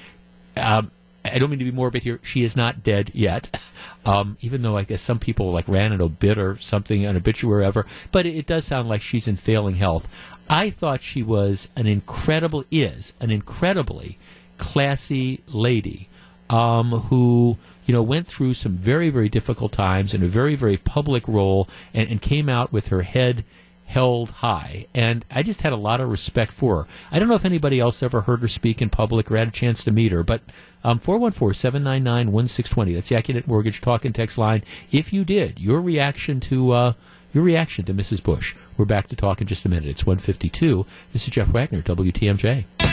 Um, 0.56 0.90
I 1.24 1.38
don't 1.38 1.50
mean 1.50 1.58
to 1.60 1.64
be 1.64 1.70
morbid 1.70 2.02
here. 2.02 2.20
She 2.22 2.42
is 2.42 2.56
not 2.56 2.82
dead 2.82 3.10
yet, 3.14 3.60
um, 4.06 4.36
even 4.40 4.62
though 4.62 4.76
I 4.76 4.84
guess 4.84 5.00
some 5.00 5.18
people 5.18 5.52
like 5.52 5.68
ran 5.68 5.92
an 5.92 6.00
obit 6.00 6.38
or 6.38 6.58
something, 6.58 7.04
an 7.04 7.16
obituary 7.16 7.64
ever. 7.64 7.86
But 8.10 8.26
it, 8.26 8.36
it 8.36 8.46
does 8.46 8.64
sound 8.64 8.88
like 8.88 9.02
she's 9.02 9.28
in 9.28 9.36
failing 9.36 9.76
health. 9.76 10.08
I 10.48 10.70
thought 10.70 11.00
she 11.02 11.22
was 11.22 11.70
an 11.76 11.86
incredible, 11.86 12.64
is 12.70 13.12
an 13.20 13.30
incredibly 13.30 14.18
classy 14.58 15.42
lady 15.48 16.08
um, 16.50 16.90
who 16.90 17.56
you 17.86 17.92
know 17.92 18.02
went 18.02 18.26
through 18.26 18.54
some 18.54 18.76
very 18.76 19.10
very 19.10 19.28
difficult 19.28 19.72
times 19.72 20.14
in 20.14 20.22
a 20.22 20.28
very 20.28 20.54
very 20.54 20.76
public 20.76 21.26
role 21.26 21.68
and, 21.94 22.08
and 22.10 22.22
came 22.22 22.48
out 22.48 22.72
with 22.72 22.88
her 22.88 23.02
head 23.02 23.44
held 23.92 24.30
high. 24.30 24.86
And 24.94 25.22
I 25.30 25.42
just 25.42 25.60
had 25.60 25.72
a 25.72 25.76
lot 25.76 26.00
of 26.00 26.10
respect 26.10 26.50
for 26.50 26.82
her. 26.82 26.88
I 27.10 27.18
don't 27.18 27.28
know 27.28 27.34
if 27.34 27.44
anybody 27.44 27.78
else 27.78 28.02
ever 28.02 28.22
heard 28.22 28.40
her 28.40 28.48
speak 28.48 28.80
in 28.80 28.88
public 28.88 29.30
or 29.30 29.36
had 29.36 29.48
a 29.48 29.52
chance 29.52 29.84
to 29.84 29.90
meet 29.90 30.12
her, 30.12 30.22
but 30.22 30.40
um, 30.82 30.98
414 30.98 31.54
799 31.54 32.32
1620. 32.32 32.94
That's 32.94 33.08
the 33.10 33.16
Accunet 33.16 33.46
Mortgage 33.46 33.82
Talk 33.82 34.06
and 34.06 34.14
Text 34.14 34.38
line. 34.38 34.64
If 34.90 35.12
you 35.12 35.24
did, 35.24 35.60
your 35.60 35.80
reaction 35.80 36.40
to. 36.40 36.72
Uh, 36.72 36.92
your 37.34 37.44
reaction 37.44 37.86
to 37.86 37.94
Mrs. 37.94 38.22
Bush. 38.22 38.54
We're 38.76 38.84
back 38.84 39.08
to 39.08 39.16
talk 39.16 39.40
in 39.40 39.46
just 39.46 39.64
a 39.64 39.68
minute. 39.70 39.88
It's 39.88 40.04
152. 40.04 40.84
This 41.14 41.24
is 41.24 41.30
Jeff 41.30 41.48
Wagner, 41.48 41.80
WTMJ. 41.80 42.91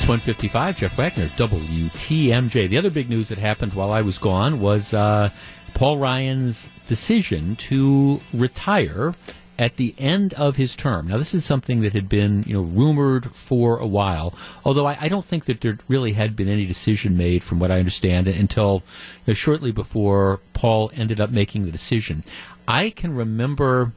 It's 0.00 0.08
155. 0.08 0.78
Jeff 0.78 0.96
Wagner, 0.96 1.28
WTMJ. 1.36 2.70
The 2.70 2.78
other 2.78 2.88
big 2.88 3.10
news 3.10 3.28
that 3.28 3.36
happened 3.36 3.74
while 3.74 3.92
I 3.92 4.00
was 4.00 4.16
gone 4.16 4.58
was 4.58 4.94
uh, 4.94 5.28
Paul 5.74 5.98
Ryan's 5.98 6.70
decision 6.86 7.54
to 7.56 8.22
retire 8.32 9.14
at 9.58 9.76
the 9.76 9.94
end 9.98 10.32
of 10.34 10.56
his 10.56 10.74
term. 10.74 11.08
Now, 11.08 11.18
this 11.18 11.34
is 11.34 11.44
something 11.44 11.80
that 11.80 11.92
had 11.92 12.08
been, 12.08 12.44
you 12.46 12.54
know, 12.54 12.62
rumored 12.62 13.26
for 13.26 13.76
a 13.76 13.86
while. 13.86 14.32
Although 14.64 14.86
I, 14.86 14.96
I 15.02 15.08
don't 15.08 15.24
think 15.24 15.44
that 15.44 15.60
there 15.60 15.78
really 15.86 16.12
had 16.12 16.34
been 16.34 16.48
any 16.48 16.64
decision 16.64 17.18
made, 17.18 17.44
from 17.44 17.58
what 17.58 17.70
I 17.70 17.78
understand, 17.78 18.26
until 18.26 18.82
you 19.26 19.32
know, 19.32 19.34
shortly 19.34 19.70
before 19.70 20.40
Paul 20.54 20.90
ended 20.94 21.20
up 21.20 21.28
making 21.28 21.66
the 21.66 21.72
decision. 21.72 22.24
I 22.66 22.88
can 22.88 23.14
remember, 23.14 23.92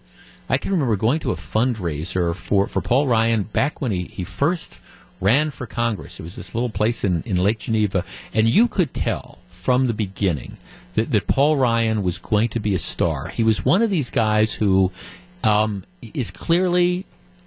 I 0.50 0.58
can 0.58 0.72
remember 0.72 0.98
going 0.98 1.22
to 1.22 1.32
a 1.32 1.36
fundraiser 1.36 2.36
for, 2.36 2.68
for 2.68 2.82
Paul 2.82 3.08
Ryan 3.08 3.44
back 3.44 3.80
when 3.80 3.94
he, 3.94 4.04
he 4.04 4.26
first 4.26 4.82
ran 5.24 5.50
for 5.50 5.66
Congress. 5.66 6.20
It 6.20 6.24
was 6.24 6.36
this 6.36 6.54
little 6.54 6.70
place 6.70 7.04
in, 7.04 7.24
in 7.26 7.38
Lake 7.38 7.60
Geneva, 7.60 8.04
and 8.34 8.48
you 8.48 8.68
could 8.68 8.94
tell 8.94 9.40
from 9.48 9.88
the 9.88 9.94
beginning 9.94 10.58
that, 10.94 11.12
that 11.12 11.28
Paul 11.28 11.58
Ryan 11.58 12.04
was 12.04 12.18
going 12.18 12.50
to 12.50 12.60
be 12.60 12.76
a 12.76 12.80
star. 12.80 13.30
He 13.30 13.44
was 13.44 13.66
one 13.66 13.82
of 13.82 13.90
these 13.90 14.10
guys 14.10 14.54
who 14.54 14.92
um, 15.44 15.84
is 16.02 16.30
clearly 16.30 17.06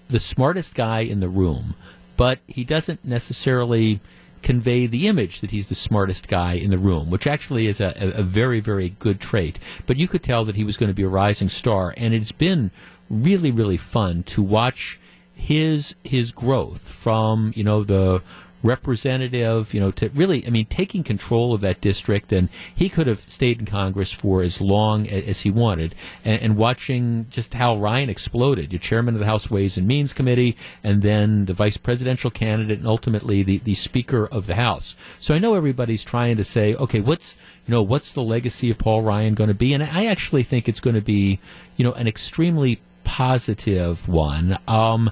the 0.09 0.20
smartest 0.20 0.74
guy 0.74 1.01
in 1.01 1.20
the 1.20 1.28
room, 1.28 1.74
but 2.16 2.39
he 2.47 2.65
doesn't 2.65 3.05
necessarily 3.05 4.01
convey 4.43 4.86
the 4.86 5.09
image 5.09 5.40
that 5.40 5.51
he's 5.51 5.66
the 5.66 5.74
smartest 5.74 6.28
guy 6.28 6.53
in 6.53 6.70
the 6.70 6.78
room, 6.78 7.11
which 7.11 7.27
actually 7.27 7.66
is 7.66 7.81
a, 7.81 7.93
a, 7.97 8.20
a 8.20 8.23
very, 8.23 8.61
very 8.61 8.90
good 8.90 9.20
trait. 9.20 9.59
But 9.86 9.97
you 9.97 10.07
could 10.07 10.23
tell 10.23 10.44
that 10.44 10.55
he 10.55 10.65
was 10.65 10.77
going 10.77 10.90
to 10.90 10.94
be 10.94 11.03
a 11.03 11.09
rising 11.09 11.48
star, 11.48 11.93
and 11.97 12.15
it's 12.15 12.32
been 12.32 12.70
really, 13.11 13.51
really 13.51 13.77
fun 13.77 14.23
to 14.24 14.43
watch 14.43 15.01
his 15.36 15.94
his 16.02 16.32
growth 16.32 16.88
from 16.88 17.52
you 17.54 17.62
know 17.62 17.84
the 17.84 18.22
representative, 18.62 19.72
you 19.72 19.80
know, 19.80 19.90
to 19.92 20.08
really, 20.10 20.44
I 20.46 20.50
mean, 20.50 20.66
taking 20.66 21.04
control 21.04 21.54
of 21.54 21.60
that 21.60 21.80
district, 21.80 22.32
and 22.32 22.48
he 22.74 22.88
could 22.88 23.06
have 23.06 23.20
stayed 23.20 23.60
in 23.60 23.66
Congress 23.66 24.12
for 24.12 24.42
as 24.42 24.60
long 24.60 25.06
as, 25.06 25.24
as 25.24 25.40
he 25.42 25.50
wanted, 25.50 25.94
and, 26.24 26.42
and, 26.42 26.56
watching 26.56 27.26
just 27.30 27.54
how 27.54 27.76
Ryan 27.76 28.10
exploded, 28.10 28.70
the 28.70 28.78
chairman 28.78 29.14
of 29.14 29.20
the 29.20 29.26
House 29.26 29.50
Ways 29.50 29.76
and 29.76 29.86
Means 29.86 30.12
Committee, 30.12 30.56
and 30.82 31.02
then 31.02 31.44
the 31.44 31.54
vice 31.54 31.76
presidential 31.76 32.30
candidate, 32.30 32.78
and 32.78 32.88
ultimately 32.88 33.42
the, 33.42 33.58
the 33.58 33.74
Speaker 33.74 34.26
of 34.26 34.46
the 34.46 34.56
House. 34.56 34.96
So 35.18 35.34
I 35.34 35.38
know 35.38 35.54
everybody's 35.54 36.04
trying 36.04 36.36
to 36.38 36.44
say, 36.44 36.74
okay, 36.74 37.00
what's 37.00 37.36
you 37.66 37.72
know, 37.72 37.82
what's 37.82 38.12
the 38.12 38.22
legacy 38.22 38.70
of 38.70 38.78
Paul 38.78 39.02
Ryan 39.02 39.34
going 39.34 39.48
to 39.48 39.54
be? 39.54 39.74
And 39.74 39.82
I 39.82 40.06
actually 40.06 40.44
think 40.44 40.68
it's 40.68 40.78
going 40.78 40.94
to 40.94 41.02
be, 41.02 41.40
you 41.76 41.84
know, 41.84 41.92
an 41.92 42.06
extremely 42.06 42.80
positive 43.06 44.08
one. 44.08 44.58
Um, 44.68 45.10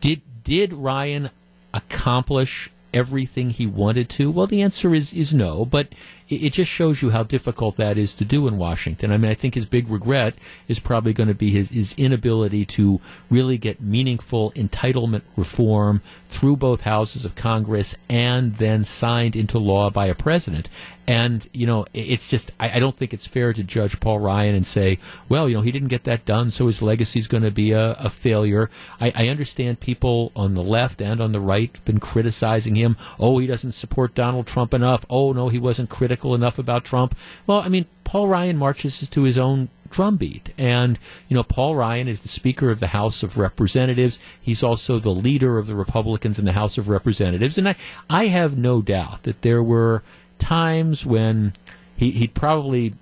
did 0.00 0.20
did 0.44 0.72
Ryan 0.72 1.30
accomplish 1.74 2.70
everything 2.94 3.50
he 3.50 3.66
wanted 3.66 4.08
to? 4.10 4.30
Well, 4.30 4.46
the 4.46 4.62
answer 4.62 4.94
is 4.94 5.12
is 5.12 5.32
no, 5.32 5.64
but 5.64 5.88
it, 6.32 6.44
it, 6.44 6.52
just 6.52 6.70
shows 6.70 7.02
you 7.02 7.10
how 7.10 7.22
difficult 7.22 7.76
that 7.76 7.98
is 7.98 8.14
to 8.14 8.24
do 8.24 8.48
in 8.48 8.56
Washington. 8.56 9.12
I 9.12 9.18
mean, 9.18 9.30
I 9.30 9.34
think 9.34 9.54
his 9.54 9.66
big 9.66 9.88
regret 9.88 10.34
is 10.68 10.78
probably 10.78 11.12
going 11.12 11.28
to 11.28 11.34
be 11.34 11.50
his, 11.50 11.68
his 11.70 11.94
inability 11.98 12.64
to 12.66 13.00
really 13.30 13.58
get 13.58 13.80
meaningful 13.80 14.52
entitlement 14.52 15.22
reform 15.36 16.00
through 16.28 16.56
both 16.56 16.82
houses 16.82 17.24
of 17.24 17.34
Congress 17.34 17.94
and 18.08 18.56
then 18.56 18.84
signed 18.84 19.36
into 19.36 19.58
law 19.58 19.90
by 19.90 20.06
a 20.06 20.14
president. 20.14 20.68
And, 21.06 21.48
you 21.52 21.66
know, 21.66 21.84
it's 21.92 22.30
just, 22.30 22.52
I, 22.60 22.76
I, 22.76 22.78
don't 22.78 22.96
think 22.96 23.12
it's 23.12 23.26
fair 23.26 23.52
to 23.52 23.64
judge 23.64 23.98
Paul 23.98 24.20
Ryan 24.20 24.54
and 24.54 24.64
say, 24.64 24.98
well, 25.28 25.48
you 25.48 25.56
know, 25.56 25.60
he 25.60 25.72
didn't 25.72 25.88
get 25.88 26.04
that 26.04 26.24
done, 26.24 26.52
so 26.52 26.68
his 26.68 26.80
legacy 26.80 27.18
is 27.18 27.26
going 27.26 27.42
to 27.42 27.50
be 27.50 27.72
a, 27.72 27.94
a 27.94 28.08
failure. 28.08 28.70
I, 29.00 29.12
I, 29.16 29.28
understand 29.28 29.80
people 29.80 30.30
on 30.36 30.54
the 30.54 30.62
left 30.62 31.02
and 31.02 31.20
on 31.20 31.32
the 31.32 31.40
right 31.40 31.70
have 31.74 31.84
been 31.84 31.98
criticizing 31.98 32.76
him. 32.76 32.96
Oh, 33.18 33.38
he 33.38 33.48
doesn't 33.48 33.72
support 33.72 34.14
Donald 34.14 34.46
Trump 34.46 34.72
enough. 34.72 35.04
Oh, 35.10 35.32
no, 35.32 35.48
he 35.48 35.58
wasn't 35.58 35.90
critical 35.90 36.21
enough 36.24 36.58
about 36.58 36.84
Trump. 36.84 37.16
Well, 37.46 37.58
I 37.58 37.68
mean, 37.68 37.86
Paul 38.04 38.28
Ryan 38.28 38.56
marches 38.56 39.08
to 39.08 39.22
his 39.22 39.38
own 39.38 39.68
drumbeat. 39.92 40.52
And, 40.58 40.98
you 41.28 41.36
know, 41.36 41.44
Paul 41.44 41.76
Ryan 41.76 42.08
is 42.08 42.20
the 42.20 42.28
Speaker 42.28 42.70
of 42.70 42.80
the 42.80 42.88
House 42.88 43.22
of 43.22 43.38
Representatives. 43.38 44.18
He's 44.40 44.62
also 44.62 44.98
the 44.98 45.10
leader 45.10 45.58
of 45.58 45.66
the 45.66 45.76
Republicans 45.76 46.38
in 46.38 46.44
the 46.44 46.52
House 46.52 46.78
of 46.78 46.88
Representatives. 46.88 47.58
And 47.58 47.68
I, 47.68 47.76
I 48.10 48.26
have 48.26 48.56
no 48.56 48.82
doubt 48.82 49.22
that 49.22 49.42
there 49.42 49.62
were 49.62 50.02
times 50.38 51.06
when 51.06 51.52
he, 51.96 52.10
he'd 52.10 52.34
probably 52.34 52.94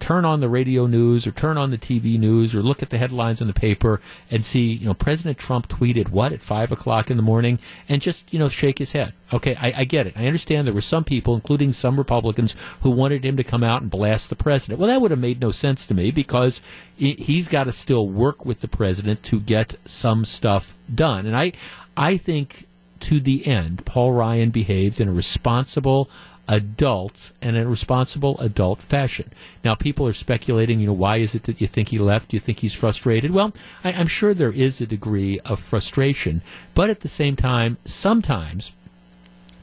turn 0.00 0.24
on 0.24 0.40
the 0.40 0.48
radio 0.48 0.86
news 0.86 1.26
or 1.26 1.30
turn 1.30 1.56
on 1.56 1.70
the 1.70 1.78
TV 1.78 2.18
news 2.18 2.54
or 2.54 2.62
look 2.62 2.82
at 2.82 2.90
the 2.90 2.98
headlines 2.98 3.40
in 3.40 3.46
the 3.46 3.52
paper 3.52 4.00
and 4.30 4.44
see, 4.44 4.72
you 4.72 4.86
know, 4.86 4.94
President 4.94 5.38
Trump 5.38 5.68
tweeted 5.68 6.08
what 6.08 6.32
at 6.32 6.40
five 6.40 6.72
o'clock 6.72 7.10
in 7.10 7.16
the 7.16 7.22
morning 7.22 7.58
and 7.88 8.02
just, 8.02 8.32
you 8.32 8.38
know, 8.38 8.48
shake 8.48 8.78
his 8.78 8.92
head. 8.92 9.12
Okay, 9.32 9.54
I, 9.54 9.72
I, 9.76 9.84
get 9.84 10.06
it. 10.06 10.14
I 10.16 10.26
understand 10.26 10.66
there 10.66 10.74
were 10.74 10.80
some 10.80 11.04
people, 11.04 11.34
including 11.34 11.72
some 11.72 11.96
Republicans, 11.96 12.56
who 12.80 12.90
wanted 12.90 13.24
him 13.24 13.36
to 13.36 13.44
come 13.44 13.62
out 13.62 13.82
and 13.82 13.90
blast 13.90 14.28
the 14.28 14.36
president. 14.36 14.80
Well, 14.80 14.88
that 14.88 15.00
would 15.00 15.12
have 15.12 15.20
made 15.20 15.40
no 15.40 15.52
sense 15.52 15.86
to 15.86 15.94
me 15.94 16.10
because 16.10 16.60
he's 16.96 17.46
got 17.46 17.64
to 17.64 17.72
still 17.72 18.08
work 18.08 18.44
with 18.44 18.60
the 18.60 18.68
president 18.68 19.22
to 19.24 19.38
get 19.38 19.76
some 19.84 20.24
stuff 20.24 20.76
done. 20.92 21.26
And 21.26 21.36
I, 21.36 21.52
I 21.96 22.16
think 22.16 22.66
to 23.00 23.20
the 23.20 23.46
end, 23.46 23.84
Paul 23.84 24.12
Ryan 24.12 24.50
behaved 24.50 25.00
in 25.00 25.08
a 25.08 25.12
responsible, 25.12 26.10
adult 26.50 27.30
and 27.40 27.56
a 27.56 27.66
responsible 27.66 28.36
adult 28.40 28.82
fashion. 28.82 29.30
Now, 29.64 29.76
people 29.76 30.06
are 30.08 30.12
speculating, 30.12 30.80
you 30.80 30.88
know, 30.88 30.92
why 30.92 31.18
is 31.18 31.34
it 31.34 31.44
that 31.44 31.60
you 31.60 31.68
think 31.68 31.88
he 31.88 31.98
left? 31.98 32.30
Do 32.30 32.36
you 32.36 32.40
think 32.40 32.58
he's 32.58 32.74
frustrated? 32.74 33.30
Well, 33.30 33.54
I, 33.84 33.92
I'm 33.92 34.08
sure 34.08 34.34
there 34.34 34.52
is 34.52 34.80
a 34.80 34.86
degree 34.86 35.38
of 35.40 35.60
frustration, 35.60 36.42
but 36.74 36.90
at 36.90 37.00
the 37.00 37.08
same 37.08 37.36
time, 37.36 37.78
sometimes 37.84 38.72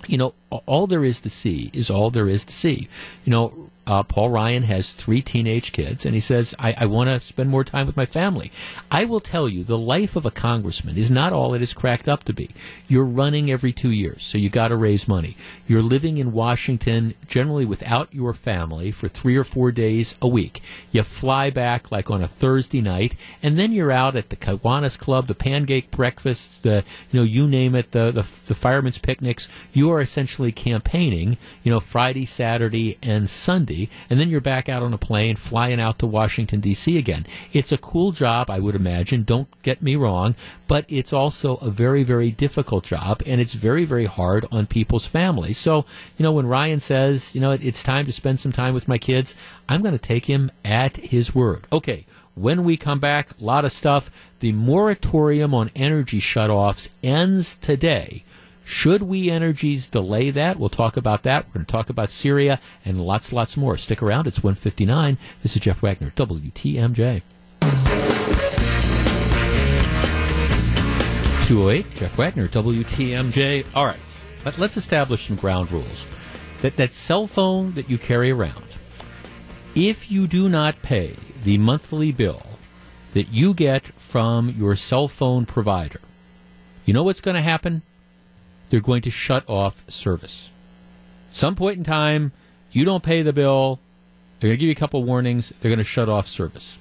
you 0.07 0.17
know, 0.17 0.33
all 0.49 0.87
there 0.87 1.03
is 1.03 1.19
to 1.19 1.29
see 1.29 1.69
is 1.73 1.89
all 1.89 2.09
there 2.09 2.29
is 2.29 2.45
to 2.45 2.53
see. 2.53 2.87
You 3.25 3.31
know, 3.31 3.69
uh, 3.87 4.03
Paul 4.03 4.29
Ryan 4.29 4.63
has 4.63 4.93
three 4.93 5.21
teenage 5.21 5.71
kids, 5.71 6.05
and 6.05 6.13
he 6.13 6.19
says, 6.19 6.53
I, 6.59 6.75
I 6.77 6.85
want 6.87 7.09
to 7.09 7.21
spend 7.21 7.49
more 7.49 7.63
time 7.63 7.87
with 7.87 7.95
my 7.95 8.05
family. 8.05 8.51
I 8.91 9.05
will 9.05 9.21
tell 9.21 9.47
you, 9.47 9.63
the 9.63 9.77
life 9.77 10.17
of 10.17 10.25
a 10.25 10.31
congressman 10.31 10.97
is 10.97 11.09
not 11.09 11.31
all 11.31 11.53
it 11.53 11.61
is 11.61 11.73
cracked 11.73 12.09
up 12.09 12.25
to 12.25 12.33
be. 12.33 12.49
You're 12.89 13.05
running 13.05 13.49
every 13.49 13.71
two 13.71 13.91
years, 13.91 14.23
so 14.23 14.37
you 14.37 14.49
got 14.49 14.67
to 14.67 14.75
raise 14.75 15.07
money. 15.07 15.37
You're 15.67 15.81
living 15.81 16.17
in 16.17 16.33
Washington 16.33 17.13
generally 17.27 17.65
without 17.65 18.13
your 18.13 18.33
family 18.33 18.91
for 18.91 19.07
three 19.07 19.37
or 19.37 19.45
four 19.45 19.71
days 19.71 20.17
a 20.21 20.27
week. 20.27 20.61
You 20.91 21.03
fly 21.03 21.49
back 21.49 21.89
like 21.89 22.11
on 22.11 22.21
a 22.21 22.27
Thursday 22.27 22.81
night, 22.81 23.15
and 23.41 23.57
then 23.57 23.71
you're 23.71 23.91
out 23.91 24.17
at 24.17 24.29
the 24.29 24.35
Kiwanis 24.35 24.99
Club, 24.99 25.27
the 25.27 25.35
pancake 25.35 25.91
breakfasts, 25.91 26.57
the 26.57 26.83
you 27.09 27.19
know 27.21 27.23
you 27.23 27.47
name 27.47 27.73
it, 27.73 27.91
the 27.91 28.11
the, 28.11 28.29
the 28.47 28.55
firemen's 28.55 28.97
picnics. 28.97 29.47
You 29.71 29.91
are 29.91 30.01
essentially 30.01 30.51
campaigning, 30.51 31.37
you 31.63 31.71
know, 31.71 31.79
Friday, 31.79 32.25
Saturday, 32.25 32.97
and 33.01 33.29
Sunday 33.29 33.76
and 34.09 34.19
then 34.19 34.29
you're 34.29 34.41
back 34.41 34.69
out 34.69 34.83
on 34.83 34.93
a 34.93 34.97
plane 34.97 35.35
flying 35.35 35.79
out 35.79 35.99
to 35.99 36.07
Washington, 36.07 36.59
D.C. 36.59 36.97
again. 36.97 37.25
It's 37.53 37.71
a 37.71 37.77
cool 37.77 38.11
job, 38.11 38.49
I 38.49 38.59
would 38.59 38.75
imagine. 38.75 39.23
Don't 39.23 39.49
get 39.61 39.81
me 39.81 39.95
wrong, 39.95 40.35
but 40.67 40.85
it's 40.87 41.13
also 41.13 41.57
a 41.57 41.69
very, 41.69 42.03
very 42.03 42.31
difficult 42.31 42.83
job, 42.83 43.21
and 43.25 43.39
it's 43.39 43.53
very, 43.53 43.85
very 43.85 44.05
hard 44.05 44.45
on 44.51 44.65
people's 44.65 45.07
families. 45.07 45.57
So, 45.57 45.85
you 46.17 46.23
know, 46.23 46.31
when 46.31 46.47
Ryan 46.47 46.79
says, 46.79 47.35
you 47.35 47.41
know, 47.41 47.51
it's 47.51 47.83
time 47.83 48.05
to 48.05 48.13
spend 48.13 48.39
some 48.39 48.51
time 48.51 48.73
with 48.73 48.87
my 48.87 48.97
kids, 48.97 49.35
I'm 49.69 49.81
going 49.81 49.97
to 49.97 49.99
take 49.99 50.25
him 50.25 50.51
at 50.63 50.97
his 50.97 51.35
word. 51.35 51.67
Okay. 51.71 52.05
When 52.35 52.63
we 52.63 52.77
come 52.77 52.99
back, 52.99 53.31
a 53.31 53.43
lot 53.43 53.65
of 53.65 53.71
stuff. 53.71 54.11
The 54.41 54.51
moratorium 54.51 55.55
on 55.55 55.71
energy 55.75 56.19
shutoffs 56.19 56.89
ends 57.01 57.55
today. 57.55 58.23
Should 58.69 59.03
We 59.03 59.29
Energies 59.29 59.87
delay 59.87 60.29
that? 60.29 60.59
We'll 60.59 60.67
talk 60.67 60.97
about 60.97 61.23
that. 61.23 61.47
We're 61.47 61.53
going 61.53 61.65
to 61.65 61.71
talk 61.71 61.89
about 61.89 62.09
Syria 62.09 62.59
and 62.83 63.01
lots, 63.01 63.31
lots 63.31 63.55
more. 63.55 63.77
Stick 63.77 64.03
around. 64.03 64.27
It's 64.27 64.43
159. 64.43 65.17
This 65.41 65.55
is 65.55 65.61
Jeff 65.61 65.81
Wagner, 65.81 66.11
WTMJ. 66.17 67.21
208, 71.47 71.95
Jeff 71.95 72.17
Wagner, 72.17 72.49
WTMJ. 72.49 73.65
All 73.73 73.85
right, 73.85 73.97
Let, 74.43 74.57
let's 74.57 74.75
establish 74.75 75.27
some 75.27 75.37
ground 75.37 75.71
rules. 75.71 76.05
That, 76.59 76.75
that 76.75 76.91
cell 76.91 77.25
phone 77.25 77.73
that 77.75 77.89
you 77.89 77.97
carry 77.97 78.31
around, 78.31 78.65
if 79.75 80.11
you 80.11 80.27
do 80.27 80.49
not 80.49 80.81
pay 80.81 81.15
the 81.45 81.57
monthly 81.57 82.11
bill 82.11 82.43
that 83.13 83.29
you 83.29 83.53
get 83.53 83.87
from 83.97 84.49
your 84.49 84.75
cell 84.75 85.07
phone 85.07 85.45
provider, 85.45 86.01
you 86.83 86.93
know 86.93 87.03
what's 87.03 87.21
going 87.21 87.35
to 87.35 87.41
happen? 87.41 87.81
They're 88.69 88.79
going 88.79 89.01
to 89.03 89.11
shut 89.11 89.47
off 89.49 89.83
service. 89.89 90.49
Some 91.31 91.55
point 91.55 91.77
in 91.77 91.83
time, 91.83 92.31
you 92.71 92.85
don't 92.85 93.03
pay 93.03 93.21
the 93.21 93.33
bill, 93.33 93.79
they're 94.39 94.49
going 94.49 94.57
to 94.57 94.61
give 94.61 94.67
you 94.67 94.71
a 94.71 94.75
couple 94.75 95.03
warnings, 95.03 95.51
they're 95.59 95.69
going 95.69 95.77
to 95.79 95.83
shut 95.83 96.09
off 96.09 96.27
service. 96.27 96.77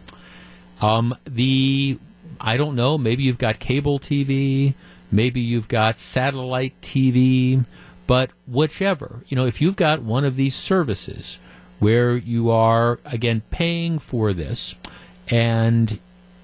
Um, 0.81 1.17
the, 1.25 1.99
I 2.41 2.57
don't 2.57 2.77
know, 2.77 2.99
maybe 2.99 3.23
you've 3.23 3.39
got 3.39 3.59
cable 3.59 3.99
TV, 3.99 4.75
maybe 5.11 5.41
you've 5.41 5.69
got 5.69 5.99
satellite 5.99 6.81
TV, 6.81 7.65
but 8.07 8.31
whichever, 8.47 9.23
you 9.29 9.37
know, 9.37 9.47
if 9.47 9.61
you've 9.61 9.77
got 9.77 10.03
one 10.03 10.25
of 10.25 10.37
these 10.37 10.55
services 10.55 11.39
where 11.79 12.17
you 12.17 12.51
are, 12.51 12.99
again, 13.05 13.43
paying 13.51 13.99
for 13.99 14.33
this 14.33 14.75
and 15.29 15.99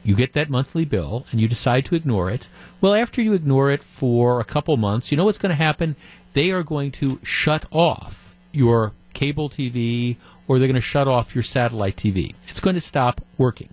you 0.05 0.15
get 0.15 0.33
that 0.33 0.51
monthly 0.51 0.85
bill 0.85 1.27
and 1.31 1.41
you 1.41 1.49
decide 1.49 1.85
to 1.87 1.95
ignore 1.95 2.31
it. 2.31 2.49
Well, 2.81 2.95
after 2.95 3.23
you 3.23 3.33
ignore 3.33 3.71
it 3.71 3.83
for 3.83 4.41
a 4.41 4.45
couple 4.45 4.77
months, 4.77 5.11
you 5.11 5.17
know 5.17 5.25
what's 5.25 5.39
going 5.39 5.51
to 5.51 5.57
happen? 5.57 5.97
They 6.33 6.51
are 6.51 6.63
going 6.63 6.91
to 6.93 7.21
shut 7.23 7.67
off 7.71 8.37
your 8.53 8.93
cable 9.15 9.49
TV 9.49 10.17
or 10.49 10.59
they're 10.59 10.69
going 10.69 10.75
to 10.75 10.81
shut 10.81 11.09
off 11.09 11.35
your 11.35 11.45
satellite 11.45 11.97
TV. 11.97 12.35
It's 12.49 12.61
going 12.61 12.75
to 12.75 12.81
stop 12.81 13.21
working. 13.39 13.69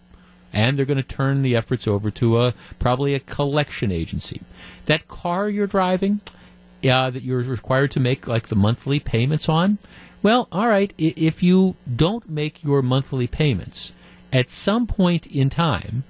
And 0.51 0.77
they're 0.77 0.85
going 0.85 0.97
to 0.97 1.03
turn 1.03 1.43
the 1.43 1.55
efforts 1.55 1.87
over 1.87 2.09
to 2.11 2.41
a 2.41 2.53
probably 2.79 3.13
a 3.13 3.19
collection 3.19 3.91
agency. 3.91 4.41
That 4.85 5.07
car 5.07 5.47
you're 5.47 5.67
driving, 5.67 6.21
uh, 6.83 7.11
that 7.11 7.23
you're 7.23 7.43
required 7.43 7.91
to 7.91 7.99
make 7.99 8.27
like 8.27 8.47
the 8.47 8.55
monthly 8.55 8.99
payments 8.99 9.47
on, 9.47 9.77
well, 10.21 10.47
all 10.51 10.67
right, 10.67 10.93
if 10.97 11.41
you 11.41 11.75
don't 11.93 12.29
make 12.29 12.63
your 12.63 12.81
monthly 12.81 13.27
payments, 13.27 13.93
at 14.33 14.51
some 14.51 14.85
point 14.85 15.25
in 15.27 15.49
time, 15.49 16.03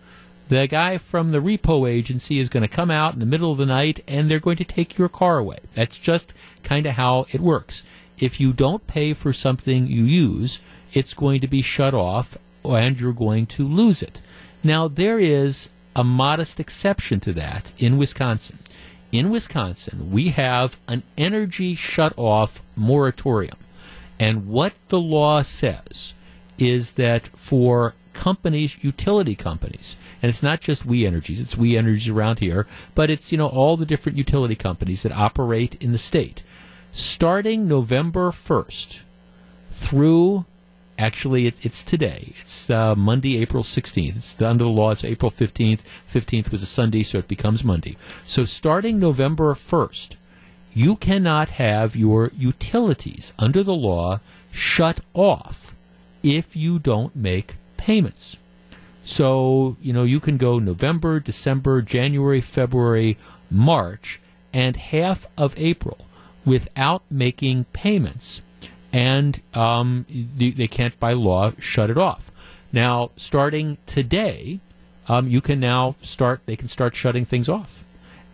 the 0.50 0.68
guy 0.68 0.98
from 0.98 1.32
the 1.32 1.40
repo 1.40 1.90
agency 1.90 2.40
is 2.40 2.50
going 2.50 2.68
to 2.68 2.68
come 2.68 2.90
out 2.90 3.14
in 3.14 3.20
the 3.20 3.26
middle 3.26 3.52
of 3.52 3.60
the 3.60 3.68
night 3.68 4.04
and 4.08 4.30
they're 4.30 4.40
going 4.40 4.58
to 4.58 4.66
take 4.66 4.98
your 4.98 5.08
car 5.08 5.38
away. 5.38 5.60
That's 5.76 5.98
just 5.98 6.34
kind 6.64 6.88
of 6.88 6.94
how 6.94 7.28
it 7.32 7.40
works. 7.40 7.84
If 8.18 8.40
you 8.40 8.52
don't 8.52 8.86
pay 8.88 9.14
for 9.14 9.32
something 9.32 9.86
you 9.86 10.04
use, 10.04 10.60
it's 10.92 11.14
going 11.14 11.42
to 11.42 11.48
be 11.48 11.62
shut 11.62 11.94
off 11.94 12.36
and 12.66 13.00
you're 13.00 13.14
going 13.14 13.46
to 13.46 13.68
lose 13.68 14.02
it. 14.02 14.22
Now, 14.64 14.88
there 14.88 15.20
is 15.20 15.70
a 15.96 16.04
modest 16.04 16.60
exception 16.60 17.20
to 17.22 17.34
that 17.34 17.72
in 17.78 17.98
Wisconsin. 17.98 18.58
In 19.12 19.30
Wisconsin, 19.30 20.12
we 20.12 20.30
have 20.30 20.80
an 20.88 21.04
energy 21.16 21.76
shut 21.76 22.14
off 22.18 22.64
moratorium. 22.76 23.58
And 24.20 24.48
what 24.48 24.74
the 24.88 25.00
law 25.00 25.44
says 25.44 26.16
is 26.58 26.92
that 26.94 27.28
for 27.28 27.94
companies, 28.20 28.84
utility 28.84 29.34
companies, 29.34 29.96
and 30.22 30.30
it's 30.30 30.44
not 30.44 30.60
just 30.60 30.86
We 30.86 31.06
Energies, 31.06 31.40
it's 31.40 31.56
We 31.56 31.78
Energies 31.78 32.10
around 32.10 32.40
here, 32.40 32.68
but 32.94 33.10
it's, 33.10 33.32
you 33.32 33.38
know, 33.38 33.48
all 33.48 33.78
the 33.78 33.86
different 33.86 34.18
utility 34.18 34.56
companies 34.56 35.04
that 35.04 35.14
operate 35.14 35.82
in 35.82 35.94
the 35.94 35.98
state. 35.98 36.44
Starting 36.92 37.66
November 37.66 38.32
1st 38.32 39.04
through 39.72 40.46
Actually, 40.98 41.48
it, 41.48 41.66
it's 41.66 41.82
today. 41.82 42.34
It's 42.42 42.70
uh, 42.70 42.94
Monday, 42.94 43.38
April 43.38 43.64
16th. 43.64 44.18
It's 44.18 44.42
under 44.42 44.66
the 44.66 44.70
law. 44.70 44.92
It's 44.92 45.06
April 45.06 45.32
15th. 45.32 45.80
15th 46.14 46.52
was 46.52 46.62
a 46.62 46.66
Sunday, 46.66 47.04
so 47.04 47.20
it 47.20 47.30
becomes 47.30 47.64
Monday. 47.64 47.96
So 48.26 48.44
starting 48.44 49.00
November 49.00 49.54
1st, 49.54 50.18
you 50.74 50.98
cannot 50.98 51.52
have 51.52 51.96
your 51.96 52.32
utilities 52.38 53.32
under 53.40 53.64
the 53.64 53.74
law 53.74 54.20
shut 54.52 55.00
off 55.14 55.74
if 56.22 56.58
you 56.58 56.80
don't 56.80 57.16
make 57.16 57.56
payments. 57.90 58.38
So, 59.04 59.76
you 59.82 59.94
know, 59.94 60.04
you 60.04 60.20
can 60.20 60.38
go 60.38 60.60
November, 60.60 61.20
December, 61.20 61.82
January, 61.82 62.40
February, 62.40 63.18
March, 63.50 64.20
and 64.54 64.76
half 64.76 65.26
of 65.36 65.56
April 65.58 65.98
without 66.46 67.02
making 67.10 67.64
payments 67.74 68.44
and 68.94 69.42
um, 69.56 70.06
they, 70.08 70.52
they, 70.52 70.68
can't 70.68 71.00
by 71.00 71.14
law 71.14 71.52
shut 71.58 71.90
it 71.90 71.98
off. 71.98 72.32
Now, 72.72 73.10
starting 73.18 73.80
today, 73.88 74.60
um, 75.08 75.28
you 75.28 75.42
can 75.42 75.60
now 75.60 75.96
start. 76.04 76.42
They 76.46 76.56
can 76.56 76.68
start 76.68 76.94
shutting 76.96 77.26
things 77.26 77.50
off, 77.50 77.84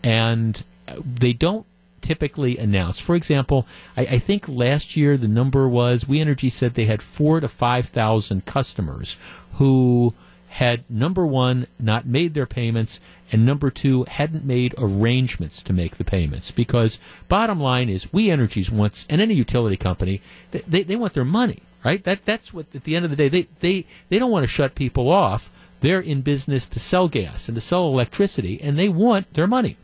and 0.03 0.61
they 1.01 1.31
don't 1.31 1.65
typically 2.05 2.57
announce. 2.57 2.99
For 2.99 3.15
example, 3.15 3.65
I, 3.97 4.01
I 4.01 4.19
think 4.19 4.47
last 4.47 4.95
year 4.95 5.17
the 5.17 5.27
number 5.27 5.67
was 5.67 6.07
We 6.07 6.21
Energy 6.21 6.49
said 6.49 6.75
they 6.75 6.85
had 6.85 7.01
four 7.01 7.39
to 7.39 7.47
five 7.47 7.87
thousand 7.87 8.45
customers 8.45 9.17
who 9.53 10.13
had 10.49 10.83
number 10.89 11.25
one 11.25 11.65
not 11.79 12.05
made 12.05 12.33
their 12.33 12.45
payments 12.45 13.01
and 13.31 13.45
number 13.45 13.71
two 13.71 14.03
hadn't 14.03 14.45
made 14.45 14.75
arrangements 14.77 15.63
to 15.63 15.73
make 15.73 15.97
the 15.97 16.03
payments. 16.03 16.51
Because 16.51 16.99
bottom 17.27 17.59
line 17.59 17.89
is 17.89 18.13
We 18.13 18.29
Energies 18.29 18.69
wants 18.69 19.05
and 19.09 19.19
any 19.19 19.33
utility 19.33 19.75
company 19.75 20.21
they, 20.51 20.59
they, 20.67 20.83
they 20.83 20.95
want 20.95 21.13
their 21.13 21.25
money 21.25 21.63
right? 21.83 22.03
That 22.03 22.25
that's 22.25 22.53
what 22.53 22.65
at 22.73 22.83
the 22.83 22.95
end 22.95 23.05
of 23.05 23.11
the 23.11 23.17
day 23.17 23.29
they, 23.29 23.47
they 23.59 23.85
they 24.09 24.19
don't 24.19 24.31
want 24.31 24.43
to 24.43 24.47
shut 24.47 24.75
people 24.75 25.09
off. 25.09 25.51
They're 25.81 26.01
in 26.01 26.21
business 26.21 26.65
to 26.67 26.79
sell 26.79 27.07
gas 27.07 27.47
and 27.47 27.55
to 27.55 27.61
sell 27.61 27.87
electricity 27.87 28.59
and 28.61 28.77
they 28.77 28.89
want 28.89 29.33
their 29.35 29.47
money. 29.47 29.77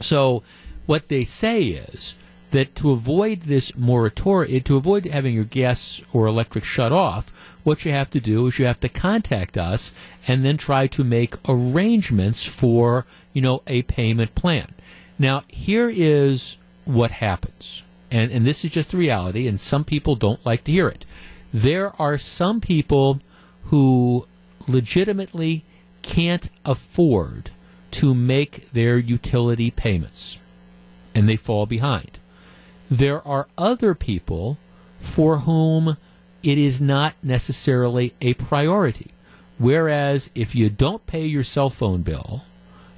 So 0.00 0.42
what 0.86 1.08
they 1.08 1.24
say 1.24 1.62
is 1.62 2.14
that 2.50 2.76
to 2.76 2.92
avoid 2.92 3.42
this 3.42 3.76
moratorium, 3.76 4.62
to 4.62 4.76
avoid 4.76 5.06
having 5.06 5.34
your 5.34 5.44
gas 5.44 6.02
or 6.12 6.26
electric 6.26 6.64
shut 6.64 6.92
off, 6.92 7.32
what 7.64 7.84
you 7.84 7.90
have 7.90 8.10
to 8.10 8.20
do 8.20 8.46
is 8.46 8.58
you 8.58 8.66
have 8.66 8.80
to 8.80 8.88
contact 8.88 9.58
us 9.58 9.92
and 10.28 10.44
then 10.44 10.56
try 10.56 10.86
to 10.86 11.02
make 11.02 11.36
arrangements 11.48 12.44
for, 12.44 13.06
you 13.32 13.42
know, 13.42 13.62
a 13.66 13.82
payment 13.82 14.34
plan. 14.34 14.72
Now, 15.18 15.42
here 15.48 15.90
is 15.92 16.58
what 16.84 17.10
happens. 17.10 17.82
And, 18.10 18.30
and 18.30 18.46
this 18.46 18.64
is 18.64 18.70
just 18.70 18.92
the 18.92 18.96
reality, 18.96 19.48
and 19.48 19.58
some 19.58 19.84
people 19.84 20.14
don't 20.14 20.44
like 20.46 20.64
to 20.64 20.72
hear 20.72 20.88
it. 20.88 21.04
There 21.52 21.92
are 22.00 22.18
some 22.18 22.60
people 22.60 23.20
who 23.64 24.28
legitimately 24.68 25.64
can't 26.02 26.50
afford 26.64 27.50
to 27.92 28.14
make 28.14 28.70
their 28.72 28.98
utility 28.98 29.70
payments, 29.70 30.38
and 31.14 31.28
they 31.28 31.36
fall 31.36 31.66
behind. 31.66 32.18
There 32.90 33.26
are 33.26 33.48
other 33.56 33.94
people 33.94 34.58
for 35.00 35.38
whom 35.38 35.96
it 36.42 36.58
is 36.58 36.80
not 36.80 37.14
necessarily 37.22 38.14
a 38.20 38.34
priority. 38.34 39.10
Whereas 39.58 40.30
if 40.34 40.54
you 40.54 40.68
don't 40.68 41.06
pay 41.06 41.24
your 41.24 41.44
cell 41.44 41.70
phone 41.70 42.02
bill 42.02 42.44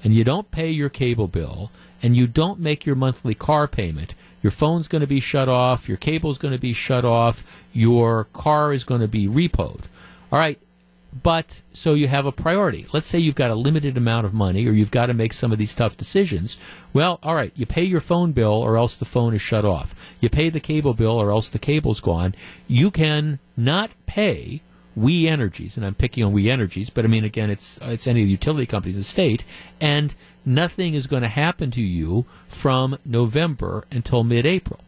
and 0.02 0.14
you 0.14 0.24
don't 0.24 0.50
pay 0.50 0.70
your 0.70 0.88
cable 0.88 1.28
bill 1.28 1.70
and 2.02 2.16
you 2.16 2.26
don't 2.26 2.60
make 2.60 2.86
your 2.86 2.96
monthly 2.96 3.34
car 3.34 3.68
payment, 3.68 4.14
your 4.42 4.50
phone's 4.50 4.88
going 4.88 5.00
to 5.00 5.06
be 5.06 5.20
shut 5.20 5.48
off, 5.48 5.88
your 5.88 5.96
cable's 5.96 6.38
going 6.38 6.54
to 6.54 6.60
be 6.60 6.72
shut 6.72 7.04
off, 7.04 7.44
your 7.72 8.24
car 8.32 8.72
is 8.72 8.84
going 8.84 9.00
to 9.00 9.08
be 9.08 9.26
repoed. 9.26 9.84
All 10.32 10.38
right, 10.38 10.58
but 11.22 11.62
so 11.72 11.94
you 11.94 12.08
have 12.08 12.26
a 12.26 12.32
priority. 12.32 12.86
Let's 12.92 13.08
say 13.08 13.18
you've 13.18 13.34
got 13.34 13.50
a 13.50 13.54
limited 13.54 13.96
amount 13.96 14.26
of 14.26 14.34
money 14.34 14.66
or 14.66 14.72
you've 14.72 14.90
got 14.90 15.06
to 15.06 15.14
make 15.14 15.32
some 15.32 15.52
of 15.52 15.58
these 15.58 15.74
tough 15.74 15.96
decisions. 15.96 16.58
Well, 16.92 17.18
all 17.22 17.34
right, 17.34 17.52
you 17.54 17.64
pay 17.64 17.84
your 17.84 18.00
phone 18.00 18.32
bill 18.32 18.52
or 18.52 18.76
else 18.76 18.96
the 18.96 19.04
phone 19.04 19.34
is 19.34 19.40
shut 19.40 19.64
off. 19.64 19.94
You 20.20 20.28
pay 20.28 20.50
the 20.50 20.60
cable 20.60 20.94
bill 20.94 21.20
or 21.20 21.30
else 21.30 21.48
the 21.48 21.58
cable's 21.58 22.00
gone. 22.00 22.34
You 22.66 22.90
can 22.90 23.38
not 23.56 23.90
pay 24.06 24.60
We 24.96 25.28
Energies, 25.28 25.76
and 25.76 25.84
I'm 25.84 25.94
picking 25.94 26.24
on 26.24 26.32
We 26.32 26.50
Energies, 26.50 26.90
but 26.90 27.04
I 27.04 27.08
mean 27.08 27.24
again, 27.24 27.50
it's 27.50 27.78
it's 27.82 28.06
any 28.06 28.22
of 28.22 28.26
the 28.26 28.32
utility 28.32 28.66
companies 28.66 28.96
in 28.96 29.00
the 29.00 29.04
state, 29.04 29.44
and 29.80 30.14
nothing 30.44 30.94
is 30.94 31.06
going 31.06 31.22
to 31.22 31.28
happen 31.28 31.70
to 31.72 31.82
you 31.82 32.24
from 32.46 32.98
November 33.04 33.84
until 33.90 34.24
mid-April. 34.24 34.80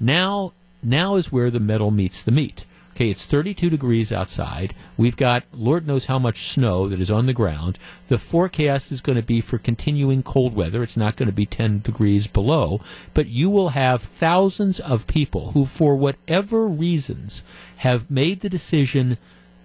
Now, 0.00 0.52
now 0.82 1.14
is 1.14 1.30
where 1.30 1.50
the 1.50 1.60
metal 1.60 1.92
meets 1.92 2.22
the 2.22 2.32
meat. 2.32 2.64
Okay, 2.94 3.08
it's 3.08 3.24
32 3.24 3.70
degrees 3.70 4.12
outside. 4.12 4.74
We've 4.98 5.16
got 5.16 5.44
Lord 5.52 5.86
knows 5.86 6.06
how 6.06 6.18
much 6.18 6.48
snow 6.50 6.88
that 6.88 7.00
is 7.00 7.10
on 7.10 7.24
the 7.26 7.32
ground. 7.32 7.78
The 8.08 8.18
forecast 8.18 8.92
is 8.92 9.00
going 9.00 9.16
to 9.16 9.22
be 9.22 9.40
for 9.40 9.56
continuing 9.56 10.22
cold 10.22 10.54
weather. 10.54 10.82
It's 10.82 10.96
not 10.96 11.16
going 11.16 11.28
to 11.28 11.32
be 11.32 11.46
10 11.46 11.80
degrees 11.80 12.26
below, 12.26 12.82
but 13.14 13.28
you 13.28 13.48
will 13.48 13.70
have 13.70 14.02
thousands 14.02 14.78
of 14.78 15.06
people 15.06 15.52
who, 15.52 15.64
for 15.64 15.96
whatever 15.96 16.66
reasons, 16.66 17.42
have 17.78 18.10
made 18.10 18.40
the 18.40 18.50
decision 18.50 19.16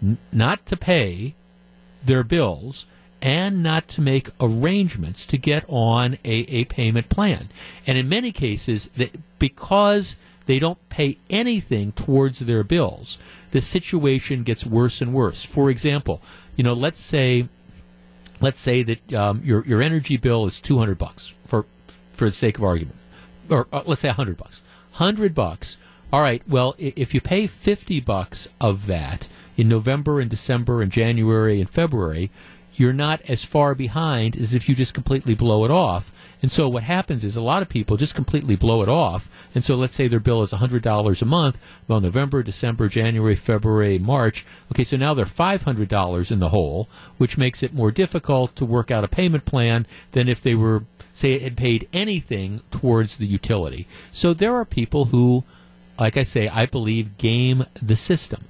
n- 0.02 0.18
not 0.32 0.66
to 0.68 0.78
pay 0.78 1.36
their 2.06 2.24
bills 2.24 2.86
and 3.22 3.62
not 3.62 3.88
to 3.90 4.02
make 4.02 4.30
arrangements 4.40 5.26
to 5.26 5.38
get 5.38 5.66
on 5.68 6.14
a, 6.24 6.45
a 6.49 6.66
payment 6.66 7.10
plan. 7.10 7.49
And 7.86 7.98
in 7.98 8.08
many 8.08 8.32
cases, 8.32 8.90
that 8.95 9.12
because 9.40 10.16
they 10.48 10.60
don't 10.60 10.90
pay 10.90 11.18
anything 11.30 11.91
towards 11.91 12.40
their 12.40 12.64
bills, 12.64 13.19
the 13.52 13.61
situation 13.61 14.44
gets 14.44 14.65
worse 14.65 15.02
and 15.02 15.14
worse. 15.14 15.44
For 15.44 15.69
example, 15.69 16.22
you 16.56 16.64
know, 16.64 16.74
let's 16.74 16.99
say, 16.99 17.48
let's 18.41 18.60
say 18.60 18.82
that 18.84 19.14
um, 19.14 19.41
your 19.44 19.64
your 19.65 19.82
energy 19.82 20.18
bill 20.18 20.48
is 20.48 20.60
two 20.60 20.80
hundred 20.80 20.98
bucks 20.98 21.34
for 21.45 21.65
for 22.14 22.26
the 22.26 22.36
sake 22.36 22.57
of 22.57 22.64
argument, 22.64 22.98
or 23.49 23.68
uh, 23.72 23.84
let's 23.86 24.02
say 24.02 24.10
hundred 24.10 24.38
bucks. 24.38 24.61
Hundred 24.94 25.36
bucks. 25.36 25.78
All 26.11 26.22
right. 26.22 26.41
Well, 26.48 26.74
if 26.80 27.14
you 27.14 27.22
pay 27.22 27.45
fifty 27.45 27.99
bucks 27.99 28.48
of 28.60 28.88
that 28.88 29.28
in 29.57 29.69
November 29.69 30.19
and 30.19 30.30
December 30.30 30.82
and 30.82 30.91
January 30.91 31.60
and 31.60 31.69
February, 31.69 32.32
you're 32.78 32.94
not 32.94 33.22
as 33.28 33.44
far 33.44 33.76
behind 33.76 34.38
as 34.38 34.54
if 34.54 34.70
you 34.70 34.76
just 34.76 34.94
completely 34.94 35.36
blow 35.36 35.66
it 35.66 35.72
off. 35.72 36.12
And 36.41 36.52
so 36.52 36.70
what 36.70 36.84
happens 36.84 37.24
is 37.24 37.36
a 37.36 37.41
lot 37.41 37.64
of 37.64 37.70
people 37.70 37.98
just 37.98 38.14
completely 38.14 38.56
blow 38.56 38.84
it 38.84 38.90
off. 38.90 39.28
And 39.56 39.64
so 39.64 39.76
let's 39.76 39.95
say 39.95 40.08
their 40.08 40.20
bill 40.20 40.44
is 40.44 40.54
$100 40.54 41.22
a 41.22 41.26
month. 41.26 41.60
Well, 41.88 41.99
November, 41.99 42.44
December, 42.44 42.88
January, 42.88 43.36
February, 43.36 43.98
March. 43.98 44.45
Okay, 44.72 44.84
so 44.84 44.95
now 44.95 45.16
they're 45.16 45.26
$500 45.26 46.32
in 46.32 46.40
the 46.40 46.49
hole, 46.49 46.88
which 47.18 47.38
makes 47.38 47.64
it 47.64 47.74
more 47.74 47.90
difficult 47.90 48.56
to 48.56 48.66
work 48.66 48.91
out 48.91 49.04
a 49.04 49.08
payment 49.08 49.45
plan 49.45 49.88
than 50.12 50.30
if 50.30 50.40
they 50.40 50.54
were, 50.54 50.84
say, 51.12 51.40
had 51.40 51.58
paid 51.58 51.90
anything 51.91 52.62
towards 52.70 53.18
the 53.18 53.26
utility. 53.26 53.88
So 54.12 54.36
there 54.36 54.56
are 54.56 54.66
people 54.66 55.06
who, 55.06 55.44
like 55.99 56.18
I 56.18 56.24
say, 56.24 56.48
I 56.48 56.68
believe 56.68 57.18
game 57.18 57.66
the 57.82 57.95
system. 57.95 58.45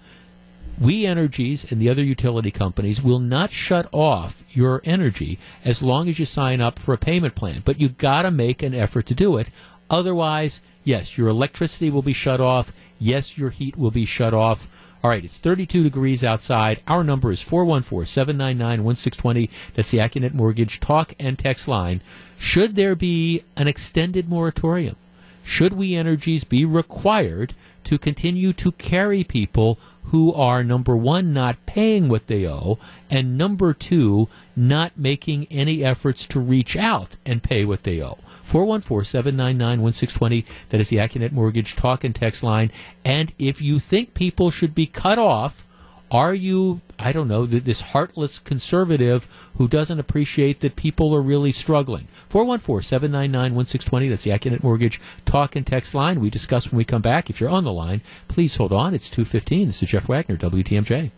We 0.79 1.05
Energies 1.07 1.71
and 1.71 1.81
the 1.81 1.89
other 1.89 2.03
utility 2.03 2.51
companies 2.51 3.01
will 3.01 3.19
not 3.19 3.49
shut 3.51 3.87
off 3.91 4.43
your 4.51 4.81
energy 4.83 5.39
as 5.65 5.81
long 5.81 6.07
as 6.07 6.19
you 6.19 6.25
sign 6.25 6.61
up 6.61 6.77
for 6.77 6.93
a 6.93 6.99
payment 6.99 7.33
plan. 7.33 7.63
But 7.65 7.79
you 7.79 7.89
got 7.89 8.23
to 8.23 8.31
make 8.31 8.61
an 8.61 8.75
effort 8.75 9.07
to 9.07 9.15
do 9.15 9.37
it. 9.37 9.49
Otherwise, 9.89 10.61
yes, 10.83 11.17
your 11.17 11.29
electricity 11.29 11.89
will 11.89 12.03
be 12.03 12.13
shut 12.13 12.39
off. 12.39 12.71
Yes, 12.99 13.37
your 13.37 13.49
heat 13.49 13.75
will 13.75 13.91
be 13.91 14.05
shut 14.05 14.33
off. 14.33 14.69
All 15.03 15.09
right, 15.09 15.23
it's 15.23 15.37
32 15.37 15.83
degrees 15.83 16.23
outside. 16.23 16.81
Our 16.87 17.03
number 17.03 17.31
is 17.31 17.41
414 17.41 18.05
799 18.05 18.83
1620. 18.83 19.49
That's 19.73 19.91
the 19.91 19.99
Accunet 19.99 20.33
Mortgage 20.33 20.79
talk 20.79 21.13
and 21.19 21.39
text 21.39 21.67
line. 21.67 22.01
Should 22.37 22.75
there 22.75 22.95
be 22.95 23.43
an 23.55 23.67
extended 23.67 24.29
moratorium? 24.29 24.95
Should 25.43 25.73
We 25.73 25.95
Energies 25.95 26.43
be 26.43 26.65
required 26.65 27.53
to 27.85 27.97
continue 27.97 28.51
to 28.53 28.73
carry 28.73 29.23
people 29.23 29.79
who 30.07 30.33
are 30.33 30.63
number 30.63 30.95
one 30.95 31.33
not 31.33 31.65
paying 31.65 32.07
what 32.07 32.27
they 32.27 32.47
owe 32.47 32.79
and 33.09 33.37
number 33.37 33.73
two 33.73 34.29
not 34.55 34.97
making 34.97 35.45
any 35.51 35.83
efforts 35.83 36.25
to 36.25 36.39
reach 36.39 36.75
out 36.75 37.17
and 37.25 37.43
pay 37.43 37.65
what 37.65 37.83
they 37.83 38.01
owe. 38.01 38.17
414-799-1620 38.45 40.45
that 40.69 40.79
is 40.79 40.89
the 40.89 40.97
Accunet 40.97 41.31
Mortgage 41.31 41.75
talk 41.75 42.03
and 42.03 42.15
text 42.15 42.43
line. 42.43 42.71
And 43.03 43.33
if 43.37 43.61
you 43.61 43.79
think 43.79 44.13
people 44.13 44.51
should 44.51 44.73
be 44.73 44.85
cut 44.85 45.19
off 45.19 45.65
Are 46.09 46.33
you, 46.33 46.79
I 46.99 47.11
don't 47.11 47.27
know, 47.27 47.45
th- 47.45 47.63
this 47.63 47.81
heartless 47.81 48.39
conservative 48.39 49.27
who 49.57 49.67
doesn't 49.67 49.99
appreciate 49.99 50.61
that 50.61 50.75
people 50.75 51.13
are 51.13 51.21
really 51.21 51.51
struggling? 51.51 52.07
414 52.29 52.83
799 52.83 53.55
1620. 53.55 54.09
That's 54.09 54.23
the 54.23 54.31
Accunet 54.31 54.63
Mortgage 54.63 54.99
talk 55.25 55.55
and 55.55 55.65
text 55.65 55.93
line. 55.93 56.19
We 56.19 56.29
discuss 56.29 56.71
when 56.71 56.77
we 56.77 56.85
come 56.85 57.01
back. 57.03 57.29
If 57.29 57.39
you're 57.39 57.49
on 57.49 57.63
the 57.63 57.73
line, 57.73 58.01
please 58.27 58.55
hold 58.55 58.73
on. 58.73 58.93
It's 58.95 59.09
215. 59.09 59.67
This 59.67 59.83
is 59.83 59.89
Jeff 59.89 60.09
Wagner, 60.09 60.37
WTMJ. 60.37 61.11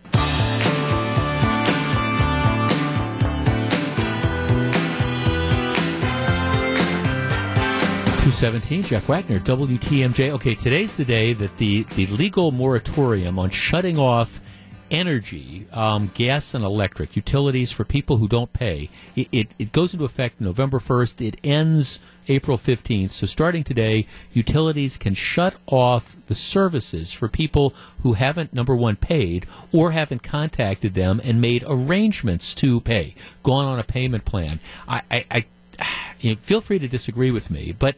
217, 8.29 8.83
Jeff 8.83 9.09
Wagner, 9.09 9.39
WTMJ. 9.39 10.31
Okay, 10.33 10.55
today's 10.55 10.95
the 10.95 11.05
day 11.05 11.33
that 11.33 11.57
the, 11.57 11.83
the 11.95 12.05
legal 12.07 12.51
moratorium 12.51 13.39
on 13.39 13.49
shutting 13.49 13.97
off 13.97 14.39
energy, 14.91 15.67
um, 15.71 16.11
gas 16.13 16.53
and 16.53 16.63
electric, 16.63 17.15
utilities 17.15 17.71
for 17.71 17.83
people 17.83 18.17
who 18.17 18.27
don't 18.27 18.53
pay, 18.53 18.89
it, 19.15 19.27
it, 19.31 19.47
it 19.57 19.71
goes 19.71 19.93
into 19.93 20.05
effect 20.05 20.39
November 20.41 20.79
1st. 20.79 21.25
It 21.25 21.39
ends 21.43 21.99
April 22.27 22.57
15th. 22.57 23.09
So 23.09 23.25
starting 23.25 23.63
today, 23.63 24.05
utilities 24.33 24.97
can 24.97 25.13
shut 25.13 25.55
off 25.65 26.15
the 26.27 26.35
services 26.35 27.11
for 27.11 27.27
people 27.27 27.73
who 28.03 28.13
haven't, 28.13 28.53
number 28.53 28.75
one, 28.75 28.95
paid 28.95 29.45
or 29.71 29.91
haven't 29.91 30.23
contacted 30.23 30.93
them 30.93 31.19
and 31.23 31.41
made 31.41 31.63
arrangements 31.67 32.53
to 32.55 32.79
pay, 32.81 33.15
gone 33.43 33.65
on 33.65 33.79
a 33.79 33.83
payment 33.83 34.25
plan. 34.25 34.59
I, 34.87 35.01
I, 35.09 35.45
I 36.21 36.35
feel 36.35 36.61
free 36.61 36.79
to 36.79 36.87
disagree 36.87 37.31
with 37.31 37.49
me, 37.49 37.75
but 37.77 37.95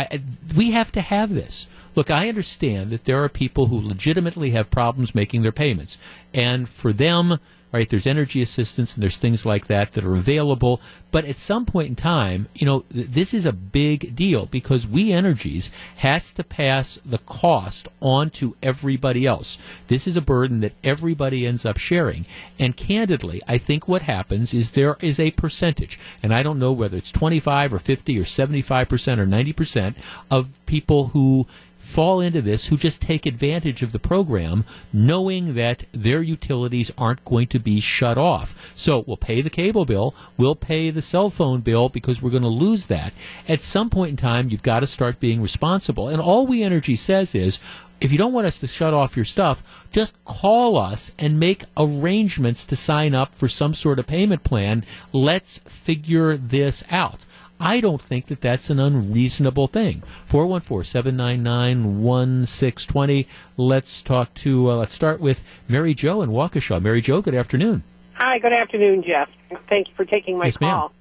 I, 0.00 0.22
we 0.56 0.70
have 0.72 0.92
to 0.92 1.00
have 1.00 1.32
this. 1.34 1.66
Look, 1.94 2.10
I 2.10 2.28
understand 2.28 2.90
that 2.90 3.04
there 3.04 3.22
are 3.22 3.28
people 3.28 3.66
who 3.66 3.80
legitimately 3.80 4.50
have 4.50 4.70
problems 4.70 5.14
making 5.14 5.42
their 5.42 5.52
payments, 5.52 5.98
and 6.32 6.68
for 6.68 6.92
them, 6.92 7.38
right, 7.78 7.88
there's 7.88 8.06
energy 8.06 8.42
assistance 8.42 8.94
and 8.94 9.02
there's 9.02 9.16
things 9.16 9.46
like 9.46 9.66
that 9.66 9.92
that 9.92 10.04
are 10.04 10.16
available. 10.16 10.80
But 11.12 11.24
at 11.24 11.38
some 11.38 11.66
point 11.66 11.88
in 11.88 11.96
time, 11.96 12.48
you 12.54 12.66
know, 12.66 12.80
th- 12.92 13.08
this 13.08 13.34
is 13.34 13.46
a 13.46 13.52
big 13.52 14.14
deal 14.14 14.46
because 14.46 14.86
We 14.86 15.12
Energies 15.12 15.70
has 15.96 16.32
to 16.32 16.44
pass 16.44 17.00
the 17.04 17.18
cost 17.18 17.88
on 18.00 18.30
to 18.30 18.56
everybody 18.62 19.26
else. 19.26 19.58
This 19.88 20.06
is 20.06 20.16
a 20.16 20.22
burden 20.22 20.60
that 20.60 20.72
everybody 20.84 21.46
ends 21.46 21.64
up 21.64 21.78
sharing. 21.78 22.26
And 22.58 22.76
candidly, 22.76 23.42
I 23.46 23.58
think 23.58 23.88
what 23.88 24.02
happens 24.02 24.54
is 24.54 24.72
there 24.72 24.96
is 25.00 25.18
a 25.18 25.32
percentage, 25.32 25.98
and 26.22 26.32
I 26.34 26.42
don't 26.42 26.58
know 26.58 26.72
whether 26.72 26.96
it's 26.96 27.12
25 27.12 27.74
or 27.74 27.78
50 27.78 28.18
or 28.18 28.22
75% 28.22 29.18
or 29.18 29.26
90% 29.26 29.94
of 30.30 30.64
people 30.66 31.08
who 31.08 31.46
fall 31.90 32.20
into 32.20 32.40
this 32.40 32.68
who 32.68 32.76
just 32.76 33.02
take 33.02 33.26
advantage 33.26 33.82
of 33.82 33.92
the 33.92 33.98
program 33.98 34.64
knowing 34.92 35.54
that 35.54 35.84
their 35.92 36.22
utilities 36.22 36.92
aren't 36.96 37.24
going 37.24 37.48
to 37.48 37.58
be 37.58 37.80
shut 37.80 38.16
off. 38.16 38.72
So 38.76 39.04
we'll 39.06 39.16
pay 39.16 39.42
the 39.42 39.50
cable 39.50 39.84
bill, 39.84 40.14
we'll 40.36 40.56
pay 40.56 40.90
the 40.90 41.02
cell 41.02 41.30
phone 41.30 41.60
bill 41.60 41.88
because 41.88 42.22
we're 42.22 42.30
going 42.30 42.42
to 42.42 42.48
lose 42.48 42.86
that. 42.86 43.12
At 43.48 43.62
some 43.62 43.90
point 43.90 44.10
in 44.10 44.16
time, 44.16 44.48
you've 44.48 44.62
got 44.62 44.80
to 44.80 44.86
start 44.86 45.20
being 45.20 45.42
responsible. 45.42 46.08
And 46.08 46.20
all 46.20 46.46
We 46.46 46.62
Energy 46.62 46.96
says 46.96 47.34
is, 47.34 47.58
if 48.00 48.10
you 48.10 48.18
don't 48.18 48.32
want 48.32 48.46
us 48.46 48.58
to 48.60 48.66
shut 48.66 48.94
off 48.94 49.16
your 49.16 49.26
stuff, 49.26 49.86
just 49.92 50.16
call 50.24 50.78
us 50.78 51.12
and 51.18 51.38
make 51.38 51.64
arrangements 51.76 52.64
to 52.64 52.76
sign 52.76 53.14
up 53.14 53.34
for 53.34 53.46
some 53.46 53.74
sort 53.74 53.98
of 53.98 54.06
payment 54.06 54.42
plan. 54.42 54.84
Let's 55.12 55.58
figure 55.58 56.36
this 56.36 56.82
out. 56.90 57.26
I 57.60 57.80
don't 57.80 58.00
think 58.00 58.26
that 58.26 58.40
that's 58.40 58.70
an 58.70 58.78
unreasonable 58.80 59.66
thing. 59.66 60.02
414-799-1620. 60.28 63.26
Let's 63.58 64.00
talk 64.02 64.32
to, 64.34 64.70
uh, 64.70 64.76
let's 64.76 64.94
start 64.94 65.20
with 65.20 65.44
Mary 65.68 65.92
Jo 65.92 66.22
in 66.22 66.30
Waukesha. 66.30 66.80
Mary 66.80 67.02
Jo, 67.02 67.20
good 67.20 67.34
afternoon. 67.34 67.82
Hi, 68.14 68.38
good 68.38 68.54
afternoon, 68.54 69.02
Jeff. 69.02 69.28
Thank 69.68 69.88
you 69.88 69.94
for 69.94 70.06
taking 70.06 70.38
my 70.38 70.46
Yes, 70.46 70.56
call. 70.56 70.92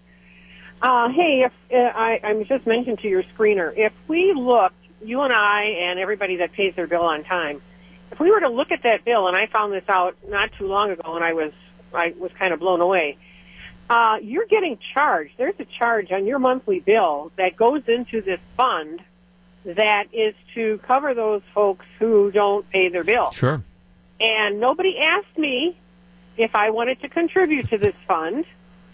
Uh, 0.81 1.07
hey, 1.09 1.43
if 1.45 1.53
uh, 1.73 1.77
I, 1.77 2.19
I 2.23 2.43
just 2.43 2.67
mentioned 2.67 2.99
to 2.99 3.07
your 3.07 3.23
screener, 3.23 3.73
if 3.77 3.93
we 4.07 4.33
look, 4.33 4.73
you 5.01 5.21
and 5.21 5.33
I 5.33 5.63
and 5.63 5.97
everybody 5.99 6.35
that 6.37 6.51
pays 6.51 6.75
their 6.75 6.87
bill 6.87 7.03
on 7.03 7.23
time, 7.23 7.61
if 8.11 8.19
we 8.19 8.31
were 8.31 8.41
to 8.41 8.49
look 8.49 8.71
at 8.71 8.83
that 8.83 9.05
bill, 9.05 9.27
and 9.27 9.37
I 9.37 9.47
found 9.47 9.73
this 9.73 9.83
out 9.87 10.15
not 10.27 10.51
too 10.57 10.67
long 10.67 10.91
ago, 10.91 11.15
and 11.15 11.23
I 11.23 11.33
was 11.33 11.53
I 11.93 12.13
was 12.17 12.31
kind 12.33 12.53
of 12.53 12.59
blown 12.59 12.81
away. 12.81 13.17
Uh, 13.89 14.17
you're 14.21 14.45
getting 14.45 14.77
charged. 14.93 15.33
There's 15.37 15.55
a 15.59 15.65
charge 15.65 16.11
on 16.11 16.25
your 16.25 16.37
monthly 16.39 16.79
bill 16.79 17.31
that 17.37 17.55
goes 17.55 17.81
into 17.87 18.21
this 18.21 18.39
fund 18.55 19.01
that 19.65 20.05
is 20.13 20.35
to 20.55 20.79
cover 20.87 21.13
those 21.13 21.41
folks 21.53 21.85
who 21.97 22.31
don't 22.31 22.69
pay 22.69 22.89
their 22.89 23.03
bill. 23.03 23.31
Sure. 23.31 23.63
And 24.19 24.59
nobody 24.59 24.97
asked 24.99 25.37
me 25.37 25.77
if 26.37 26.55
I 26.55 26.69
wanted 26.69 27.01
to 27.01 27.09
contribute 27.09 27.69
to 27.69 27.77
this 27.77 27.95
fund. 28.07 28.45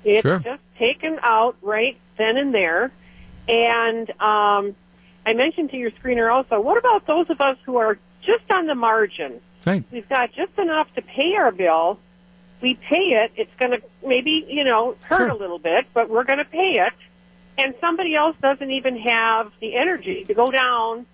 It's 0.04 0.22
Sure. 0.22 0.40
just 0.40 0.62
taken 0.80 1.20
out 1.22 1.56
right 1.62 1.98
then 2.18 2.38
and 2.38 2.54
there. 2.54 2.92
And 3.48 4.10
um, 4.22 4.76
I 5.26 5.34
mentioned 5.34 5.72
to 5.72 5.78
your 5.78 5.92
screener 5.92 6.32
also, 6.32 6.60
what 6.62 6.78
about 6.78 7.06
those 7.06 7.30
of 7.30 7.42
us 7.42 7.58
who 7.66 7.78
are 7.78 7.98
just 8.22 8.50
on 8.52 8.66
the 8.68 8.76
margin? 8.76 9.42
Right. 9.66 9.84
We've 9.92 10.08
got 10.08 10.32
just 10.34 10.58
enough 10.58 10.88
to 10.96 11.02
pay 11.02 11.36
our 11.36 11.52
bill. 11.52 12.00
We 12.66 12.74
pay 12.74 12.96
it. 13.24 13.32
It's 13.36 13.52
going 13.60 13.80
to 13.80 13.82
maybe, 14.04 14.44
you 14.50 14.64
know, 14.64 14.96
hurt 15.02 15.30
a 15.30 15.36
little 15.36 15.60
bit, 15.60 15.86
but 15.94 16.10
we're 16.10 16.24
going 16.24 16.40
to 16.40 16.46
pay 16.46 16.80
it. 16.80 16.94
And 17.60 17.76
somebody 17.80 18.16
else 18.16 18.36
doesn't 18.42 18.72
even 18.72 18.98
have 18.98 19.52
the 19.62 19.76
energy 19.76 20.24
to 20.26 20.34
go 20.34 20.48
down 20.50 21.06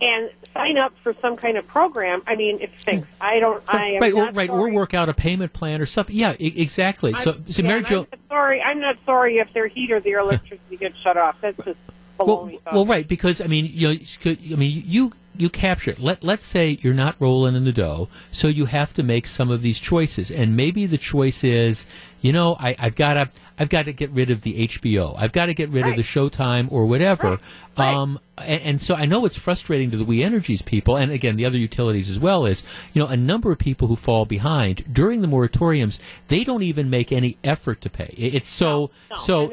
and 0.00 0.30
sign 0.54 0.78
up 0.78 0.94
for 1.02 1.14
some 1.20 1.36
kind 1.36 1.58
of 1.58 1.66
program. 1.66 2.22
I 2.26 2.36
mean, 2.36 2.62
it 2.62 2.70
stinks. 2.78 3.06
Hmm. 3.06 3.14
I 3.22 3.38
don't. 3.38 3.62
I 3.68 3.86
am 3.90 4.00
right, 4.00 4.14
or, 4.14 4.24
not 4.24 4.34
right, 4.34 4.48
or 4.48 4.70
work 4.72 4.94
out 4.94 5.10
a 5.10 5.12
payment 5.14 5.52
plan 5.52 5.82
or 5.82 5.86
something. 5.86 6.16
Yeah, 6.16 6.36
e- 6.38 6.54
exactly. 6.56 7.12
So, 7.12 7.32
I'm- 7.32 7.46
so 7.46 7.60
yeah, 7.62 7.68
Mary 7.68 7.82
Jo, 7.82 7.98
I'm 7.98 8.06
not 8.10 8.20
sorry. 8.30 8.62
I'm 8.62 8.80
not 8.80 8.96
sorry 9.04 9.36
if 9.38 9.52
their 9.52 9.66
heat 9.66 9.92
or 9.92 10.00
their 10.00 10.20
electricity 10.20 10.78
gets 10.78 10.96
shut 11.00 11.18
off. 11.18 11.36
That's 11.42 11.62
just. 11.64 11.78
Well, 12.26 12.36
well, 12.72 12.86
right, 12.86 13.06
because 13.06 13.40
I 13.40 13.46
mean, 13.46 13.70
you 13.72 13.88
know, 13.88 13.94
could- 14.20 14.38
I 14.52 14.56
mean, 14.56 14.82
you 14.86 15.12
you 15.36 15.48
capture 15.48 15.92
it. 15.92 16.00
Let 16.00 16.24
let's 16.24 16.44
say 16.44 16.78
you're 16.82 16.94
not 16.94 17.14
rolling 17.20 17.54
in 17.54 17.64
the 17.64 17.72
dough, 17.72 18.08
so 18.32 18.48
you 18.48 18.64
have 18.66 18.92
to 18.94 19.02
make 19.04 19.26
some 19.26 19.50
of 19.50 19.62
these 19.62 19.78
choices, 19.78 20.30
and 20.32 20.56
maybe 20.56 20.84
the 20.86 20.98
choice 20.98 21.44
is, 21.44 21.86
you 22.20 22.32
know, 22.32 22.56
I, 22.58 22.74
I've 22.78 22.96
got 22.96 23.14
to 23.14 23.30
I've 23.60 23.68
got 23.68 23.84
to 23.84 23.92
get 23.92 24.10
rid 24.10 24.30
of 24.30 24.42
the 24.42 24.66
HBO, 24.66 25.14
I've 25.16 25.30
got 25.32 25.46
to 25.46 25.54
get 25.54 25.68
rid 25.70 25.84
of 25.86 25.96
the 25.96 26.02
Showtime 26.02 26.70
or 26.72 26.86
whatever. 26.86 27.38
Um, 27.76 28.18
and, 28.36 28.62
and 28.62 28.82
so 28.82 28.94
I 28.96 29.04
know 29.06 29.24
it's 29.26 29.38
frustrating 29.38 29.90
to 29.92 29.96
the 29.96 30.04
We 30.04 30.22
Energies 30.24 30.62
people, 30.62 30.96
and 30.96 31.12
again 31.12 31.36
the 31.36 31.44
other 31.46 31.58
utilities 31.58 32.10
as 32.10 32.18
well. 32.18 32.44
Is 32.44 32.64
you 32.92 33.00
know 33.00 33.08
a 33.08 33.16
number 33.16 33.52
of 33.52 33.58
people 33.58 33.86
who 33.86 33.94
fall 33.96 34.24
behind 34.24 34.82
during 34.92 35.20
the 35.20 35.28
moratoriums, 35.28 36.00
they 36.26 36.42
don't 36.42 36.62
even 36.64 36.90
make 36.90 37.12
any 37.12 37.36
effort 37.44 37.80
to 37.82 37.90
pay. 37.90 38.12
It- 38.16 38.34
It's 38.34 38.48
so 38.48 38.90
no, 39.10 39.16
so. 39.18 39.46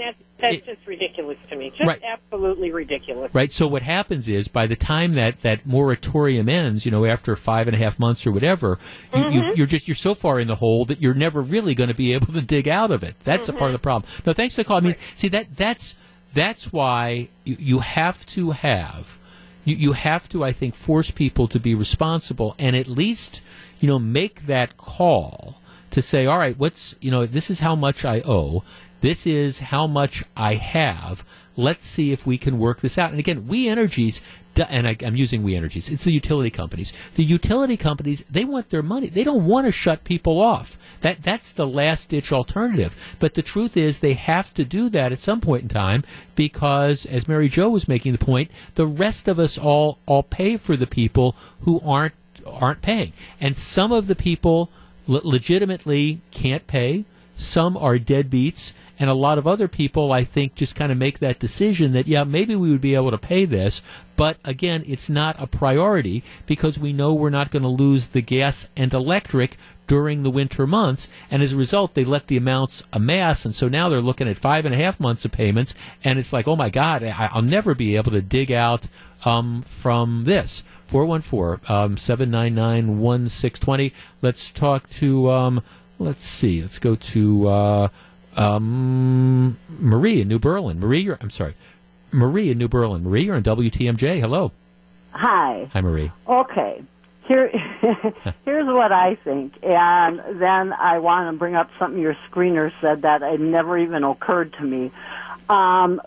That's, 0.52 0.66
that's 0.66 0.78
just 0.78 0.88
ridiculous 0.88 1.38
to 1.50 1.56
me. 1.56 1.70
Just 1.70 1.82
Right. 1.88 2.02
absolutely 2.04 2.72
ridiculous. 2.72 3.34
Right. 3.34 3.52
So 3.52 3.68
what 3.68 3.82
happens 3.82 4.28
is 4.28 4.48
by 4.48 4.68
the 4.68 4.76
time 4.76 5.14
that 5.14 5.42
that 5.42 5.66
moratorium 5.66 6.48
ends, 6.50 6.86
you 6.86 6.92
know, 6.92 7.06
after 7.06 7.36
five 7.36 7.68
and 7.68 7.76
a 7.76 7.80
half 7.80 8.00
months 8.00 8.26
or 8.26 8.32
whatever, 8.32 8.80
you, 9.14 9.20
Mm-hmm. 9.24 9.32
you, 9.38 9.54
you're 9.56 9.68
just 9.68 9.88
you're 9.88 9.96
so 9.96 10.14
far 10.16 10.40
in 10.40 10.48
the 10.48 10.56
hole 10.56 10.86
that 10.86 11.02
you're 11.02 11.14
never 11.14 11.42
really 11.42 11.74
going 11.76 11.90
to 11.90 11.96
be 11.96 12.14
able 12.14 12.34
to 12.34 12.42
dig 12.42 12.68
out 12.68 12.92
of 12.92 13.04
it. 13.04 13.16
That's 13.24 13.50
a 13.50 13.54
part 13.54 13.70
of 13.70 13.74
the 13.74 13.80
problem. 13.80 14.10
No, 14.26 14.34
thanks 14.34 14.56
for 14.56 14.62
the 14.64 14.68
call. 14.68 14.78
I 14.78 14.82
mean, 14.82 14.96
see 15.16 15.28
that 15.30 15.56
that's 15.56 15.96
that's 16.34 16.72
why 16.74 17.30
you, 17.44 17.56
you 17.60 17.80
have 17.80 18.26
to 18.28 18.52
have 18.52 19.18
you, 19.64 19.76
you 19.76 19.92
have 19.94 20.28
to 20.30 20.44
I 20.44 20.52
think 20.52 20.76
force 20.76 21.10
people 21.12 21.48
to 21.48 21.60
be 21.60 21.74
responsible 21.76 22.56
and 22.60 22.76
at 22.76 22.88
least 22.88 23.42
you 23.80 23.88
know 23.88 24.00
make 24.00 24.46
that 24.48 24.78
call 24.78 25.60
to 25.92 26.02
say, 26.02 26.26
all 26.26 26.38
right, 26.38 26.58
what's 26.58 26.96
you 27.02 27.10
know 27.12 27.26
this 27.26 27.50
is 27.50 27.62
how 27.62 27.76
much 27.76 28.04
I 28.06 28.22
owe. 28.26 28.64
This 29.06 29.27
is 29.27 29.60
how 29.60 29.86
much 29.86 30.23
I 30.36 30.56
have. 30.56 31.23
Let's 31.56 31.86
see 31.86 32.11
if 32.11 32.26
we 32.26 32.40
can 32.40 32.57
work 32.57 32.82
this 32.82 32.98
out. 32.98 33.11
And 33.11 33.19
again, 33.19 33.45
We 33.45 33.69
Energies, 33.69 34.19
and 34.57 34.88
I, 34.88 34.98
I'm 35.06 35.15
using 35.15 35.44
We 35.44 35.56
Energies, 35.56 35.90
it's 35.90 36.06
the 36.06 36.11
utility 36.11 36.49
companies. 36.49 36.91
The 37.14 37.23
utility 37.23 37.77
companies, 37.77 38.26
they 38.32 38.45
want 38.45 38.72
their 38.72 38.82
money. 38.82 39.10
They 39.10 39.23
don't 39.23 39.45
want 39.45 39.68
to 39.68 39.72
shut 39.72 40.06
people 40.06 40.41
off. 40.41 40.80
That 41.02 41.22
That's 41.22 41.52
the 41.52 41.68
last 41.68 42.10
ditch 42.10 42.32
alternative. 42.32 43.15
But 43.19 43.36
the 43.36 43.44
truth 43.44 43.77
is, 43.77 43.99
they 43.99 44.14
have 44.14 44.52
to 44.56 44.65
do 44.65 44.90
that 44.90 45.11
at 45.11 45.19
some 45.19 45.40
point 45.40 45.61
in 45.61 45.69
time 45.69 46.03
because, 46.34 47.06
as 47.06 47.27
Mary 47.27 47.48
Jo 47.48 47.69
was 47.69 47.88
making 47.88 48.14
the 48.14 48.26
point, 48.26 48.49
the 48.73 48.88
rest 48.88 49.27
of 49.27 49.38
us 49.38 49.56
all, 49.56 49.99
all 50.07 50.23
pay 50.23 50.57
for 50.57 50.76
the 50.76 50.88
people 50.88 51.36
who 51.61 51.80
aren't, 51.82 52.15
aren't 52.44 52.82
paying. 52.82 53.14
And 53.40 53.56
some 53.56 53.91
of 53.91 54.07
the 54.07 54.15
people 54.15 54.72
le- 55.06 55.22
legitimately 55.23 56.22
can't 56.32 56.65
pay. 56.65 57.06
Some 57.36 57.76
are 57.78 57.98
deadbeats, 57.98 58.72
and 58.98 59.10
a 59.10 59.14
lot 59.14 59.38
of 59.38 59.45
other 59.45 59.68
people, 59.68 60.12
I 60.12 60.24
think, 60.24 60.56
just 60.56 60.76
kind 60.76 60.91
of 60.91 60.98
make 60.98 61.20
that 61.20 61.40
decision 61.40 61.91
that, 61.94 62.07
yeah, 62.07 62.24
maybe 62.24 62.56
we 62.56 62.72
would 62.72 62.82
be 62.82 62.95
able 62.95 63.12
to 63.12 63.18
pay 63.18 63.45
this, 63.45 63.82
but 64.16 64.38
again, 64.45 64.84
it's 64.88 65.10
not 65.10 65.36
a 65.38 65.48
priority 65.48 66.24
because 66.45 66.80
we 66.80 66.94
know 66.94 67.14
we're 67.14 67.30
not 67.30 67.52
going 67.52 67.64
to 67.64 67.70
lose 67.70 68.07
the 68.07 68.22
gas 68.22 68.70
and 68.78 68.94
electric 68.94 69.57
during 69.88 70.24
the 70.24 70.32
winter 70.32 70.66
months, 70.66 71.07
and 71.30 71.44
as 71.44 71.53
a 71.53 71.57
result, 71.57 71.94
they 71.94 72.06
let 72.06 72.28
the 72.28 72.38
amounts 72.38 72.84
amass, 72.94 73.45
and 73.45 73.53
so 73.53 73.68
now 73.68 73.90
they're 73.90 74.02
looking 74.02 74.30
at 74.30 74.38
five 74.38 74.66
and 74.66 74.74
a 74.74 74.78
half 74.78 74.99
months 74.99 75.26
of 75.26 75.32
payments, 75.32 75.76
and 76.03 76.18
it's 76.18 76.34
like, 76.34 76.48
oh 76.48 76.56
my 76.56 76.70
God, 76.70 77.03
I, 77.03 77.30
I'll 77.34 77.41
never 77.41 77.76
be 77.76 77.95
able 77.98 78.12
to 78.12 78.22
dig 78.22 78.52
out 78.52 78.88
um, 79.26 79.62
from 79.64 80.24
this. 80.24 80.64
414 80.88 81.60
um, 81.68 81.98
799 81.98 82.99
1620. 82.99 83.94
Let's 84.22 84.52
talk 84.52 84.90
to, 84.91 85.30
um, 85.32 85.64
let's 86.00 86.26
see, 86.26 86.62
let's 86.62 86.80
go 86.80 86.96
to 86.96 87.48
uh, 87.48 87.88
um, 88.36 89.58
Marie 89.80 90.22
in 90.22 90.28
New 90.28 90.40
Berlin. 90.40 90.80
Marie, 90.80 91.00
you're, 91.02 91.18
I'm 91.22 91.30
sorry, 91.30 91.56
Marie 92.12 92.50
in 92.52 92.58
New 92.58 92.68
Berlin. 92.68 93.04
Marie, 93.04 93.24
you're 93.26 93.36
on 93.36 93.44
WTMJ. 93.44 94.20
Hello. 94.20 94.52
Hi. 95.12 95.70
Hi, 95.72 95.82
Marie. 95.82 96.12
Okay. 96.28 96.84
Here, 97.28 97.50
here's 98.46 98.68
what 98.68 98.92
I 98.92 99.16
think, 99.24 99.54
and 99.64 100.20
then 100.40 100.74
I 100.74 101.00
want 101.00 101.34
to 101.34 101.40
bring 101.40 101.56
up 101.56 101.72
something 101.80 102.00
your 102.00 102.16
screener 102.30 102.72
said 102.82 103.02
that 103.02 103.24
it 103.24 103.40
never 103.40 103.78
even 103.80 104.04
occurred 104.04 104.54
to 104.60 104.64
me. 104.64 104.92
Um, 105.50 106.02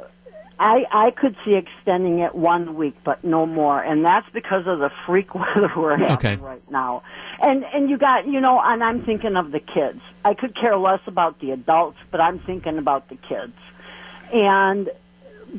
I 0.60 0.84
I 0.92 1.10
could 1.10 1.36
see 1.44 1.56
extending 1.56 2.20
it 2.20 2.34
one 2.36 2.76
week, 2.76 2.96
but 3.04 3.24
no 3.24 3.46
more, 3.46 3.80
and 3.82 4.04
that's 4.04 4.28
because 4.32 4.66
of 4.68 4.78
the 4.78 4.90
freak 5.06 5.34
weather 5.34 5.70
we're 5.76 5.96
having 5.96 6.12
Okay. 6.14 6.36
right 6.36 6.62
now. 6.70 7.02
And 7.40 7.64
and 7.64 7.88
you 7.88 7.98
got 7.98 8.26
you 8.26 8.40
know, 8.40 8.60
and 8.62 8.82
I'm 8.82 9.04
thinking 9.04 9.36
of 9.36 9.52
the 9.52 9.60
kids. 9.60 10.00
I 10.24 10.34
could 10.34 10.56
care 10.56 10.76
less 10.76 11.00
about 11.06 11.40
the 11.40 11.52
adults, 11.52 11.98
but 12.10 12.20
I'm 12.20 12.40
thinking 12.40 12.78
about 12.78 13.08
the 13.08 13.16
kids. 13.16 13.54
And 14.32 14.90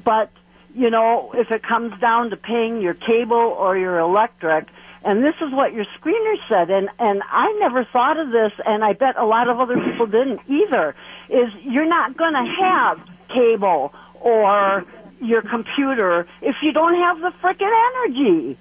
but 0.04 0.30
you 0.76 0.90
know, 0.90 1.32
if 1.34 1.52
it 1.52 1.64
comes 1.64 2.00
down 2.00 2.32
to 2.32 2.38
paying 2.38 2.82
your 2.82 2.94
cable 2.94 3.38
or 3.38 3.78
your 3.78 4.00
electric, 4.00 4.68
and 5.04 5.24
this 5.24 5.36
is 5.42 5.54
what 5.54 5.74
your 5.74 5.86
screener 6.00 6.36
said, 6.50 6.70
and 6.70 6.90
and 7.00 7.22
I 7.26 7.52
never 7.60 7.86
thought 7.86 8.20
of 8.20 8.32
this, 8.32 8.52
and 8.66 8.84
I 8.84 8.94
bet 8.94 9.18
a 9.18 9.26
lot 9.26 9.50
of 9.50 9.60
other 9.60 9.76
people 9.76 10.06
didn't 10.06 10.42
either. 10.48 10.96
Is 11.30 11.50
you're 11.64 11.88
not 11.88 12.18
going 12.18 12.34
to 12.34 12.64
have 12.66 13.00
cable 13.30 13.94
or 14.20 14.86
your 15.22 15.42
computer 15.42 16.28
if 16.42 16.56
you 16.62 16.74
don't 16.74 16.96
have 16.96 17.20
the 17.20 17.32
frickin' 17.42 17.72
energy. 18.08 18.58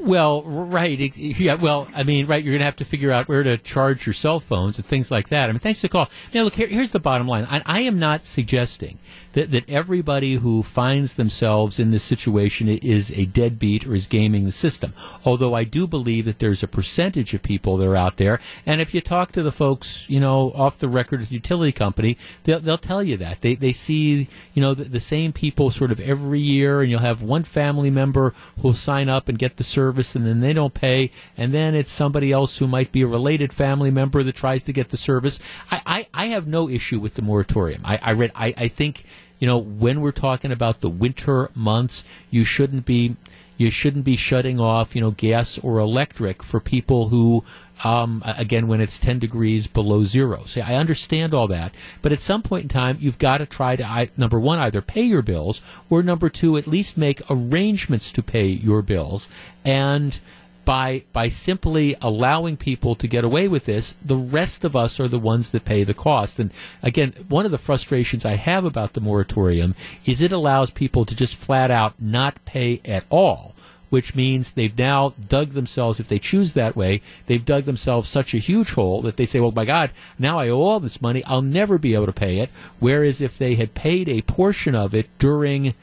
Well, 0.00 0.42
right. 0.42 1.16
Yeah, 1.16 1.54
well, 1.54 1.88
I 1.94 2.02
mean, 2.02 2.26
right, 2.26 2.42
you're 2.42 2.52
going 2.52 2.58
to 2.58 2.66
have 2.66 2.76
to 2.76 2.84
figure 2.84 3.10
out 3.10 3.26
where 3.26 3.42
to 3.42 3.56
charge 3.56 4.06
your 4.06 4.12
cell 4.12 4.38
phones 4.38 4.76
and 4.76 4.84
things 4.84 5.10
like 5.10 5.28
that. 5.30 5.48
I 5.48 5.52
mean, 5.52 5.60
thanks 5.60 5.80
for 5.80 5.86
the 5.86 5.92
call. 5.92 6.10
Now, 6.34 6.42
look, 6.42 6.54
here, 6.54 6.66
here's 6.66 6.90
the 6.90 7.00
bottom 7.00 7.26
line. 7.26 7.46
I, 7.48 7.62
I 7.64 7.80
am 7.80 7.98
not 7.98 8.24
suggesting 8.24 8.98
that, 9.32 9.50
that 9.52 9.68
everybody 9.70 10.34
who 10.34 10.62
finds 10.62 11.14
themselves 11.14 11.78
in 11.78 11.90
this 11.90 12.02
situation 12.02 12.68
is 12.68 13.12
a 13.12 13.24
deadbeat 13.26 13.86
or 13.86 13.94
is 13.94 14.06
gaming 14.06 14.44
the 14.44 14.52
system. 14.52 14.92
Although 15.24 15.54
I 15.54 15.64
do 15.64 15.86
believe 15.86 16.26
that 16.26 16.38
there's 16.38 16.62
a 16.62 16.68
percentage 16.68 17.32
of 17.32 17.42
people 17.42 17.76
that 17.78 17.88
are 17.88 17.96
out 17.96 18.16
there. 18.16 18.40
And 18.66 18.80
if 18.80 18.94
you 18.94 19.00
talk 19.00 19.32
to 19.32 19.42
the 19.42 19.52
folks, 19.52 20.10
you 20.10 20.20
know, 20.20 20.52
off 20.54 20.78
the 20.78 20.88
record 20.88 21.22
at 21.22 21.28
the 21.28 21.34
utility 21.34 21.72
company, 21.72 22.18
they'll, 22.42 22.60
they'll 22.60 22.78
tell 22.78 23.02
you 23.02 23.16
that. 23.18 23.40
They, 23.40 23.54
they 23.54 23.72
see, 23.72 24.28
you 24.52 24.60
know, 24.60 24.74
the, 24.74 24.84
the 24.84 25.00
same 25.00 25.32
people 25.32 25.70
sort 25.70 25.92
of 25.92 26.00
every 26.00 26.40
year, 26.40 26.82
and 26.82 26.90
you'll 26.90 27.00
have 27.00 27.22
one 27.22 27.44
family 27.44 27.90
member 27.90 28.34
who'll 28.60 28.74
sign 28.74 29.08
up 29.08 29.28
and 29.28 29.38
get 29.38 29.56
the 29.56 29.64
service, 29.64 29.83
and 29.90 30.26
then 30.26 30.40
they 30.40 30.52
don't 30.52 30.74
pay, 30.74 31.10
and 31.36 31.52
then 31.52 31.74
it's 31.74 31.90
somebody 31.90 32.32
else 32.32 32.58
who 32.58 32.66
might 32.66 32.92
be 32.92 33.02
a 33.02 33.06
related 33.06 33.52
family 33.52 33.90
member 33.90 34.22
that 34.22 34.34
tries 34.34 34.62
to 34.64 34.72
get 34.72 34.90
the 34.90 34.96
service. 34.96 35.38
I, 35.70 35.82
I, 35.86 36.06
I 36.14 36.26
have 36.26 36.46
no 36.46 36.68
issue 36.68 37.00
with 37.00 37.14
the 37.14 37.22
moratorium. 37.22 37.82
I, 37.84 37.98
I 38.02 38.12
read, 38.12 38.32
I, 38.34 38.54
I 38.56 38.68
think, 38.68 39.04
you 39.38 39.46
know, 39.46 39.58
when 39.58 40.00
we're 40.00 40.12
talking 40.12 40.52
about 40.52 40.80
the 40.80 40.90
winter 40.90 41.50
months, 41.54 42.04
you 42.30 42.44
shouldn't 42.44 42.86
be 42.86 43.16
you 43.56 43.70
shouldn't 43.70 44.04
be 44.04 44.16
shutting 44.16 44.58
off, 44.58 44.94
you 44.96 45.00
know, 45.00 45.12
gas 45.12 45.58
or 45.58 45.78
electric 45.78 46.42
for 46.42 46.58
people 46.58 47.08
who, 47.08 47.44
um, 47.82 48.22
again, 48.24 48.68
when 48.68 48.80
it's 48.80 48.98
10 48.98 49.18
degrees 49.18 49.66
below 49.66 50.04
zero. 50.04 50.44
See, 50.44 50.60
I 50.60 50.76
understand 50.76 51.34
all 51.34 51.48
that, 51.48 51.74
but 52.02 52.12
at 52.12 52.20
some 52.20 52.42
point 52.42 52.64
in 52.64 52.68
time, 52.68 52.98
you've 53.00 53.18
got 53.18 53.38
to 53.38 53.46
try 53.46 53.76
to, 53.76 54.10
number 54.16 54.38
one, 54.38 54.58
either 54.58 54.80
pay 54.80 55.02
your 55.02 55.22
bills, 55.22 55.60
or 55.90 56.02
number 56.02 56.28
two, 56.28 56.56
at 56.56 56.66
least 56.66 56.96
make 56.96 57.22
arrangements 57.28 58.12
to 58.12 58.22
pay 58.22 58.46
your 58.46 58.82
bills. 58.82 59.28
And 59.64 60.18
by 60.64 61.02
by 61.12 61.28
simply 61.28 61.94
allowing 62.00 62.56
people 62.56 62.94
to 62.96 63.06
get 63.06 63.24
away 63.24 63.48
with 63.48 63.66
this, 63.66 63.96
the 64.04 64.16
rest 64.16 64.64
of 64.64 64.74
us 64.74 64.98
are 64.98 65.08
the 65.08 65.18
ones 65.18 65.50
that 65.50 65.64
pay 65.64 65.84
the 65.84 65.94
cost. 65.94 66.38
And 66.38 66.50
again, 66.82 67.12
one 67.28 67.44
of 67.44 67.50
the 67.50 67.58
frustrations 67.58 68.24
I 68.24 68.36
have 68.36 68.64
about 68.64 68.94
the 68.94 69.00
moratorium 69.00 69.74
is 70.04 70.22
it 70.22 70.32
allows 70.32 70.70
people 70.70 71.04
to 71.04 71.14
just 71.14 71.36
flat 71.36 71.70
out 71.70 71.94
not 72.00 72.44
pay 72.44 72.80
at 72.84 73.04
all. 73.10 73.53
Which 73.94 74.16
means 74.16 74.50
they've 74.50 74.76
now 74.76 75.14
dug 75.28 75.50
themselves, 75.50 76.00
if 76.00 76.08
they 76.08 76.18
choose 76.18 76.54
that 76.54 76.74
way, 76.74 77.00
they've 77.26 77.44
dug 77.44 77.62
themselves 77.62 78.08
such 78.08 78.34
a 78.34 78.38
huge 78.38 78.72
hole 78.72 79.02
that 79.02 79.16
they 79.16 79.24
say, 79.24 79.38
well, 79.38 79.52
my 79.52 79.64
God, 79.64 79.92
now 80.18 80.40
I 80.40 80.48
owe 80.48 80.62
all 80.62 80.80
this 80.80 81.00
money. 81.00 81.22
I'll 81.26 81.42
never 81.42 81.78
be 81.78 81.94
able 81.94 82.06
to 82.06 82.12
pay 82.12 82.38
it. 82.38 82.50
Whereas 82.80 83.20
if 83.20 83.38
they 83.38 83.54
had 83.54 83.74
paid 83.74 84.08
a 84.08 84.22
portion 84.22 84.74
of 84.74 84.96
it 84.96 85.08
during 85.20 85.74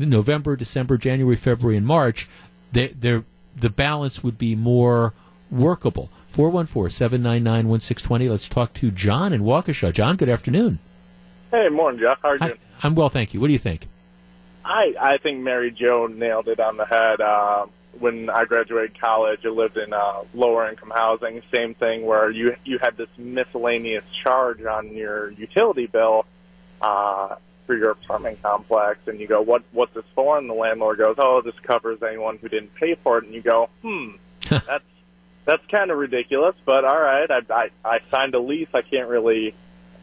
November, 0.00 0.56
December, 0.56 0.98
January, 0.98 1.36
February, 1.36 1.76
and 1.76 1.86
March, 1.86 2.28
they, 2.72 2.88
the 2.88 3.70
balance 3.70 4.24
would 4.24 4.36
be 4.36 4.56
more 4.56 5.14
workable. 5.48 6.10
414-799-1620. 6.34 8.30
Let's 8.30 8.48
talk 8.48 8.72
to 8.74 8.90
John 8.90 9.32
in 9.32 9.42
Waukesha. 9.42 9.92
John, 9.92 10.16
good 10.16 10.28
afternoon. 10.28 10.80
Hey, 11.52 11.68
morning, 11.68 12.00
Jeff. 12.00 12.18
How 12.20 12.30
are 12.30 12.34
you 12.34 12.40
doing? 12.40 12.58
I'm 12.82 12.96
well, 12.96 13.10
thank 13.10 13.32
you. 13.32 13.40
What 13.40 13.46
do 13.46 13.52
you 13.52 13.60
think? 13.60 13.86
I 14.70 14.94
I 15.00 15.18
think 15.18 15.40
Mary 15.40 15.72
Jo 15.72 16.06
nailed 16.06 16.48
it 16.48 16.60
on 16.60 16.76
the 16.76 16.84
head. 16.84 17.20
Uh, 17.20 17.66
when 17.98 18.30
I 18.30 18.44
graduated 18.44 19.00
college, 19.00 19.40
I 19.44 19.48
lived 19.48 19.76
in 19.76 19.92
uh, 19.92 20.22
lower 20.32 20.70
income 20.70 20.92
housing. 20.94 21.42
Same 21.52 21.74
thing 21.74 22.06
where 22.06 22.30
you 22.30 22.54
you 22.64 22.78
had 22.78 22.96
this 22.96 23.08
miscellaneous 23.18 24.04
charge 24.22 24.62
on 24.62 24.94
your 24.94 25.30
utility 25.32 25.86
bill 25.86 26.24
uh, 26.80 27.34
for 27.66 27.76
your 27.76 27.90
apartment 27.90 28.40
complex, 28.42 29.00
and 29.08 29.18
you 29.18 29.26
go, 29.26 29.42
"What 29.42 29.64
what's 29.72 29.92
this 29.92 30.04
for?" 30.14 30.38
And 30.38 30.48
the 30.48 30.54
landlord 30.54 30.98
goes, 30.98 31.16
"Oh, 31.18 31.42
this 31.44 31.58
covers 31.64 32.00
anyone 32.02 32.38
who 32.38 32.48
didn't 32.48 32.74
pay 32.76 32.94
for 32.94 33.18
it." 33.18 33.24
And 33.24 33.34
you 33.34 33.42
go, 33.42 33.70
"Hmm, 33.82 34.10
that's 34.48 34.84
that's 35.46 35.66
kind 35.66 35.90
of 35.90 35.98
ridiculous." 35.98 36.54
But 36.64 36.84
all 36.84 37.00
right, 37.00 37.28
I, 37.28 37.40
I 37.52 37.70
I 37.84 37.98
signed 38.08 38.34
a 38.36 38.40
lease. 38.40 38.68
I 38.72 38.82
can't 38.82 39.08
really 39.08 39.52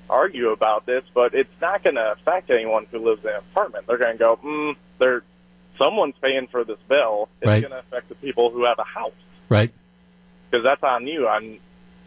argue 0.10 0.50
about 0.52 0.86
this, 0.86 1.04
but 1.14 1.34
it's 1.34 1.50
not 1.62 1.84
going 1.84 1.96
to 1.96 2.12
affect 2.14 2.50
anyone 2.50 2.86
who 2.92 3.00
lives 3.00 3.24
in 3.24 3.30
an 3.32 3.38
apartment. 3.38 3.88
They're 3.88 3.98
going 3.98 4.18
to 4.18 4.24
go, 4.24 4.38
mm, 4.44 4.76
they're 5.00 5.24
someone's 5.78 6.16
paying 6.22 6.48
for 6.48 6.64
this 6.64 6.80
bill. 6.88 7.30
It's 7.42 7.48
Right. 7.48 7.62
going 7.62 7.72
to 7.74 7.80
affect 7.80 8.10
the 8.10 8.16
people 8.16 8.50
who 8.50 8.66
have 8.66 8.80
a 8.80 8.84
house 8.84 9.12
Right. 9.50 9.72
because 10.50 10.64
that's 10.66 10.84
on 10.84 11.08
you. 11.08 11.28
On 11.28 11.60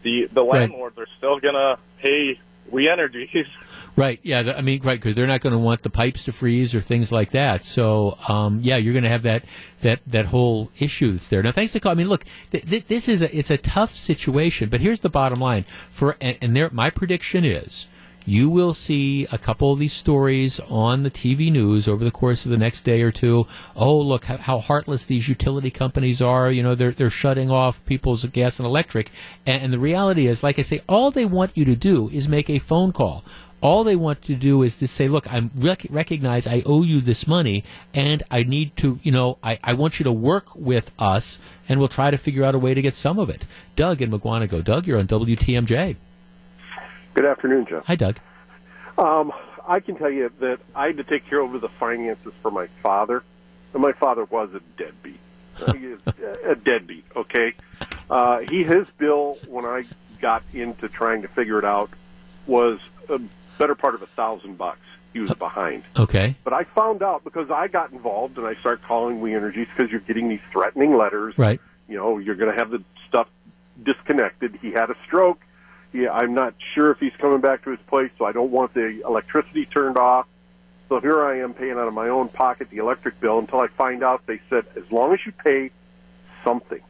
the 0.03 0.27
the 0.31 0.43
Right. 0.43 0.61
landlords 0.61 0.97
are 0.97 1.07
still 1.17 1.39
going 1.39 1.53
to 1.53 1.77
pay 2.01 2.39
We 2.69 2.89
Energies. 2.89 3.29
Right. 3.95 4.19
Yeah. 4.23 4.53
I 4.57 4.61
mean, 4.61 4.81
right, 4.83 4.99
because 4.99 5.15
they're 5.15 5.27
not 5.27 5.41
going 5.41 5.51
to 5.51 5.59
want 5.59 5.81
the 5.81 5.89
pipes 5.89 6.23
to 6.25 6.31
freeze 6.31 6.73
or 6.73 6.81
things 6.81 7.11
like 7.11 7.31
that. 7.31 7.65
So, 7.65 8.17
um, 8.27 8.61
yeah, 8.63 8.77
you're 8.77 8.93
going 8.93 9.03
to 9.03 9.09
have 9.09 9.23
that 9.23 9.43
that 9.81 9.99
that 10.07 10.27
whole 10.27 10.71
issue 10.79 11.11
that's 11.11 11.27
there. 11.27 11.43
Now, 11.43 11.51
thanks 11.51 11.73
to 11.73 11.79
call. 11.79 11.91
I 11.91 11.95
mean, 11.95 12.07
look, 12.07 12.23
th- 12.51 12.67
th- 12.69 12.85
this 12.85 13.09
is 13.09 13.21
a 13.21 13.37
it's 13.37 13.51
a 13.51 13.57
tough 13.57 13.91
situation, 13.91 14.69
but 14.69 14.79
here's 14.79 15.01
the 15.01 15.09
bottom 15.09 15.39
line. 15.39 15.65
For 15.89 16.15
and, 16.21 16.37
and 16.41 16.55
there, 16.55 16.69
my 16.71 16.89
prediction 16.89 17.43
is. 17.43 17.87
You 18.23 18.49
will 18.49 18.75
see 18.75 19.25
a 19.31 19.37
couple 19.39 19.71
of 19.71 19.79
these 19.79 19.93
stories 19.93 20.59
on 20.69 21.01
the 21.01 21.09
TV 21.09 21.51
news 21.51 21.87
over 21.87 22.03
the 22.03 22.11
course 22.11 22.45
of 22.45 22.51
the 22.51 22.57
next 22.57 22.83
day 22.83 23.01
or 23.01 23.09
two. 23.09 23.47
Oh, 23.75 23.99
look 23.99 24.25
how, 24.25 24.59
heartless 24.59 25.03
these 25.03 25.27
utility 25.27 25.71
companies 25.71 26.21
are. 26.21 26.51
You 26.51 26.61
know, 26.61 26.75
they're 26.75 26.91
they're 26.91 27.09
shutting 27.09 27.49
off 27.49 27.83
people's 27.85 28.23
gas 28.25 28.59
and 28.59 28.65
electric. 28.67 29.09
And 29.45 29.73
the 29.73 29.79
reality 29.79 30.27
is, 30.27 30.43
like 30.43 30.59
I 30.59 30.61
say, 30.61 30.81
all 30.87 31.09
they 31.09 31.25
want 31.25 31.57
you 31.57 31.65
to 31.65 31.75
do 31.75 32.09
is 32.09 32.27
make 32.27 32.49
a 32.49 32.59
phone 32.59 32.91
call. 32.91 33.25
All 33.61 33.83
they 33.83 33.95
want 33.95 34.23
to 34.23 34.35
do 34.35 34.63
is 34.63 34.77
to 34.77 34.87
say, 34.87 35.07
look, 35.07 35.31
I 35.31 35.49
rec- 35.55 35.85
recognize 35.89 36.47
I 36.47 36.63
owe 36.65 36.83
you 36.83 36.99
this 36.99 37.27
money 37.27 37.63
and 37.93 38.23
I 38.31 38.43
need 38.43 38.75
to, 38.77 38.99
you 39.03 39.11
know, 39.11 39.37
I, 39.43 39.59
I 39.63 39.73
want 39.73 39.99
you 39.99 40.03
to 40.05 40.11
work 40.11 40.55
with 40.55 40.91
us 40.97 41.39
and 41.69 41.79
we'll 41.79 41.87
try 41.87 42.09
to 42.09 42.17
figure 42.17 42.43
out 42.43 42.55
a 42.55 42.59
way 42.59 42.73
to 42.73 42.81
get 42.81 42.95
some 42.95 43.19
of 43.19 43.29
it. 43.29 43.45
Doug 43.75 44.01
in 44.01 44.09
Mukwonago. 44.09 44.63
Doug, 44.63 44.87
you're 44.87 44.97
on 44.97 45.07
WTMJ. 45.07 45.95
Good 47.13 47.25
afternoon, 47.25 47.67
Jeff. 47.69 47.85
Hi, 47.85 47.95
Doug. 47.95 48.17
Um, 48.97 49.31
I 49.67 49.79
can 49.79 49.95
tell 49.95 50.09
you 50.09 50.31
that 50.39 50.59
I 50.75 50.87
had 50.87 50.97
to 50.97 51.03
take 51.03 51.27
care 51.27 51.39
of 51.39 51.59
the 51.59 51.69
finances 51.69 52.33
for 52.41 52.51
my 52.51 52.67
father, 52.81 53.23
and 53.73 53.81
my 53.81 53.91
father 53.93 54.25
was 54.25 54.53
a 54.53 54.61
deadbeat. 54.77 55.19
He 55.73 55.85
is 55.87 55.99
a 56.45 56.55
deadbeat. 56.55 57.05
Okay, 57.15 57.53
uh, 58.09 58.39
he 58.39 58.63
his 58.63 58.87
bill 58.97 59.37
when 59.47 59.65
I 59.65 59.85
got 60.19 60.43
into 60.53 60.87
trying 60.87 61.23
to 61.23 61.27
figure 61.27 61.59
it 61.59 61.65
out 61.65 61.89
was 62.47 62.79
a 63.09 63.19
better 63.61 63.75
part 63.75 63.93
of 63.93 64.01
a 64.01 64.07
thousand 64.07 64.57
bucks. 64.57 64.81
He 65.13 65.19
was 65.19 65.31
behind. 65.33 65.83
Okay. 65.99 66.35
But 66.43 66.53
I 66.53 66.63
found 66.63 67.03
out 67.03 67.23
because 67.23 67.51
I 67.51 67.67
got 67.67 67.91
involved 67.91 68.37
and 68.37 68.47
I 68.47 68.55
started 68.55 68.83
calling 68.85 69.21
We 69.21 69.35
Energies 69.35 69.67
because 69.67 69.91
you're 69.91 69.99
getting 69.99 70.29
these 70.29 70.39
threatening 70.51 70.95
letters. 70.95 71.37
Right. 71.37 71.59
You 71.87 71.97
know, 71.97 72.17
you're 72.17 72.35
going 72.35 72.51
to 72.51 72.57
have 72.57 72.71
the 72.71 72.81
stuff 73.07 73.27
disconnected. 73.83 74.57
He 74.61 74.71
had 74.71 74.89
a 74.89 74.95
stroke. 75.05 75.41
Yeah, 75.93 76.11
I'm 76.13 76.33
not 76.33 76.55
sure 76.73 76.91
if 76.91 76.99
he's 76.99 77.15
coming 77.19 77.41
back 77.41 77.65
to 77.65 77.71
his 77.71 77.79
place, 77.87 78.09
so 78.17 78.23
I 78.25 78.31
don't 78.31 78.51
want 78.51 78.73
the 78.73 79.01
electricity 79.05 79.65
turned 79.65 79.97
off. 79.97 80.27
So 80.87 81.01
here 81.01 81.21
I 81.21 81.39
am 81.39 81.53
paying 81.53 81.73
out 81.73 81.87
of 81.87 81.93
my 81.93 82.07
own 82.07 82.29
pocket 82.29 82.69
the 82.69 82.77
electric 82.77 83.19
bill 83.19 83.39
until 83.39 83.59
I 83.59 83.67
find 83.67 84.03
out 84.03 84.25
they 84.25 84.39
said 84.49 84.65
as 84.77 84.89
long 84.91 85.13
as 85.13 85.19
you 85.25 85.33
pay 85.33 85.71
something, 86.43 86.81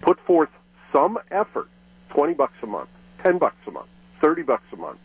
put 0.00 0.18
forth 0.20 0.50
some 0.92 1.18
effort, 1.30 1.68
20 2.10 2.34
bucks 2.34 2.56
a 2.62 2.66
month, 2.66 2.88
ten 3.22 3.38
bucks 3.38 3.56
a 3.66 3.70
month, 3.70 3.88
thirty 4.20 4.42
bucks 4.42 4.66
a 4.72 4.76
month. 4.76 4.98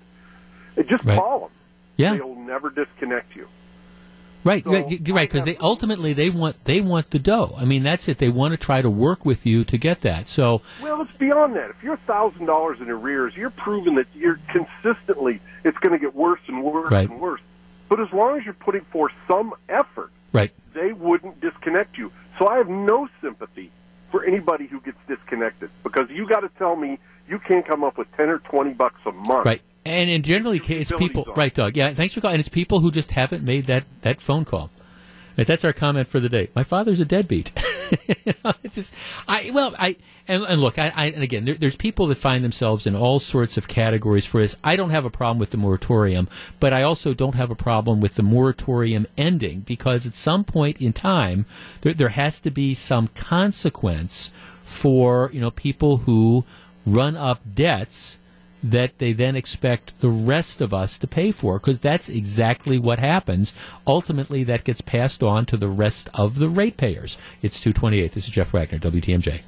Just 0.88 1.06
Right. 1.06 1.18
call 1.18 1.40
them. 1.40 1.50
Yeah. 1.98 2.16
They'll 2.16 2.36
never 2.36 2.70
disconnect 2.70 3.36
you. 3.36 3.48
Right, 4.44 4.64
So, 4.64 4.72
right, 4.72 4.86
right. 5.10 5.30
Because 5.30 5.46
they 5.46 5.56
ultimately 5.58 6.14
they 6.14 6.32
want 6.32 6.64
they 6.66 6.82
want 6.82 7.12
the 7.12 7.20
dough. 7.20 7.54
I 7.60 7.66
mean, 7.66 7.84
that's 7.84 8.08
it. 8.08 8.18
They 8.18 8.30
want 8.30 8.54
to 8.54 8.58
try 8.58 8.82
to 8.82 8.90
work 8.90 9.24
with 9.24 9.46
you 9.46 9.64
to 9.66 9.78
get 9.78 10.02
that. 10.02 10.28
So 10.30 10.64
Well, 10.82 11.02
it's 11.04 11.12
beyond 11.12 11.56
that. 11.58 11.70
If 11.70 11.84
you're 11.84 11.98
thousand 11.98 12.48
dollars 12.48 12.80
in 12.82 12.90
arrears, 12.90 13.38
you're 13.38 13.52
proving 13.52 13.96
that 13.96 14.08
you're 14.16 14.40
consistently. 14.48 15.42
It's 15.64 15.78
going 15.78 15.94
to 15.94 16.00
get 16.00 16.16
worse 16.16 16.40
and 16.48 16.64
worse 16.64 16.92
Right. 16.92 17.08
and 17.08 17.20
worse. 17.20 17.42
But 17.88 18.00
as 18.00 18.12
long 18.12 18.38
as 18.40 18.44
you're 18.46 18.56
putting 18.56 18.82
forth 18.86 19.12
some 19.28 19.54
effort, 19.70 20.10
right, 20.34 20.52
they 20.74 20.92
wouldn't 20.92 21.40
disconnect 21.40 21.98
you. 22.00 22.12
So 22.40 22.48
I 22.48 22.58
have 22.58 22.70
no 22.70 23.08
sympathy 23.22 23.70
for 24.10 24.24
anybody 24.24 24.66
who 24.66 24.80
gets 24.82 24.98
disconnected 25.08 25.70
because 25.84 26.10
you 26.10 26.28
got 26.28 26.40
to 26.40 26.50
tell 26.58 26.76
me 26.76 26.98
you 27.30 27.38
can't 27.38 27.66
come 27.66 27.84
up 27.84 27.96
with 27.98 28.12
ten 28.18 28.30
or 28.30 28.40
twenty 28.40 28.72
bucks 28.74 29.00
a 29.06 29.12
month. 29.12 29.46
right, 29.46 29.62
and 29.86 30.10
in 30.10 30.22
generally 30.22 30.62
it's 30.68 30.92
people. 30.92 31.26
are. 31.28 31.34
Right, 31.34 31.54
Doug. 31.54 31.76
Yeah, 31.76 31.94
thanks 31.94 32.14
for 32.14 32.22
calling. 32.22 32.36
And 32.36 32.40
it's 32.40 32.50
people 32.50 32.80
who 32.80 32.92
just 32.92 33.12
haven't 33.12 33.44
made 33.44 33.66
that 33.66 33.84
that 34.02 34.22
phone 34.22 34.46
call. 34.46 34.70
Right, 35.38 35.48
that's 35.48 35.64
our 35.64 35.74
comment 35.74 36.08
for 36.08 36.20
the 36.20 36.30
day. 36.30 36.50
My 36.56 36.64
father's 36.64 37.00
a 37.00 37.06
deadbeat. 37.06 37.52
You 38.26 38.34
know, 38.46 38.54
it's 38.64 38.76
just 38.76 38.94
I 39.28 39.52
well 39.54 39.76
I 39.78 39.96
and, 40.28 40.44
and 40.44 40.62
look 40.62 40.78
I, 40.78 40.92
I 40.96 41.06
and 41.08 41.24
again 41.24 41.46
there, 41.46 41.56
there's 41.56 41.76
people 41.76 42.08
that 42.08 42.18
find 42.18 42.44
themselves 42.44 42.86
in 42.86 42.96
all 42.96 43.20
sorts 43.20 43.58
of 43.58 43.68
categories 43.68 44.26
for 44.26 44.42
this. 44.42 44.56
I 44.64 44.76
don't 44.76 44.92
have 44.92 45.06
a 45.06 45.10
problem 45.10 45.40
with 45.40 45.50
the 45.50 45.58
moratorium, 45.58 46.30
but 46.60 46.74
I 46.74 46.84
also 46.84 47.14
don't 47.14 47.36
have 47.36 47.52
a 47.52 47.56
problem 47.56 48.00
with 48.02 48.16
the 48.16 48.24
moratorium 48.24 49.08
ending 49.18 49.62
because 49.62 50.06
at 50.06 50.14
some 50.14 50.44
point 50.44 50.82
in 50.82 50.94
time 50.94 51.46
there 51.82 51.94
there 51.94 52.10
has 52.10 52.40
to 52.42 52.52
be 52.52 52.74
some 52.74 53.08
consequence 53.10 54.32
for 54.64 55.30
you 55.34 55.42
know 55.42 55.52
people 55.52 55.98
who 55.98 56.46
run 56.86 57.16
up 57.16 57.42
debts 57.54 58.18
that 58.64 58.98
they 59.00 59.14
then 59.14 59.36
expect 59.36 60.00
the 60.02 60.10
rest 60.10 60.62
of 60.62 60.74
us 60.74 60.98
to 61.00 61.08
pay 61.08 61.32
for 61.32 61.60
because 61.60 61.80
that's 61.80 62.10
exactly 62.10 62.78
what 62.78 63.00
happens. 63.00 63.54
Ultimately, 63.88 64.44
that 64.44 64.64
gets 64.64 64.82
passed 64.82 65.24
on 65.24 65.46
to 65.48 65.58
the 65.58 65.68
rest 65.68 66.10
of 66.14 66.40
the 66.40 66.50
ratepayers. 66.50 67.18
It's 67.42 67.60
228. 67.60 68.12
This 68.12 68.26
is 68.26 68.30
Jeff 68.30 68.54
Wagner, 68.54 68.80
WTMJ. 68.80 69.42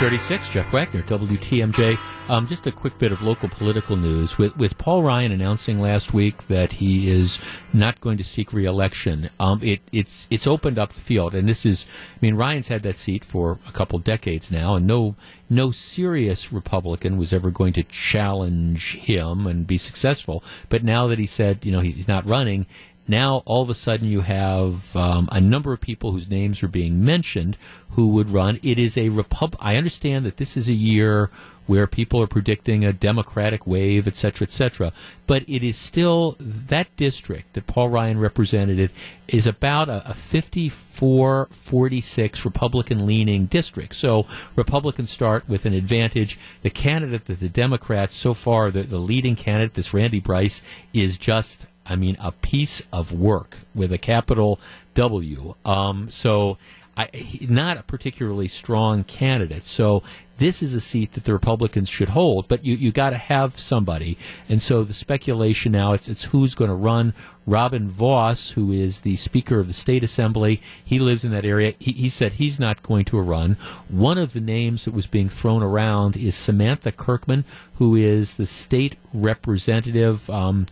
236, 0.00 0.54
Jeff 0.54 0.72
Wagner, 0.72 1.02
WTMJ. 1.02 1.98
Um, 2.30 2.46
just 2.46 2.66
a 2.66 2.72
quick 2.72 2.96
bit 2.98 3.12
of 3.12 3.20
local 3.20 3.50
political 3.50 3.96
news. 3.96 4.38
With, 4.38 4.56
with 4.56 4.78
Paul 4.78 5.02
Ryan 5.02 5.30
announcing 5.30 5.78
last 5.78 6.14
week 6.14 6.46
that 6.46 6.72
he 6.72 7.10
is 7.10 7.38
not 7.74 8.00
going 8.00 8.16
to 8.16 8.24
seek 8.24 8.54
reelection, 8.54 9.28
um, 9.38 9.62
it, 9.62 9.82
it's, 9.92 10.26
it's 10.30 10.46
opened 10.46 10.78
up 10.78 10.94
the 10.94 11.02
field. 11.02 11.34
And 11.34 11.46
this 11.46 11.66
is, 11.66 11.84
I 12.14 12.18
mean, 12.22 12.34
Ryan's 12.34 12.68
had 12.68 12.82
that 12.84 12.96
seat 12.96 13.26
for 13.26 13.58
a 13.68 13.72
couple 13.72 13.98
decades 13.98 14.50
now, 14.50 14.74
and 14.76 14.86
no, 14.86 15.16
no 15.50 15.70
serious 15.70 16.50
Republican 16.50 17.18
was 17.18 17.34
ever 17.34 17.50
going 17.50 17.74
to 17.74 17.82
challenge 17.82 18.96
him 18.96 19.46
and 19.46 19.66
be 19.66 19.76
successful. 19.76 20.42
But 20.70 20.82
now 20.82 21.08
that 21.08 21.18
he 21.18 21.26
said, 21.26 21.66
you 21.66 21.72
know, 21.72 21.80
he's 21.80 22.08
not 22.08 22.24
running, 22.24 22.64
now 23.10 23.42
all 23.44 23.62
of 23.62 23.70
a 23.70 23.74
sudden 23.74 24.06
you 24.06 24.22
have 24.22 24.96
um, 24.96 25.28
a 25.32 25.40
number 25.40 25.72
of 25.72 25.80
people 25.80 26.12
whose 26.12 26.30
names 26.30 26.62
are 26.62 26.68
being 26.68 27.04
mentioned 27.04 27.58
who 27.90 28.10
would 28.10 28.30
run. 28.30 28.60
It 28.62 28.78
is 28.78 28.96
a 28.96 29.08
repub. 29.08 29.56
I 29.58 29.74
understand 29.76 30.24
that 30.24 30.36
this 30.36 30.56
is 30.56 30.68
a 30.68 30.72
year 30.72 31.28
where 31.66 31.86
people 31.86 32.22
are 32.22 32.26
predicting 32.26 32.84
a 32.84 32.92
Democratic 32.92 33.64
wave, 33.66 34.06
et 34.08 34.16
cetera, 34.16 34.46
et 34.46 34.50
cetera. 34.50 34.92
But 35.26 35.44
it 35.48 35.62
is 35.62 35.76
still 35.76 36.36
that 36.40 36.88
district 36.96 37.52
that 37.54 37.66
Paul 37.66 37.90
Ryan 37.90 38.18
represented 38.18 38.90
is 39.28 39.46
about 39.46 39.88
a, 39.88 40.10
a 40.10 40.12
54-46 40.12 42.44
Republican-leaning 42.44 43.46
district. 43.46 43.94
So 43.94 44.26
Republicans 44.56 45.10
start 45.10 45.48
with 45.48 45.64
an 45.64 45.74
advantage. 45.74 46.36
The 46.62 46.70
candidate 46.70 47.26
that 47.26 47.38
the 47.38 47.48
Democrats 47.48 48.16
so 48.16 48.34
far, 48.34 48.72
the, 48.72 48.82
the 48.82 48.98
leading 48.98 49.36
candidate, 49.36 49.74
this 49.74 49.94
Randy 49.94 50.18
Bryce, 50.20 50.62
is 50.92 51.18
just 51.18 51.66
I 51.90 51.96
mean, 51.96 52.16
a 52.20 52.32
piece 52.32 52.82
of 52.92 53.12
work 53.12 53.58
with 53.74 53.92
a 53.92 53.98
capital 53.98 54.60
W. 54.94 55.54
Um, 55.64 56.08
so, 56.08 56.56
I, 56.96 57.08
not 57.42 57.76
a 57.78 57.82
particularly 57.82 58.48
strong 58.48 59.04
candidate. 59.04 59.66
So, 59.66 60.02
this 60.40 60.62
is 60.62 60.74
a 60.74 60.80
seat 60.80 61.12
that 61.12 61.24
the 61.24 61.34
Republicans 61.34 61.90
should 61.90 62.08
hold, 62.08 62.48
but 62.48 62.64
you, 62.64 62.74
you 62.74 62.92
got 62.92 63.10
to 63.10 63.18
have 63.18 63.58
somebody. 63.58 64.16
And 64.48 64.62
so 64.62 64.82
the 64.82 64.94
speculation 64.94 65.70
now, 65.70 65.92
it's, 65.92 66.08
it's 66.08 66.24
who's 66.24 66.54
going 66.54 66.70
to 66.70 66.74
run. 66.74 67.12
Robin 67.46 67.90
Vos, 67.90 68.52
who 68.52 68.72
is 68.72 69.00
the 69.00 69.16
Speaker 69.16 69.60
of 69.60 69.66
the 69.66 69.74
State 69.74 70.02
Assembly, 70.02 70.62
he 70.82 70.98
lives 70.98 71.26
in 71.26 71.30
that 71.32 71.44
area. 71.44 71.74
He, 71.78 71.92
he 71.92 72.08
said 72.08 72.32
he's 72.32 72.58
not 72.58 72.82
going 72.82 73.04
to 73.06 73.20
run. 73.20 73.58
One 73.90 74.16
of 74.16 74.32
the 74.32 74.40
names 74.40 74.86
that 74.86 74.94
was 74.94 75.06
being 75.06 75.28
thrown 75.28 75.62
around 75.62 76.16
is 76.16 76.34
Samantha 76.34 76.90
Kerkman, 76.90 77.44
who 77.74 77.94
is 77.94 78.34
the 78.34 78.46
state 78.46 78.96
representative. 79.12 80.30
Um, 80.30 80.64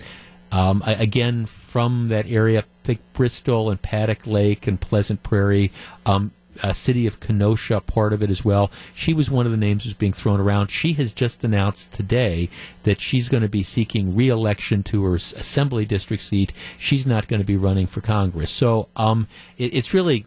um, 0.52 0.82
a- 0.86 1.00
again, 1.00 1.46
from 1.46 2.08
that 2.08 2.26
area, 2.26 2.60
I 2.60 2.64
think 2.84 3.00
Bristol 3.12 3.70
and 3.70 3.80
Paddock 3.80 4.26
Lake 4.26 4.66
and 4.66 4.80
Pleasant 4.80 5.22
Prairie, 5.22 5.72
um, 6.06 6.32
uh, 6.62 6.72
city 6.72 7.06
of 7.06 7.20
Kenosha, 7.20 7.80
part 7.80 8.12
of 8.12 8.22
it 8.22 8.30
as 8.30 8.44
well. 8.44 8.70
She 8.94 9.14
was 9.14 9.30
one 9.30 9.46
of 9.46 9.52
the 9.52 9.58
names 9.58 9.84
that 9.84 9.90
was 9.90 9.94
being 9.94 10.12
thrown 10.12 10.40
around. 10.40 10.70
She 10.70 10.94
has 10.94 11.12
just 11.12 11.44
announced 11.44 11.92
today 11.92 12.48
that 12.82 13.00
she's 13.00 13.28
going 13.28 13.42
to 13.42 13.48
be 13.48 13.62
seeking 13.62 14.16
re-election 14.16 14.82
to 14.84 15.04
her 15.04 15.14
assembly 15.14 15.84
district 15.84 16.22
seat. 16.22 16.52
She's 16.76 17.06
not 17.06 17.28
going 17.28 17.40
to 17.40 17.46
be 17.46 17.56
running 17.56 17.86
for 17.86 18.00
Congress. 18.00 18.50
So 18.50 18.88
um, 18.96 19.28
it, 19.56 19.74
it's 19.74 19.94
really 19.94 20.26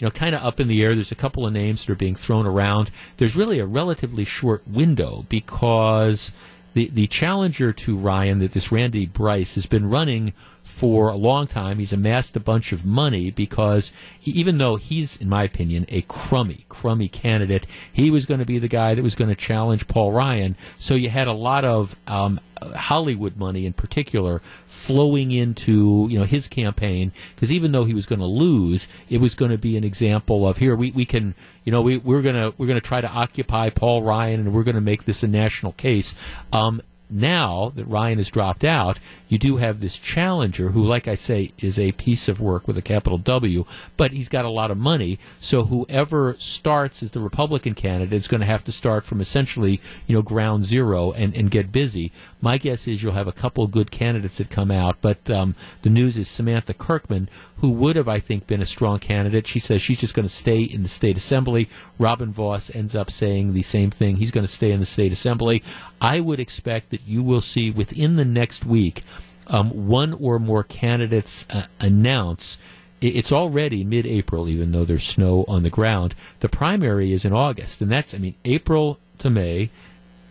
you 0.00 0.06
know, 0.06 0.10
kind 0.10 0.34
of 0.34 0.42
up 0.42 0.60
in 0.60 0.68
the 0.68 0.82
air. 0.82 0.94
There's 0.94 1.12
a 1.12 1.16
couple 1.16 1.46
of 1.46 1.52
names 1.52 1.84
that 1.84 1.92
are 1.92 1.96
being 1.96 2.14
thrown 2.14 2.46
around. 2.46 2.90
There's 3.18 3.36
really 3.36 3.58
a 3.58 3.66
relatively 3.66 4.24
short 4.24 4.66
window 4.66 5.26
because 5.28 6.32
the 6.74 6.88
the 6.92 7.06
challenger 7.06 7.72
to 7.72 7.96
Ryan, 7.96 8.38
that 8.40 8.52
this 8.52 8.72
Randy 8.72 9.06
Bryce, 9.06 9.54
has 9.54 9.66
been 9.66 9.90
running 9.90 10.32
for 10.62 11.08
a 11.08 11.16
long 11.16 11.46
time. 11.46 11.78
He's 11.78 11.92
amassed 11.92 12.36
a 12.36 12.40
bunch 12.40 12.72
of 12.72 12.86
money 12.86 13.30
because 13.30 13.92
e- 14.24 14.32
even 14.34 14.58
though 14.58 14.76
he's, 14.76 15.16
in 15.16 15.28
my 15.28 15.44
opinion, 15.44 15.86
a 15.88 16.02
crummy, 16.02 16.64
crummy 16.68 17.08
candidate, 17.08 17.66
he 17.92 18.10
was 18.10 18.26
going 18.26 18.40
to 18.40 18.46
be 18.46 18.58
the 18.58 18.68
guy 18.68 18.94
that 18.94 19.02
was 19.02 19.14
going 19.14 19.30
to 19.30 19.36
challenge 19.36 19.88
Paul 19.88 20.12
Ryan. 20.12 20.56
So 20.78 20.94
you 20.94 21.10
had 21.10 21.28
a 21.28 21.32
lot 21.32 21.64
of 21.64 21.96
um, 22.06 22.40
Hollywood 22.62 23.36
money, 23.36 23.66
in 23.66 23.72
particular, 23.72 24.42
flowing 24.66 25.30
into 25.30 26.06
you 26.10 26.18
know 26.18 26.24
his 26.24 26.48
campaign 26.48 27.12
because 27.34 27.52
even 27.52 27.72
though 27.72 27.84
he 27.84 27.94
was 27.94 28.06
going 28.06 28.20
to 28.20 28.26
lose, 28.26 28.88
it 29.08 29.20
was 29.20 29.34
going 29.34 29.50
to 29.50 29.58
be 29.58 29.76
an 29.76 29.84
example 29.84 30.46
of 30.46 30.58
here 30.58 30.76
we, 30.76 30.90
we 30.90 31.04
can 31.04 31.34
you 31.64 31.72
know 31.72 31.82
we, 31.82 31.98
we're 31.98 32.22
to 32.22 32.54
we're 32.58 32.66
to 32.66 32.80
try 32.80 33.00
to 33.00 33.10
occupy 33.10 33.70
Paul 33.70 34.02
Ryan 34.02 34.40
and 34.40 34.54
we're 34.54 34.62
going 34.62 34.74
to 34.74 34.80
make 34.80 35.04
this 35.04 35.22
a 35.22 35.28
national 35.28 35.72
case. 35.72 36.14
Um, 36.52 36.82
now 37.10 37.72
that 37.74 37.84
Ryan 37.84 38.18
has 38.18 38.30
dropped 38.30 38.64
out, 38.64 38.98
you 39.28 39.38
do 39.38 39.58
have 39.58 39.80
this 39.80 39.98
challenger 39.98 40.70
who, 40.70 40.84
like 40.84 41.06
I 41.06 41.14
say, 41.14 41.52
is 41.58 41.78
a 41.78 41.92
piece 41.92 42.28
of 42.28 42.40
work 42.40 42.66
with 42.66 42.76
a 42.76 42.82
capital 42.82 43.18
W, 43.18 43.64
but 43.96 44.10
he's 44.12 44.28
got 44.28 44.44
a 44.44 44.50
lot 44.50 44.70
of 44.70 44.76
money. 44.76 45.18
So 45.40 45.64
whoever 45.64 46.34
starts 46.38 47.02
as 47.02 47.12
the 47.12 47.20
Republican 47.20 47.74
candidate 47.74 48.12
is 48.12 48.28
going 48.28 48.40
to 48.40 48.46
have 48.46 48.64
to 48.64 48.72
start 48.72 49.04
from 49.04 49.20
essentially, 49.20 49.80
you 50.06 50.16
know, 50.16 50.22
ground 50.22 50.64
zero 50.64 51.12
and, 51.12 51.34
and 51.36 51.50
get 51.50 51.70
busy. 51.70 52.10
My 52.40 52.58
guess 52.58 52.88
is 52.88 53.02
you'll 53.02 53.12
have 53.12 53.28
a 53.28 53.32
couple 53.32 53.66
good 53.66 53.90
candidates 53.90 54.38
that 54.38 54.50
come 54.50 54.70
out, 54.70 54.96
but 55.00 55.30
um, 55.30 55.54
the 55.82 55.90
news 55.90 56.16
is 56.16 56.28
Samantha 56.28 56.74
Kerkman, 56.74 57.28
who 57.58 57.70
would 57.70 57.96
have, 57.96 58.08
I 58.08 58.18
think, 58.18 58.46
been 58.46 58.62
a 58.62 58.66
strong 58.66 58.98
candidate. 58.98 59.46
She 59.46 59.60
says 59.60 59.82
she's 59.82 60.00
just 60.00 60.14
going 60.14 60.26
to 60.26 60.34
stay 60.34 60.62
in 60.62 60.82
the 60.82 60.88
state 60.88 61.16
assembly. 61.16 61.68
Robin 61.98 62.32
Vos 62.32 62.74
ends 62.74 62.96
up 62.96 63.10
saying 63.10 63.52
the 63.52 63.62
same 63.62 63.90
thing. 63.90 64.16
He's 64.16 64.30
going 64.30 64.44
to 64.44 64.48
stay 64.48 64.72
in 64.72 64.80
the 64.80 64.86
state 64.86 65.12
assembly. 65.12 65.62
I 66.00 66.20
would 66.20 66.40
expect 66.40 66.90
that 66.90 67.02
you 67.06 67.22
will 67.22 67.40
see 67.40 67.70
within 67.70 68.16
the 68.16 68.24
next 68.24 68.64
week 68.64 69.02
um, 69.46 69.88
one 69.88 70.14
or 70.14 70.38
more 70.38 70.62
candidates 70.62 71.46
uh, 71.50 71.66
announce. 71.78 72.56
It's 73.00 73.32
already 73.32 73.82
mid-April, 73.82 74.48
even 74.48 74.72
though 74.72 74.84
there's 74.84 75.06
snow 75.06 75.44
on 75.48 75.62
the 75.62 75.70
ground. 75.70 76.14
The 76.40 76.48
primary 76.48 77.12
is 77.12 77.24
in 77.24 77.32
August, 77.32 77.80
and 77.80 77.90
that's, 77.90 78.14
I 78.14 78.18
mean, 78.18 78.34
April 78.44 78.98
to 79.18 79.30
May, 79.30 79.70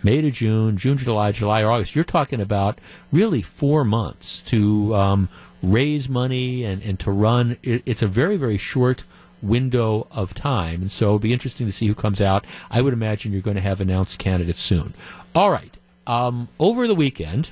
May 0.03 0.21
to 0.21 0.31
June, 0.31 0.77
June 0.77 0.97
to 0.97 1.03
July, 1.03 1.31
July, 1.31 1.63
August. 1.63 1.95
You're 1.95 2.03
talking 2.03 2.39
about 2.39 2.79
really 3.11 3.41
four 3.41 3.83
months 3.83 4.41
to 4.43 4.95
um, 4.95 5.29
raise 5.61 6.07
money 6.07 6.63
and, 6.63 6.81
and 6.83 6.99
to 6.99 7.11
run. 7.11 7.57
It, 7.63 7.83
it's 7.85 8.01
a 8.01 8.07
very, 8.07 8.37
very 8.37 8.57
short 8.57 9.03
window 9.41 10.07
of 10.11 10.33
time. 10.33 10.81
And 10.81 10.91
so 10.91 11.07
it'll 11.07 11.19
be 11.19 11.33
interesting 11.33 11.67
to 11.67 11.73
see 11.73 11.87
who 11.87 11.95
comes 11.95 12.21
out. 12.21 12.45
I 12.69 12.81
would 12.81 12.93
imagine 12.93 13.31
you're 13.31 13.41
going 13.41 13.55
to 13.55 13.61
have 13.61 13.81
announced 13.81 14.19
candidates 14.19 14.61
soon. 14.61 14.93
All 15.35 15.51
right. 15.51 15.77
Um, 16.07 16.49
over 16.59 16.87
the 16.87 16.95
weekend, 16.95 17.51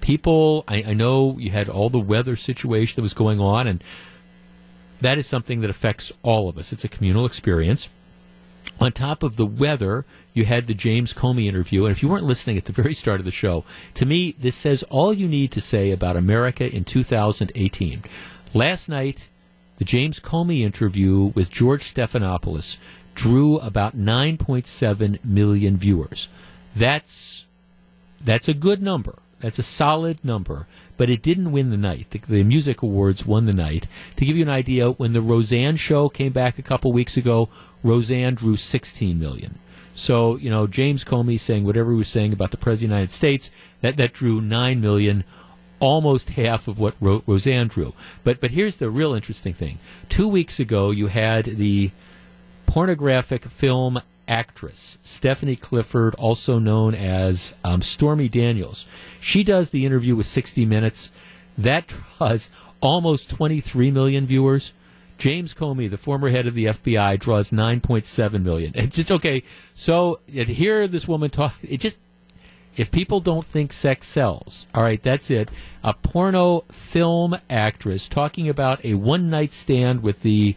people, 0.00 0.64
I, 0.66 0.84
I 0.88 0.94
know 0.94 1.36
you 1.38 1.50
had 1.50 1.68
all 1.68 1.90
the 1.90 2.00
weather 2.00 2.36
situation 2.36 2.96
that 2.96 3.02
was 3.02 3.14
going 3.14 3.40
on, 3.40 3.66
and 3.66 3.84
that 5.00 5.18
is 5.18 5.26
something 5.26 5.60
that 5.60 5.70
affects 5.70 6.12
all 6.22 6.48
of 6.48 6.58
us. 6.58 6.72
It's 6.72 6.84
a 6.84 6.88
communal 6.88 7.26
experience. 7.26 7.88
On 8.78 8.92
top 8.92 9.22
of 9.22 9.36
the 9.36 9.46
weather, 9.46 10.04
you 10.34 10.44
had 10.44 10.66
the 10.66 10.74
James 10.74 11.12
Comey 11.12 11.46
interview. 11.46 11.84
And 11.84 11.92
if 11.92 12.02
you 12.02 12.08
weren't 12.08 12.24
listening 12.24 12.56
at 12.56 12.66
the 12.66 12.72
very 12.72 12.94
start 12.94 13.20
of 13.20 13.24
the 13.24 13.30
show, 13.30 13.64
to 13.94 14.06
me, 14.06 14.34
this 14.38 14.56
says 14.56 14.82
all 14.84 15.12
you 15.12 15.28
need 15.28 15.50
to 15.52 15.60
say 15.60 15.90
about 15.90 16.16
America 16.16 16.74
in 16.74 16.84
2018. 16.84 18.02
Last 18.52 18.88
night, 18.88 19.28
the 19.80 19.86
James 19.86 20.20
Comey 20.20 20.60
interview 20.60 21.32
with 21.34 21.50
George 21.50 21.94
Stephanopoulos 21.94 22.76
drew 23.14 23.58
about 23.60 23.96
9.7 23.96 25.24
million 25.24 25.78
viewers. 25.78 26.28
That's 26.76 27.46
that's 28.22 28.46
a 28.46 28.52
good 28.52 28.82
number. 28.82 29.14
That's 29.40 29.58
a 29.58 29.62
solid 29.62 30.22
number, 30.22 30.66
but 30.98 31.08
it 31.08 31.22
didn't 31.22 31.52
win 31.52 31.70
the 31.70 31.78
night. 31.78 32.10
The, 32.10 32.18
the, 32.18 32.44
music 32.44 32.82
awards 32.82 33.24
won 33.24 33.46
the 33.46 33.54
night. 33.54 33.86
To 34.16 34.26
give 34.26 34.36
you 34.36 34.42
an 34.42 34.50
idea, 34.50 34.90
when 34.90 35.14
the 35.14 35.22
Roseanne 35.22 35.76
show 35.76 36.10
came 36.10 36.32
back 36.32 36.58
a 36.58 36.62
couple 36.62 36.92
weeks 36.92 37.16
ago, 37.16 37.48
Roseanne 37.82 38.34
drew 38.34 38.56
16 38.56 39.18
million. 39.18 39.58
So, 39.94 40.36
you 40.36 40.50
know, 40.50 40.66
James 40.66 41.04
Comey 41.04 41.40
saying 41.40 41.64
whatever 41.64 41.90
he 41.92 41.96
was 41.96 42.08
saying 42.08 42.34
about 42.34 42.50
the 42.50 42.58
President 42.58 42.84
of 42.84 42.90
the 42.90 42.96
United 42.96 43.12
States, 43.12 43.50
that, 43.80 43.96
that 43.96 44.12
drew 44.12 44.42
9 44.42 44.78
million, 44.78 45.24
almost 45.80 46.30
half 46.30 46.68
of 46.68 46.78
what 46.78 46.94
Ro- 47.00 47.22
Roseanne 47.26 47.68
drew. 47.68 47.94
But, 48.22 48.40
but 48.40 48.52
here's 48.52 48.76
the 48.76 48.90
real 48.90 49.14
interesting 49.14 49.54
thing. 49.54 49.78
Two 50.08 50.28
weeks 50.28 50.60
ago, 50.60 50.90
you 50.90 51.08
had 51.08 51.44
the 51.46 51.90
pornographic 52.66 53.44
film 53.46 54.00
actress, 54.28 54.98
Stephanie 55.02 55.56
Clifford, 55.56 56.14
also 56.14 56.58
known 56.60 56.94
as 56.94 57.54
um, 57.64 57.82
Stormy 57.82 58.28
Daniels. 58.28 58.86
She 59.20 59.42
does 59.42 59.70
the 59.70 59.84
interview 59.84 60.14
with 60.14 60.26
60 60.26 60.64
Minutes. 60.66 61.10
That 61.58 61.88
draws 61.88 62.50
almost 62.80 63.30
23 63.30 63.90
million 63.90 64.26
viewers. 64.26 64.72
James 65.18 65.52
Comey, 65.52 65.90
the 65.90 65.98
former 65.98 66.30
head 66.30 66.46
of 66.46 66.54
the 66.54 66.66
FBI, 66.66 67.18
draws 67.18 67.50
9.7 67.50 68.42
million. 68.42 68.72
It's 68.74 68.96
just 68.96 69.12
okay. 69.12 69.42
So 69.74 70.20
hear 70.26 70.86
this 70.88 71.06
woman 71.06 71.28
talk. 71.28 71.54
It 71.62 71.78
just 71.78 71.98
if 72.80 72.90
people 72.90 73.20
don't 73.20 73.44
think 73.44 73.74
sex 73.74 74.06
sells, 74.06 74.66
all 74.74 74.82
right, 74.82 75.02
that's 75.02 75.30
it. 75.30 75.50
A 75.84 75.92
porno 75.92 76.62
film 76.72 77.36
actress 77.50 78.08
talking 78.08 78.48
about 78.48 78.82
a 78.82 78.94
one 78.94 79.28
night 79.28 79.52
stand 79.52 80.02
with 80.02 80.22
the 80.22 80.56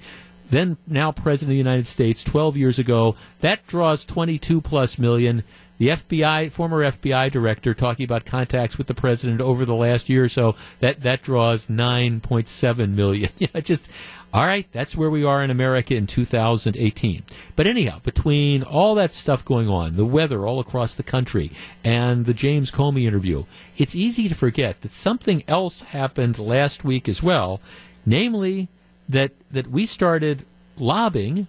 then 0.49 0.77
now 0.87 1.11
President 1.11 1.49
of 1.49 1.53
the 1.55 1.57
United 1.57 1.85
States 1.85 2.23
12 2.23 2.55
years 2.55 2.79
ago. 2.79 3.17
That 3.41 3.67
draws 3.67 4.05
22 4.05 4.61
plus 4.61 4.97
million. 4.97 5.43
The 5.79 5.89
FBI, 5.89 6.49
former 6.49 6.83
FBI 6.83 7.29
director, 7.29 7.73
talking 7.73 8.05
about 8.05 8.23
contacts 8.23 8.77
with 8.77 8.87
the 8.87 8.93
president 8.93 9.41
over 9.41 9.65
the 9.65 9.75
last 9.75 10.07
year 10.07 10.23
or 10.23 10.29
so, 10.29 10.55
that, 10.79 11.01
that 11.01 11.23
draws 11.23 11.67
9.7 11.67 12.89
million. 12.91 13.31
yeah, 13.37 13.59
just, 13.59 13.89
all 14.33 14.47
right, 14.47 14.65
that's 14.71 14.97
where 14.97 15.11
we 15.11 15.23
are 15.23 15.43
in 15.43 15.51
America 15.51 15.93
in 15.93 16.07
2018. 16.07 17.23
But 17.55 17.67
anyhow, 17.67 17.99
between 17.99 18.63
all 18.63 18.95
that 18.95 19.13
stuff 19.13 19.45
going 19.45 19.69
on, 19.69 19.95
the 19.95 20.05
weather 20.05 20.47
all 20.47 20.59
across 20.59 20.95
the 20.95 21.03
country, 21.03 21.51
and 21.83 22.25
the 22.25 22.33
James 22.33 22.71
Comey 22.71 23.05
interview, 23.05 23.45
it's 23.77 23.93
easy 23.93 24.27
to 24.27 24.33
forget 24.33 24.81
that 24.81 24.91
something 24.91 25.43
else 25.47 25.81
happened 25.81 26.39
last 26.39 26.83
week 26.83 27.07
as 27.07 27.21
well, 27.21 27.61
namely 28.07 28.69
that 29.07 29.33
that 29.51 29.67
we 29.67 29.85
started 29.85 30.45
lobbing 30.77 31.45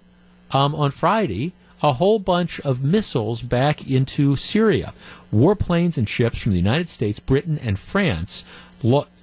um, 0.51 0.75
on 0.75 0.91
Friday 0.91 1.55
a 1.83 1.95
whole 1.95 2.19
bunch 2.19 2.61
of 2.61 2.85
missiles 2.85 3.41
back 3.41 3.89
into 3.89 4.37
Syria. 4.37 4.93
Warplanes 5.33 5.97
and 5.97 6.07
ships 6.07 6.43
from 6.43 6.53
the 6.53 6.59
United 6.59 6.91
States, 6.91 7.19
Britain, 7.19 7.59
and 7.63 7.79
France 7.79 8.45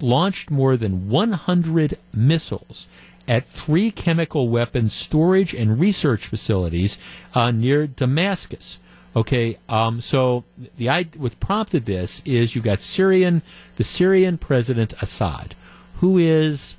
launched 0.00 0.50
more 0.50 0.76
than 0.76 1.08
100 1.08 1.96
missiles 2.12 2.88
at 3.28 3.46
three 3.46 3.90
chemical 3.90 4.48
weapons 4.48 4.92
storage 4.92 5.54
and 5.54 5.78
research 5.78 6.26
facilities 6.26 6.98
uh, 7.34 7.50
near 7.50 7.86
Damascus. 7.86 8.78
Okay, 9.14 9.58
um, 9.68 10.00
so 10.00 10.44
the 10.78 10.88
what 11.16 11.38
prompted 11.38 11.84
this 11.84 12.22
is 12.24 12.56
you 12.56 12.62
got 12.62 12.80
Syrian, 12.80 13.42
the 13.76 13.84
Syrian 13.84 14.38
President 14.38 14.94
Assad, 15.02 15.54
who 15.96 16.16
is 16.16 16.76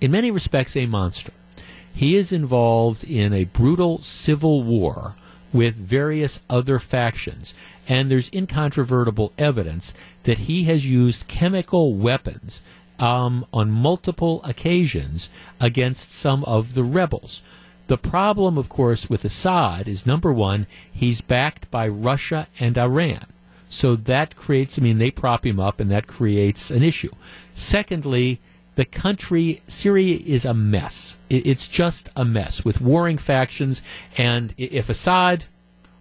in 0.00 0.10
many 0.10 0.30
respects, 0.30 0.76
a 0.76 0.86
monster. 0.86 1.32
He 1.92 2.16
is 2.16 2.32
involved 2.32 3.04
in 3.04 3.32
a 3.32 3.44
brutal 3.44 4.00
civil 4.00 4.62
war 4.62 5.14
with 5.52 5.74
various 5.74 6.40
other 6.48 6.78
factions, 6.78 7.52
and 7.88 8.10
there's 8.10 8.32
incontrovertible 8.32 9.32
evidence 9.36 9.92
that 10.22 10.40
he 10.40 10.64
has 10.64 10.88
used 10.88 11.28
chemical 11.28 11.94
weapons 11.94 12.60
um, 13.00 13.46
on 13.52 13.70
multiple 13.70 14.40
occasions 14.44 15.30
against 15.60 16.12
some 16.12 16.44
of 16.44 16.74
the 16.74 16.84
rebels. 16.84 17.42
The 17.88 17.98
problem, 17.98 18.56
of 18.56 18.68
course, 18.68 19.10
with 19.10 19.24
Assad 19.24 19.88
is 19.88 20.06
number 20.06 20.32
one, 20.32 20.68
he's 20.92 21.20
backed 21.20 21.68
by 21.72 21.88
Russia 21.88 22.46
and 22.60 22.78
Iran. 22.78 23.26
So 23.68 23.96
that 23.96 24.36
creates, 24.36 24.78
I 24.78 24.82
mean, 24.82 24.98
they 24.98 25.10
prop 25.10 25.44
him 25.44 25.58
up, 25.58 25.80
and 25.80 25.90
that 25.90 26.06
creates 26.06 26.70
an 26.70 26.82
issue. 26.82 27.10
Secondly, 27.52 28.40
the 28.74 28.84
country, 28.84 29.62
Syria 29.66 30.20
is 30.24 30.44
a 30.44 30.54
mess. 30.54 31.18
It's 31.28 31.68
just 31.68 32.08
a 32.14 32.24
mess 32.24 32.64
with 32.64 32.80
warring 32.80 33.18
factions. 33.18 33.82
And 34.16 34.54
if 34.56 34.88
Assad 34.88 35.46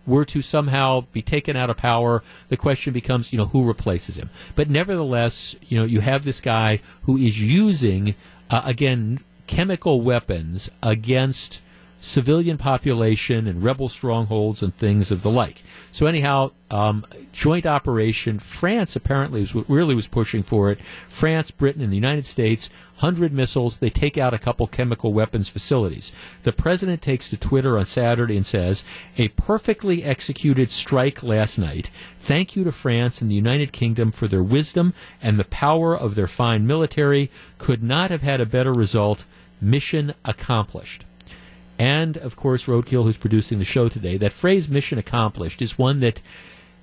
were 0.09 0.25
to 0.25 0.41
somehow 0.41 1.01
be 1.13 1.21
taken 1.21 1.55
out 1.55 1.69
of 1.69 1.77
power, 1.77 2.23
the 2.49 2.57
question 2.57 2.91
becomes, 2.91 3.31
you 3.31 3.37
know, 3.37 3.45
who 3.45 3.65
replaces 3.65 4.17
him? 4.17 4.29
But 4.55 4.69
nevertheless, 4.69 5.55
you 5.67 5.79
know, 5.79 5.85
you 5.85 6.01
have 6.01 6.23
this 6.23 6.41
guy 6.41 6.81
who 7.03 7.15
is 7.15 7.41
using, 7.41 8.15
uh, 8.49 8.61
again, 8.65 9.19
chemical 9.47 10.01
weapons 10.01 10.69
against 10.83 11.61
civilian 12.01 12.57
population 12.57 13.45
and 13.45 13.61
rebel 13.61 13.89
strongholds 13.89 14.63
and 14.63 14.73
things 14.73 15.11
of 15.11 15.21
the 15.21 15.29
like. 15.29 15.61
So 15.91 16.05
anyhow, 16.05 16.51
um, 16.71 17.05
joint 17.33 17.65
operation. 17.65 18.39
France 18.39 18.95
apparently 18.95 19.41
was 19.41 19.53
really 19.53 19.95
was 19.95 20.07
pushing 20.07 20.43
for 20.43 20.71
it. 20.71 20.79
France, 21.07 21.51
Britain, 21.51 21.81
and 21.81 21.91
the 21.91 21.97
United 21.97 22.25
States. 22.25 22.69
Hundred 22.97 23.33
missiles. 23.33 23.79
They 23.79 23.89
take 23.89 24.17
out 24.17 24.33
a 24.33 24.39
couple 24.39 24.67
chemical 24.67 25.13
weapons 25.13 25.49
facilities. 25.49 26.13
The 26.43 26.53
president 26.53 27.01
takes 27.01 27.29
to 27.29 27.37
Twitter 27.37 27.77
on 27.77 27.85
Saturday 27.85 28.37
and 28.37 28.45
says, 28.45 28.83
"A 29.17 29.29
perfectly 29.29 30.03
executed 30.03 30.69
strike 30.69 31.23
last 31.23 31.57
night. 31.57 31.89
Thank 32.19 32.55
you 32.55 32.63
to 32.63 32.71
France 32.71 33.21
and 33.21 33.31
the 33.31 33.35
United 33.35 33.71
Kingdom 33.71 34.11
for 34.11 34.27
their 34.27 34.43
wisdom 34.43 34.93
and 35.21 35.39
the 35.39 35.45
power 35.45 35.97
of 35.97 36.15
their 36.15 36.27
fine 36.27 36.67
military. 36.67 37.31
Could 37.57 37.83
not 37.83 38.11
have 38.11 38.21
had 38.21 38.39
a 38.39 38.45
better 38.45 38.73
result. 38.73 39.25
Mission 39.61 40.13
accomplished." 40.23 41.05
And 41.79 42.17
of 42.17 42.35
course 42.35 42.65
Roadkill, 42.65 43.03
who's 43.03 43.17
producing 43.17 43.57
the 43.57 43.65
show 43.65 43.87
today. 43.87 44.17
That 44.17 44.33
phrase 44.33 44.67
"mission 44.67 44.99
accomplished" 44.99 45.61
is 45.61 45.77
one 45.77 46.01
that 46.01 46.21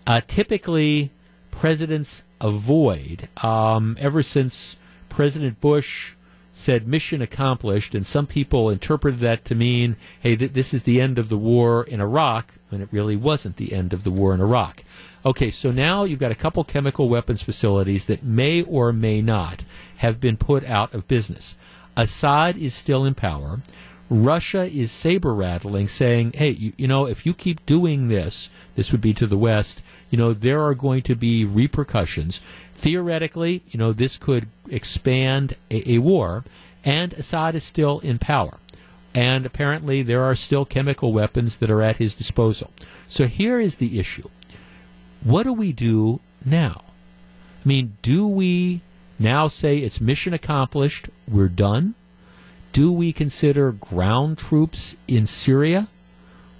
uh, 0.06 0.22
typically 0.26 1.12
presidents 1.50 2.22
avoid. 2.40 3.28
Um, 3.42 3.96
ever 4.00 4.22
since 4.22 4.76
President 5.10 5.60
Bush 5.60 6.14
said 6.52 6.88
"mission 6.88 7.20
accomplished," 7.20 7.94
and 7.94 8.06
some 8.06 8.26
people 8.26 8.70
interpreted 8.70 9.20
that 9.20 9.44
to 9.44 9.54
mean, 9.54 9.96
"Hey, 10.20 10.34
th- 10.34 10.54
this 10.54 10.72
is 10.72 10.84
the 10.84 11.00
end 11.00 11.18
of 11.18 11.28
the 11.28 11.36
war 11.36 11.84
in 11.84 12.00
Iraq," 12.00 12.54
when 12.70 12.80
it 12.80 12.88
really 12.90 13.16
wasn't 13.16 13.56
the 13.56 13.74
end 13.74 13.92
of 13.92 14.02
the 14.02 14.10
war 14.10 14.32
in 14.32 14.40
Iraq. 14.40 14.82
Okay, 15.26 15.50
so 15.50 15.70
now 15.70 16.04
you've 16.04 16.20
got 16.20 16.32
a 16.32 16.36
couple 16.36 16.64
chemical 16.64 17.08
weapons 17.08 17.42
facilities 17.42 18.06
that 18.06 18.22
may 18.24 18.62
or 18.62 18.92
may 18.92 19.20
not 19.20 19.64
have 19.96 20.20
been 20.20 20.36
put 20.36 20.64
out 20.64 20.94
of 20.94 21.08
business. 21.08 21.58
Assad 21.96 22.56
is 22.56 22.74
still 22.74 23.04
in 23.04 23.14
power. 23.14 23.60
Russia 24.08 24.64
is 24.64 24.92
saber 24.92 25.34
rattling, 25.34 25.88
saying, 25.88 26.32
hey, 26.34 26.50
you, 26.50 26.72
you, 26.76 26.86
know, 26.86 27.06
if 27.06 27.26
you 27.26 27.34
keep 27.34 27.64
doing 27.66 28.08
this, 28.08 28.50
this 28.76 28.92
would 28.92 29.00
be 29.00 29.12
to 29.14 29.26
the 29.26 29.36
West, 29.36 29.82
you 30.10 30.18
know, 30.18 30.32
there 30.32 30.62
are 30.62 30.74
going 30.74 31.02
to 31.02 31.16
be 31.16 31.44
repercussions. 31.44 32.40
Theoretically, 32.74 33.62
you 33.68 33.78
know, 33.78 33.92
this 33.92 34.16
could 34.16 34.48
expand 34.68 35.56
a, 35.70 35.94
a 35.94 35.98
war, 35.98 36.44
and 36.84 37.12
Assad 37.14 37.54
is 37.54 37.64
still 37.64 37.98
in 38.00 38.18
power. 38.18 38.58
And 39.12 39.46
apparently, 39.46 40.02
there 40.02 40.22
are 40.22 40.34
still 40.34 40.64
chemical 40.64 41.12
weapons 41.12 41.56
that 41.56 41.70
are 41.70 41.82
at 41.82 41.96
his 41.96 42.14
disposal. 42.14 42.70
So 43.06 43.26
here 43.26 43.58
is 43.58 43.76
the 43.76 43.98
issue 43.98 44.28
what 45.24 45.42
do 45.42 45.52
we 45.52 45.72
do 45.72 46.20
now? 46.44 46.84
I 47.64 47.68
mean, 47.68 47.96
do 48.02 48.28
we 48.28 48.80
now 49.18 49.48
say 49.48 49.78
it's 49.78 50.00
mission 50.00 50.32
accomplished, 50.32 51.08
we're 51.26 51.48
done? 51.48 51.94
Do 52.76 52.92
we 52.92 53.14
consider 53.14 53.72
ground 53.72 54.36
troops 54.36 54.98
in 55.08 55.26
Syria? 55.26 55.88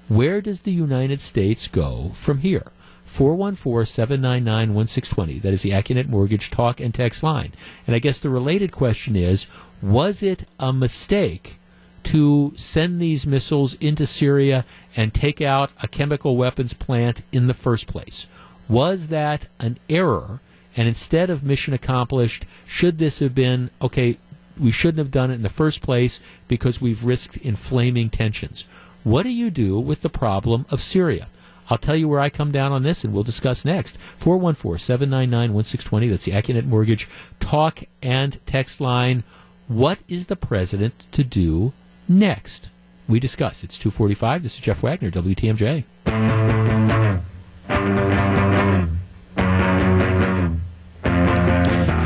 Where 0.08 0.40
does 0.40 0.62
the 0.62 0.72
United 0.72 1.20
States 1.20 1.68
go 1.68 2.10
from 2.14 2.38
here? 2.38 2.72
414 3.04 3.84
799 3.84 4.72
1620. 4.72 5.38
That 5.40 5.52
is 5.52 5.60
the 5.60 5.72
Accunet 5.72 6.08
Mortgage 6.08 6.50
talk 6.50 6.80
and 6.80 6.94
text 6.94 7.22
line. 7.22 7.52
And 7.86 7.94
I 7.94 7.98
guess 7.98 8.18
the 8.18 8.30
related 8.30 8.72
question 8.72 9.14
is 9.14 9.46
was 9.82 10.22
it 10.22 10.46
a 10.58 10.72
mistake 10.72 11.56
to 12.04 12.54
send 12.56 12.98
these 12.98 13.26
missiles 13.26 13.74
into 13.74 14.06
Syria 14.06 14.64
and 14.96 15.12
take 15.12 15.42
out 15.42 15.70
a 15.82 15.86
chemical 15.86 16.38
weapons 16.38 16.72
plant 16.72 17.20
in 17.30 17.46
the 17.46 17.52
first 17.52 17.86
place? 17.86 18.26
Was 18.70 19.08
that 19.08 19.48
an 19.60 19.78
error? 19.90 20.40
And 20.78 20.88
instead 20.88 21.28
of 21.28 21.44
mission 21.44 21.74
accomplished, 21.74 22.46
should 22.66 22.96
this 22.96 23.18
have 23.18 23.34
been, 23.34 23.68
okay, 23.82 24.16
we 24.58 24.70
shouldn't 24.70 24.98
have 24.98 25.10
done 25.10 25.30
it 25.30 25.34
in 25.34 25.42
the 25.42 25.48
first 25.48 25.82
place 25.82 26.20
because 26.48 26.80
we've 26.80 27.04
risked 27.04 27.36
inflaming 27.38 28.10
tensions. 28.10 28.64
What 29.04 29.22
do 29.22 29.30
you 29.30 29.50
do 29.50 29.78
with 29.78 30.02
the 30.02 30.08
problem 30.08 30.66
of 30.70 30.80
Syria? 30.80 31.28
I'll 31.68 31.78
tell 31.78 31.96
you 31.96 32.08
where 32.08 32.20
I 32.20 32.30
come 32.30 32.52
down 32.52 32.72
on 32.72 32.82
this, 32.82 33.04
and 33.04 33.12
we'll 33.12 33.24
discuss 33.24 33.64
next. 33.64 33.98
414 34.18 34.78
799 34.78 35.52
1620. 35.52 36.08
That's 36.08 36.24
the 36.24 36.32
Accunet 36.32 36.66
Mortgage 36.66 37.08
talk 37.40 37.80
and 38.02 38.44
text 38.46 38.80
line. 38.80 39.24
What 39.68 39.98
is 40.08 40.26
the 40.26 40.36
president 40.36 41.06
to 41.12 41.24
do 41.24 41.72
next? 42.08 42.70
We 43.08 43.20
discuss. 43.20 43.64
It's 43.64 43.78
245. 43.78 44.42
This 44.42 44.54
is 44.54 44.60
Jeff 44.60 44.82
Wagner, 44.82 45.10
WTMJ. 45.10 45.84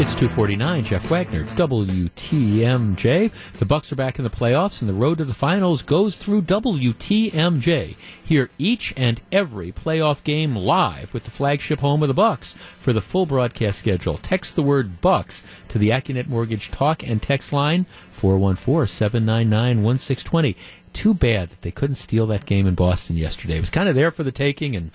It's 0.01 0.15
249, 0.15 0.85
Jeff 0.85 1.11
Wagner, 1.11 1.45
WTMJ. 1.57 3.31
The 3.59 3.65
Bucks 3.67 3.93
are 3.93 3.97
back 3.97 4.19
in 4.19 4.25
the 4.25 4.31
playoffs, 4.31 4.81
and 4.81 4.89
the 4.89 4.95
road 4.95 5.19
to 5.19 5.27
the 5.27 5.35
finals 5.35 5.83
goes 5.83 6.17
through 6.17 6.41
WTMJ. 6.41 7.97
Hear 8.25 8.49
each 8.57 8.95
and 8.97 9.21
every 9.31 9.73
playoff 9.73 10.25
game 10.25 10.57
live 10.57 11.13
with 11.13 11.25
the 11.25 11.31
flagship 11.31 11.81
home 11.81 12.03
of 12.03 12.09
the 12.09 12.15
Bucks. 12.15 12.55
For 12.79 12.95
the 12.95 13.03
full 13.03 13.27
broadcast 13.27 13.81
schedule, 13.81 14.17
text 14.17 14.57
the 14.57 14.63
word 14.63 15.03
Bucks 15.03 15.43
to 15.69 15.77
the 15.77 15.91
Accunet 15.91 16.29
Mortgage 16.29 16.71
talk 16.71 17.07
and 17.07 17.21
text 17.21 17.53
line 17.53 17.85
414-799-1620. 18.17 20.57
Too 20.95 21.13
bad 21.13 21.51
that 21.51 21.61
they 21.61 21.71
couldn't 21.71 21.97
steal 21.97 22.27
that 22.29 22.47
game 22.47 22.67
in 22.67 22.75
Boston 22.75 23.19
yesterday. 23.19 23.59
It 23.59 23.61
was 23.61 23.69
kind 23.69 23.87
of 23.87 23.95
there 23.95 24.11
for 24.11 24.23
the 24.23 24.33
taking, 24.33 24.75
and 24.75 24.93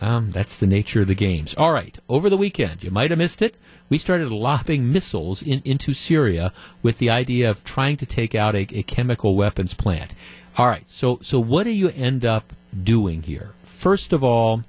um, 0.00 0.30
that's 0.30 0.56
the 0.56 0.66
nature 0.66 1.02
of 1.02 1.08
the 1.08 1.14
games. 1.14 1.54
All 1.54 1.72
right, 1.72 1.98
over 2.08 2.28
the 2.28 2.36
weekend, 2.36 2.84
you 2.84 2.90
might 2.90 3.10
have 3.10 3.18
missed 3.18 3.40
it. 3.40 3.56
We 3.88 3.98
started 3.98 4.30
lobbing 4.30 4.92
missiles 4.92 5.42
in, 5.42 5.62
into 5.64 5.94
Syria 5.94 6.52
with 6.82 6.98
the 6.98 7.10
idea 7.10 7.48
of 7.48 7.64
trying 7.64 7.96
to 7.98 8.06
take 8.06 8.34
out 8.34 8.54
a, 8.54 8.66
a 8.76 8.82
chemical 8.82 9.36
weapons 9.36 9.74
plant. 9.74 10.14
All 10.58 10.66
right, 10.66 10.88
so 10.88 11.18
so 11.22 11.40
what 11.40 11.64
do 11.64 11.70
you 11.70 11.88
end 11.90 12.24
up 12.24 12.52
doing 12.82 13.22
here? 13.22 13.54
First 13.62 14.12
of 14.12 14.22
all, 14.22 14.62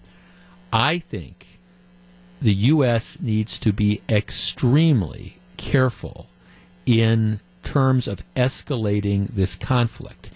I 0.72 0.99
think 0.99 1.60
the 2.41 2.54
U.S. 2.54 3.20
needs 3.20 3.58
to 3.60 3.74
be 3.74 4.02
extremely 4.08 5.40
careful 5.58 6.28
in 6.86 7.40
terms 7.64 8.08
of 8.08 8.24
escalating 8.36 9.28
this 9.30 9.56
conflict 9.56 10.30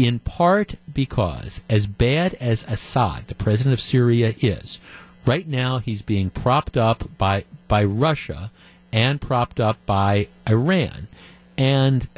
in 0.00 0.18
part 0.18 0.76
because, 0.92 1.60
as 1.68 1.86
bad 1.86 2.34
as 2.34 2.64
Assad, 2.64 3.28
the 3.28 3.34
president 3.34 3.74
of 3.74 3.80
Syria, 3.80 4.34
is, 4.40 4.80
right 5.26 5.46
now 5.46 5.78
he's 5.78 6.00
being 6.00 6.30
propped 6.30 6.76
up 6.76 7.18
by, 7.18 7.44
by 7.68 7.84
Russia 7.84 8.50
and 8.92 9.20
propped 9.20 9.60
up 9.60 9.84
by 9.84 10.28
Iran. 10.48 11.08
And 11.58 12.08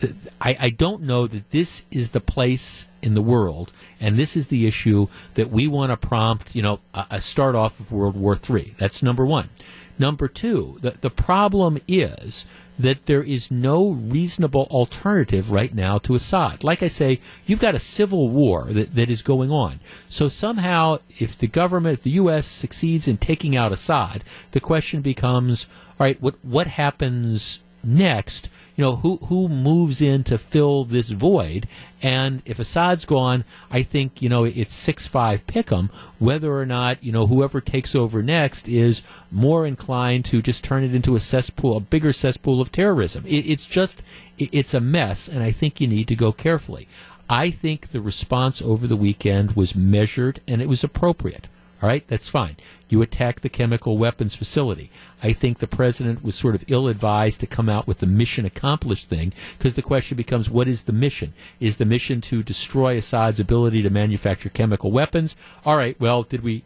th- 0.00 0.14
I, 0.40 0.56
I 0.60 0.70
don't 0.70 1.02
know 1.02 1.26
that 1.26 1.50
this 1.50 1.86
is 1.90 2.10
the 2.10 2.20
place 2.20 2.88
in 3.02 3.14
the 3.14 3.22
world, 3.22 3.72
and 4.00 4.16
this 4.16 4.36
is 4.36 4.46
the 4.46 4.66
issue 4.66 5.08
that 5.34 5.50
we 5.50 5.66
want 5.66 5.90
to 5.90 5.96
prompt, 5.96 6.54
you 6.54 6.62
know, 6.62 6.80
a, 6.94 7.06
a 7.10 7.20
start 7.20 7.54
off 7.54 7.80
of 7.80 7.90
World 7.90 8.16
War 8.16 8.38
III. 8.38 8.74
That's 8.78 9.02
number 9.02 9.26
one. 9.26 9.50
Number 9.98 10.28
two, 10.28 10.78
the, 10.80 10.92
the 10.92 11.10
problem 11.10 11.78
is 11.88 12.44
that 12.78 13.06
there 13.06 13.22
is 13.22 13.50
no 13.50 13.90
reasonable 13.90 14.66
alternative 14.70 15.50
right 15.50 15.74
now 15.74 15.98
to 15.98 16.14
Assad. 16.14 16.62
Like 16.62 16.82
I 16.82 16.88
say, 16.88 17.20
you've 17.46 17.60
got 17.60 17.74
a 17.74 17.80
civil 17.80 18.28
war 18.28 18.64
that, 18.64 18.94
that 18.94 19.10
is 19.10 19.22
going 19.22 19.50
on. 19.50 19.80
So 20.08 20.28
somehow, 20.28 20.98
if 21.18 21.38
the 21.38 21.46
government, 21.46 21.98
if 21.98 22.04
the 22.04 22.10
U.S. 22.10 22.46
succeeds 22.46 23.08
in 23.08 23.16
taking 23.16 23.56
out 23.56 23.72
Assad, 23.72 24.24
the 24.52 24.60
question 24.60 25.00
becomes, 25.00 25.68
all 25.98 26.06
right, 26.06 26.20
what, 26.20 26.34
what 26.42 26.66
happens 26.66 27.60
next? 27.86 28.48
You 28.76 28.84
know, 28.84 28.96
who, 28.96 29.16
who 29.24 29.48
moves 29.48 30.02
in 30.02 30.22
to 30.24 30.36
fill 30.36 30.84
this 30.84 31.08
void? 31.08 31.66
And 32.02 32.42
if 32.44 32.58
Assad's 32.58 33.06
gone, 33.06 33.44
I 33.70 33.82
think, 33.82 34.20
you 34.20 34.28
know, 34.28 34.44
it's 34.44 34.86
6-5 34.86 35.44
pick'em, 35.44 35.90
whether 36.18 36.54
or 36.54 36.66
not, 36.66 37.02
you 37.02 37.10
know, 37.10 37.26
whoever 37.26 37.60
takes 37.60 37.94
over 37.94 38.22
next 38.22 38.68
is 38.68 39.02
more 39.30 39.66
inclined 39.66 40.26
to 40.26 40.42
just 40.42 40.62
turn 40.62 40.84
it 40.84 40.94
into 40.94 41.16
a 41.16 41.20
cesspool, 41.20 41.76
a 41.76 41.80
bigger 41.80 42.12
cesspool 42.12 42.60
of 42.60 42.70
terrorism. 42.70 43.24
It, 43.26 43.46
it's 43.46 43.66
just, 43.66 44.02
it, 44.36 44.50
it's 44.52 44.74
a 44.74 44.80
mess, 44.80 45.26
and 45.26 45.42
I 45.42 45.52
think 45.52 45.80
you 45.80 45.86
need 45.86 46.08
to 46.08 46.16
go 46.16 46.32
carefully. 46.32 46.86
I 47.28 47.50
think 47.50 47.88
the 47.88 48.00
response 48.00 48.60
over 48.62 48.86
the 48.86 48.96
weekend 48.96 49.52
was 49.52 49.74
measured 49.74 50.40
and 50.46 50.62
it 50.62 50.68
was 50.68 50.84
appropriate. 50.84 51.48
All 51.82 51.88
right, 51.88 52.06
that's 52.08 52.28
fine. 52.28 52.56
You 52.88 53.02
attack 53.02 53.40
the 53.40 53.50
chemical 53.50 53.98
weapons 53.98 54.34
facility. 54.34 54.90
I 55.22 55.32
think 55.32 55.58
the 55.58 55.66
president 55.66 56.24
was 56.24 56.34
sort 56.34 56.54
of 56.54 56.64
ill 56.68 56.88
advised 56.88 57.40
to 57.40 57.46
come 57.46 57.68
out 57.68 57.86
with 57.86 57.98
the 57.98 58.06
mission 58.06 58.46
accomplished 58.46 59.08
thing 59.08 59.34
because 59.58 59.74
the 59.74 59.82
question 59.82 60.16
becomes 60.16 60.48
what 60.48 60.68
is 60.68 60.82
the 60.82 60.92
mission? 60.92 61.34
Is 61.60 61.76
the 61.76 61.84
mission 61.84 62.22
to 62.22 62.42
destroy 62.42 62.96
Assad's 62.96 63.40
ability 63.40 63.82
to 63.82 63.90
manufacture 63.90 64.48
chemical 64.48 64.90
weapons? 64.90 65.36
All 65.66 65.76
right, 65.76 66.00
well, 66.00 66.22
did 66.22 66.42
we 66.42 66.62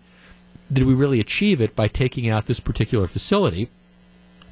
did 0.73 0.87
we 0.87 0.95
really 0.95 1.19
achieve 1.19 1.61
it 1.61 1.75
by 1.75 1.89
taking 1.89 2.29
out 2.29 2.47
this 2.47 2.61
particular 2.61 3.09
facility? 3.09 3.69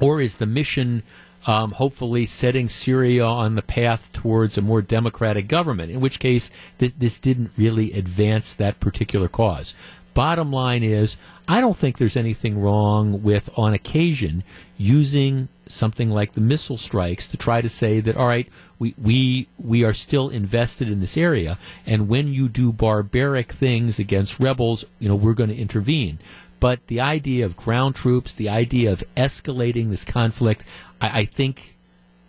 Or 0.00 0.20
is 0.20 0.36
the 0.36 0.46
mission 0.46 1.04
um, 1.46 1.72
hopefully 1.72 2.26
setting 2.26 2.68
Syria 2.68 3.24
on 3.24 3.54
the 3.54 3.62
path 3.62 4.12
towards 4.12 4.58
a 4.58 4.62
more 4.62 4.82
democratic 4.82 5.48
government, 5.48 5.90
in 5.92 6.00
which 6.00 6.18
case 6.18 6.50
th- 6.78 6.94
this 6.98 7.18
didn't 7.18 7.52
really 7.56 7.92
advance 7.92 8.54
that 8.54 8.80
particular 8.80 9.28
cause. 9.28 9.74
Bottom 10.18 10.50
line 10.50 10.82
is, 10.82 11.16
I 11.46 11.60
don't 11.60 11.76
think 11.76 11.96
there's 11.96 12.16
anything 12.16 12.60
wrong 12.60 13.22
with, 13.22 13.48
on 13.56 13.72
occasion, 13.72 14.42
using 14.76 15.46
something 15.66 16.10
like 16.10 16.32
the 16.32 16.40
missile 16.40 16.76
strikes 16.76 17.28
to 17.28 17.36
try 17.36 17.60
to 17.60 17.68
say 17.68 18.00
that, 18.00 18.16
all 18.16 18.26
right, 18.26 18.48
we, 18.80 18.96
we, 19.00 19.46
we 19.58 19.84
are 19.84 19.94
still 19.94 20.28
invested 20.28 20.90
in 20.90 20.98
this 20.98 21.16
area, 21.16 21.56
and 21.86 22.08
when 22.08 22.26
you 22.26 22.48
do 22.48 22.72
barbaric 22.72 23.52
things 23.52 24.00
against 24.00 24.40
rebels, 24.40 24.84
you 24.98 25.08
know, 25.08 25.14
we're 25.14 25.34
going 25.34 25.50
to 25.50 25.56
intervene. 25.56 26.18
But 26.58 26.84
the 26.88 27.00
idea 27.00 27.46
of 27.46 27.56
ground 27.56 27.94
troops, 27.94 28.32
the 28.32 28.48
idea 28.48 28.90
of 28.90 29.04
escalating 29.16 29.90
this 29.90 30.04
conflict, 30.04 30.64
I, 31.00 31.20
I 31.20 31.24
think 31.26 31.77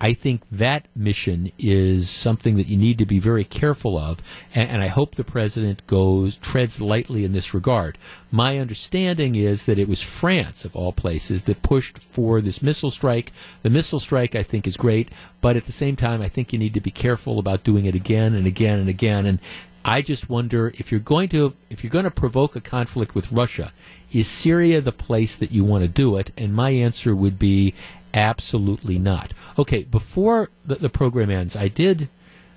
I 0.02 0.14
think 0.14 0.44
that 0.52 0.88
mission 0.96 1.52
is 1.60 2.10
something 2.10 2.56
that 2.56 2.68
you 2.68 2.78
need 2.78 2.98
to 3.00 3.06
be 3.06 3.20
very 3.20 3.44
careful 3.44 3.98
of, 3.98 4.22
and, 4.56 4.70
and, 4.70 4.82
I 4.82 4.88
hope 4.88 5.16
the 5.16 5.26
president 5.26 5.86
goes 5.88 6.38
treads 6.38 6.80
lightly 6.80 7.26
in 7.26 7.34
this 7.34 7.54
regard. 7.54 7.98
My 8.32 8.60
understanding 8.60 9.36
is 9.36 9.66
that 9.66 9.78
it 9.78 9.90
was 9.90 10.02
France, 10.02 10.64
of 10.64 10.76
all 10.76 10.94
places, 10.94 11.44
that 11.46 11.64
pushed 11.64 12.00
for 12.00 12.40
this 12.40 12.62
missile 12.62 12.92
strike. 12.92 13.34
The 13.62 13.70
missile 13.70 14.00
strike, 14.00 14.36
I 14.36 14.44
think, 14.44 14.68
is 14.68 14.78
great, 14.78 15.10
but 15.42 15.58
at 15.58 15.66
the 15.66 15.74
same 15.74 15.98
time, 15.98 16.22
I 16.22 16.30
think 16.30 16.54
you 16.54 16.60
need 16.60 16.76
to 16.76 16.82
be 16.82 16.92
careful 16.92 17.38
about 17.38 17.64
doing 17.66 17.86
it 17.86 17.96
again 17.96 18.36
and 18.36 18.48
again 18.48 18.80
and 18.80 18.88
again. 18.88 19.26
And 19.26 19.40
I 19.84 20.02
just 20.02 20.30
wonder 20.30 20.74
if 20.78 20.92
you're 20.92 21.00
going 21.00 21.30
to 21.30 21.56
if 21.70 21.84
you're 21.84 21.92
going 21.92 22.06
to 22.06 22.12
provoke 22.12 22.56
a 22.56 22.62
conflict 22.62 23.16
with 23.16 23.32
Russia, 23.32 23.74
is 24.12 24.28
Syria 24.28 24.82
the 24.82 24.92
place 24.92 25.36
that 25.36 25.52
you 25.52 25.64
want 25.64 25.84
to 25.84 25.88
do 25.88 26.18
it? 26.18 26.32
And 26.38 26.54
my 26.54 26.72
answer 26.72 27.16
would 27.16 27.40
be 27.40 27.74
Absolutely 28.14 28.98
not. 28.98 29.34
Okay, 29.58 29.84
before 29.84 30.50
the, 30.66 30.76
the 30.76 30.90
program 30.90 31.30
ends, 31.30 31.56
I 31.56 31.68
did, 31.68 32.10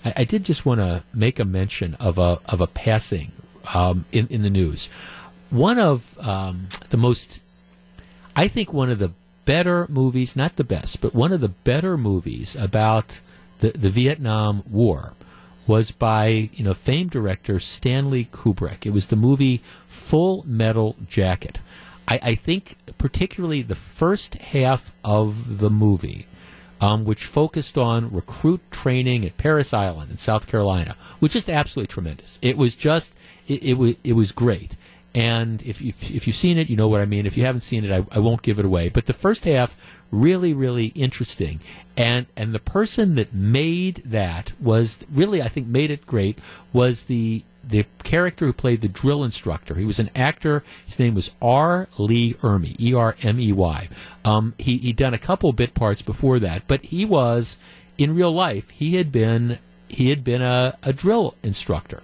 I, 0.05 0.15
I 0.19 0.25
did 0.25 0.45
just 0.45 0.65
want 0.65 0.81
to 0.81 1.05
make 1.13 1.39
a 1.39 1.45
mention 1.45 1.95
of 1.95 2.19
a 2.19 2.41
of 2.47 2.61
a 2.61 2.67
passing 2.67 3.33
um, 3.75 4.07
in 4.13 4.27
in 4.29 4.43
the 4.43 4.51
news. 4.51 4.89
One 5.51 5.79
of 5.79 6.17
um, 6.21 6.69
the 6.91 6.97
most, 6.97 7.43
I 8.35 8.49
think, 8.49 8.73
one 8.73 8.91
of 8.91 8.99
the 8.99 9.13
better 9.45 9.87
movies, 9.89 10.37
not 10.37 10.57
the 10.57 10.65
best, 10.65 11.01
but 11.01 11.15
one 11.15 11.33
of 11.33 11.41
the 11.41 11.49
better 11.49 11.99
movies 11.99 12.57
about 12.57 13.21
the 13.59 13.71
the 13.71 13.91
Vietnam 13.91 14.63
War 14.71 15.13
was 15.67 15.91
by 15.91 16.51
you 16.55 16.65
know 16.65 16.75
famed 16.75 17.11
director 17.11 17.61
Stanley 17.61 18.25
Kubrick. 18.33 18.87
It 18.87 18.91
was 18.91 19.07
the 19.07 19.17
movie 19.17 19.63
Full 19.87 20.45
Metal 20.47 20.97
Jacket. 21.07 21.61
I, 22.09 22.21
I 22.23 22.35
think 22.35 22.77
particularly 22.99 23.63
the 23.63 23.75
first 23.75 24.35
half 24.37 24.93
of 25.05 25.59
the 25.59 25.71
movie, 25.71 26.27
um, 26.81 27.05
which 27.05 27.25
focused 27.25 27.79
on 27.79 28.13
recruit 28.13 28.61
training 28.71 29.25
at 29.25 29.37
Parris 29.37 29.73
Island 29.73 30.11
in 30.11 30.19
South 30.19 30.47
Carolina, 30.47 30.97
was 31.21 31.33
just 31.33 31.49
absolutely 31.49 31.93
tremendous. 31.93 32.39
It 32.43 32.57
was 32.57 32.75
just 32.75 33.15
it, 33.47 33.63
it 33.63 33.75
was 33.75 33.95
it 34.03 34.15
was 34.15 34.33
great. 34.33 34.77
And 35.15 35.63
if, 35.63 35.83
if, 35.83 36.11
if 36.11 36.27
you've 36.27 36.37
seen 36.37 36.57
it, 36.57 36.71
you 36.71 36.77
know 36.77 36.89
what 36.89 37.03
I 37.03 37.05
mean. 37.05 37.27
If 37.27 37.37
you 37.37 37.45
haven't 37.45 37.61
seen 37.61 37.85
it, 37.85 37.93
I, 37.93 38.17
I 38.17 38.19
won't 38.19 38.41
give 38.41 38.59
it 38.59 38.65
away. 38.65 38.89
But 38.89 39.05
the 39.05 39.13
first 39.13 39.45
half, 39.45 39.77
really, 40.13 40.55
really 40.55 40.87
interesting. 40.89 41.59
And 41.97 42.27
and 42.37 42.55
the 42.55 42.61
person 42.61 43.17
that 43.17 43.35
made 43.35 44.03
that 44.05 44.53
was 44.61 44.99
really, 45.13 45.43
I 45.43 45.49
think, 45.49 45.67
made 45.67 45.91
it 45.91 46.07
great 46.07 46.39
was 46.73 47.05
the 47.05 47.43
the 47.65 47.87
character 48.03 48.47
who 48.47 48.53
played 48.53 48.81
the 48.81 48.89
drill 48.89 49.25
instructor. 49.25 49.75
He 49.75 49.85
was 49.85 49.99
an 49.99 50.11
actor. 50.15 50.63
His 50.85 50.99
name 50.99 51.15
was 51.15 51.35
R. 51.41 51.89
Lee 51.99 52.35
Ermey, 52.35 52.79
E 52.81 52.95
R 52.95 53.17
M 53.23 53.41
E 53.41 53.53
Y. 53.53 53.89
Um, 54.25 54.55
he 54.59 54.79
he'd 54.79 54.97
done 54.97 55.15
a 55.15 55.19
couple 55.19 55.53
bit 55.53 55.75
parts 55.75 56.03
before 56.03 56.39
that, 56.39 56.69
but 56.69 56.83
he 56.87 57.05
was 57.05 57.57
in 57.99 58.15
real 58.15 58.33
life. 58.33 58.71
He 58.71 58.97
had 58.97 59.11
been 59.11 59.59
he 59.89 60.11
had 60.11 60.23
been 60.25 60.43
a, 60.43 60.79
a 60.83 60.93
drill 60.93 61.35
instructor. 61.43 62.03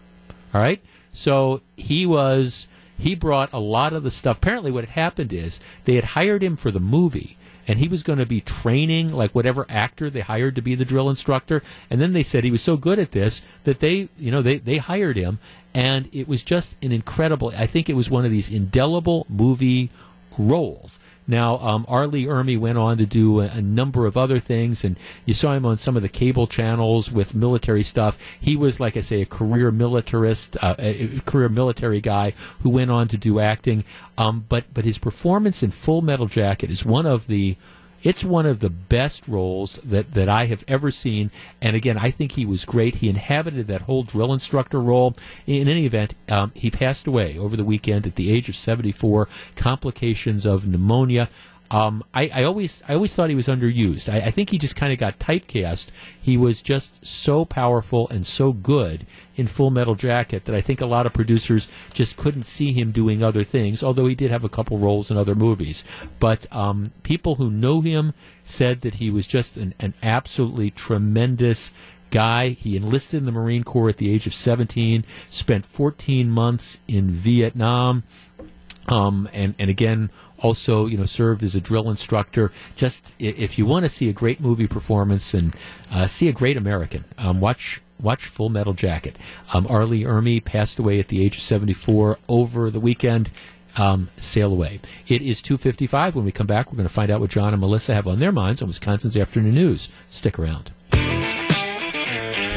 All 0.54 0.60
right, 0.60 0.80
so 1.12 1.60
he 1.76 2.06
was 2.06 2.68
he 2.98 3.14
brought 3.14 3.50
a 3.52 3.60
lot 3.60 3.92
of 3.92 4.02
the 4.02 4.10
stuff. 4.10 4.38
Apparently, 4.38 4.70
what 4.70 4.84
had 4.84 4.94
happened 4.94 5.32
is 5.32 5.60
they 5.84 5.94
had 5.94 6.04
hired 6.04 6.42
him 6.42 6.56
for 6.56 6.70
the 6.70 6.80
movie 6.80 7.37
and 7.68 7.78
he 7.78 7.86
was 7.86 8.02
going 8.02 8.18
to 8.18 8.26
be 8.26 8.40
training 8.40 9.10
like 9.10 9.34
whatever 9.34 9.66
actor 9.68 10.08
they 10.08 10.22
hired 10.22 10.56
to 10.56 10.62
be 10.62 10.74
the 10.74 10.86
drill 10.86 11.10
instructor. 11.10 11.62
And 11.90 12.00
then 12.00 12.14
they 12.14 12.22
said 12.22 12.42
he 12.42 12.50
was 12.50 12.62
so 12.62 12.78
good 12.78 12.98
at 12.98 13.12
this 13.12 13.42
that 13.64 13.80
they, 13.80 14.08
you 14.18 14.30
know, 14.30 14.40
they, 14.40 14.56
they 14.56 14.78
hired 14.78 15.18
him. 15.18 15.38
And 15.74 16.08
it 16.12 16.26
was 16.26 16.42
just 16.42 16.74
an 16.82 16.90
incredible, 16.90 17.52
I 17.54 17.66
think 17.66 17.90
it 17.90 17.94
was 17.94 18.10
one 18.10 18.24
of 18.24 18.30
these 18.30 18.50
indelible 18.50 19.26
movie 19.28 19.90
roles. 20.38 20.98
Now, 21.30 21.58
um, 21.58 21.84
R. 21.88 22.06
Lee 22.06 22.24
Ermey 22.24 22.58
went 22.58 22.78
on 22.78 22.96
to 22.96 23.06
do 23.06 23.40
a, 23.40 23.48
a, 23.48 23.60
number 23.60 24.06
of 24.06 24.16
other 24.16 24.38
things, 24.38 24.82
and 24.82 24.98
you 25.26 25.34
saw 25.34 25.52
him 25.52 25.66
on 25.66 25.76
some 25.76 25.94
of 25.94 26.00
the 26.00 26.08
cable 26.08 26.46
channels 26.46 27.12
with 27.12 27.34
military 27.34 27.82
stuff. 27.82 28.18
He 28.40 28.56
was, 28.56 28.80
like 28.80 28.96
I 28.96 29.02
say, 29.02 29.20
a 29.20 29.26
career 29.26 29.70
militarist, 29.70 30.56
uh, 30.62 30.74
a 30.78 31.20
career 31.26 31.50
military 31.50 32.00
guy 32.00 32.32
who 32.62 32.70
went 32.70 32.90
on 32.90 33.08
to 33.08 33.18
do 33.18 33.40
acting. 33.40 33.84
Um, 34.16 34.46
but 34.48 34.64
but 34.72 34.86
his 34.86 34.98
performance 34.98 35.62
in 35.62 35.70
Full 35.70 36.00
Metal 36.00 36.26
Jacket 36.26 36.70
is 36.70 36.84
one 36.84 37.04
of 37.04 37.26
the 37.26 37.56
it's 38.02 38.24
one 38.24 38.46
of 38.46 38.60
the 38.60 38.70
best 38.70 39.26
roles 39.26 39.76
that, 39.84 40.12
that 40.12 40.28
I 40.28 40.46
have 40.46 40.64
ever 40.68 40.90
seen. 40.90 41.30
And 41.60 41.74
again, 41.74 41.98
I 41.98 42.10
think 42.10 42.32
he 42.32 42.46
was 42.46 42.64
great. 42.64 42.96
He 42.96 43.08
inhabited 43.08 43.66
that 43.66 43.82
whole 43.82 44.02
drill 44.02 44.32
instructor 44.32 44.80
role. 44.80 45.16
In 45.46 45.68
any 45.68 45.86
event, 45.86 46.14
um, 46.28 46.52
he 46.54 46.70
passed 46.70 47.06
away 47.06 47.38
over 47.38 47.56
the 47.56 47.64
weekend 47.64 48.06
at 48.06 48.14
the 48.14 48.30
age 48.30 48.48
of 48.48 48.56
74, 48.56 49.28
complications 49.56 50.46
of 50.46 50.66
pneumonia. 50.66 51.28
Um, 51.70 52.02
I, 52.14 52.30
I, 52.32 52.44
always 52.44 52.82
I 52.88 52.94
always 52.94 53.12
thought 53.12 53.28
he 53.28 53.36
was 53.36 53.48
underused. 53.48 54.12
I, 54.12 54.26
I 54.26 54.30
think 54.30 54.50
he 54.50 54.58
just 54.58 54.74
kind 54.74 54.92
of 54.92 54.98
got 54.98 55.18
typecast. 55.18 55.88
He 56.20 56.36
was 56.36 56.62
just 56.62 57.04
so 57.04 57.44
powerful 57.44 58.08
and 58.08 58.26
so 58.26 58.52
good 58.52 59.06
in 59.36 59.46
Full 59.46 59.70
Metal 59.70 59.94
Jacket 59.94 60.46
that 60.46 60.54
I 60.54 60.62
think 60.62 60.80
a 60.80 60.86
lot 60.86 61.04
of 61.04 61.12
producers 61.12 61.68
just 61.92 62.16
couldn't 62.16 62.44
see 62.44 62.72
him 62.72 62.90
doing 62.90 63.22
other 63.22 63.44
things. 63.44 63.82
Although 63.82 64.06
he 64.06 64.14
did 64.14 64.30
have 64.30 64.44
a 64.44 64.48
couple 64.48 64.78
roles 64.78 65.10
in 65.10 65.18
other 65.18 65.34
movies, 65.34 65.84
but 66.18 66.50
um, 66.54 66.86
people 67.02 67.34
who 67.34 67.50
know 67.50 67.82
him 67.82 68.14
said 68.42 68.80
that 68.80 68.94
he 68.94 69.10
was 69.10 69.26
just 69.26 69.56
an, 69.58 69.74
an 69.78 69.92
absolutely 70.02 70.70
tremendous 70.70 71.70
guy. 72.10 72.50
He 72.50 72.76
enlisted 72.76 73.18
in 73.18 73.26
the 73.26 73.32
Marine 73.32 73.64
Corps 73.64 73.90
at 73.90 73.98
the 73.98 74.12
age 74.12 74.26
of 74.26 74.34
17, 74.34 75.04
spent 75.26 75.66
14 75.66 76.30
months 76.30 76.80
in 76.88 77.10
Vietnam. 77.10 78.04
Um, 78.88 79.28
and, 79.34 79.54
and 79.58 79.68
again, 79.68 80.10
also, 80.40 80.86
you 80.86 80.96
know, 80.96 81.04
served 81.04 81.42
as 81.42 81.56
a 81.56 81.60
drill 81.60 81.90
instructor. 81.90 82.52
Just 82.76 83.14
if 83.18 83.58
you 83.58 83.66
want 83.66 83.84
to 83.84 83.88
see 83.88 84.08
a 84.08 84.12
great 84.12 84.40
movie 84.40 84.66
performance 84.66 85.34
and 85.34 85.54
uh, 85.92 86.06
see 86.06 86.28
a 86.28 86.32
great 86.32 86.56
American, 86.56 87.04
um, 87.18 87.40
watch 87.40 87.80
watch 88.00 88.26
Full 88.26 88.48
Metal 88.48 88.74
Jacket. 88.74 89.16
Um, 89.52 89.66
R. 89.68 89.84
Lee 89.84 90.04
Ermey 90.04 90.44
passed 90.44 90.78
away 90.78 91.00
at 91.00 91.08
the 91.08 91.24
age 91.24 91.36
of 91.36 91.42
74 91.42 92.18
over 92.28 92.70
the 92.70 92.80
weekend. 92.80 93.30
Um, 93.76 94.08
sail 94.16 94.50
away. 94.50 94.80
It 95.06 95.22
is 95.22 95.40
2.55. 95.40 96.14
When 96.14 96.24
we 96.24 96.32
come 96.32 96.48
back, 96.48 96.72
we're 96.72 96.76
going 96.76 96.88
to 96.88 96.92
find 96.92 97.12
out 97.12 97.20
what 97.20 97.30
John 97.30 97.52
and 97.52 97.60
Melissa 97.60 97.94
have 97.94 98.08
on 98.08 98.18
their 98.18 98.32
minds 98.32 98.60
on 98.60 98.66
Wisconsin's 98.66 99.16
Afternoon 99.16 99.54
News. 99.54 99.88
Stick 100.08 100.36
around. 100.36 100.72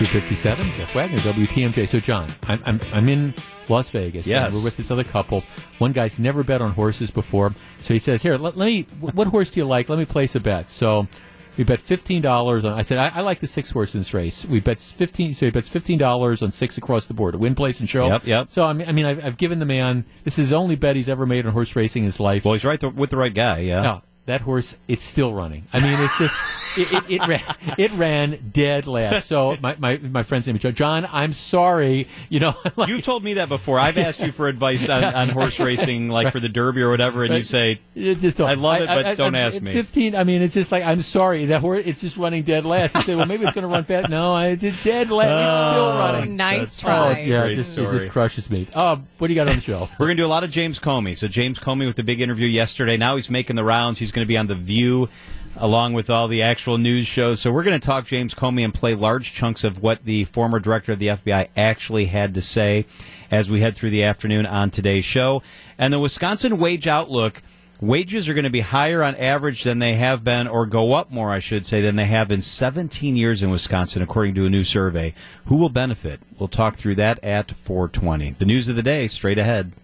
257, 0.01 0.71
Jeff 0.71 0.95
Wagner, 0.95 1.17
WTMJ. 1.19 1.87
So, 1.87 1.99
John, 1.99 2.27
I'm, 2.47 2.59
I'm, 2.65 2.81
I'm 2.91 3.07
in 3.07 3.35
Las 3.69 3.91
Vegas. 3.91 4.25
Yes. 4.25 4.55
we're 4.55 4.63
with 4.63 4.75
this 4.75 4.89
other 4.89 5.03
couple. 5.03 5.43
One 5.77 5.91
guy's 5.91 6.17
never 6.17 6.43
bet 6.43 6.59
on 6.59 6.71
horses 6.71 7.11
before. 7.11 7.53
So 7.77 7.93
he 7.93 7.99
says, 7.99 8.23
Here, 8.23 8.35
let, 8.35 8.57
let 8.57 8.65
me, 8.65 8.87
what 8.99 9.27
horse 9.27 9.51
do 9.51 9.59
you 9.59 9.65
like? 9.65 9.89
Let 9.89 9.99
me 9.99 10.05
place 10.05 10.33
a 10.33 10.39
bet. 10.39 10.71
So 10.71 11.07
we 11.55 11.65
bet 11.65 11.79
fifteen 11.79 12.23
dollars 12.23 12.65
on. 12.65 12.73
I 12.73 12.81
said 12.81 12.97
I, 12.97 13.09
I, 13.09 13.21
like 13.21 13.41
the 13.41 13.47
six 13.47 13.69
horse 13.69 13.93
in 13.93 13.99
this 13.99 14.13
race. 14.13 14.43
We 14.43 14.59
bet 14.59 14.79
fifteen. 14.79 15.35
So 15.35 15.45
he 15.45 15.51
bets 15.51 15.69
fifteen 15.69 15.99
dollars 15.99 16.41
on 16.41 16.51
six 16.51 16.77
across 16.77 17.05
the 17.07 17.13
board. 17.13 17.35
A 17.35 17.37
win, 17.37 17.53
place, 17.53 17.79
and 17.79 17.87
show. 17.87 18.07
Yep, 18.07 18.25
yep. 18.25 18.49
So 18.49 18.63
I 18.63 18.73
mean, 18.73 18.87
I 18.87 18.93
mean, 18.93 19.05
I've, 19.05 19.23
I've 19.23 19.37
given 19.37 19.59
the 19.59 19.65
man. 19.65 20.05
This 20.23 20.39
is 20.39 20.49
the 20.49 20.55
only 20.55 20.77
bet 20.77 20.95
he's 20.95 21.09
ever 21.09 21.25
made 21.25 21.45
on 21.45 21.51
horse 21.51 21.75
racing 21.75 22.03
in 22.03 22.07
his 22.07 22.19
life. 22.19 22.45
Well, 22.45 22.53
he's 22.53 22.65
right 22.65 22.81
with 22.95 23.09
the 23.09 23.17
right 23.17 23.33
guy. 23.33 23.59
Yeah. 23.59 23.81
No, 23.81 24.01
that 24.31 24.41
horse, 24.41 24.75
it's 24.87 25.03
still 25.03 25.33
running. 25.33 25.67
I 25.73 25.81
mean, 25.81 25.99
it's 25.99 26.17
just 26.17 26.35
it, 26.77 26.93
it, 26.93 27.03
it, 27.09 27.27
ran, 27.27 27.41
it 27.77 27.91
ran 27.91 28.51
dead 28.53 28.87
last. 28.87 29.27
So 29.27 29.57
my, 29.61 29.75
my, 29.77 29.97
my 29.97 30.23
friend's 30.23 30.47
name 30.47 30.55
is 30.55 30.61
John. 30.61 30.73
John, 30.73 31.09
I'm 31.11 31.33
sorry. 31.33 32.07
You 32.29 32.39
know, 32.39 32.55
like, 32.75 32.89
you've 32.89 33.03
told 33.03 33.23
me 33.23 33.35
that 33.35 33.49
before. 33.49 33.79
I've 33.79 33.97
asked 33.97 34.21
you 34.21 34.31
for 34.31 34.47
advice 34.47 34.89
on, 34.89 35.03
on 35.03 35.29
horse 35.29 35.59
racing, 35.59 36.09
like 36.09 36.25
right. 36.25 36.33
for 36.33 36.39
the 36.39 36.49
Derby 36.49 36.81
or 36.81 36.89
whatever, 36.89 37.23
and 37.23 37.31
right. 37.31 37.37
you 37.37 37.43
say, 37.43 37.81
just 37.95 38.37
don't. 38.37 38.49
I 38.49 38.53
love 38.53 38.81
it, 38.81 38.87
but 38.87 39.05
I, 39.05 39.11
I, 39.11 39.15
don't 39.15 39.35
I, 39.35 39.39
ask 39.39 39.61
me. 39.61 39.73
Fifteen. 39.73 40.15
I 40.15 40.23
mean, 40.23 40.41
it's 40.41 40.53
just 40.53 40.71
like 40.71 40.83
I'm 40.83 41.01
sorry 41.01 41.45
that 41.45 41.61
horse. 41.61 41.83
It's 41.85 42.01
just 42.01 42.17
running 42.17 42.43
dead 42.43 42.65
last. 42.65 42.95
You 42.95 43.01
say, 43.01 43.15
well, 43.15 43.25
maybe 43.25 43.43
it's 43.43 43.53
going 43.53 43.63
to 43.63 43.67
run 43.67 43.83
fast. 43.83 44.09
No, 44.09 44.37
it's 44.37 44.61
dead 44.83 45.09
last. 45.11 45.29
it's 45.29 45.75
still 45.75 45.89
running. 45.89 46.35
Nice 46.35 46.77
try. 46.77 46.97
Oh, 46.97 47.19
yeah, 47.19 47.45
it 47.45 47.55
just, 47.55 47.77
it 47.77 47.89
just 47.91 48.09
crushes 48.09 48.49
me. 48.49 48.67
Uh, 48.73 48.97
what 49.17 49.27
do 49.27 49.33
you 49.33 49.39
got 49.39 49.47
on 49.47 49.55
the 49.55 49.61
show? 49.61 49.87
We're 49.99 50.07
going 50.07 50.17
to 50.17 50.23
do 50.23 50.27
a 50.27 50.29
lot 50.29 50.43
of 50.43 50.51
James 50.51 50.79
Comey. 50.79 51.17
So 51.17 51.27
James 51.27 51.59
Comey 51.59 51.85
with 51.85 51.95
the 51.95 52.03
big 52.03 52.21
interview 52.21 52.47
yesterday. 52.47 52.97
Now 52.97 53.15
he's 53.15 53.29
making 53.29 53.55
the 53.55 53.63
rounds. 53.63 53.99
He's 53.99 54.11
going 54.21 54.27
to 54.27 54.33
be 54.33 54.37
on 54.37 54.47
the 54.47 54.55
View 54.55 55.09
along 55.57 55.93
with 55.93 56.09
all 56.09 56.27
the 56.27 56.43
actual 56.43 56.77
news 56.77 57.07
shows. 57.07 57.41
So 57.41 57.51
we're 57.51 57.63
going 57.63 57.79
to 57.79 57.85
talk 57.85 58.05
James 58.05 58.33
Comey 58.33 58.63
and 58.63 58.73
play 58.73 58.93
large 58.93 59.33
chunks 59.33 59.63
of 59.63 59.81
what 59.81 60.05
the 60.05 60.23
former 60.25 60.59
director 60.59 60.91
of 60.91 60.99
the 60.99 61.07
FBI 61.07 61.47
actually 61.57 62.05
had 62.05 62.35
to 62.35 62.41
say 62.41 62.85
as 63.31 63.49
we 63.49 63.61
head 63.61 63.75
through 63.75 63.89
the 63.89 64.03
afternoon 64.03 64.45
on 64.45 64.69
today's 64.69 65.03
show. 65.03 65.41
And 65.77 65.91
the 65.91 65.99
Wisconsin 65.99 66.57
Wage 66.57 66.87
Outlook. 66.87 67.41
Wages 67.81 68.29
are 68.29 68.35
going 68.35 68.43
to 68.43 68.51
be 68.51 68.59
higher 68.59 69.01
on 69.01 69.15
average 69.15 69.63
than 69.63 69.79
they 69.79 69.95
have 69.95 70.23
been, 70.23 70.47
or 70.47 70.67
go 70.67 70.93
up 70.93 71.09
more, 71.09 71.31
I 71.31 71.39
should 71.39 71.65
say, 71.65 71.81
than 71.81 71.95
they 71.95 72.05
have 72.05 72.29
in 72.29 72.39
17 72.39 73.15
years 73.15 73.41
in 73.41 73.49
Wisconsin, 73.49 74.03
according 74.03 74.35
to 74.35 74.45
a 74.45 74.51
new 74.51 74.63
survey. 74.63 75.15
Who 75.45 75.55
will 75.55 75.69
benefit? 75.69 76.19
We'll 76.37 76.47
talk 76.47 76.75
through 76.75 76.93
that 76.97 77.17
at 77.23 77.53
420. 77.53 78.33
The 78.33 78.45
news 78.45 78.69
of 78.69 78.75
the 78.75 78.83
day, 78.83 79.07
straight 79.07 79.39
ahead. 79.39 79.71